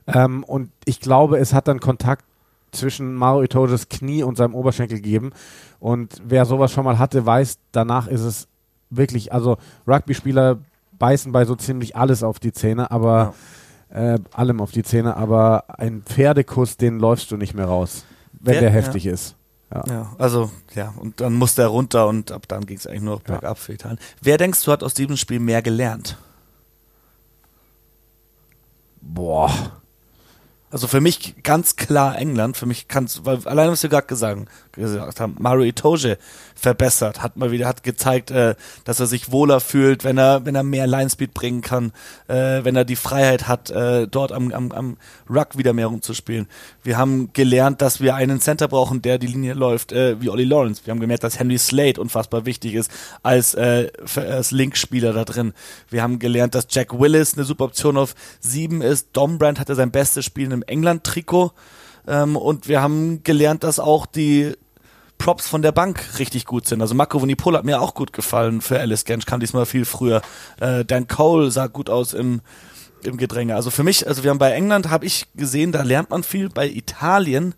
Ähm, 0.06 0.44
und 0.44 0.70
ich 0.84 1.00
glaube, 1.00 1.38
es 1.38 1.54
hat 1.54 1.68
dann 1.68 1.80
Kontakt 1.80 2.24
zwischen 2.72 3.14
Mario 3.14 3.44
Itoges 3.44 3.88
Knie 3.88 4.22
und 4.22 4.36
seinem 4.36 4.54
Oberschenkel 4.54 4.98
gegeben. 4.98 5.30
Und 5.80 6.20
wer 6.26 6.44
sowas 6.44 6.72
schon 6.72 6.84
mal 6.84 6.98
hatte, 6.98 7.24
weiß, 7.24 7.58
danach 7.72 8.08
ist 8.08 8.20
es 8.22 8.48
wirklich, 8.90 9.32
also 9.32 9.56
Rugby-Spieler 9.86 10.58
beißen 10.98 11.32
bei 11.32 11.44
so 11.46 11.54
ziemlich 11.54 11.96
alles 11.96 12.22
auf 12.22 12.40
die 12.40 12.52
Zähne, 12.52 12.90
aber 12.90 13.32
äh, 13.88 14.18
allem 14.32 14.60
auf 14.60 14.72
die 14.72 14.82
Zähne, 14.82 15.16
aber 15.16 15.64
ein 15.78 16.02
Pferdekuss, 16.04 16.76
den 16.76 16.98
läufst 16.98 17.30
du 17.30 17.36
nicht 17.36 17.54
mehr 17.54 17.66
raus, 17.66 18.04
wenn 18.44 18.54
Wer- 18.54 18.60
der 18.60 18.70
ja. 18.70 18.76
heftig 18.76 19.06
ist. 19.06 19.36
Ja. 19.72 19.82
Ja, 19.88 20.16
also, 20.18 20.50
ja, 20.74 20.94
und 20.98 21.20
dann 21.20 21.32
musste 21.34 21.62
er 21.62 21.68
runter 21.68 22.06
und 22.06 22.30
ab 22.30 22.46
dann 22.46 22.64
ging 22.66 22.76
es 22.76 22.86
eigentlich 22.86 23.02
nur 23.02 23.14
noch 23.16 23.22
bergab 23.22 23.58
für 23.58 23.72
Italien. 23.72 23.98
Wer 24.20 24.38
denkst 24.38 24.62
du 24.64 24.70
hat 24.70 24.84
aus 24.84 24.94
diesem 24.94 25.16
Spiel 25.16 25.40
mehr 25.40 25.62
gelernt? 25.62 26.16
Boah. 29.00 29.50
Also 30.74 30.88
für 30.88 31.00
mich 31.00 31.36
ganz 31.44 31.76
klar 31.76 32.18
England. 32.18 32.56
Für 32.56 32.66
mich 32.66 32.88
kannst, 32.88 33.24
weil 33.24 33.38
allein 33.46 33.70
was 33.70 33.84
wir 33.84 33.90
gerade 33.90 34.08
gesagt, 34.08 35.20
haben, 35.20 35.36
Mario 35.38 35.62
Itoje 35.62 36.18
verbessert, 36.56 37.22
hat 37.22 37.36
mal 37.36 37.52
wieder, 37.52 37.68
hat 37.68 37.84
gezeigt, 37.84 38.32
äh, 38.32 38.56
dass 38.82 38.98
er 38.98 39.06
sich 39.06 39.30
wohler 39.30 39.60
fühlt, 39.60 40.02
wenn 40.02 40.18
er, 40.18 40.44
wenn 40.46 40.56
er 40.56 40.64
mehr 40.64 40.88
Linespeed 40.88 41.32
bringen 41.32 41.60
kann, 41.60 41.92
äh, 42.26 42.64
wenn 42.64 42.74
er 42.74 42.84
die 42.84 42.96
Freiheit 42.96 43.46
hat, 43.46 43.70
äh, 43.70 44.08
dort 44.08 44.32
am, 44.32 44.50
am, 44.50 44.72
am 44.72 44.96
Ruck 45.30 45.56
wieder 45.56 45.72
mehr 45.74 45.86
rumzuspielen. 45.86 46.48
Wir 46.82 46.98
haben 46.98 47.32
gelernt, 47.34 47.80
dass 47.80 48.00
wir 48.00 48.16
einen 48.16 48.40
Center 48.40 48.66
brauchen, 48.66 49.00
der 49.00 49.18
die 49.18 49.28
Linie 49.28 49.54
läuft, 49.54 49.92
äh, 49.92 50.20
wie 50.20 50.28
Ollie 50.28 50.44
Lawrence. 50.44 50.82
Wir 50.84 50.90
haben 50.90 50.98
gemerkt, 50.98 51.22
dass 51.22 51.38
Henry 51.38 51.58
Slade 51.58 52.00
unfassbar 52.00 52.46
wichtig 52.46 52.74
ist 52.74 52.90
als, 53.22 53.54
äh, 53.54 53.92
als 54.16 54.50
Linkspieler 54.50 55.12
da 55.12 55.24
drin. 55.24 55.52
Wir 55.88 56.02
haben 56.02 56.18
gelernt, 56.18 56.56
dass 56.56 56.66
Jack 56.68 56.98
Willis 56.98 57.34
eine 57.34 57.44
super 57.44 57.64
Option 57.64 57.96
auf 57.96 58.16
sieben 58.40 58.82
ist. 58.82 59.10
Dombrand 59.12 59.60
hatte 59.60 59.76
sein 59.76 59.92
bestes 59.92 60.24
Spiel 60.24 60.50
im 60.50 60.63
England-Trikot. 60.68 61.52
Ähm, 62.06 62.36
und 62.36 62.68
wir 62.68 62.82
haben 62.82 63.22
gelernt, 63.22 63.64
dass 63.64 63.78
auch 63.78 64.06
die 64.06 64.54
Props 65.18 65.48
von 65.48 65.62
der 65.62 65.72
Bank 65.72 66.18
richtig 66.18 66.44
gut 66.44 66.66
sind. 66.66 66.80
Also 66.80 66.94
Marco 66.94 67.20
Vonipol 67.20 67.56
hat 67.56 67.64
mir 67.64 67.80
auch 67.80 67.94
gut 67.94 68.12
gefallen 68.12 68.60
für 68.60 68.78
Alice 68.78 69.04
Gensch, 69.04 69.26
kam 69.26 69.40
diesmal 69.40 69.64
viel 69.64 69.84
früher. 69.84 70.22
Äh, 70.60 70.84
Dan 70.84 71.08
Cole 71.08 71.50
sah 71.50 71.66
gut 71.66 71.88
aus 71.88 72.12
im, 72.12 72.40
im 73.04 73.16
Gedränge. 73.16 73.54
Also 73.54 73.70
für 73.70 73.84
mich, 73.84 74.06
also 74.06 74.22
wir 74.22 74.30
haben 74.30 74.38
bei 74.38 74.52
England, 74.52 74.90
habe 74.90 75.06
ich 75.06 75.26
gesehen, 75.34 75.72
da 75.72 75.82
lernt 75.82 76.10
man 76.10 76.24
viel. 76.24 76.50
Bei 76.50 76.68
Italien, 76.68 77.54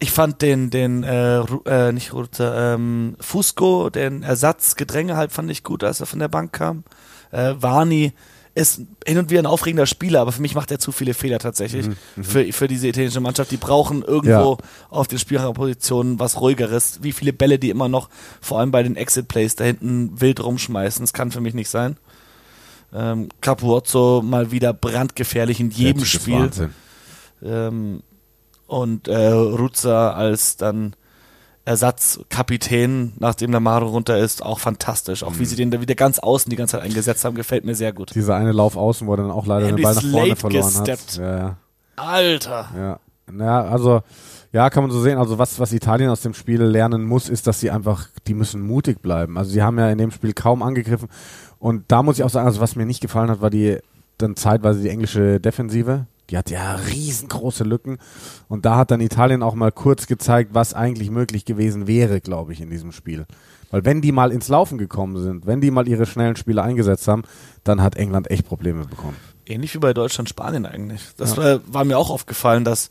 ich 0.00 0.10
fand 0.10 0.42
den, 0.42 0.70
den, 0.70 1.02
äh, 1.02 1.38
äh 1.64 1.92
nicht 1.92 2.12
Rute, 2.12 2.54
ähm, 2.56 3.16
Fusco, 3.20 3.88
den 3.88 4.22
Ersatz 4.22 4.76
Gedränge 4.76 5.16
halt 5.16 5.32
fand 5.32 5.50
ich 5.50 5.62
gut, 5.62 5.82
als 5.82 6.00
er 6.00 6.06
von 6.06 6.18
der 6.18 6.28
Bank 6.28 6.52
kam. 6.52 6.84
Äh, 7.30 7.54
Vani, 7.58 8.12
ist 8.54 8.82
hin 9.04 9.18
und 9.18 9.30
wieder 9.30 9.42
ein 9.42 9.46
aufregender 9.46 9.86
Spieler, 9.86 10.20
aber 10.20 10.30
für 10.30 10.40
mich 10.40 10.54
macht 10.54 10.70
er 10.70 10.78
zu 10.78 10.92
viele 10.92 11.14
Fehler 11.14 11.40
tatsächlich 11.40 11.88
mhm, 11.88 11.96
mhm. 12.16 12.24
für, 12.24 12.52
für 12.52 12.68
diese 12.68 12.86
italienische 12.86 13.20
Mannschaft. 13.20 13.50
Die 13.50 13.56
brauchen 13.56 14.02
irgendwo 14.02 14.58
ja. 14.60 14.68
auf 14.90 15.08
den 15.08 15.18
Spielpositionen 15.18 16.20
was 16.20 16.40
ruhigeres. 16.40 17.00
Wie 17.02 17.12
viele 17.12 17.32
Bälle 17.32 17.58
die 17.58 17.70
immer 17.70 17.88
noch, 17.88 18.08
vor 18.40 18.60
allem 18.60 18.70
bei 18.70 18.82
den 18.82 18.96
Exit 18.96 19.26
Plays, 19.26 19.56
da 19.56 19.64
hinten 19.64 20.20
wild 20.20 20.42
rumschmeißen, 20.42 21.02
das 21.02 21.12
kann 21.12 21.32
für 21.32 21.40
mich 21.40 21.54
nicht 21.54 21.68
sein. 21.68 21.96
Ähm, 22.92 23.28
Capuozzo 23.40 24.22
mal 24.24 24.52
wieder 24.52 24.72
brandgefährlich 24.72 25.58
in 25.58 25.70
jedem 25.70 26.04
Spiel. 26.04 26.48
Ähm, 27.42 28.02
und 28.68 29.08
äh, 29.08 29.28
Ruzza 29.28 30.12
als 30.12 30.56
dann 30.56 30.94
Ersatzkapitän, 31.64 33.14
nachdem 33.18 33.50
der 33.50 33.60
Maro 33.60 33.86
runter 33.88 34.18
ist, 34.18 34.42
auch 34.42 34.58
fantastisch. 34.58 35.22
Auch 35.22 35.32
mhm. 35.32 35.38
wie 35.38 35.44
sie 35.46 35.56
den 35.56 35.70
da 35.70 35.80
wieder 35.80 35.94
ganz 35.94 36.18
außen 36.18 36.50
die 36.50 36.56
ganze 36.56 36.72
Zeit 36.72 36.82
eingesetzt 36.82 37.24
haben, 37.24 37.34
gefällt 37.34 37.64
mir 37.64 37.74
sehr 37.74 37.92
gut. 37.92 38.14
Dieser 38.14 38.36
eine 38.36 38.52
Lauf 38.52 38.76
außen, 38.76 39.06
wo 39.06 39.14
er 39.14 39.16
dann 39.18 39.30
auch 39.30 39.46
leider 39.46 39.66
Henry 39.66 39.80
den 39.80 39.84
Ball 39.84 39.94
nach 39.94 40.02
vorne 40.02 40.36
verloren 40.36 40.72
gesteppt. 40.74 41.12
hat. 41.12 41.18
Ja, 41.18 41.36
ja. 41.38 41.56
Alter. 41.96 42.68
Ja. 42.76 43.00
Naja, 43.30 43.62
also, 43.64 44.02
ja, 44.52 44.68
kann 44.68 44.84
man 44.84 44.90
so 44.90 45.00
sehen. 45.00 45.16
Also 45.16 45.38
was, 45.38 45.58
was 45.58 45.72
Italien 45.72 46.10
aus 46.10 46.20
dem 46.20 46.34
Spiel 46.34 46.62
lernen 46.62 47.04
muss, 47.04 47.30
ist, 47.30 47.46
dass 47.46 47.60
sie 47.60 47.70
einfach, 47.70 48.08
die 48.26 48.34
müssen 48.34 48.60
mutig 48.60 49.00
bleiben. 49.00 49.38
Also 49.38 49.50
sie 49.50 49.62
haben 49.62 49.78
ja 49.78 49.88
in 49.88 49.98
dem 49.98 50.10
Spiel 50.10 50.34
kaum 50.34 50.62
angegriffen. 50.62 51.08
Und 51.58 51.84
da 51.88 52.02
muss 52.02 52.18
ich 52.18 52.24
auch 52.24 52.30
sagen, 52.30 52.46
also 52.46 52.60
was 52.60 52.76
mir 52.76 52.84
nicht 52.84 53.00
gefallen 53.00 53.30
hat, 53.30 53.40
war 53.40 53.50
die 53.50 53.78
dann 54.18 54.36
zeitweise 54.36 54.82
die 54.82 54.90
englische 54.90 55.40
Defensive. 55.40 56.06
Die 56.30 56.38
hat 56.38 56.50
ja 56.50 56.74
riesengroße 56.74 57.64
Lücken. 57.64 57.98
Und 58.48 58.64
da 58.64 58.76
hat 58.76 58.90
dann 58.90 59.00
Italien 59.00 59.42
auch 59.42 59.54
mal 59.54 59.72
kurz 59.72 60.06
gezeigt, 60.06 60.50
was 60.52 60.74
eigentlich 60.74 61.10
möglich 61.10 61.44
gewesen 61.44 61.86
wäre, 61.86 62.20
glaube 62.20 62.52
ich, 62.52 62.60
in 62.60 62.70
diesem 62.70 62.92
Spiel. 62.92 63.26
Weil 63.70 63.84
wenn 63.84 64.00
die 64.00 64.12
mal 64.12 64.30
ins 64.32 64.48
Laufen 64.48 64.78
gekommen 64.78 65.20
sind, 65.22 65.46
wenn 65.46 65.60
die 65.60 65.70
mal 65.70 65.88
ihre 65.88 66.06
schnellen 66.06 66.36
Spiele 66.36 66.62
eingesetzt 66.62 67.08
haben, 67.08 67.24
dann 67.64 67.82
hat 67.82 67.96
England 67.96 68.30
echt 68.30 68.46
Probleme 68.46 68.84
bekommen. 68.84 69.16
Ähnlich 69.46 69.74
wie 69.74 69.78
bei 69.78 69.92
Deutschland, 69.92 70.28
Spanien 70.28 70.64
eigentlich. 70.64 71.02
Das 71.16 71.36
ja. 71.36 71.42
war, 71.42 71.60
war, 71.66 71.84
mir 71.84 71.98
auch 71.98 72.10
aufgefallen, 72.10 72.64
dass 72.64 72.90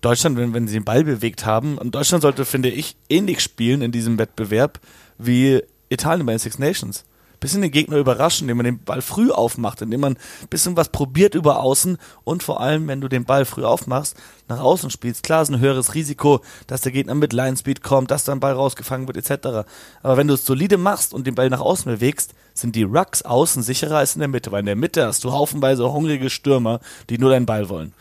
Deutschland, 0.00 0.36
wenn, 0.36 0.54
wenn 0.54 0.68
sie 0.68 0.74
den 0.74 0.84
Ball 0.84 1.02
bewegt 1.02 1.46
haben, 1.46 1.78
und 1.78 1.94
Deutschland 1.94 2.22
sollte, 2.22 2.44
finde 2.44 2.68
ich, 2.68 2.96
ähnlich 3.08 3.40
spielen 3.40 3.82
in 3.82 3.90
diesem 3.90 4.18
Wettbewerb 4.18 4.80
wie 5.16 5.62
Italien 5.88 6.26
bei 6.26 6.32
den 6.32 6.38
Six 6.38 6.58
Nations 6.58 7.04
bisschen 7.40 7.62
den 7.62 7.70
Gegner 7.70 7.96
überraschen, 7.96 8.44
indem 8.44 8.58
man 8.58 8.64
den 8.64 8.84
Ball 8.84 9.02
früh 9.02 9.30
aufmacht, 9.30 9.82
indem 9.82 10.00
man 10.00 10.14
ein 10.14 10.48
bisschen 10.48 10.76
was 10.76 10.88
probiert 10.88 11.34
über 11.34 11.60
außen 11.60 11.98
und 12.24 12.42
vor 12.42 12.60
allem, 12.60 12.88
wenn 12.88 13.00
du 13.00 13.08
den 13.08 13.24
Ball 13.24 13.44
früh 13.44 13.64
aufmachst, 13.64 14.16
nach 14.48 14.60
außen 14.60 14.90
spielst. 14.90 15.22
Klar 15.22 15.42
ist 15.42 15.50
ein 15.50 15.60
höheres 15.60 15.94
Risiko, 15.94 16.40
dass 16.66 16.80
der 16.80 16.92
Gegner 16.92 17.14
mit 17.14 17.32
Line 17.32 17.56
Speed 17.56 17.82
kommt, 17.82 18.10
dass 18.10 18.24
dann 18.24 18.40
Ball 18.40 18.54
rausgefangen 18.54 19.06
wird, 19.06 19.16
etc. 19.16 19.68
Aber 20.02 20.16
wenn 20.16 20.28
du 20.28 20.34
es 20.34 20.46
solide 20.46 20.78
machst 20.78 21.14
und 21.14 21.26
den 21.26 21.34
Ball 21.34 21.50
nach 21.50 21.60
außen 21.60 21.92
bewegst, 21.92 22.34
sind 22.54 22.74
die 22.74 22.82
Rucks 22.82 23.22
außen 23.22 23.62
sicherer 23.62 23.98
als 23.98 24.14
in 24.14 24.20
der 24.20 24.28
Mitte, 24.28 24.50
weil 24.50 24.60
in 24.60 24.66
der 24.66 24.76
Mitte 24.76 25.06
hast 25.06 25.22
du 25.24 25.32
haufenweise 25.32 25.92
hungrige 25.92 26.30
Stürmer, 26.30 26.80
die 27.08 27.18
nur 27.18 27.30
deinen 27.30 27.46
Ball 27.46 27.68
wollen 27.68 27.94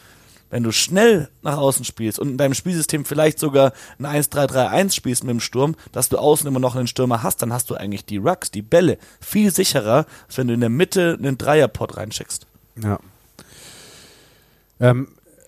wenn 0.50 0.64
du 0.64 0.72
schnell 0.72 1.30
nach 1.42 1.58
außen 1.58 1.86
spielst 1.86 2.20
und 2.20 2.30
in 2.30 2.38
deinem 2.38 2.54
Spielsystem 2.54 3.06
vielleicht 3.06 3.40
sogar 3.40 3.74
ein 4.00 4.06
1-3-3-1 4.06 4.94
spielst 4.94 5.24
mit 5.24 5.32
dem 5.32 5.40
Sturm, 5.40 5.76
dass 5.92 6.10
du 6.10 6.18
außen 6.18 6.48
immer 6.48 6.60
noch 6.60 6.76
einen 6.76 6.88
Stürmer 6.88 7.24
hast, 7.24 7.42
dann 7.42 7.54
hast 7.54 7.70
du 7.70 7.76
eigentlich 7.76 8.06
die 8.06 8.18
Rucks, 8.18 8.52
die 8.52 8.62
Bälle, 8.62 8.98
viel 9.20 9.52
sicherer, 9.52 10.06
als 10.28 10.38
wenn 10.38 10.48
du 10.48 10.54
in 10.54 10.62
der 10.62 10.70
Mitte 10.70 11.18
einen 11.18 11.38
Dreierpot 11.38 11.98
reinschickst. 11.98 12.48
Ja. 12.82 13.00
Ähm, 14.80 15.08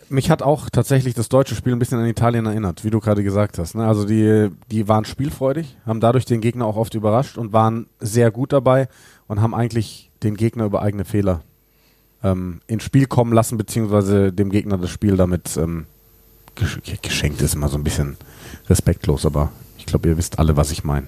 mich 0.10 0.32
hat 0.32 0.42
auch 0.42 0.70
tatsächlich 0.70 1.14
das 1.14 1.30
deutsche 1.30 1.56
Spiel 1.56 1.74
ein 1.74 1.80
bisschen 1.80 2.00
an 2.00 2.06
Italien 2.06 2.46
erinnert, 2.46 2.84
wie 2.84 2.90
du 2.90 3.00
gerade 3.00 3.24
gesagt 3.24 3.60
hast. 3.60 3.76
Ne? 3.76 3.86
Also 3.86 4.06
die, 4.06 4.50
die 4.72 4.88
waren 4.88 5.06
spielfreudig, 5.06 5.78
haben 5.86 6.00
dadurch 6.00 6.26
den 6.26 6.42
Gegner 6.42 6.66
auch 6.66 6.78
oft 6.78 6.96
überrascht 6.96 7.38
und 7.38 7.54
waren 7.54 7.88
sehr 8.00 8.32
gut 8.32 8.52
dabei 8.52 8.88
und 9.28 9.42
haben 9.42 9.54
eigentlich 9.54 10.10
den 10.24 10.36
Gegner 10.36 10.66
über 10.66 10.82
eigene 10.82 11.06
Fehler 11.06 11.42
ähm, 12.24 12.62
ins 12.68 12.84
Spiel 12.84 13.06
kommen 13.08 13.34
lassen, 13.34 13.58
beziehungsweise 13.58 14.32
dem 14.32 14.50
Gegner 14.50 14.78
das 14.78 14.90
Spiel 14.90 15.18
damit 15.18 15.58
ähm, 15.58 15.86
geschenkt 17.02 17.42
ist 17.42 17.56
immer 17.56 17.70
so 17.70 17.78
ein 17.78 17.84
bisschen 17.84 18.18
respektlos, 18.68 19.26
aber 19.26 19.52
ich 19.78 19.86
glaube, 19.86 20.10
ihr 20.10 20.18
wisst 20.18 20.40
alle, 20.40 20.58
was 20.58 20.72
ich 20.72 20.84
meine. 20.84 21.08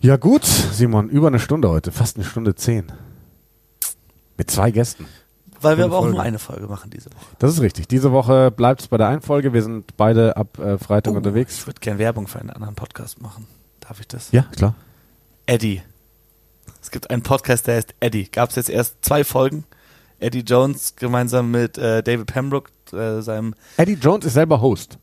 Ja 0.00 0.16
gut, 0.16 0.44
Simon, 0.44 1.08
über 1.08 1.26
eine 1.26 1.40
Stunde 1.40 1.68
heute, 1.68 1.92
fast 1.92 2.16
eine 2.16 2.24
Stunde 2.24 2.54
zehn. 2.54 2.90
Mit 4.36 4.50
zwei 4.50 4.70
Gästen. 4.70 5.06
Weil 5.60 5.76
wir 5.76 5.86
aber 5.86 5.98
auch 5.98 6.08
nur 6.08 6.22
eine 6.22 6.38
Folge 6.38 6.68
machen 6.68 6.90
diese 6.90 7.10
Woche. 7.10 7.26
Das 7.40 7.52
ist 7.52 7.60
richtig. 7.60 7.88
Diese 7.88 8.12
Woche 8.12 8.52
bleibt 8.52 8.82
es 8.82 8.88
bei 8.88 8.96
der 8.96 9.08
einen 9.08 9.22
Folge. 9.22 9.52
Wir 9.52 9.62
sind 9.62 9.96
beide 9.96 10.36
ab 10.36 10.56
äh, 10.60 10.78
Freitag 10.78 11.14
oh, 11.14 11.16
unterwegs. 11.16 11.58
Ich 11.58 11.66
würde 11.66 11.80
gerne 11.80 11.98
Werbung 11.98 12.28
für 12.28 12.38
einen 12.38 12.50
anderen 12.50 12.76
Podcast 12.76 13.20
machen. 13.20 13.48
Darf 13.80 13.98
ich 13.98 14.06
das? 14.06 14.30
Ja, 14.30 14.42
klar. 14.42 14.76
Eddie 15.46 15.82
es 16.88 16.92
gibt 16.92 17.10
einen 17.10 17.22
Podcast, 17.22 17.66
der 17.66 17.76
heißt 17.76 17.94
Eddie. 18.00 18.30
Gab 18.32 18.48
es 18.48 18.56
jetzt 18.56 18.70
erst 18.70 19.04
zwei 19.04 19.22
Folgen. 19.22 19.64
Eddie 20.20 20.40
Jones 20.40 20.94
gemeinsam 20.96 21.50
mit 21.50 21.76
äh, 21.76 22.02
David 22.02 22.24
Pembroke, 22.24 22.70
äh, 22.94 23.20
seinem. 23.20 23.54
Eddie 23.76 23.98
Jones 24.00 24.24
ist 24.24 24.32
selber 24.32 24.62
Host. 24.62 24.96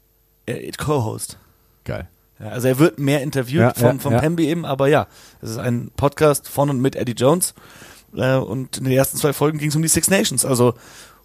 Äh, 0.48 0.72
Co-Host. 0.72 1.38
Geil. 1.84 2.08
Ja, 2.40 2.48
also 2.48 2.70
er 2.70 2.80
wird 2.80 2.98
mehr 2.98 3.22
interviewt 3.22 3.62
ja, 3.62 3.74
vom, 3.76 4.00
vom 4.00 4.14
ja, 4.14 4.20
Pemby 4.20 4.48
eben, 4.48 4.66
aber 4.66 4.88
ja, 4.88 5.06
es 5.44 5.52
ist 5.52 5.58
ein 5.60 5.92
Podcast 5.96 6.50
von 6.50 6.72
und 6.72 6.82
mit 6.82 6.96
Eddie 6.96 7.14
Jones. 7.14 7.54
Äh, 8.16 8.38
und 8.38 8.78
in 8.78 8.86
den 8.86 8.94
ersten 8.94 9.18
zwei 9.18 9.32
Folgen 9.32 9.60
ging 9.60 9.70
es 9.70 9.76
um 9.76 9.84
die 9.84 9.88
Six 9.88 10.10
Nations. 10.10 10.44
Also 10.44 10.74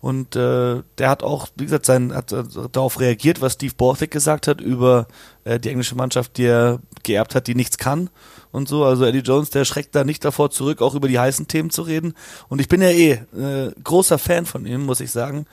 und 0.03 0.37
äh, 0.37 0.83
der 0.99 1.09
hat 1.09 1.23
auch, 1.23 1.49
wie 1.57 1.65
gesagt, 1.65 1.87
sein, 1.87 2.15
hat 2.15 2.33
äh, 2.33 2.45
darauf 2.71 3.01
reagiert, 3.01 3.41
was 3.41 3.55
Steve 3.55 3.73
Borthwick 3.75 4.11
gesagt 4.11 4.47
hat 4.47 4.61
über 4.61 5.09
äh, 5.45 5.59
die 5.59 5.71
englische 5.71 5.95
Mannschaft, 5.95 6.37
die 6.37 6.45
er 6.45 6.81
geerbt 7.03 7.35
hat, 7.35 7.47
die 7.47 7.55
nichts 7.55 7.79
kann 7.79 8.11
und 8.53 8.69
so. 8.69 8.85
Also 8.85 9.05
Eddie 9.05 9.21
Jones, 9.21 9.51
der 9.51 9.65
schreckt 9.65 9.95
da 9.95 10.05
nicht 10.05 10.25
davor 10.25 10.51
zurück, 10.51 10.83
auch 10.83 10.95
über 10.95 11.09
die 11.09 11.19
heißen 11.19 11.49
Themen 11.49 11.71
zu 11.71 11.83
reden. 11.83 12.15
Und 12.49 12.61
ich 12.61 12.69
bin 12.69 12.83
ja 12.83 12.89
eh 12.89 13.13
äh, 13.37 13.73
großer 13.83 14.19
Fan 14.19 14.47
von 14.47 14.67
ihm, 14.67 14.85
muss 14.85 15.01
ich 15.01 15.11
sagen. 15.11 15.47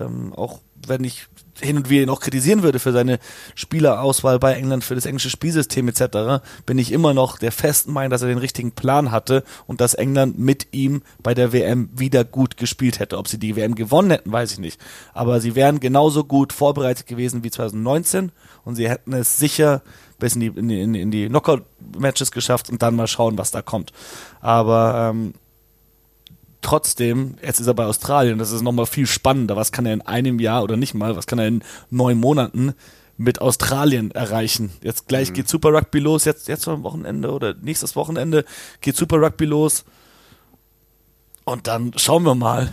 Ähm, 0.00 0.32
auch 0.34 0.60
wenn 0.86 1.04
ich 1.04 1.26
hin 1.60 1.76
und 1.76 1.90
wieder 1.90 2.02
ihn 2.02 2.10
auch 2.10 2.20
kritisieren 2.20 2.62
würde 2.62 2.78
für 2.78 2.92
seine 2.92 3.18
Spielerauswahl 3.54 4.38
bei 4.38 4.54
England, 4.54 4.84
für 4.84 4.94
das 4.94 5.06
englische 5.06 5.30
Spielsystem 5.30 5.88
etc., 5.88 6.44
bin 6.66 6.78
ich 6.78 6.92
immer 6.92 7.14
noch 7.14 7.38
der 7.38 7.52
festen 7.52 7.92
Meinung, 7.92 8.10
dass 8.10 8.22
er 8.22 8.28
den 8.28 8.38
richtigen 8.38 8.72
Plan 8.72 9.10
hatte 9.10 9.42
und 9.66 9.80
dass 9.80 9.94
England 9.94 10.38
mit 10.38 10.68
ihm 10.72 11.02
bei 11.22 11.34
der 11.34 11.52
WM 11.52 11.90
wieder 11.92 12.24
gut 12.24 12.56
gespielt 12.56 13.00
hätte. 13.00 13.18
Ob 13.18 13.28
sie 13.28 13.38
die 13.38 13.56
WM 13.56 13.74
gewonnen 13.74 14.10
hätten, 14.10 14.30
weiß 14.30 14.52
ich 14.52 14.58
nicht. 14.58 14.80
Aber 15.14 15.40
sie 15.40 15.54
wären 15.54 15.80
genauso 15.80 16.24
gut 16.24 16.52
vorbereitet 16.52 17.06
gewesen 17.06 17.44
wie 17.44 17.50
2019 17.50 18.32
und 18.64 18.76
sie 18.76 18.88
hätten 18.88 19.12
es 19.12 19.38
sicher 19.38 19.82
bis 20.18 20.34
in 20.34 20.40
die, 20.40 20.46
in 20.46 20.68
die, 20.68 21.00
in 21.00 21.10
die 21.10 21.28
Knockout-Matches 21.28 22.32
geschafft 22.32 22.70
und 22.70 22.82
dann 22.82 22.96
mal 22.96 23.06
schauen, 23.06 23.38
was 23.38 23.50
da 23.50 23.62
kommt. 23.62 23.92
Aber 24.40 25.10
ähm, 25.10 25.34
trotzdem, 26.62 27.36
jetzt 27.42 27.60
ist 27.60 27.66
er 27.66 27.74
bei 27.74 27.84
Australien, 27.84 28.38
das 28.38 28.52
ist 28.52 28.62
nochmal 28.62 28.86
viel 28.86 29.06
spannender. 29.06 29.56
Was 29.56 29.72
kann 29.72 29.86
er 29.86 29.92
in 29.92 30.02
einem 30.02 30.40
Jahr 30.40 30.62
oder 30.62 30.76
nicht 30.76 30.94
mal, 30.94 31.16
was 31.16 31.26
kann 31.26 31.38
er 31.38 31.46
in 31.46 31.62
neun 31.90 32.18
Monaten 32.18 32.74
mit 33.16 33.40
Australien 33.40 34.10
erreichen? 34.10 34.70
Jetzt 34.82 35.08
gleich 35.08 35.30
mhm. 35.30 35.34
geht 35.34 35.48
Super 35.48 35.72
Rugby 35.72 35.98
los, 35.98 36.24
jetzt, 36.24 36.48
jetzt 36.48 36.66
am 36.68 36.82
Wochenende 36.82 37.30
oder 37.30 37.54
nächstes 37.54 37.96
Wochenende 37.96 38.44
geht 38.80 38.96
Super 38.96 39.20
Rugby 39.20 39.44
los. 39.44 39.84
Und 41.44 41.66
dann 41.66 41.92
schauen 41.96 42.24
wir 42.24 42.34
mal, 42.34 42.70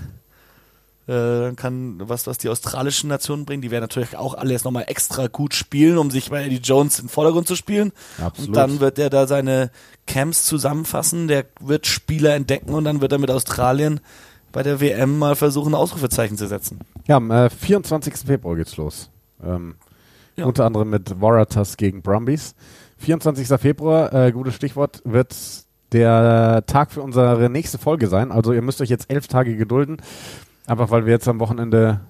dann 1.08 1.56
kann 1.56 2.00
was, 2.00 2.26
was 2.26 2.38
die 2.38 2.50
australischen 2.50 3.10
Nationen 3.10 3.46
bringen, 3.46 3.62
die 3.62 3.72
werden 3.72 3.84
natürlich 3.84 4.18
auch 4.18 4.34
alle 4.34 4.54
jetzt 4.54 4.66
nochmal 4.66 4.86
extra 4.88 5.28
gut 5.28 5.54
spielen, 5.54 5.98
um 5.98 6.10
sich 6.10 6.30
bei 6.32 6.44
Eddie 6.46 6.58
Jones 6.58 7.00
in 7.00 7.06
den 7.06 7.10
Vordergrund 7.10 7.48
zu 7.48 7.56
spielen. 7.56 7.92
Absolut. 8.20 8.50
Und 8.50 8.56
dann 8.56 8.80
wird 8.80 8.98
er 8.98 9.10
da 9.10 9.28
seine 9.28 9.70
Camps 10.08 10.46
zusammenfassen, 10.46 11.28
der 11.28 11.46
wird 11.60 11.86
Spieler 11.88 12.34
entdecken 12.36 12.74
und 12.74 12.86
dann 12.86 13.02
wird 13.02 13.12
er 13.12 13.20
mit 13.20 13.30
Australien 13.30 14.00
bei 14.52 14.64
der 14.64 14.80
WM 14.80 15.20
mal 15.20 15.36
versuchen, 15.36 15.76
Ausrufezeichen 15.76 16.38
zu 16.38 16.48
setzen. 16.48 16.80
Ja, 17.08 17.18
am 17.18 17.30
äh, 17.30 17.50
24. 17.50 18.16
Februar 18.26 18.56
geht's 18.56 18.78
los. 18.78 19.10
Ähm, 19.44 19.76
Ja. 20.38 20.46
Unter 20.46 20.66
anderem 20.66 20.90
mit 20.90 21.22
Waratahs 21.22 21.78
gegen 21.78 22.02
Brumbies. 22.02 22.56
24. 22.98 23.48
Februar, 23.60 24.14
äh, 24.14 24.32
gutes 24.32 24.56
Stichwort, 24.56 25.02
wird 25.06 25.34
der 25.92 26.64
Tag 26.68 26.92
für 26.92 27.02
unsere 27.02 27.50
nächste 27.50 27.78
Folge 27.78 28.08
sein. 28.08 28.32
Also 28.32 28.52
ihr 28.52 28.62
müsst 28.62 28.82
euch 28.82 28.90
jetzt 28.90 29.10
elf 29.10 29.28
Tage 29.28 29.56
gedulden. 29.56 30.02
Einfach 30.68 30.90
weil 30.92 31.06
wir 31.06 31.14
jetzt 31.14 31.28
am 31.28 31.40
Wochenende 31.40 32.02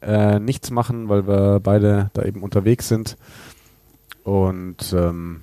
äh, 0.00 0.38
nichts 0.38 0.70
machen, 0.70 1.08
weil 1.08 1.26
wir 1.26 1.60
beide 1.60 2.10
da 2.14 2.22
eben 2.22 2.42
unterwegs 2.42 2.88
sind. 2.88 3.16
Und 4.22 4.92
ähm, 4.92 5.42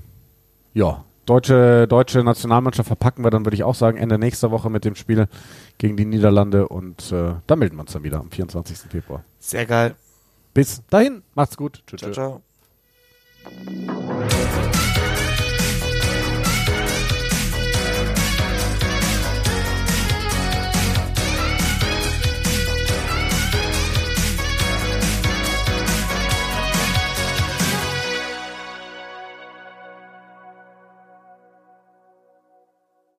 ja, 0.73 1.03
deutsche, 1.25 1.87
deutsche 1.87 2.23
Nationalmannschaft 2.23 2.87
verpacken 2.87 3.23
wir 3.23 3.31
dann, 3.31 3.45
würde 3.45 3.55
ich 3.55 3.63
auch 3.63 3.75
sagen, 3.75 3.97
Ende 3.97 4.17
nächster 4.17 4.51
Woche 4.51 4.69
mit 4.69 4.85
dem 4.85 4.95
Spiel 4.95 5.27
gegen 5.77 5.97
die 5.97 6.05
Niederlande. 6.05 6.67
Und 6.67 7.11
äh, 7.11 7.33
da 7.47 7.55
melden 7.55 7.75
wir 7.77 7.81
uns 7.81 7.93
dann 7.93 8.03
wieder 8.03 8.19
am 8.19 8.31
24. 8.31 8.77
Februar. 8.89 9.23
Sehr 9.39 9.65
geil. 9.65 9.95
Bis 10.53 10.83
dahin, 10.89 11.23
macht's 11.33 11.57
gut. 11.57 11.83
Tschüss. 11.87 12.01
Ciao, 12.01 12.13
ciao. 12.13 12.41